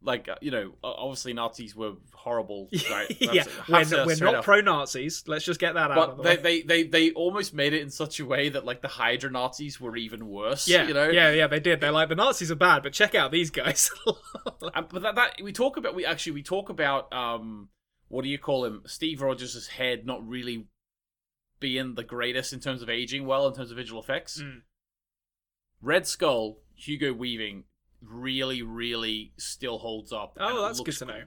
like 0.03 0.29
uh, 0.29 0.35
you 0.41 0.51
know 0.51 0.73
obviously 0.83 1.33
Nazis 1.33 1.75
were 1.75 1.93
horrible, 2.13 2.69
right? 2.91 3.17
Yeah 3.19 3.45
we're, 3.67 4.05
we're 4.05 4.15
not 4.17 4.43
pro-nazis. 4.43 5.23
Let's 5.25 5.43
just 5.45 5.59
get 5.59 5.73
that 5.73 5.89
out 5.89 5.95
But 5.95 6.17
the 6.17 6.23
they, 6.23 6.35
they, 6.37 6.61
they, 6.61 6.83
they 6.83 7.11
almost 7.11 7.53
made 7.53 7.73
it 7.73 7.81
in 7.81 7.89
such 7.89 8.19
a 8.19 8.25
way 8.25 8.49
that 8.49 8.63
like 8.63 8.81
the 8.81 8.87
Hydra 8.87 9.31
Nazis 9.31 9.81
were 9.81 9.95
even 9.95 10.27
worse. 10.27 10.67
yeah. 10.67 10.87
you 10.87 10.93
know. 10.93 11.09
yeah 11.09 11.31
yeah 11.31 11.47
they 11.47 11.59
did. 11.59 11.81
They're 11.81 11.91
like 11.91 12.09
the 12.09 12.15
nazis 12.15 12.51
are 12.51 12.55
bad 12.55 12.83
but 12.83 12.93
check 12.93 13.15
out 13.15 13.31
these 13.31 13.49
guys. 13.49 13.89
But 14.61 15.01
that, 15.01 15.15
that 15.15 15.41
we 15.41 15.51
talk 15.51 15.77
about 15.77 15.95
we 15.95 16.05
actually 16.05 16.33
we 16.33 16.43
talk 16.43 16.69
about 16.69 17.11
um 17.11 17.69
what 18.11 18.23
do 18.23 18.29
you 18.29 18.37
call 18.37 18.65
him 18.65 18.83
Steve 18.85 19.21
Rogers' 19.21 19.67
head 19.67 20.05
not 20.05 20.25
really 20.27 20.67
being 21.59 21.95
the 21.95 22.03
greatest 22.03 22.53
in 22.53 22.59
terms 22.59 22.81
of 22.81 22.89
aging 22.89 23.25
well 23.25 23.47
in 23.47 23.53
terms 23.53 23.71
of 23.71 23.77
visual 23.77 24.01
effects. 24.01 24.41
Mm. 24.41 24.61
Red 25.81 26.07
Skull 26.07 26.57
Hugo 26.75 27.13
Weaving 27.13 27.65
really 28.01 28.61
really 28.63 29.31
still 29.37 29.77
holds 29.77 30.11
up. 30.11 30.35
oh 30.39 30.63
that's 30.63 30.79
good 30.79 30.97
to 30.97 31.05
know 31.05 31.21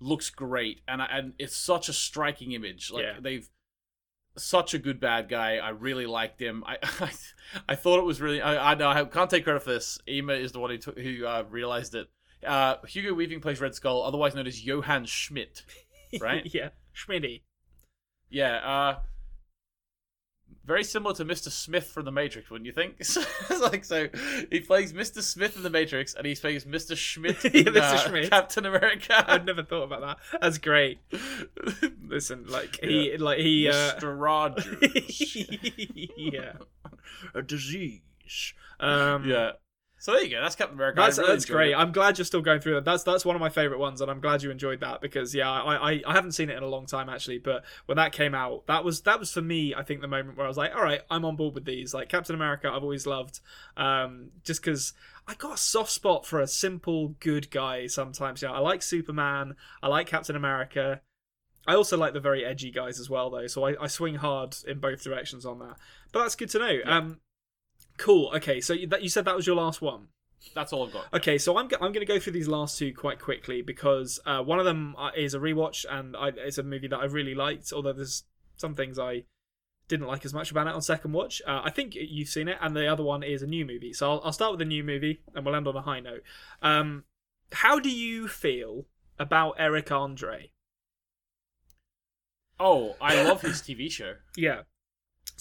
looks 0.00 0.30
great 0.30 0.80
and 0.88 1.00
I- 1.00 1.06
and 1.12 1.32
it's 1.38 1.54
such 1.56 1.88
a 1.88 1.92
striking 1.92 2.50
image 2.52 2.90
like 2.90 3.04
Yeah. 3.04 3.20
they've 3.20 3.48
such 4.36 4.74
a 4.74 4.78
good 4.78 4.98
bad 4.98 5.28
guy 5.28 5.58
i 5.58 5.68
really 5.68 6.06
liked 6.06 6.40
him 6.40 6.64
i 6.66 6.76
i, 7.00 7.10
I 7.68 7.76
thought 7.76 8.00
it 8.00 8.04
was 8.04 8.20
really 8.20 8.42
i 8.42 8.72
i 8.72 8.74
know 8.74 8.88
i 8.88 9.04
can't 9.04 9.30
take 9.30 9.44
credit 9.44 9.62
for 9.62 9.74
this 9.74 9.98
ema 10.08 10.32
is 10.32 10.50
the 10.50 10.58
one 10.58 10.70
who 10.70 10.78
took, 10.78 10.98
who 10.98 11.24
uh, 11.24 11.44
realized 11.48 11.94
it 11.94 12.08
uh 12.44 12.76
hugo 12.88 13.14
weaving 13.14 13.40
plays 13.40 13.60
red 13.60 13.76
skull 13.76 14.02
otherwise 14.02 14.34
known 14.34 14.48
as 14.48 14.60
johann 14.64 15.04
schmidt 15.04 15.62
Right? 16.20 16.42
yeah 16.54 16.70
schmitty 16.94 17.42
yeah 18.30 18.56
uh 18.56 18.98
very 20.64 20.84
similar 20.84 21.12
to 21.16 21.24
Mr. 21.24 21.50
Smith 21.50 21.88
from 21.88 22.04
The 22.04 22.12
Matrix, 22.12 22.48
wouldn't 22.48 22.66
you 22.66 22.72
think? 22.72 22.94
It's 23.00 23.16
like 23.60 23.84
so, 23.84 24.08
he 24.48 24.60
plays 24.60 24.92
Mr. 24.92 25.20
Smith 25.20 25.56
in 25.56 25.64
The 25.64 25.70
Matrix, 25.70 26.14
and 26.14 26.24
he 26.24 26.36
plays 26.36 26.64
Mr. 26.64 26.96
Schmidt 26.96 27.44
in 27.46 27.52
Yeah, 27.66 27.72
Mr. 27.72 27.80
uh, 27.80 27.96
Schmidt. 28.08 28.30
Captain 28.30 28.64
America. 28.66 29.24
i'd 29.28 29.44
never 29.44 29.64
thought 29.64 29.82
about 29.84 30.02
that 30.02 30.40
that's 30.40 30.58
great 30.58 31.00
listen 32.06 32.46
like 32.46 32.78
he 32.80 33.16
like 33.16 33.38
he 33.38 33.68
uh 33.68 33.72
Mr. 33.72 34.16
Rogers. 34.20 35.36
yeah 36.16 36.52
a 37.34 37.42
disease 37.42 38.00
um 38.78 39.28
yeah. 39.28 39.52
So 40.02 40.10
there 40.10 40.24
you 40.24 40.30
go. 40.30 40.42
That's 40.42 40.56
Captain 40.56 40.76
America. 40.76 41.00
That's 41.00 41.16
really 41.16 41.30
that's 41.30 41.44
great. 41.44 41.70
it. 41.70 41.76
I'm 41.76 41.92
glad 41.92 42.18
you're 42.18 42.24
still 42.24 42.40
going 42.42 42.60
through 42.60 42.74
that. 42.74 42.84
That's 42.84 43.04
that's 43.04 43.24
one 43.24 43.36
of 43.36 43.40
my 43.40 43.50
favorite 43.50 43.78
ones, 43.78 44.00
and 44.00 44.10
I'm 44.10 44.18
glad 44.18 44.42
you 44.42 44.50
enjoyed 44.50 44.80
that 44.80 45.00
because 45.00 45.32
yeah, 45.32 45.48
I, 45.48 45.92
I 45.92 46.02
I 46.04 46.12
haven't 46.12 46.32
seen 46.32 46.50
it 46.50 46.56
in 46.56 46.64
a 46.64 46.66
long 46.66 46.86
time 46.86 47.08
actually. 47.08 47.38
But 47.38 47.62
when 47.86 47.98
that 47.98 48.10
came 48.10 48.34
out, 48.34 48.66
that 48.66 48.82
was 48.82 49.02
that 49.02 49.20
was 49.20 49.30
for 49.30 49.42
me. 49.42 49.76
I 49.76 49.84
think 49.84 50.00
the 50.00 50.08
moment 50.08 50.36
where 50.36 50.44
I 50.44 50.48
was 50.48 50.56
like, 50.56 50.74
all 50.74 50.82
right, 50.82 51.02
I'm 51.08 51.24
on 51.24 51.36
board 51.36 51.54
with 51.54 51.66
these. 51.66 51.94
Like 51.94 52.08
Captain 52.08 52.34
America, 52.34 52.68
I've 52.68 52.82
always 52.82 53.06
loved, 53.06 53.38
um, 53.76 54.30
just 54.42 54.60
because 54.60 54.92
I 55.28 55.34
got 55.34 55.54
a 55.54 55.56
soft 55.56 55.92
spot 55.92 56.26
for 56.26 56.40
a 56.40 56.48
simple 56.48 57.14
good 57.20 57.48
guy. 57.52 57.86
Sometimes, 57.86 58.42
you 58.42 58.48
know, 58.48 58.54
I 58.54 58.58
like 58.58 58.82
Superman. 58.82 59.54
I 59.84 59.86
like 59.86 60.08
Captain 60.08 60.34
America. 60.34 61.00
I 61.64 61.76
also 61.76 61.96
like 61.96 62.12
the 62.12 62.18
very 62.18 62.44
edgy 62.44 62.72
guys 62.72 62.98
as 62.98 63.08
well, 63.08 63.30
though. 63.30 63.46
So 63.46 63.64
I, 63.66 63.80
I 63.80 63.86
swing 63.86 64.16
hard 64.16 64.56
in 64.66 64.80
both 64.80 65.04
directions 65.04 65.46
on 65.46 65.60
that. 65.60 65.76
But 66.10 66.22
that's 66.24 66.34
good 66.34 66.50
to 66.50 66.58
know. 66.58 66.78
Um, 66.86 67.20
cool. 67.98 68.32
Okay, 68.36 68.60
so 68.60 68.72
you, 68.72 68.86
that 68.88 69.02
you 69.02 69.08
said 69.08 69.24
that 69.24 69.36
was 69.36 69.46
your 69.46 69.56
last 69.56 69.80
one. 69.82 70.08
That's 70.54 70.72
all 70.72 70.86
I've 70.86 70.92
got. 70.92 71.06
Okay, 71.14 71.38
so 71.38 71.56
I'm, 71.56 71.68
go- 71.68 71.76
I'm 71.76 71.92
going 71.92 72.04
to 72.04 72.12
go 72.12 72.18
through 72.18 72.32
these 72.32 72.48
last 72.48 72.76
two 72.76 72.92
quite 72.92 73.20
quickly 73.20 73.62
because 73.62 74.18
uh, 74.26 74.40
one 74.42 74.58
of 74.58 74.64
them 74.64 74.96
uh, 74.98 75.10
is 75.16 75.34
a 75.34 75.38
rewatch 75.38 75.84
and 75.88 76.16
I, 76.16 76.28
it's 76.36 76.58
a 76.58 76.62
movie 76.64 76.88
that 76.88 76.98
I 76.98 77.04
really 77.04 77.34
liked, 77.34 77.72
although 77.72 77.92
there's 77.92 78.24
some 78.56 78.74
things 78.74 78.98
I 78.98 79.22
didn't 79.88 80.06
like 80.08 80.24
as 80.24 80.34
much 80.34 80.50
about 80.50 80.66
it 80.66 80.74
on 80.74 80.82
second 80.82 81.12
watch. 81.12 81.40
Uh, 81.46 81.60
I 81.64 81.70
think 81.70 81.94
you've 81.94 82.28
seen 82.28 82.48
it, 82.48 82.58
and 82.60 82.74
the 82.74 82.86
other 82.88 83.04
one 83.04 83.22
is 83.22 83.42
a 83.42 83.46
new 83.46 83.64
movie. 83.64 83.92
So 83.92 84.10
I'll, 84.10 84.20
I'll 84.24 84.32
start 84.32 84.50
with 84.52 84.58
the 84.58 84.64
new 84.64 84.82
movie 84.82 85.20
and 85.34 85.44
we'll 85.46 85.54
end 85.54 85.68
on 85.68 85.76
a 85.76 85.82
high 85.82 86.00
note. 86.00 86.22
Um, 86.60 87.04
how 87.52 87.78
do 87.78 87.90
you 87.90 88.26
feel 88.26 88.86
about 89.18 89.54
Eric 89.58 89.92
Andre? 89.92 90.50
Oh, 92.58 92.96
I 93.00 93.22
love 93.22 93.42
his 93.42 93.60
TV 93.60 93.90
show, 93.90 94.14
Yeah. 94.36 94.62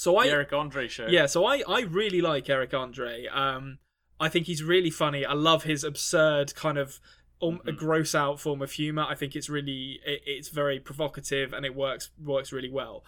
So 0.01 0.17
I 0.17 0.25
the 0.25 0.31
Eric 0.33 0.51
Andre 0.51 0.87
show. 0.87 1.05
Yeah, 1.07 1.27
so 1.27 1.45
I, 1.45 1.61
I 1.67 1.81
really 1.81 2.21
like 2.21 2.49
Eric 2.49 2.73
Andre. 2.73 3.27
Um, 3.27 3.77
I 4.19 4.29
think 4.29 4.47
he's 4.47 4.63
really 4.63 4.89
funny. 4.89 5.27
I 5.27 5.33
love 5.33 5.61
his 5.61 5.83
absurd 5.83 6.55
kind 6.55 6.79
of 6.79 6.99
um, 7.39 7.59
Mhm. 7.63 7.77
gross 7.77 8.15
out 8.15 8.39
form 8.39 8.63
of 8.63 8.71
humor. 8.71 9.05
I 9.07 9.13
think 9.13 9.35
it's 9.35 9.47
really 9.47 9.99
it, 10.03 10.21
it's 10.25 10.49
very 10.49 10.79
provocative 10.79 11.53
and 11.53 11.67
it 11.67 11.75
works 11.75 12.09
works 12.19 12.51
really 12.51 12.71
well. 12.71 13.05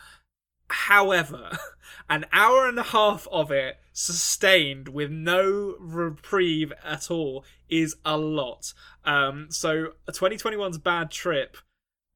However, 0.70 1.58
an 2.12 2.26
hour 2.32 2.68
and 2.68 2.78
a 2.78 2.84
half 2.84 3.28
of 3.32 3.52
it 3.52 3.80
sustained 3.92 4.90
with 4.90 5.10
no 5.10 5.76
reprieve 5.80 6.72
at 6.84 7.10
all 7.10 7.44
is 7.70 7.96
a 8.06 8.20
lot. 8.20 8.72
Um, 9.04 9.48
so 9.50 9.94
2021's 10.08 10.78
Bad 10.78 11.10
Trip 11.10 11.58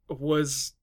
was 0.07 0.73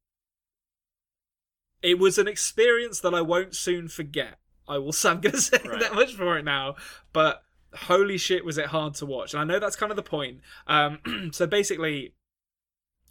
it 1.85 1.99
was 1.99 2.19
an 2.19 2.27
experience 2.27 2.99
that 3.01 3.15
I 3.15 3.21
won't 3.21 3.55
soon 3.55 3.89
forget. 3.89 4.39
I 4.67 4.79
will. 4.79 4.93
I'm 5.05 5.21
going 5.21 5.33
to 5.35 5.41
say 5.41 5.59
Right. 5.65 5.81
that 5.81 5.95
much 5.95 6.15
for 6.15 6.39
it 6.39 6.45
now. 6.45 6.77
But 7.13 7.43
holy 7.75 8.19
shit, 8.19 8.45
was 8.45 8.59
it 8.59 8.67
hard 8.67 8.95
to 8.95 9.07
watch? 9.07 9.35
And 9.35 9.41
I 9.41 9.45
know 9.45 9.61
that's 9.61 9.77
kind 9.77 9.93
of 9.93 9.97
the 9.97 10.03
point. 10.03 10.41
Um, 10.67 10.99
so 11.33 11.47
basically, 11.47 12.15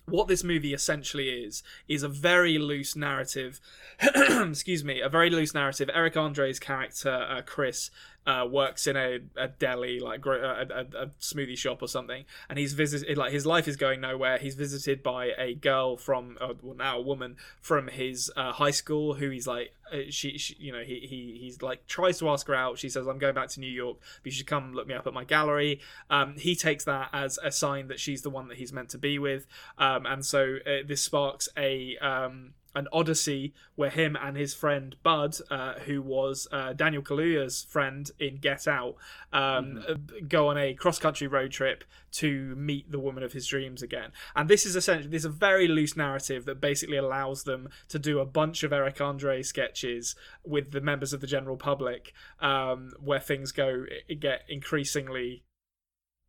what 0.05 0.27
this 0.27 0.43
movie 0.43 0.73
essentially 0.73 1.29
is 1.29 1.63
is 1.87 2.03
a 2.03 2.09
very 2.09 2.57
loose 2.57 2.93
narrative 2.93 3.61
excuse 4.01 4.83
me 4.83 4.99
a 4.99 5.07
very 5.07 5.29
loose 5.29 5.53
narrative 5.53 5.89
eric 5.93 6.17
andre's 6.17 6.59
character 6.59 7.25
uh, 7.29 7.41
chris 7.41 7.89
uh, 8.25 8.47
works 8.49 8.87
in 8.87 8.95
a, 8.95 9.19
a 9.35 9.47
deli 9.47 9.99
like 9.99 10.21
gro- 10.21 10.41
a, 10.41 10.73
a, 10.73 11.03
a 11.03 11.07
smoothie 11.19 11.57
shop 11.57 11.81
or 11.81 11.87
something 11.87 12.25
and 12.49 12.57
he's 12.57 12.73
visited 12.73 13.17
like 13.17 13.31
his 13.31 13.45
life 13.45 13.67
is 13.67 13.75
going 13.75 14.01
nowhere. 14.01 14.37
He's 14.37 14.55
visited 14.55 15.03
by 15.03 15.31
a 15.37 15.53
girl 15.55 15.97
from 15.97 16.37
uh, 16.39 16.53
well 16.61 16.75
now 16.75 16.97
a 16.97 17.01
woman 17.01 17.37
from 17.61 17.87
his 17.87 18.31
uh, 18.35 18.53
high 18.53 18.71
school 18.71 19.15
who 19.15 19.29
he's 19.29 19.47
like 19.47 19.73
uh, 19.91 19.97
she, 20.09 20.37
she 20.37 20.55
you 20.59 20.71
know 20.71 20.83
he, 20.83 21.05
he 21.07 21.37
he's 21.39 21.61
like 21.61 21.85
tries 21.87 22.19
to 22.19 22.29
ask 22.29 22.47
her 22.47 22.55
out. 22.55 22.77
She 22.79 22.89
says 22.89 23.07
i'm 23.07 23.19
going 23.19 23.35
back 23.35 23.49
to 23.49 23.59
new 23.59 23.67
york 23.67 23.97
but 24.21 24.25
you 24.25 24.31
should 24.31 24.47
come 24.47 24.73
look 24.73 24.87
me 24.87 24.93
up 24.93 25.07
at 25.07 25.13
my 25.13 25.23
gallery. 25.23 25.79
Um, 26.09 26.35
he 26.37 26.55
takes 26.55 26.83
that 26.85 27.09
as 27.13 27.39
a 27.43 27.51
sign 27.51 27.87
that 27.87 27.99
she's 27.99 28.21
the 28.21 28.29
one 28.29 28.47
that 28.47 28.57
he's 28.57 28.73
meant 28.73 28.89
to 28.89 28.97
be 28.97 29.19
with. 29.19 29.45
Um, 29.77 30.05
and 30.05 30.25
so 30.25 30.57
uh, 30.65 30.85
this 30.85 31.01
sparks 31.01 31.49
a 31.57 31.97
um, 31.97 32.53
an 32.75 32.87
odyssey 32.91 33.53
where 33.75 33.89
him 33.89 34.17
and 34.19 34.35
his 34.35 34.53
friend 34.53 34.95
Bud, 35.03 35.35
uh, 35.49 35.73
who 35.85 36.01
was 36.01 36.47
uh, 36.51 36.73
Daniel 36.73 37.03
Kaluuya's 37.03 37.65
friend 37.69 38.09
in 38.19 38.37
Get 38.37 38.67
Out, 38.67 38.95
um, 39.31 39.83
uh, 39.87 39.95
go 40.27 40.47
on 40.47 40.57
a 40.57 40.73
cross 40.73 40.99
country 40.99 41.27
road 41.27 41.51
trip 41.51 41.83
to 42.13 42.55
meet 42.55 42.91
the 42.91 42.99
woman 42.99 43.23
of 43.23 43.33
his 43.33 43.47
dreams 43.47 43.81
again. 43.81 44.11
And 44.35 44.49
this 44.49 44.65
is 44.65 44.75
essentially 44.75 45.09
this 45.09 45.21
is 45.21 45.25
a 45.25 45.29
very 45.29 45.67
loose 45.67 45.95
narrative 45.95 46.45
that 46.45 46.61
basically 46.61 46.97
allows 46.97 47.43
them 47.43 47.69
to 47.89 47.99
do 47.99 48.19
a 48.19 48.25
bunch 48.25 48.63
of 48.63 48.73
Eric 48.73 49.01
Andre 49.01 49.41
sketches 49.41 50.15
with 50.45 50.71
the 50.71 50.81
members 50.81 51.13
of 51.13 51.21
the 51.21 51.27
general 51.27 51.57
public, 51.57 52.13
um, 52.39 52.91
where 52.99 53.19
things 53.19 53.51
go 53.51 53.85
get 54.19 54.43
increasingly 54.49 55.43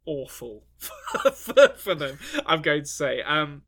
awful 0.06 0.64
for, 1.34 1.68
for 1.76 1.94
them. 1.94 2.18
I'm 2.46 2.62
going 2.62 2.82
to 2.82 2.88
say. 2.88 3.22
Um, 3.22 3.62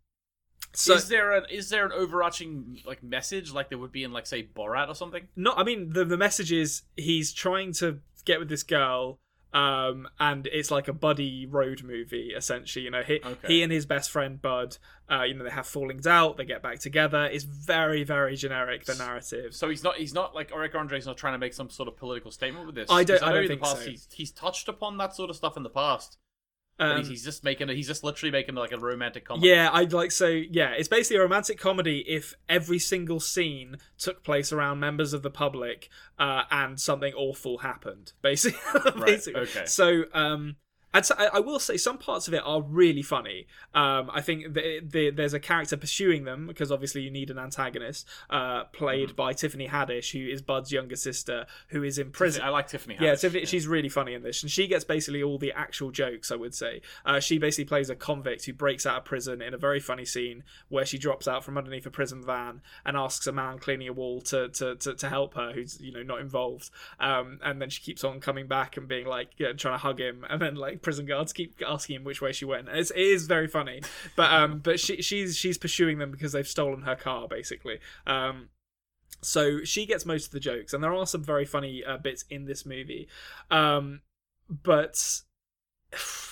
so 0.77 0.95
is 0.95 1.09
there 1.09 1.33
an 1.33 1.45
is 1.51 1.69
there 1.71 1.85
an 1.87 1.93
overarching 1.93 2.81
like 2.87 3.03
message 3.03 3.53
like 3.53 3.69
there 3.69 3.79
would 3.79 3.93
be 3.93 4.05
in 4.05 4.13
like 4.13 4.27
say 4.27 4.43
Borat 4.45 4.89
or 4.89 4.95
something? 4.95 5.29
no, 5.37 5.53
I 5.53 5.65
mean 5.65 5.93
the 5.93 6.05
the 6.05 6.17
message 6.17 6.53
is 6.53 6.83
he's 6.97 7.33
trying 7.33 7.73
to 7.75 8.01
get 8.25 8.39
with 8.39 8.49
this 8.49 8.63
girl. 8.63 9.19
Um, 9.53 10.07
and 10.21 10.47
it's 10.49 10.71
like 10.71 10.87
a 10.87 10.93
buddy 10.93 11.47
road 11.47 11.83
movie 11.83 12.35
essentially. 12.37 12.85
You 12.85 12.91
know, 12.91 13.03
he 13.03 13.21
Okay. 13.25 13.49
he 13.49 13.63
and 13.63 13.73
his 13.73 13.87
best 13.87 14.11
friend 14.11 14.43
Bud, 14.43 14.77
uh, 15.11 15.23
you 15.23 15.33
know, 15.33 15.45
they 15.45 15.51
have 15.51 15.67
fallings 15.67 16.07
out, 16.07 16.37
they 16.37 16.45
get 16.45 16.63
back 16.63 16.79
together. 16.81 17.25
It's 17.33 17.45
very 17.45 18.05
very 18.05 18.37
generic 18.37 18.85
the 18.85 18.97
narrative. 18.97 19.55
So 19.55 19.71
he's 19.71 19.83
not 19.83 19.97
he's 19.97 20.13
not 20.13 20.35
like 20.35 20.53
Eric 20.55 20.75
Andre's 20.75 21.07
not 21.07 21.17
trying 21.17 21.33
to 21.35 21.39
make 21.39 21.55
some 21.55 21.71
sort 21.71 21.89
of 21.89 21.97
political 21.97 22.31
statement 22.31 22.67
with 22.67 22.75
this. 22.75 22.91
I 22.91 23.03
don't- 23.05 23.19
'Cause 23.21 23.27
I 23.29 23.33
don't 23.33 23.43
in 23.45 23.49
think 23.49 23.61
the 23.63 23.67
past 23.67 23.83
so. 23.85 23.91
he's 23.91 24.09
he's 24.13 24.31
touched 24.33 24.69
upon 24.69 24.99
that 24.99 25.15
sort 25.15 25.31
of 25.31 25.37
stuff 25.37 25.57
in 25.57 25.63
the 25.63 25.71
past. 25.71 26.19
Um, 26.79 26.99
he's, 26.99 27.09
he's 27.09 27.25
just 27.25 27.43
making 27.43 27.69
he's 27.69 27.87
just 27.87 28.05
literally 28.05 28.31
making 28.31 28.55
like 28.55 28.73
a 28.73 28.79
romantic 28.79 29.25
comedy. 29.25 29.49
Yeah, 29.49 29.71
I'd 29.73 29.93
like 29.93 30.11
so. 30.11 30.27
Yeah, 30.27 30.73
it's 30.73 30.89
basically 30.89 31.17
a 31.17 31.23
romantic 31.23 31.59
comedy 31.59 32.01
if 32.07 32.35
every 32.49 32.79
single 32.79 33.19
scene 33.19 33.79
took 33.99 34.23
place 34.23 34.53
around 34.53 34.79
members 34.81 35.13
of 35.13 35.23
the 35.23 35.31
public 35.31 35.89
uh, 36.19 36.43
and 36.51 36.79
something 36.79 37.15
awful 37.15 37.59
happened. 37.59 38.13
Basically, 38.23 38.61
basically. 39.05 39.41
okay. 39.43 39.65
So, 39.67 40.05
um, 40.13 40.57
and 40.97 41.05
so 41.05 41.15
I, 41.19 41.27
I 41.35 41.41
will 41.41 41.59
say 41.59 41.77
some 41.77 41.99
parts 41.99 42.27
of 42.27 42.33
it 42.33 42.41
are 42.43 42.63
really 42.63 43.03
funny. 43.03 43.47
Um, 43.75 44.11
I 44.15 44.23
think 44.23 44.55
the, 44.55 44.81
the, 44.83 45.11
there's 45.11 45.35
a 45.35 45.41
character 45.41 45.77
pursuing 45.77 46.25
them 46.25 46.47
because 46.47 46.73
obviously 46.73 47.03
you 47.03 47.11
need 47.11 47.29
an 47.29 47.39
antagonist, 47.39 48.09
uh, 48.31 48.65
played 48.65 49.15
by 49.15 49.35
Tiffany 49.35 49.69
Haddish, 49.69 50.13
who 50.13 50.27
is 50.27 50.41
Bud's 50.41 50.73
younger 50.73 50.97
sister, 50.97 51.45
who 51.69 51.83
is 51.83 51.99
in 51.99 52.13
prison. 52.13 52.41
I 52.41 52.49
like 52.49 52.69
Tiffany. 52.69 52.97
Yeah, 52.99 53.13
Haddish, 53.13 53.21
Tiffany, 53.21 53.45
she's 53.45 53.69
really 53.69 53.91
funny 53.91 54.15
in 54.15 54.23
this, 54.23 54.43
and 54.43 54.51
she 54.51 54.67
gets 54.67 54.85
basically 54.85 55.23
all 55.23 55.37
the 55.37 55.53
actual 55.53 55.91
jokes. 55.91 56.33
I 56.33 56.37
would 56.37 56.55
say 56.55 56.81
uh, 57.05 57.21
she 57.21 57.37
basically 57.37 57.67
plays 57.67 57.91
a 57.91 57.95
convict 57.95 58.47
who 58.47 58.55
breaks 58.55 58.87
out 58.87 58.97
of 58.97 59.05
prison 59.05 59.43
in 59.43 59.53
a 59.53 59.59
very 59.59 59.81
funny 59.81 60.07
scene 60.07 60.45
where 60.71 60.87
she 60.87 60.97
drops 60.97 61.29
out 61.29 61.45
from 61.45 61.59
underneath 61.59 61.85
a 61.85 61.91
prison 61.91 62.25
van 62.25 62.63
and 62.87 62.97
asks 62.97 63.27
a 63.27 63.33
man 63.33 63.59
cleaning 63.59 63.89
a 63.89 63.93
wall 63.93 64.23
to 64.23 64.49
to, 64.49 64.77
to, 64.77 64.95
to 64.95 65.09
help 65.11 65.35
her, 65.35 65.53
who's 65.53 65.79
you 65.79 65.93
know 65.93 66.03
not 66.03 66.21
involved. 66.21 66.71
Um, 66.99 67.39
and 67.45 67.61
then 67.61 67.69
she 67.69 67.83
keeps 67.83 68.03
on 68.03 68.19
coming 68.21 68.47
back 68.47 68.79
and 68.79 68.89
being 68.89 69.07
like 69.07 69.33
yeah, 69.37 69.53
trying 69.53 69.75
to 69.75 69.83
hug 69.83 70.01
him, 70.01 70.25
and 70.31 70.41
then 70.41 70.55
like 70.55 70.81
prison 70.87 71.05
guards 71.05 71.33
keep 71.33 71.61
asking 71.67 71.97
him 71.97 72.05
which 72.05 72.23
way 72.23 72.31
she 72.31 72.45
went. 72.45 72.69
It's, 72.69 72.93
it 72.93 73.01
is 73.01 73.27
very 73.27 73.49
funny, 73.49 73.83
but 74.15 74.33
um, 74.33 74.59
but 74.63 74.79
she 74.79 75.03
she's 75.03 75.37
she's 75.37 75.59
pursuing 75.59 75.99
them 75.99 76.13
because 76.13 76.31
they've 76.31 76.47
stolen 76.47 76.83
her 76.83 76.95
car 76.95 77.27
basically. 77.27 77.81
Um, 78.07 78.51
so 79.21 79.65
she 79.65 79.85
gets 79.85 80.07
most 80.07 80.27
of 80.27 80.31
the 80.31 80.39
jokes, 80.39 80.73
and 80.73 80.85
there 80.85 80.95
are 80.95 81.05
some 81.05 81.25
very 81.25 81.45
funny 81.45 81.83
uh, 81.85 81.97
bits 81.97 82.25
in 82.31 82.45
this 82.45 82.65
movie. 82.65 83.09
Um, 83.51 84.03
but 84.49 85.23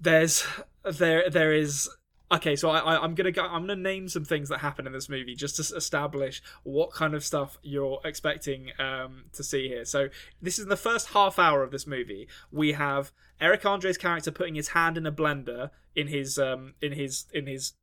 there's 0.00 0.46
there 0.82 1.28
there 1.28 1.52
is 1.52 1.90
okay. 2.32 2.56
So 2.56 2.70
I, 2.70 2.78
I 2.78 3.02
I'm 3.02 3.14
gonna 3.14 3.32
go. 3.32 3.42
I'm 3.42 3.62
gonna 3.62 3.76
name 3.76 4.08
some 4.08 4.24
things 4.24 4.48
that 4.48 4.58
happen 4.58 4.86
in 4.86 4.92
this 4.92 5.08
movie 5.08 5.34
just 5.34 5.56
to 5.56 5.76
establish 5.76 6.42
what 6.62 6.92
kind 6.92 7.14
of 7.14 7.24
stuff 7.24 7.58
you're 7.62 8.00
expecting 8.04 8.70
um, 8.78 9.24
to 9.32 9.42
see 9.42 9.68
here. 9.68 9.84
So 9.84 10.08
this 10.40 10.58
is 10.58 10.66
the 10.66 10.76
first 10.76 11.08
half 11.08 11.38
hour 11.38 11.62
of 11.62 11.70
this 11.70 11.86
movie. 11.86 12.28
We 12.50 12.72
have 12.72 13.12
Eric 13.40 13.64
Andre's 13.64 13.98
character 13.98 14.30
putting 14.30 14.54
his 14.54 14.68
hand 14.68 14.96
in 14.96 15.06
a 15.06 15.12
blender 15.12 15.70
in 15.94 16.08
his 16.08 16.38
um 16.38 16.74
in 16.80 16.92
his 16.92 17.26
in 17.32 17.46
his 17.46 17.74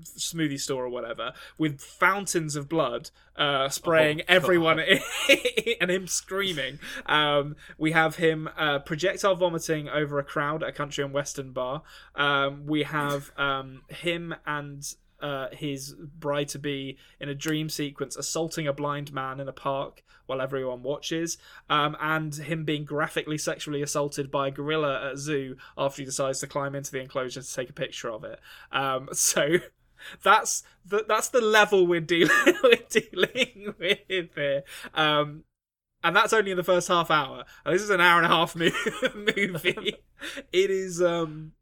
smoothie 0.00 0.58
store 0.58 0.84
or 0.84 0.88
whatever 0.88 1.32
with 1.58 1.80
fountains 1.80 2.56
of 2.56 2.68
blood 2.68 3.10
uh, 3.36 3.68
spraying 3.68 4.20
Oh, 4.20 4.24
everyone 4.28 4.80
and 5.80 5.90
him 5.90 6.06
screaming. 6.06 6.78
Um, 7.06 7.56
we 7.78 7.92
have 7.92 8.16
him 8.16 8.48
uh, 8.56 8.80
projectile 8.80 9.36
vomiting 9.36 9.88
over 9.88 10.18
a 10.18 10.24
crowd 10.24 10.62
at 10.62 10.70
a 10.70 10.72
country 10.72 11.04
and 11.04 11.12
western 11.12 11.52
bar. 11.52 11.82
Um, 12.14 12.66
we 12.66 12.84
have 12.84 13.30
um, 13.36 13.82
him 13.88 14.34
and 14.46 14.82
uh, 15.20 15.48
his 15.52 15.94
bride 15.94 16.48
to 16.48 16.58
be 16.58 16.98
in 17.20 17.28
a 17.28 17.34
dream 17.34 17.68
sequence 17.68 18.16
assaulting 18.16 18.66
a 18.66 18.72
blind 18.72 19.12
man 19.12 19.38
in 19.40 19.48
a 19.48 19.52
park 19.52 20.02
while 20.26 20.40
everyone 20.40 20.82
watches, 20.82 21.38
um, 21.70 21.96
and 22.00 22.34
him 22.34 22.64
being 22.64 22.84
graphically 22.84 23.38
sexually 23.38 23.82
assaulted 23.82 24.30
by 24.30 24.48
a 24.48 24.50
gorilla 24.50 25.06
at 25.06 25.12
a 25.12 25.16
zoo 25.16 25.56
after 25.76 26.02
he 26.02 26.06
decides 26.06 26.40
to 26.40 26.46
climb 26.46 26.74
into 26.74 26.90
the 26.90 27.00
enclosure 27.00 27.42
to 27.42 27.54
take 27.54 27.70
a 27.70 27.74
picture 27.74 28.10
of 28.10 28.24
it. 28.24 28.40
Um, 28.72 29.08
so 29.12 29.58
that's 30.22 30.62
the 30.84 31.04
that's 31.06 31.28
the 31.28 31.40
level 31.40 31.86
we're 31.86 32.00
dealing 32.00 32.36
we're 32.62 32.76
dealing 32.88 33.74
with 33.78 33.98
here. 34.34 34.64
Um, 34.94 35.44
and 36.04 36.16
that's 36.16 36.32
only 36.32 36.50
in 36.50 36.56
the 36.56 36.64
first 36.64 36.88
half 36.88 37.10
hour. 37.10 37.44
And 37.64 37.74
this 37.74 37.82
is 37.82 37.90
an 37.90 38.00
hour 38.00 38.18
and 38.20 38.26
a 38.26 38.28
half 38.28 38.56
mo- 38.56 38.70
movie. 39.14 39.96
it 40.52 40.70
is, 40.70 41.00
um, 41.00 41.52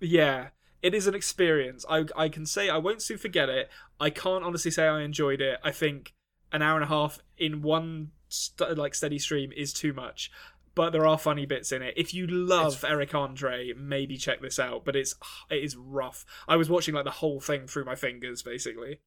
yeah, 0.00 0.48
it 0.82 0.94
is 0.94 1.06
an 1.06 1.14
experience. 1.14 1.84
I 1.88 2.06
I 2.16 2.28
can 2.28 2.44
say 2.44 2.68
I 2.68 2.78
won't 2.78 3.02
soon 3.02 3.18
forget 3.18 3.48
it. 3.48 3.70
I 4.00 4.10
can't 4.10 4.44
honestly 4.44 4.70
say 4.70 4.86
I 4.86 5.02
enjoyed 5.02 5.40
it. 5.40 5.60
I 5.62 5.70
think 5.70 6.14
an 6.52 6.62
hour 6.62 6.74
and 6.74 6.84
a 6.84 6.88
half 6.88 7.20
in 7.38 7.62
one 7.62 8.10
st- 8.28 8.76
like 8.76 8.94
steady 8.94 9.18
stream 9.18 9.52
is 9.56 9.72
too 9.72 9.92
much. 9.92 10.30
But 10.74 10.90
there 10.90 11.06
are 11.06 11.18
funny 11.18 11.46
bits 11.46 11.72
in 11.72 11.82
it. 11.82 11.94
If 11.96 12.14
you 12.14 12.26
love 12.26 12.84
Eric 12.86 13.14
Andre, 13.14 13.72
maybe 13.76 14.16
check 14.16 14.40
this 14.40 14.58
out. 14.58 14.84
But 14.84 14.96
it's 14.96 15.14
it 15.50 15.62
is 15.62 15.76
rough. 15.76 16.24
I 16.48 16.56
was 16.56 16.70
watching 16.70 16.94
like 16.94 17.04
the 17.04 17.10
whole 17.10 17.40
thing 17.40 17.66
through 17.66 17.84
my 17.84 17.94
fingers, 17.94 18.42
basically. 18.42 19.00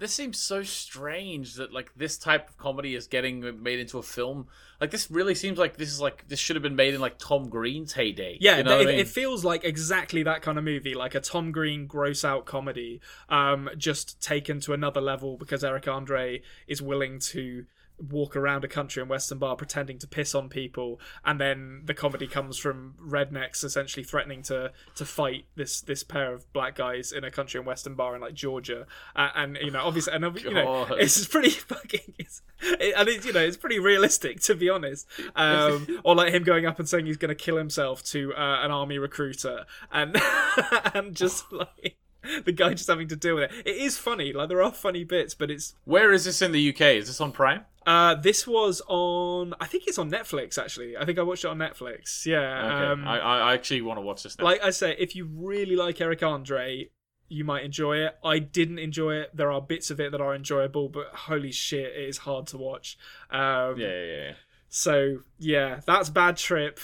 This 0.00 0.14
seems 0.14 0.38
so 0.38 0.62
strange 0.62 1.56
that 1.56 1.74
like 1.74 1.92
this 1.94 2.16
type 2.16 2.48
of 2.48 2.56
comedy 2.56 2.94
is 2.94 3.06
getting 3.06 3.62
made 3.62 3.80
into 3.80 3.98
a 3.98 4.02
film. 4.02 4.46
Like 4.80 4.90
this 4.90 5.10
really 5.10 5.34
seems 5.34 5.58
like 5.58 5.76
this 5.76 5.90
is 5.90 6.00
like 6.00 6.26
this 6.26 6.38
should 6.38 6.56
have 6.56 6.62
been 6.62 6.74
made 6.74 6.94
in 6.94 7.02
like 7.02 7.18
Tom 7.18 7.50
Green's 7.50 7.92
heyday. 7.92 8.38
Yeah, 8.40 8.56
you 8.56 8.62
know 8.62 8.80
it, 8.80 8.84
I 8.84 8.86
mean? 8.86 8.98
it 8.98 9.08
feels 9.08 9.44
like 9.44 9.62
exactly 9.62 10.22
that 10.22 10.40
kind 10.40 10.56
of 10.56 10.64
movie, 10.64 10.94
like 10.94 11.14
a 11.14 11.20
Tom 11.20 11.52
Green 11.52 11.86
gross 11.86 12.24
out 12.24 12.46
comedy, 12.46 13.02
um, 13.28 13.68
just 13.76 14.22
taken 14.22 14.58
to 14.60 14.72
another 14.72 15.02
level 15.02 15.36
because 15.36 15.62
Eric 15.62 15.86
Andre 15.86 16.40
is 16.66 16.80
willing 16.80 17.18
to 17.18 17.66
walk 18.08 18.36
around 18.36 18.64
a 18.64 18.68
country 18.68 19.02
in 19.02 19.08
western 19.08 19.38
bar 19.38 19.56
pretending 19.56 19.98
to 19.98 20.06
piss 20.06 20.34
on 20.34 20.48
people 20.48 21.00
and 21.24 21.40
then 21.40 21.82
the 21.84 21.94
comedy 21.94 22.26
comes 22.26 22.56
from 22.56 22.94
rednecks 23.00 23.64
essentially 23.64 24.04
threatening 24.04 24.42
to 24.42 24.72
to 24.94 25.04
fight 25.04 25.44
this 25.56 25.80
this 25.82 26.02
pair 26.02 26.32
of 26.32 26.50
black 26.52 26.74
guys 26.76 27.12
in 27.12 27.24
a 27.24 27.30
country 27.30 27.60
in 27.60 27.66
western 27.66 27.94
bar 27.94 28.14
in 28.14 28.20
like 28.20 28.34
Georgia. 28.34 28.86
Uh, 29.14 29.28
and 29.34 29.58
you 29.60 29.70
know 29.70 29.82
obviously 29.82 30.12
and 30.12 30.24
you 30.40 30.52
know 30.52 30.86
God. 30.88 30.98
it's 30.98 31.26
pretty 31.26 31.50
fucking 31.70 32.14
it's, 32.18 32.42
it, 32.62 32.94
and 32.96 33.08
it's 33.08 33.26
you 33.26 33.32
know 33.32 33.40
it's 33.40 33.56
pretty 33.56 33.78
realistic 33.78 34.40
to 34.40 34.54
be 34.54 34.68
honest. 34.68 35.06
Um 35.36 35.86
or 36.04 36.14
like 36.14 36.32
him 36.32 36.42
going 36.42 36.66
up 36.66 36.78
and 36.78 36.88
saying 36.88 37.06
he's 37.06 37.16
going 37.16 37.30
to 37.30 37.34
kill 37.34 37.56
himself 37.56 38.02
to 38.04 38.34
uh, 38.34 38.64
an 38.64 38.70
army 38.70 38.98
recruiter. 38.98 39.64
And 39.92 40.16
and 40.94 41.14
just 41.14 41.50
like 41.52 41.96
the 42.44 42.52
guy 42.52 42.74
just 42.74 42.88
having 42.88 43.08
to 43.08 43.16
deal 43.16 43.34
with 43.36 43.44
it 43.50 43.66
it 43.66 43.76
is 43.76 43.96
funny 43.98 44.32
like 44.32 44.48
there 44.48 44.62
are 44.62 44.72
funny 44.72 45.04
bits 45.04 45.34
but 45.34 45.50
it's 45.50 45.74
Where 45.84 46.12
is 46.12 46.24
this 46.24 46.42
in 46.42 46.52
the 46.52 46.68
UK? 46.70 46.80
Is 46.96 47.06
this 47.08 47.20
on 47.20 47.32
Prime? 47.32 47.64
uh 47.86 48.14
this 48.14 48.46
was 48.46 48.82
on 48.88 49.54
i 49.58 49.64
think 49.66 49.84
it's 49.86 49.96
on 49.96 50.10
netflix 50.10 50.58
actually 50.58 50.98
i 50.98 51.04
think 51.06 51.18
i 51.18 51.22
watched 51.22 51.44
it 51.44 51.48
on 51.48 51.56
netflix 51.56 52.26
yeah 52.26 52.66
Okay. 52.66 52.86
um 52.92 53.08
I, 53.08 53.18
I 53.18 53.54
actually 53.54 53.80
want 53.80 53.96
to 53.96 54.02
watch 54.02 54.22
this 54.22 54.36
now. 54.38 54.44
like 54.44 54.62
i 54.62 54.68
say 54.68 54.94
if 54.98 55.16
you 55.16 55.24
really 55.32 55.76
like 55.76 55.98
eric 55.98 56.22
andre 56.22 56.90
you 57.30 57.42
might 57.42 57.64
enjoy 57.64 57.96
it 58.04 58.18
i 58.22 58.38
didn't 58.38 58.80
enjoy 58.80 59.14
it 59.14 59.34
there 59.34 59.50
are 59.50 59.62
bits 59.62 59.90
of 59.90 59.98
it 59.98 60.12
that 60.12 60.20
are 60.20 60.34
enjoyable 60.34 60.90
but 60.90 61.06
holy 61.06 61.52
shit 61.52 61.86
it 61.96 62.06
is 62.06 62.18
hard 62.18 62.46
to 62.48 62.58
watch 62.58 62.98
um 63.30 63.78
yeah, 63.78 63.88
yeah, 63.88 64.04
yeah. 64.04 64.32
so 64.68 65.16
yeah 65.38 65.80
that's 65.86 66.10
bad 66.10 66.36
trip 66.36 66.78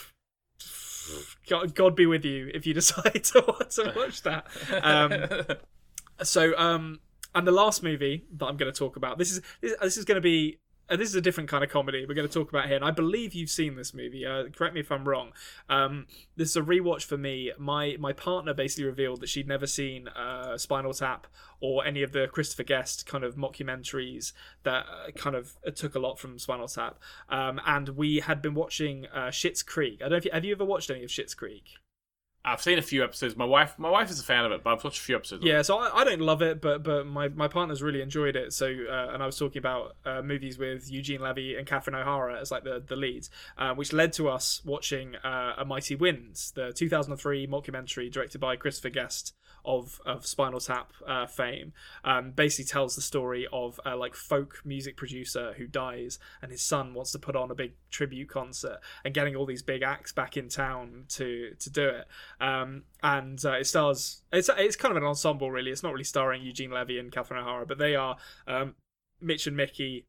God, 1.48 1.74
God 1.74 1.96
be 1.96 2.06
with 2.06 2.24
you 2.24 2.50
if 2.54 2.66
you 2.66 2.74
decide 2.82 3.24
to, 3.24 3.42
to 3.70 3.92
watch 3.96 4.22
that. 4.22 4.46
Um, 4.82 5.56
so, 6.22 6.56
um, 6.56 7.00
and 7.34 7.46
the 7.46 7.52
last 7.52 7.82
movie 7.82 8.24
that 8.36 8.46
I'm 8.46 8.56
going 8.56 8.72
to 8.72 8.78
talk 8.78 8.96
about 8.96 9.18
this 9.18 9.32
is 9.32 9.42
this, 9.60 9.74
this 9.80 9.96
is 9.96 10.04
going 10.04 10.16
to 10.16 10.22
be. 10.22 10.58
Uh, 10.88 10.96
this 10.96 11.08
is 11.08 11.14
a 11.16 11.20
different 11.20 11.48
kind 11.48 11.64
of 11.64 11.70
comedy 11.70 12.06
we're 12.06 12.14
going 12.14 12.28
to 12.28 12.32
talk 12.32 12.48
about 12.48 12.66
here, 12.66 12.76
and 12.76 12.84
I 12.84 12.92
believe 12.92 13.34
you've 13.34 13.50
seen 13.50 13.74
this 13.74 13.92
movie. 13.92 14.24
Uh, 14.24 14.44
correct 14.54 14.74
me 14.74 14.80
if 14.80 14.92
I'm 14.92 15.08
wrong. 15.08 15.32
Um, 15.68 16.06
this 16.36 16.50
is 16.50 16.56
a 16.56 16.62
rewatch 16.62 17.04
for 17.04 17.16
me. 17.16 17.52
My 17.58 17.96
my 17.98 18.12
partner 18.12 18.54
basically 18.54 18.84
revealed 18.84 19.20
that 19.20 19.28
she'd 19.28 19.48
never 19.48 19.66
seen 19.66 20.08
uh, 20.08 20.56
Spinal 20.56 20.92
Tap 20.92 21.26
or 21.60 21.84
any 21.84 22.02
of 22.02 22.12
the 22.12 22.28
Christopher 22.28 22.62
Guest 22.62 23.06
kind 23.06 23.24
of 23.24 23.36
mockumentaries 23.36 24.32
that 24.62 24.86
uh, 24.86 25.10
kind 25.12 25.34
of 25.34 25.56
took 25.74 25.94
a 25.94 25.98
lot 25.98 26.18
from 26.18 26.38
Spinal 26.38 26.68
Tap. 26.68 26.98
Um, 27.28 27.60
and 27.66 27.90
we 27.90 28.20
had 28.20 28.40
been 28.40 28.54
watching 28.54 29.06
uh, 29.06 29.28
Schitt's 29.28 29.62
Creek. 29.62 30.00
I 30.00 30.04
don't 30.04 30.12
know 30.12 30.16
if 30.18 30.24
you, 30.24 30.30
have 30.32 30.44
you 30.44 30.52
ever 30.52 30.64
watched 30.64 30.90
any 30.90 31.02
of 31.02 31.10
Schitt's 31.10 31.34
Creek? 31.34 31.64
I've 32.46 32.62
seen 32.62 32.78
a 32.78 32.82
few 32.82 33.02
episodes. 33.02 33.36
My 33.36 33.44
wife, 33.44 33.74
my 33.76 33.90
wife 33.90 34.08
is 34.08 34.20
a 34.20 34.22
fan 34.22 34.44
of 34.44 34.52
it, 34.52 34.62
but 34.62 34.72
I've 34.72 34.84
watched 34.84 35.00
a 35.00 35.02
few 35.02 35.16
episodes. 35.16 35.44
Yeah, 35.44 35.62
so 35.62 35.78
I, 35.78 36.00
I 36.00 36.04
don't 36.04 36.20
love 36.20 36.42
it, 36.42 36.60
but 36.60 36.84
but 36.84 37.04
my, 37.04 37.28
my 37.28 37.48
partner's 37.48 37.82
really 37.82 38.00
enjoyed 38.00 38.36
it. 38.36 38.52
So 38.52 38.66
uh, 38.66 39.10
and 39.12 39.22
I 39.22 39.26
was 39.26 39.36
talking 39.36 39.58
about 39.58 39.96
uh, 40.04 40.22
movies 40.22 40.56
with 40.56 40.90
Eugene 40.90 41.20
Levy 41.20 41.56
and 41.56 41.66
Catherine 41.66 41.96
O'Hara 41.96 42.40
as 42.40 42.52
like 42.52 42.62
the 42.62 42.82
the 42.86 42.94
leads, 42.94 43.30
uh, 43.58 43.74
which 43.74 43.92
led 43.92 44.12
to 44.14 44.28
us 44.28 44.62
watching 44.64 45.16
uh, 45.16 45.54
A 45.58 45.64
Mighty 45.64 45.96
Winds, 45.96 46.52
the 46.52 46.72
2003 46.72 47.48
mockumentary 47.48 48.10
directed 48.10 48.40
by 48.40 48.54
Christopher 48.54 48.90
Guest 48.90 49.34
of 49.66 50.00
of 50.06 50.24
Spinal 50.24 50.60
Tap 50.60 50.92
uh, 51.06 51.26
fame. 51.26 51.72
Um, 52.04 52.30
basically 52.30 52.66
tells 52.66 52.94
the 52.94 53.02
story 53.02 53.46
of 53.52 53.80
a 53.84 53.96
like 53.96 54.14
folk 54.14 54.62
music 54.64 54.96
producer 54.96 55.54
who 55.58 55.66
dies, 55.66 56.18
and 56.40 56.52
his 56.52 56.62
son 56.62 56.94
wants 56.94 57.12
to 57.12 57.18
put 57.18 57.34
on 57.36 57.50
a 57.50 57.54
big 57.54 57.72
tribute 57.90 58.28
concert, 58.28 58.78
and 59.04 59.12
getting 59.12 59.34
all 59.34 59.46
these 59.46 59.62
big 59.62 59.82
acts 59.82 60.12
back 60.12 60.36
in 60.36 60.48
town 60.48 61.04
to 61.08 61.54
to 61.58 61.68
do 61.68 61.88
it. 61.88 62.06
Um, 62.40 62.82
and 63.02 63.42
uh, 63.44 63.52
it 63.52 63.66
stars. 63.66 64.22
It's 64.32 64.50
it's 64.56 64.76
kind 64.76 64.92
of 64.92 65.02
an 65.02 65.08
ensemble, 65.08 65.50
really. 65.50 65.70
It's 65.70 65.82
not 65.82 65.92
really 65.92 66.04
starring 66.04 66.42
Eugene 66.42 66.70
Levy 66.70 66.98
and 66.98 67.10
Catherine 67.12 67.40
O'Hara, 67.40 67.66
but 67.66 67.78
they 67.78 67.94
are 67.94 68.16
um, 68.46 68.74
Mitch 69.20 69.46
and 69.46 69.56
Mickey, 69.56 70.06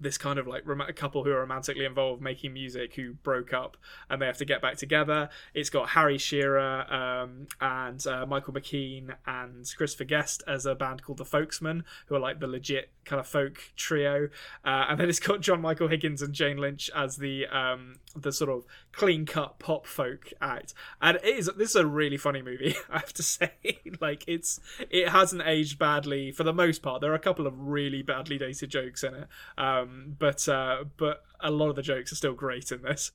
this 0.00 0.18
kind 0.18 0.38
of 0.38 0.46
like 0.46 0.62
rom- 0.66 0.82
couple 0.94 1.24
who 1.24 1.30
are 1.30 1.40
romantically 1.40 1.84
involved 1.84 2.22
making 2.22 2.52
music 2.52 2.94
who 2.94 3.14
broke 3.14 3.52
up 3.52 3.76
and 4.08 4.20
they 4.20 4.26
have 4.26 4.36
to 4.38 4.44
get 4.44 4.62
back 4.62 4.76
together. 4.76 5.28
It's 5.54 5.70
got 5.70 5.90
Harry 5.90 6.18
Shearer 6.18 6.92
um, 6.92 7.46
and 7.60 8.04
uh, 8.06 8.26
Michael 8.26 8.54
McKean 8.54 9.14
and 9.26 9.66
Christopher 9.76 10.04
Guest 10.04 10.42
as 10.46 10.66
a 10.66 10.74
band 10.74 11.02
called 11.02 11.18
the 11.18 11.24
Folksmen, 11.24 11.84
who 12.06 12.14
are 12.14 12.20
like 12.20 12.40
the 12.40 12.46
legit 12.46 12.90
kind 13.04 13.20
of 13.20 13.26
folk 13.26 13.72
trio. 13.76 14.28
Uh, 14.64 14.86
and 14.88 15.00
then 15.00 15.08
it's 15.08 15.20
got 15.20 15.40
John 15.40 15.60
Michael 15.60 15.88
Higgins 15.88 16.22
and 16.22 16.34
Jane 16.34 16.58
Lynch 16.58 16.90
as 16.94 17.16
the 17.16 17.46
um, 17.46 17.96
the 18.14 18.32
sort 18.32 18.50
of 18.50 18.64
clean 18.92 19.26
cut 19.26 19.58
pop 19.58 19.86
folk 19.86 20.32
act. 20.40 20.74
And 21.00 21.16
it 21.16 21.24
is 21.24 21.50
this 21.56 21.70
is 21.70 21.76
a 21.76 21.86
really 21.86 22.16
funny 22.16 22.42
movie, 22.42 22.76
I 22.90 22.98
have 22.98 23.12
to 23.14 23.22
say. 23.22 23.52
like 24.00 24.24
it's 24.26 24.60
it 24.90 25.08
hasn't 25.08 25.42
aged 25.44 25.78
badly 25.78 26.30
for 26.32 26.44
the 26.44 26.52
most 26.52 26.82
part. 26.82 27.00
There 27.00 27.10
are 27.12 27.16
a 27.16 27.20
couple 27.20 27.46
of 27.46 27.58
really 27.58 28.02
badly 28.02 28.38
dated 28.38 28.70
jokes 28.70 29.02
in 29.02 29.14
it. 29.14 29.28
Um, 29.56 29.87
but 30.18 30.48
uh, 30.48 30.84
but 30.96 31.22
a 31.40 31.50
lot 31.50 31.68
of 31.68 31.76
the 31.76 31.82
jokes 31.82 32.12
are 32.12 32.16
still 32.16 32.34
great 32.34 32.72
in 32.72 32.82
this. 32.82 33.12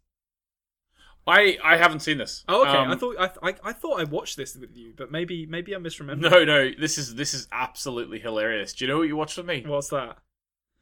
I 1.26 1.58
I 1.64 1.78
haven't 1.78 2.02
seen 2.02 2.18
this. 2.18 2.44
Oh, 2.48 2.68
okay. 2.68 2.78
Um, 2.78 2.92
I 2.92 2.96
thought 2.96 3.16
I, 3.20 3.50
I 3.50 3.56
I 3.64 3.74
thought 3.74 4.00
I 4.00 4.04
watched 4.04 4.38
this 4.38 4.56
with 4.56 4.76
you, 4.76 4.94
but 4.96 5.12
maybe 5.12 5.46
maybe 5.46 5.74
I'm 5.74 5.84
misremembering. 5.84 6.20
no, 6.20 6.44
no. 6.44 6.72
This 6.78 6.98
is 6.98 7.16
this 7.16 7.34
is 7.34 7.48
absolutely 7.52 8.20
hilarious. 8.20 8.74
Do 8.74 8.86
you 8.86 8.92
know 8.92 8.98
what 8.98 9.08
you 9.08 9.16
watched 9.16 9.38
with 9.38 9.46
me? 9.46 9.64
What's 9.66 9.90
that? 9.90 10.18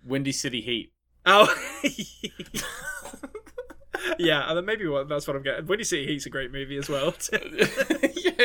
Windy 0.03 0.31
City 0.31 0.61
Heat. 0.61 0.93
Oh, 1.25 1.53
yeah. 4.17 4.47
And 4.47 4.57
then 4.57 4.65
maybe 4.65 4.87
what, 4.87 5.07
that's 5.07 5.27
what 5.27 5.35
I'm 5.35 5.43
getting. 5.43 5.65
Windy 5.65 5.83
City 5.83 6.07
Heat's 6.07 6.25
a 6.25 6.29
great 6.29 6.51
movie 6.51 6.77
as 6.77 6.89
well. 6.89 7.11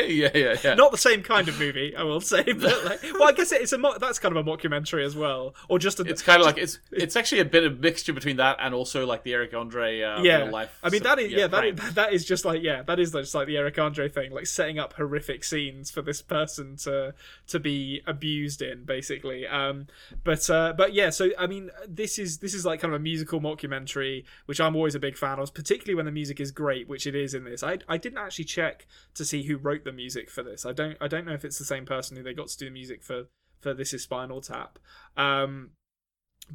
yeah, 0.05 0.29
yeah, 0.33 0.37
yeah, 0.37 0.55
yeah. 0.63 0.73
Not 0.75 0.91
the 0.91 0.97
same 0.97 1.23
kind 1.23 1.47
of 1.47 1.59
movie, 1.59 1.95
I 1.95 2.03
will 2.03 2.21
say. 2.21 2.43
But 2.43 2.85
like, 2.85 3.03
well, 3.13 3.27
I 3.27 3.31
guess 3.31 3.51
it's 3.51 3.73
a 3.73 3.77
mo- 3.77 3.97
that's 3.99 4.19
kind 4.19 4.35
of 4.35 4.45
a 4.45 4.49
mockumentary 4.49 5.05
as 5.05 5.15
well, 5.15 5.55
or 5.69 5.79
just 5.79 5.99
a. 5.99 6.03
It's 6.03 6.21
kind 6.21 6.41
of 6.41 6.45
like 6.45 6.57
it's 6.57 6.79
it's 6.91 7.15
actually 7.15 7.41
a 7.41 7.45
bit 7.45 7.63
of 7.63 7.73
a 7.73 7.75
mixture 7.75 8.13
between 8.13 8.37
that 8.37 8.57
and 8.59 8.73
also 8.73 9.05
like 9.05 9.23
the 9.23 9.33
Eric 9.33 9.53
Andre 9.53 10.01
uh, 10.01 10.21
yeah. 10.21 10.37
real 10.43 10.51
life. 10.51 10.77
I 10.83 10.89
mean 10.89 11.03
that 11.03 11.19
is 11.19 11.31
yeah, 11.31 11.47
that 11.47 11.59
prank. 11.59 11.83
is, 11.83 11.93
that 11.93 12.13
is 12.13 12.25
just 12.25 12.45
like 12.45 12.61
yeah 12.61 12.81
that 12.83 12.99
is 12.99 13.11
just 13.11 13.35
like 13.35 13.47
the 13.47 13.57
Eric 13.57 13.77
Andre 13.79 14.09
thing, 14.09 14.31
like 14.31 14.47
setting 14.47 14.79
up 14.79 14.93
horrific 14.93 15.43
scenes 15.43 15.91
for 15.91 16.01
this 16.01 16.21
person 16.21 16.75
to 16.77 17.13
to 17.47 17.59
be 17.59 18.01
abused 18.05 18.61
in 18.61 18.83
basically. 18.83 19.47
Um, 19.47 19.87
but 20.23 20.49
uh, 20.49 20.73
but 20.77 20.93
yeah, 20.93 21.09
so 21.09 21.29
I 21.37 21.47
mean 21.47 21.71
this 21.87 22.19
is 22.19 22.39
this 22.39 22.53
is 22.53 22.65
like 22.65 22.81
kind 22.81 22.93
of 22.93 22.99
a 22.99 23.03
musical 23.03 23.39
mockumentary, 23.39 24.25
which 24.45 24.59
I'm 24.59 24.75
always 24.75 24.95
a 24.95 24.99
big 24.99 25.17
fan 25.17 25.39
of, 25.39 25.53
particularly 25.53 25.95
when 25.95 26.05
the 26.05 26.11
music 26.11 26.39
is 26.39 26.51
great, 26.51 26.87
which 26.87 27.07
it 27.07 27.15
is 27.15 27.33
in 27.33 27.43
this. 27.43 27.63
I 27.63 27.79
I 27.87 27.97
didn't 27.97 28.19
actually 28.19 28.45
check 28.45 28.85
to 29.15 29.25
see 29.25 29.43
who 29.43 29.57
wrote 29.57 29.83
the 29.87 29.93
music 29.93 30.29
for 30.29 30.43
this. 30.43 30.65
I 30.65 30.73
don't 30.73 30.97
I 31.01 31.07
don't 31.07 31.25
know 31.25 31.33
if 31.33 31.43
it's 31.43 31.57
the 31.59 31.65
same 31.65 31.85
person 31.85 32.15
who 32.15 32.23
they 32.23 32.33
got 32.33 32.49
to 32.49 32.57
do 32.57 32.65
the 32.65 32.71
music 32.71 33.01
for 33.03 33.23
for 33.59 33.73
This 33.73 33.93
Is 33.93 34.03
Spinal 34.03 34.41
Tap. 34.41 34.77
Um, 35.17 35.71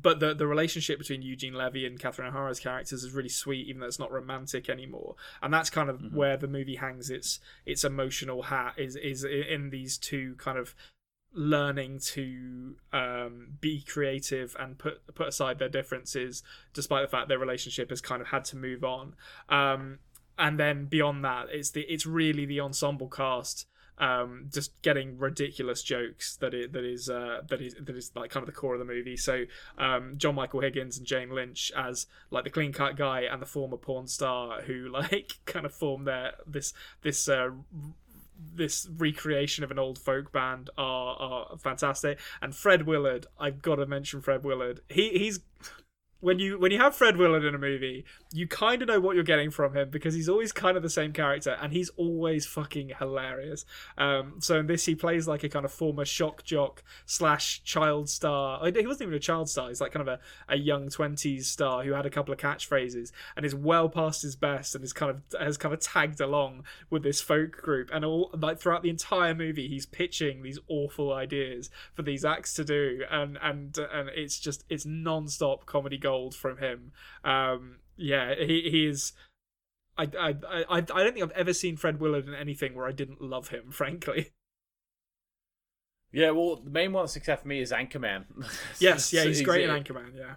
but 0.00 0.20
the 0.20 0.32
the 0.34 0.46
relationship 0.46 0.98
between 0.98 1.20
Eugene 1.22 1.54
Levy 1.54 1.84
and 1.86 1.98
Catherine 1.98 2.28
O'Hara's 2.28 2.60
characters 2.60 3.02
is 3.04 3.12
really 3.12 3.28
sweet, 3.28 3.66
even 3.66 3.80
though 3.80 3.86
it's 3.88 3.98
not 3.98 4.12
romantic 4.12 4.70
anymore. 4.70 5.16
And 5.42 5.52
that's 5.52 5.68
kind 5.70 5.90
of 5.90 5.98
Mm-hmm. 5.98 6.16
where 6.16 6.36
the 6.36 6.48
movie 6.48 6.76
hangs 6.76 7.10
its 7.10 7.40
its 7.66 7.84
emotional 7.84 8.42
hat 8.42 8.74
is 8.78 8.96
is 8.96 9.24
in 9.24 9.70
these 9.70 9.98
two 9.98 10.34
kind 10.38 10.56
of 10.58 10.74
learning 11.34 11.98
to 11.98 12.76
um, 12.92 13.56
be 13.60 13.82
creative 13.82 14.54
and 14.58 14.78
put 14.78 15.14
put 15.14 15.28
aside 15.28 15.58
their 15.58 15.68
differences, 15.68 16.42
despite 16.72 17.02
the 17.02 17.08
fact 17.08 17.28
their 17.28 17.38
relationship 17.38 17.90
has 17.90 18.00
kind 18.00 18.20
of 18.22 18.28
had 18.28 18.44
to 18.46 18.56
move 18.56 18.84
on. 18.84 19.14
Um, 19.48 19.98
and 20.42 20.58
then 20.58 20.86
beyond 20.86 21.24
that, 21.24 21.46
it's 21.50 21.70
the 21.70 21.82
it's 21.82 22.04
really 22.04 22.44
the 22.44 22.60
ensemble 22.60 23.08
cast 23.08 23.66
um, 23.98 24.48
just 24.52 24.80
getting 24.82 25.16
ridiculous 25.16 25.82
jokes 25.82 26.36
that 26.38 26.52
it 26.52 26.72
that 26.72 26.84
is 26.84 27.08
uh, 27.08 27.42
that 27.48 27.60
is 27.60 27.76
that 27.80 27.94
is 27.94 28.10
like 28.16 28.30
kind 28.30 28.42
of 28.42 28.52
the 28.52 28.58
core 28.58 28.74
of 28.74 28.80
the 28.80 28.84
movie. 28.84 29.16
So 29.16 29.44
um, 29.78 30.14
John 30.16 30.34
Michael 30.34 30.60
Higgins 30.60 30.98
and 30.98 31.06
Jane 31.06 31.30
Lynch 31.30 31.70
as 31.76 32.06
like 32.32 32.42
the 32.42 32.50
clean 32.50 32.72
cut 32.72 32.96
guy 32.96 33.20
and 33.20 33.40
the 33.40 33.46
former 33.46 33.76
porn 33.76 34.08
star 34.08 34.62
who 34.62 34.88
like 34.92 35.34
kind 35.44 35.64
of 35.64 35.72
form 35.72 36.04
their 36.04 36.32
this 36.46 36.74
this. 37.02 37.28
Uh, 37.28 37.50
this 38.54 38.88
recreation 38.96 39.62
of 39.62 39.70
an 39.70 39.78
old 39.78 39.96
folk 39.96 40.32
band 40.32 40.68
are, 40.76 41.16
are 41.16 41.56
fantastic 41.58 42.18
and 42.40 42.56
Fred 42.56 42.88
Willard 42.88 43.24
I've 43.38 43.62
got 43.62 43.76
to 43.76 43.86
mention 43.86 44.20
Fred 44.20 44.42
Willard 44.42 44.80
he 44.88 45.10
he's 45.10 45.38
when 46.22 46.38
you 46.38 46.56
when 46.56 46.70
you 46.70 46.78
have 46.78 46.94
Fred 46.94 47.16
Willard 47.16 47.44
in 47.44 47.52
a 47.52 47.58
movie, 47.58 48.04
you 48.32 48.46
kind 48.46 48.80
of 48.80 48.86
know 48.86 49.00
what 49.00 49.16
you're 49.16 49.24
getting 49.24 49.50
from 49.50 49.76
him 49.76 49.90
because 49.90 50.14
he's 50.14 50.28
always 50.28 50.52
kind 50.52 50.76
of 50.76 50.82
the 50.84 50.88
same 50.88 51.12
character 51.12 51.58
and 51.60 51.72
he's 51.72 51.90
always 51.96 52.46
fucking 52.46 52.92
hilarious. 52.96 53.64
Um, 53.98 54.34
so 54.38 54.60
in 54.60 54.68
this, 54.68 54.86
he 54.86 54.94
plays 54.94 55.26
like 55.26 55.42
a 55.42 55.48
kind 55.48 55.64
of 55.64 55.72
former 55.72 56.04
shock 56.04 56.44
jock 56.44 56.84
slash 57.06 57.64
child 57.64 58.08
star. 58.08 58.60
Oh, 58.62 58.66
He 58.70 58.86
wasn't 58.86 59.08
even 59.08 59.14
a 59.14 59.20
child 59.20 59.50
star. 59.50 59.68
He's 59.68 59.80
like 59.80 59.90
kind 59.90 60.08
of 60.08 60.20
a, 60.20 60.20
a 60.48 60.56
young 60.56 60.90
twenties 60.90 61.48
star 61.48 61.82
who 61.82 61.92
had 61.92 62.06
a 62.06 62.10
couple 62.10 62.32
of 62.32 62.38
catchphrases 62.38 63.10
and 63.36 63.44
is 63.44 63.54
well 63.54 63.88
past 63.88 64.22
his 64.22 64.36
best 64.36 64.76
and 64.76 64.84
is 64.84 64.92
kind 64.92 65.10
of 65.10 65.40
has 65.40 65.58
kind 65.58 65.74
of 65.74 65.80
tagged 65.80 66.20
along 66.20 66.62
with 66.88 67.02
this 67.02 67.20
folk 67.20 67.50
group 67.50 67.90
and 67.92 68.04
all 68.04 68.30
like 68.38 68.60
throughout 68.60 68.84
the 68.84 68.90
entire 68.90 69.34
movie, 69.34 69.66
he's 69.66 69.86
pitching 69.86 70.42
these 70.42 70.60
awful 70.68 71.12
ideas 71.12 71.68
for 71.94 72.02
these 72.02 72.24
acts 72.24 72.54
to 72.54 72.64
do 72.64 73.02
and 73.10 73.36
and 73.42 73.76
and 73.92 74.08
it's 74.10 74.38
just 74.38 74.62
it's 74.68 74.86
non-stop 74.86 75.66
comedy 75.66 75.98
gold 75.98 76.11
from 76.36 76.58
him. 76.58 76.92
Um, 77.24 77.78
yeah, 77.96 78.34
he 78.34 78.68
he 78.70 78.86
is. 78.86 79.12
I, 79.96 80.04
I 80.18 80.34
I 80.48 80.64
I 80.76 80.80
don't 80.80 81.12
think 81.12 81.22
I've 81.22 81.30
ever 81.32 81.52
seen 81.52 81.76
Fred 81.76 82.00
Willard 82.00 82.26
in 82.26 82.34
anything 82.34 82.74
where 82.74 82.86
I 82.86 82.92
didn't 82.92 83.20
love 83.20 83.48
him. 83.48 83.70
Frankly, 83.70 84.30
Yeah, 86.12 86.30
well, 86.30 86.56
the 86.56 86.70
main 86.70 86.92
one 86.92 87.04
that 87.04 87.08
sticks 87.08 87.28
out 87.28 87.40
for 87.40 87.48
me 87.48 87.60
is 87.60 87.72
Anchorman. 87.72 88.24
yes, 88.78 89.12
yeah, 89.12 89.24
he's 89.24 89.42
great 89.42 89.68
in 89.68 89.70
Anchorman. 89.70 90.14
Yeah, 90.16 90.34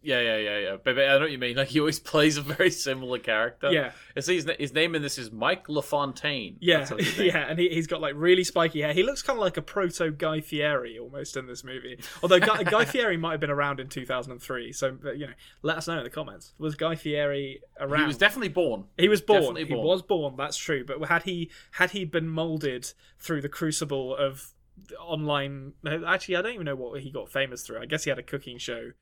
Yeah, 0.00 0.20
yeah, 0.20 0.36
yeah, 0.38 0.58
yeah. 0.58 0.76
But, 0.82 0.94
but 0.94 1.04
I 1.08 1.14
know 1.14 1.20
what 1.22 1.32
you 1.32 1.38
mean. 1.38 1.56
Like 1.56 1.68
he 1.68 1.80
always 1.80 1.98
plays 2.12 2.36
a 2.36 2.42
very 2.42 2.70
similar 2.70 3.18
character. 3.18 3.70
yeah, 3.72 3.90
It's, 4.14 4.28
his, 4.28 4.48
his 4.58 4.72
name 4.72 4.94
in 4.94 5.02
this 5.02 5.18
is 5.18 5.32
Mike 5.32 5.68
LaFontaine. 5.68 6.56
yeah, 6.60 6.78
That's 6.78 6.90
what 6.92 7.00
his 7.02 7.18
name- 7.18 7.26
yeah, 7.28 7.46
and 7.48 7.58
he, 7.58 7.68
he's 7.70 7.88
got 7.88 8.00
like 8.00 8.14
really 8.16 8.44
spiky 8.44 8.82
hair. 8.82 8.92
He 8.92 9.02
looks 9.02 9.22
kind 9.22 9.36
of 9.36 9.40
like 9.40 9.56
a 9.56 9.62
proto 9.62 10.12
Guy 10.12 10.40
Fieri 10.40 10.98
almost 11.00 11.36
in 11.36 11.46
this 11.48 11.64
movie. 11.64 11.98
Although 12.22 12.38
Guy, 12.38 12.62
Guy 12.62 12.84
Fieri 12.86 13.16
might 13.16 13.32
have 13.32 13.40
been 13.40 13.50
around 13.50 13.80
in 13.80 13.88
2003, 13.88 14.72
so 14.72 14.96
you 15.16 15.26
know, 15.26 15.32
let 15.62 15.78
us 15.78 15.88
know 15.88 15.98
in 15.98 16.04
the 16.04 16.10
comments. 16.10 16.54
Was 16.58 16.76
Guy 16.76 16.94
Fieri 16.94 17.60
around? 17.80 18.02
He 18.02 18.06
was 18.06 18.18
definitely 18.18 18.50
born. 18.50 18.84
He 18.96 19.08
was 19.08 19.20
born. 19.20 19.40
Definitely 19.40 19.64
He 19.64 19.74
born. 19.74 19.86
was 19.86 20.02
born. 20.02 20.34
That's 20.36 20.56
true. 20.56 20.84
But 20.84 21.04
had 21.08 21.24
he 21.24 21.50
had 21.72 21.90
he 21.90 22.04
been 22.04 22.28
molded 22.28 22.92
through 23.18 23.40
the 23.42 23.48
crucible 23.48 24.14
of 24.14 24.54
online? 25.00 25.72
Actually, 26.06 26.36
I 26.36 26.42
don't 26.42 26.54
even 26.54 26.66
know 26.66 26.76
what 26.76 27.00
he 27.00 27.10
got 27.10 27.30
famous 27.30 27.62
through. 27.66 27.80
I 27.80 27.86
guess 27.86 28.04
he 28.04 28.10
had 28.10 28.18
a 28.18 28.22
cooking 28.22 28.58
show 28.58 28.92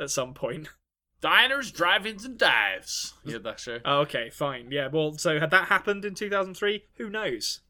at 0.00 0.10
some 0.10 0.34
point. 0.34 0.68
Diners, 1.20 1.72
drive-ins, 1.72 2.24
and 2.24 2.36
dives. 2.36 3.14
He 3.24 3.32
had 3.32 3.42
that 3.44 3.58
show. 3.58 3.78
Oh, 3.84 4.00
okay, 4.00 4.28
fine. 4.28 4.70
Yeah. 4.70 4.88
Well, 4.92 5.16
so 5.16 5.40
had 5.40 5.50
that 5.50 5.68
happened 5.68 6.04
in 6.04 6.14
2003? 6.14 6.84
Who 6.98 7.08
knows? 7.08 7.60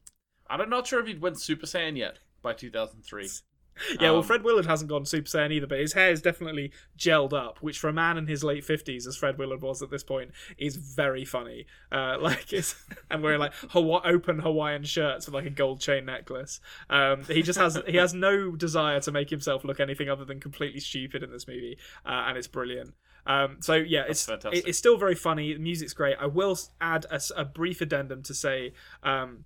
I'm 0.51 0.69
not 0.69 0.87
sure 0.87 1.01
if 1.01 1.07
he'd 1.07 1.21
went 1.21 1.41
Super 1.41 1.67
Saiyan 1.67 1.97
yet 1.97 2.19
by 2.43 2.53
2003. 2.55 3.29
Yeah, 4.01 4.11
well, 4.11 4.19
Um, 4.19 4.23
Fred 4.25 4.43
Willard 4.43 4.67
hasn't 4.67 4.89
gone 4.89 5.05
Super 5.05 5.29
Saiyan 5.29 5.53
either, 5.53 5.67
but 5.67 5.79
his 5.79 5.93
hair 5.93 6.11
is 6.11 6.23
definitely 6.23 6.73
gelled 6.99 7.33
up, 7.33 7.59
which 7.61 7.79
for 7.79 7.89
a 7.89 7.93
man 7.93 8.17
in 8.19 8.27
his 8.27 8.43
late 8.43 8.65
fifties, 8.65 9.07
as 9.07 9.17
Fred 9.17 9.39
Willard 9.39 9.63
was 9.63 9.83
at 9.83 9.91
this 9.91 10.03
point, 10.03 10.31
is 10.59 10.77
very 10.77 11.25
funny. 11.25 11.67
Uh, 11.93 12.17
like, 12.21 12.53
it's, 12.53 12.75
and 13.11 13.23
wearing 13.23 13.41
like 13.41 13.53
Hawa- 13.71 14.03
open 14.05 14.39
Hawaiian 14.41 14.83
shirts 14.85 15.27
with 15.27 15.35
like 15.35 15.47
a 15.47 15.51
gold 15.51 15.81
chain 15.81 16.05
necklace. 16.07 16.61
Um, 16.91 17.25
he 17.25 17.43
just 17.43 17.59
has 17.59 17.79
he 17.87 17.97
has 17.97 18.15
no 18.15 18.53
desire 18.57 19.01
to 19.01 19.13
make 19.13 19.31
himself 19.31 19.65
look 19.65 19.81
anything 19.81 20.09
other 20.09 20.25
than 20.25 20.41
completely 20.41 20.81
stupid 20.81 21.23
in 21.23 21.31
this 21.31 21.47
movie, 21.47 21.79
uh, 22.05 22.25
and 22.29 22.39
it's 22.39 22.49
brilliant. 22.49 22.95
Um, 23.27 23.57
so 23.61 23.75
yeah, 23.75 24.05
it's 24.09 24.25
fantastic. 24.25 24.65
it- 24.65 24.69
it's 24.69 24.79
still 24.79 24.97
very 24.97 25.15
funny. 25.17 25.53
The 25.53 25.59
music's 25.59 25.93
great. 25.93 26.17
I 26.21 26.27
will 26.27 26.59
add 26.81 27.07
a 27.37 27.45
brief 27.45 27.81
addendum 27.81 28.23
to 28.23 28.35
say. 28.35 28.73
Um, 29.03 29.45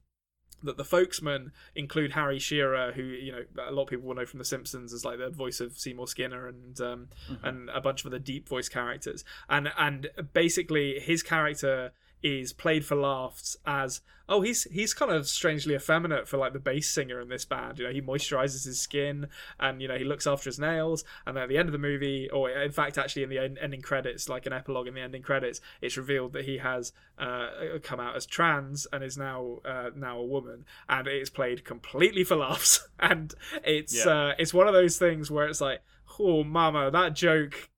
that 0.63 0.77
the 0.77 0.85
folksmen 0.85 1.53
include 1.75 2.13
Harry 2.13 2.39
Shearer, 2.39 2.93
who 2.93 3.03
you 3.03 3.33
know 3.33 3.45
a 3.67 3.73
lot 3.73 3.85
of 3.85 3.89
people 3.89 4.07
will 4.07 4.15
know 4.15 4.27
from 4.27 4.39
The 4.39 4.45
Simpsons 4.45 4.93
as 4.93 5.05
like 5.05 5.19
the 5.19 5.31
voice 5.31 5.61
of 5.61 5.79
Seymour 5.79 6.07
Skinner 6.07 6.47
and 6.47 6.81
um, 6.81 7.09
and 7.43 7.69
a 7.71 7.81
bunch 7.81 8.01
of 8.01 8.07
other 8.07 8.19
deep 8.19 8.49
voice 8.49 8.69
characters, 8.69 9.25
and 9.49 9.71
and 9.79 10.09
basically 10.33 10.99
his 11.01 11.23
character 11.23 11.93
is 12.23 12.53
played 12.53 12.85
for 12.85 12.97
laughs 12.97 13.57
as 13.67 14.01
oh 14.29 14.43
he's 14.43 14.65
he's 14.65 14.95
kind 14.95 15.11
of 15.11 15.29
strangely 15.29 15.75
effeminate 15.75 16.29
for 16.29 16.37
like 16.37 16.53
the 16.53 16.59
bass 16.61 16.89
singer 16.89 17.21
in 17.21 17.29
this 17.29 17.45
band. 17.45 17.79
You 17.79 17.87
know 17.87 17.93
he 17.93 18.01
moisturizes 18.01 18.65
his 18.65 18.81
skin 18.81 19.27
and 19.59 19.83
you 19.83 19.89
know 19.89 19.97
he 19.99 20.05
looks 20.05 20.27
after 20.27 20.49
his 20.49 20.59
nails. 20.59 21.05
And 21.27 21.37
then 21.37 21.43
at 21.45 21.49
the 21.49 21.59
end 21.59 21.69
of 21.69 21.73
the 21.73 21.79
movie 21.79 22.31
or 22.31 22.49
in 22.51 22.71
fact 22.73 22.97
actually 22.99 23.25
in 23.25 23.31
the 23.31 23.39
en- 23.39 23.59
ending 23.61 23.83
credits 23.83 24.29
like 24.29 24.47
an 24.47 24.53
epilogue 24.53 24.87
in 24.87 24.95
the 24.95 25.01
ending 25.01 25.23
credits 25.23 25.61
it's 25.81 25.97
revealed 25.97 26.33
that 26.35 26.45
he 26.45 26.59
has 26.59 26.93
uh, 27.19 27.49
come 27.83 28.01
out 28.01 28.17
as 28.17 28.25
trans 28.27 28.87
and 28.93 29.03
is 29.03 29.19
now 29.19 29.59
uh, 29.65 29.91
now 29.97 30.19
a 30.19 30.25
woman. 30.25 30.65
And 30.89 31.09
it's 31.09 31.31
played 31.31 31.65
completely 31.65 32.25
for 32.25 32.37
laughs. 32.37 32.87
And 33.01 33.35
it's 33.65 34.05
Yeah. 34.05 34.13
uh, 34.13 34.35
it's 34.39 34.53
one 34.55 34.69
of 34.69 34.75
those 34.75 34.99
things 34.99 35.31
where 35.31 35.47
it's 35.47 35.61
like 35.61 35.81
oh 36.19 36.45
mama 36.45 36.91
that 36.91 37.15
joke 37.15 37.71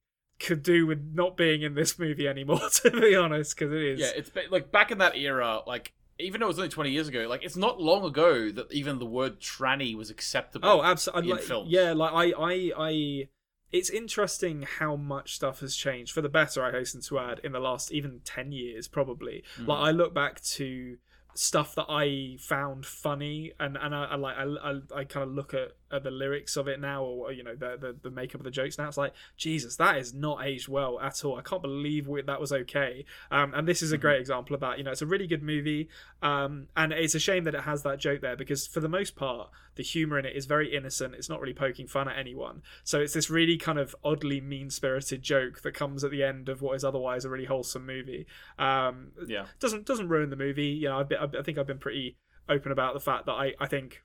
could 0.43 0.63
do 0.63 0.87
with 0.87 1.13
not 1.15 1.37
being 1.37 1.63
in 1.63 1.75
this 1.75 1.99
movie 1.99 2.27
anymore 2.29 2.69
to 2.73 2.91
be 2.91 3.15
honest 3.15 3.57
because 3.57 3.73
it 3.73 3.83
is 3.83 4.01
Yeah, 4.01 4.11
it's 4.17 4.31
like 4.51 4.73
back 4.73 4.91
in 4.91 4.99
that 4.99 5.17
era, 5.17 5.61
like 5.67 5.93
even 6.19 6.41
though 6.41 6.47
it 6.47 6.49
was 6.49 6.59
only 6.59 6.69
20 6.69 6.91
years 6.91 7.09
ago, 7.09 7.27
like 7.29 7.45
it's 7.45 7.57
not 7.57 7.81
long 7.81 8.05
ago 8.05 8.51
that 8.51 8.73
even 8.73 8.99
the 8.99 9.07
word 9.07 9.41
tranny 9.41 9.97
was 9.97 10.11
acceptable. 10.11 10.69
Oh, 10.69 10.83
absolutely. 10.83 11.31
in 11.33 11.39
films. 11.39 11.71
Yeah, 11.71 11.93
like 11.93 12.13
I, 12.13 12.33
I, 12.39 12.73
I. 12.79 13.29
It's 13.71 13.89
interesting 13.89 14.67
how 14.79 14.97
much 14.97 15.35
stuff 15.35 15.61
has 15.61 15.75
changed 15.75 16.13
for 16.13 16.21
the 16.21 16.29
better. 16.29 16.63
I 16.63 16.73
hasten 16.73 17.01
to 17.03 17.19
add 17.19 17.41
in 17.43 17.53
the 17.53 17.61
last 17.61 17.91
even 17.91 18.21
ten 18.25 18.53
years, 18.53 18.87
probably. 18.87 19.45
Mm-hmm. 19.57 19.71
Like 19.71 19.79
I 19.79 19.91
look 19.91 20.13
back 20.13 20.43
to 20.43 20.99
stuff 21.35 21.75
that 21.77 21.87
I 21.89 22.37
found 22.39 22.85
funny, 22.85 23.53
and 23.59 23.79
and 23.81 23.95
I, 23.95 24.05
I 24.05 24.17
like 24.17 24.37
I, 24.37 24.43
I, 24.45 25.01
I 25.01 25.05
kind 25.05 25.29
of 25.29 25.35
look 25.35 25.55
at, 25.55 25.73
the 26.01 26.11
lyrics 26.11 26.57
of 26.57 26.69
it 26.69 26.81
now, 26.81 27.05
or 27.05 27.33
you 27.33 27.43
know 27.43 27.55
the, 27.55 27.77
the 27.79 27.97
the 28.03 28.11
makeup 28.11 28.41
of 28.41 28.45
the 28.45 28.51
jokes 28.51 28.79
now. 28.79 28.89
It's 28.89 28.97
like 28.97 29.15
Jesus, 29.37 29.77
that 29.77 29.97
is 29.97 30.15
not 30.15 30.45
aged 30.45 30.69
well 30.69 30.99
at 31.01 31.25
all. 31.25 31.39
I 31.39 31.43
can't 31.43 31.63
believe 31.63 32.09
we, 32.09 32.23
that 32.23 32.41
was 32.41 32.53
okay. 32.53 33.05
Um, 33.31 33.53
and 33.55 33.67
this 33.67 33.83
is 33.83 33.93
a 33.93 33.99
great 33.99 34.21
example 34.21 34.55
of 34.55 34.61
that. 34.61 34.79
You 34.79 34.85
know, 34.85 34.91
it's 34.91 35.03
a 35.03 35.07
really 35.07 35.27
good 35.27 35.43
movie, 35.43 35.89
um, 36.23 36.69
and 36.77 36.93
it's 36.93 37.15
a 37.15 37.21
shame 37.21 37.45
that 37.45 37.55
it 37.55 37.63
has 37.63 37.83
that 37.83 37.99
joke 37.99 38.21
there 38.21 38.37
because 38.37 38.67
for 38.67 38.81
the 38.81 38.89
most 38.89 39.17
part, 39.17 39.51
the 39.75 39.83
humor 39.83 40.19
in 40.19 40.25
it 40.25 40.37
is 40.37 40.47
very 40.47 40.75
innocent. 40.75 41.15
It's 41.15 41.29
not 41.29 41.41
really 41.41 41.55
poking 41.55 41.87
fun 41.87 42.09
at 42.09 42.19
anyone. 42.19 42.63
So 42.85 43.01
it's 43.01 43.15
this 43.15 43.31
really 43.31 43.57
kind 43.57 43.79
of 43.79 43.95
oddly 44.05 44.41
mean 44.41 44.71
spirited 44.71 45.23
joke 45.23 45.63
that 45.63 45.75
comes 45.75 46.05
at 46.05 46.11
the 46.11 46.23
end 46.23 46.49
of 46.49 46.63
what 46.63 46.77
is 46.77 46.85
otherwise 46.85 47.25
a 47.25 47.31
really 47.31 47.47
wholesome 47.47 47.87
movie. 47.87 48.27
Um, 48.59 49.13
yeah. 49.27 49.47
doesn't 49.61 49.87
doesn't 49.87 50.09
ruin 50.09 50.31
the 50.31 50.37
movie. 50.37 50.67
You 50.67 50.89
know, 50.89 51.03
been, 51.05 51.19
I 51.19 51.43
think 51.43 51.59
I've 51.59 51.67
been 51.67 51.79
pretty 51.79 52.17
open 52.49 52.73
about 52.73 52.95
the 52.95 53.01
fact 53.01 53.27
that 53.27 53.33
I 53.33 53.55
I 53.59 53.67
think 53.67 54.03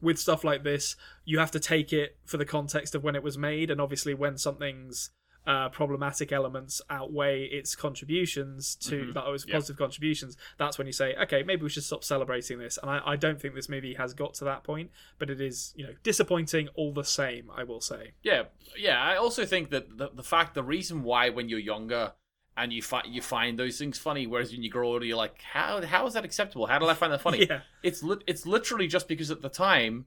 with 0.00 0.18
stuff 0.18 0.44
like 0.44 0.62
this, 0.64 0.96
you 1.24 1.38
have 1.38 1.50
to 1.52 1.60
take 1.60 1.92
it 1.92 2.16
for 2.24 2.36
the 2.36 2.44
context 2.44 2.94
of 2.94 3.02
when 3.04 3.14
it 3.16 3.22
was 3.22 3.38
made, 3.38 3.70
and 3.70 3.80
obviously 3.80 4.14
when 4.14 4.36
something's 4.38 5.10
uh, 5.46 5.68
problematic 5.68 6.32
elements 6.32 6.80
outweigh 6.88 7.44
its 7.44 7.76
contributions 7.76 8.74
to 8.76 9.04
Mhm. 9.08 9.12
that 9.12 9.24
Yeah. 9.46 9.52
positive 9.56 9.76
contributions. 9.76 10.38
That's 10.56 10.78
when 10.78 10.86
you 10.86 10.92
say, 10.94 11.14
okay, 11.16 11.42
maybe 11.42 11.62
we 11.62 11.68
should 11.68 11.82
stop 11.84 12.02
celebrating 12.02 12.58
this. 12.58 12.78
And 12.80 12.90
I, 12.90 13.02
I 13.04 13.16
don't 13.16 13.38
think 13.38 13.54
this 13.54 13.68
movie 13.68 13.92
has 13.92 14.14
got 14.14 14.32
to 14.34 14.44
that 14.44 14.64
point, 14.64 14.90
but 15.18 15.28
it 15.28 15.42
is 15.42 15.74
you 15.76 15.84
know 15.86 15.92
disappointing 16.02 16.68
all 16.76 16.94
the 16.94 17.04
same. 17.04 17.50
I 17.54 17.62
will 17.64 17.82
say. 17.82 18.12
Yeah, 18.22 18.44
yeah. 18.78 18.98
I 19.02 19.16
also 19.16 19.44
think 19.44 19.68
that 19.68 19.98
the, 19.98 20.08
the 20.14 20.22
fact, 20.22 20.54
the 20.54 20.62
reason 20.62 21.02
why 21.02 21.28
when 21.28 21.50
you're 21.50 21.58
younger 21.58 22.14
and 22.56 22.72
you 22.72 22.82
find 22.82 23.06
you 23.12 23.20
find 23.20 23.58
those 23.58 23.78
things 23.78 23.98
funny, 23.98 24.26
whereas 24.26 24.52
when 24.52 24.62
you 24.62 24.70
grow 24.70 24.88
older, 24.88 25.04
you're 25.04 25.16
like, 25.16 25.40
how 25.42 25.82
how 25.84 26.06
is 26.06 26.14
that 26.14 26.24
acceptable? 26.24 26.66
How 26.66 26.78
did 26.78 26.88
I 26.88 26.94
find 26.94 27.12
that 27.12 27.20
funny? 27.20 27.46
Yeah. 27.50 27.60
It's 27.82 28.02
lit 28.02 28.22
it's 28.26 28.46
literally 28.46 28.86
just 28.86 29.08
because 29.08 29.30
at 29.30 29.42
the 29.42 29.48
time, 29.48 30.06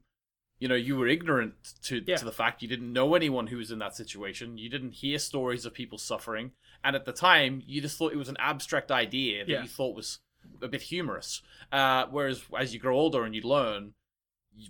you 0.58 0.66
know, 0.68 0.74
you 0.74 0.96
were 0.96 1.06
ignorant 1.08 1.54
to 1.84 2.02
Yeah. 2.06 2.16
to 2.16 2.24
the 2.24 2.32
fact 2.32 2.62
you 2.62 2.68
didn't 2.68 2.92
know 2.92 3.14
anyone 3.14 3.48
who 3.48 3.58
was 3.58 3.70
in 3.70 3.78
that 3.80 3.94
situation. 3.94 4.58
You 4.58 4.68
didn't 4.68 4.92
hear 4.92 5.18
stories 5.18 5.64
of 5.66 5.74
people 5.74 5.98
suffering, 5.98 6.52
and 6.82 6.96
at 6.96 7.04
the 7.04 7.12
time, 7.12 7.62
you 7.66 7.80
just 7.80 7.96
thought 7.98 8.12
it 8.12 8.16
was 8.18 8.28
an 8.30 8.36
abstract 8.40 8.90
idea 8.90 9.44
that 9.44 9.50
Yeah. 9.52 9.62
you 9.62 9.68
thought 9.68 9.94
was 9.94 10.20
a 10.62 10.68
bit 10.68 10.82
humorous. 10.82 11.42
Uh, 11.70 12.06
whereas 12.10 12.42
as 12.58 12.72
you 12.72 12.80
grow 12.80 12.96
older 12.98 13.24
and 13.24 13.34
you 13.34 13.42
learn, 13.42 13.92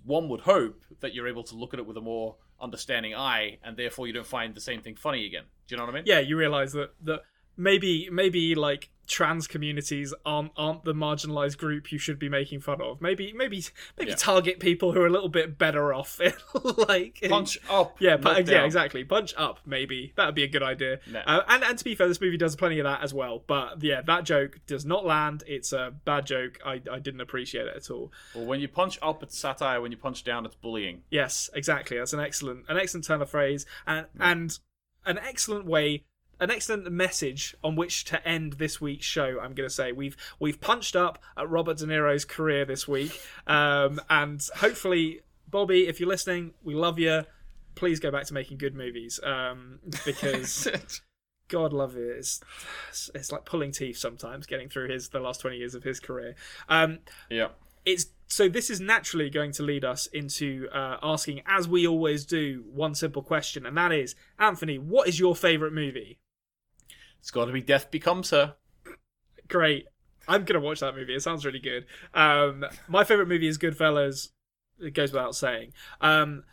one 0.04 0.28
would 0.28 0.40
hope 0.40 0.82
that 1.00 1.14
you're 1.14 1.28
able 1.28 1.44
to 1.44 1.54
look 1.54 1.72
at 1.72 1.78
it 1.80 1.86
with 1.86 1.96
a 1.96 2.00
more 2.00 2.36
understanding 2.60 3.14
eye, 3.14 3.58
and 3.62 3.76
therefore 3.76 4.06
you 4.06 4.12
don't 4.12 4.26
find 4.26 4.54
the 4.54 4.60
same 4.60 4.80
thing 4.82 4.96
funny 4.96 5.24
again. 5.24 5.44
Do 5.66 5.74
you 5.74 5.76
know 5.78 5.84
what 5.84 5.92
I 5.94 5.98
mean? 5.98 6.04
yeah, 6.06 6.18
you 6.18 6.36
realize 6.36 6.72
that 6.72 6.90
that 7.04 7.22
maybe 7.58 8.08
maybe 8.10 8.54
like 8.54 8.88
trans 9.06 9.46
communities 9.46 10.12
aren't 10.26 10.52
aren't 10.54 10.84
the 10.84 10.92
marginalized 10.92 11.56
group 11.56 11.90
you 11.90 11.96
should 11.98 12.18
be 12.18 12.28
making 12.28 12.60
fun 12.60 12.78
of. 12.82 13.00
Maybe 13.00 13.32
maybe 13.32 13.64
maybe 13.98 14.10
Yeah. 14.10 14.16
target 14.16 14.60
people 14.60 14.92
who 14.92 15.00
are 15.00 15.06
a 15.06 15.10
little 15.10 15.30
bit 15.30 15.56
better 15.58 15.94
off. 15.94 16.20
like 16.88 17.20
Punch 17.26 17.58
up. 17.70 17.96
Yeah, 18.00 18.18
pu- 18.18 18.28
yeah, 18.28 18.42
down. 18.42 18.64
exactly. 18.66 19.04
Punch 19.04 19.32
up, 19.38 19.60
maybe 19.64 20.12
that 20.16 20.26
would 20.26 20.34
be 20.34 20.44
a 20.44 20.48
good 20.48 20.62
idea. 20.62 21.00
No. 21.10 21.20
Uh, 21.20 21.42
and 21.48 21.64
and 21.64 21.78
to 21.78 21.84
be 21.84 21.94
fair, 21.94 22.06
this 22.06 22.20
movie 22.20 22.36
does 22.36 22.54
plenty 22.54 22.78
of 22.80 22.84
that 22.84 23.02
as 23.02 23.14
well. 23.14 23.42
But 23.46 23.82
yeah, 23.82 24.02
that 24.02 24.24
joke 24.24 24.60
does 24.66 24.84
not 24.84 25.06
land. 25.06 25.42
It's 25.46 25.72
a 25.72 25.94
bad 26.04 26.26
joke. 26.26 26.58
I 26.64 26.82
I 26.90 26.98
didn't 26.98 27.22
appreciate 27.22 27.66
it 27.66 27.76
at 27.76 27.90
all. 27.90 28.12
Well, 28.34 28.44
when 28.44 28.60
you 28.60 28.68
punch 28.68 28.98
up, 29.00 29.22
it's 29.22 29.38
satire. 29.38 29.80
When 29.80 29.90
you 29.90 29.96
punch 29.98 30.22
down, 30.22 30.44
it's 30.44 30.54
bullying. 30.56 31.02
Yes, 31.10 31.48
exactly. 31.54 31.96
That's 31.96 32.12
an 32.12 32.20
excellent 32.20 32.66
an 32.68 32.76
excellent 32.76 33.06
turn 33.06 33.22
of 33.22 33.30
phrase 33.30 33.64
and 33.86 34.04
and 34.20 34.58
an 35.06 35.16
excellent 35.18 35.64
way 35.64 36.04
an 36.40 36.50
excellent 36.50 36.90
message 36.90 37.56
on 37.62 37.76
which 37.76 38.04
to 38.04 38.26
end 38.26 38.54
this 38.54 38.80
week's 38.80 39.06
show. 39.06 39.38
I'm 39.40 39.54
going 39.54 39.68
to 39.68 39.74
say 39.74 39.92
we've 39.92 40.16
we've 40.38 40.60
punched 40.60 40.96
up 40.96 41.18
at 41.36 41.48
Robert 41.48 41.78
De 41.78 41.86
Niro's 41.86 42.24
career 42.24 42.64
this 42.64 42.86
week, 42.86 43.20
um, 43.46 44.00
and 44.08 44.46
hopefully, 44.56 45.20
Bobby, 45.48 45.88
if 45.88 46.00
you're 46.00 46.08
listening, 46.08 46.52
we 46.62 46.74
love 46.74 46.98
you. 46.98 47.24
Please 47.74 48.00
go 48.00 48.10
back 48.10 48.24
to 48.26 48.34
making 48.34 48.58
good 48.58 48.74
movies 48.74 49.20
um, 49.22 49.78
because 50.04 50.68
God 51.48 51.72
love 51.72 51.96
it. 51.96 52.16
It's, 52.18 52.40
it's 53.14 53.32
like 53.32 53.44
pulling 53.44 53.72
teeth 53.72 53.98
sometimes 53.98 54.46
getting 54.46 54.68
through 54.68 54.88
his 54.88 55.08
the 55.10 55.20
last 55.20 55.40
20 55.40 55.56
years 55.56 55.74
of 55.74 55.82
his 55.84 56.00
career. 56.00 56.34
Um, 56.68 56.98
yeah. 57.30 57.48
it's 57.84 58.06
so 58.28 58.48
this 58.48 58.68
is 58.68 58.80
naturally 58.80 59.30
going 59.30 59.52
to 59.52 59.62
lead 59.62 59.84
us 59.84 60.06
into 60.08 60.68
uh, 60.72 60.98
asking, 61.02 61.42
as 61.46 61.66
we 61.66 61.86
always 61.86 62.26
do, 62.26 62.64
one 62.70 62.94
simple 62.94 63.22
question, 63.22 63.64
and 63.64 63.76
that 63.76 63.90
is, 63.90 64.14
Anthony, 64.38 64.78
what 64.78 65.08
is 65.08 65.18
your 65.18 65.34
favorite 65.34 65.72
movie? 65.72 66.18
It's 67.20 67.30
got 67.30 67.46
to 67.46 67.52
be 67.52 67.60
Death 67.60 67.90
Becomes 67.90 68.30
Her. 68.30 68.56
Great, 69.48 69.86
I'm 70.26 70.44
gonna 70.44 70.60
watch 70.60 70.80
that 70.80 70.94
movie. 70.94 71.14
It 71.14 71.22
sounds 71.22 71.44
really 71.44 71.58
good. 71.58 71.86
Um, 72.14 72.64
my 72.86 73.04
favorite 73.04 73.28
movie 73.28 73.48
is 73.48 73.58
Goodfellas. 73.58 74.28
It 74.80 74.94
goes 74.94 75.12
without 75.12 75.34
saying. 75.34 75.72
Um, 76.00 76.44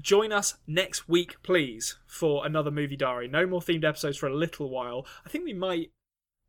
join 0.00 0.32
us 0.32 0.54
next 0.66 1.08
week, 1.08 1.42
please, 1.42 1.98
for 2.06 2.46
another 2.46 2.70
movie 2.70 2.96
diary. 2.96 3.28
No 3.28 3.46
more 3.46 3.60
themed 3.60 3.84
episodes 3.84 4.18
for 4.18 4.26
a 4.28 4.34
little 4.34 4.68
while. 4.68 5.06
I 5.24 5.28
think 5.30 5.44
we 5.44 5.54
might 5.54 5.90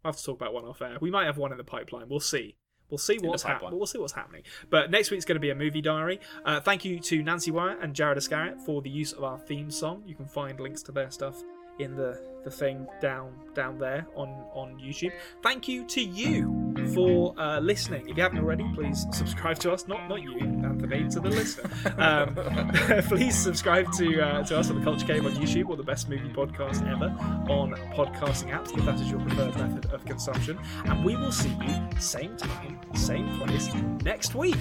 have 0.03 0.17
to 0.17 0.23
talk 0.23 0.35
about 0.35 0.53
one 0.53 0.65
off 0.65 0.81
air. 0.81 0.97
We 1.01 1.11
might 1.11 1.25
have 1.25 1.37
one 1.37 1.51
in 1.51 1.57
the 1.57 1.63
pipeline. 1.63 2.09
We'll 2.09 2.19
see. 2.19 2.55
We'll 2.89 2.99
see 2.99 3.17
what's 3.17 3.41
happening. 3.41 3.77
We'll 3.77 3.87
see 3.87 3.97
what's 3.97 4.13
happening. 4.13 4.43
But 4.69 4.91
next 4.91 5.09
week's 5.09 5.25
going 5.25 5.37
to 5.37 5.39
be 5.41 5.49
a 5.49 5.55
movie 5.55 5.81
diary. 5.81 6.19
Uh, 6.45 6.59
thank 6.59 6.85
you 6.85 6.99
to 6.99 7.23
Nancy 7.23 7.49
Wyatt 7.49 7.79
and 7.81 7.95
Jared 7.95 8.17
Iscariot 8.17 8.61
for 8.61 8.83
the 8.83 8.91
use 8.91 9.11
of 9.11 9.23
our 9.23 9.39
theme 9.39 9.71
song. 9.71 10.03
You 10.05 10.13
can 10.13 10.27
find 10.27 10.59
links 10.59 10.83
to 10.83 10.91
their 10.91 11.09
stuff 11.09 11.43
in 11.79 11.95
the, 11.95 12.19
the 12.43 12.51
thing 12.51 12.87
down 13.01 13.33
down 13.53 13.77
there 13.79 14.05
on 14.15 14.29
on 14.53 14.79
YouTube. 14.79 15.11
Thank 15.41 15.67
you 15.67 15.83
to 15.85 16.01
you 16.01 16.73
for 16.93 17.33
uh, 17.37 17.59
listening. 17.59 18.07
If 18.07 18.17
you 18.17 18.23
haven't 18.23 18.39
already, 18.39 18.65
please 18.73 19.05
subscribe 19.11 19.57
to 19.59 19.71
us. 19.71 19.87
Not 19.87 20.07
not 20.07 20.21
you, 20.21 20.37
Anthony, 20.39 21.09
to 21.09 21.19
the 21.19 21.29
listener. 21.29 21.69
Um, 21.97 23.01
please 23.07 23.37
subscribe 23.37 23.91
to 23.93 24.21
uh, 24.21 24.43
to 24.43 24.57
us 24.57 24.69
on 24.69 24.79
the 24.79 24.83
Culture 24.83 25.07
Cave 25.07 25.25
on 25.25 25.33
YouTube 25.33 25.69
or 25.69 25.77
the 25.77 25.83
best 25.83 26.09
movie 26.09 26.29
podcast 26.29 26.87
ever 26.89 27.07
on 27.51 27.73
podcasting 27.93 28.51
apps 28.51 28.77
if 28.77 28.85
that 28.85 28.99
is 28.99 29.09
your 29.09 29.19
preferred 29.21 29.55
method 29.57 29.91
of 29.91 30.05
consumption. 30.05 30.59
And 30.85 31.03
we 31.03 31.15
will 31.15 31.31
see 31.31 31.55
you 31.65 31.99
same 31.99 32.37
time, 32.37 32.79
same 32.93 33.37
place 33.39 33.73
next 34.03 34.35
week. 34.35 34.55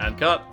And 0.00 0.16
cut. 0.16 0.44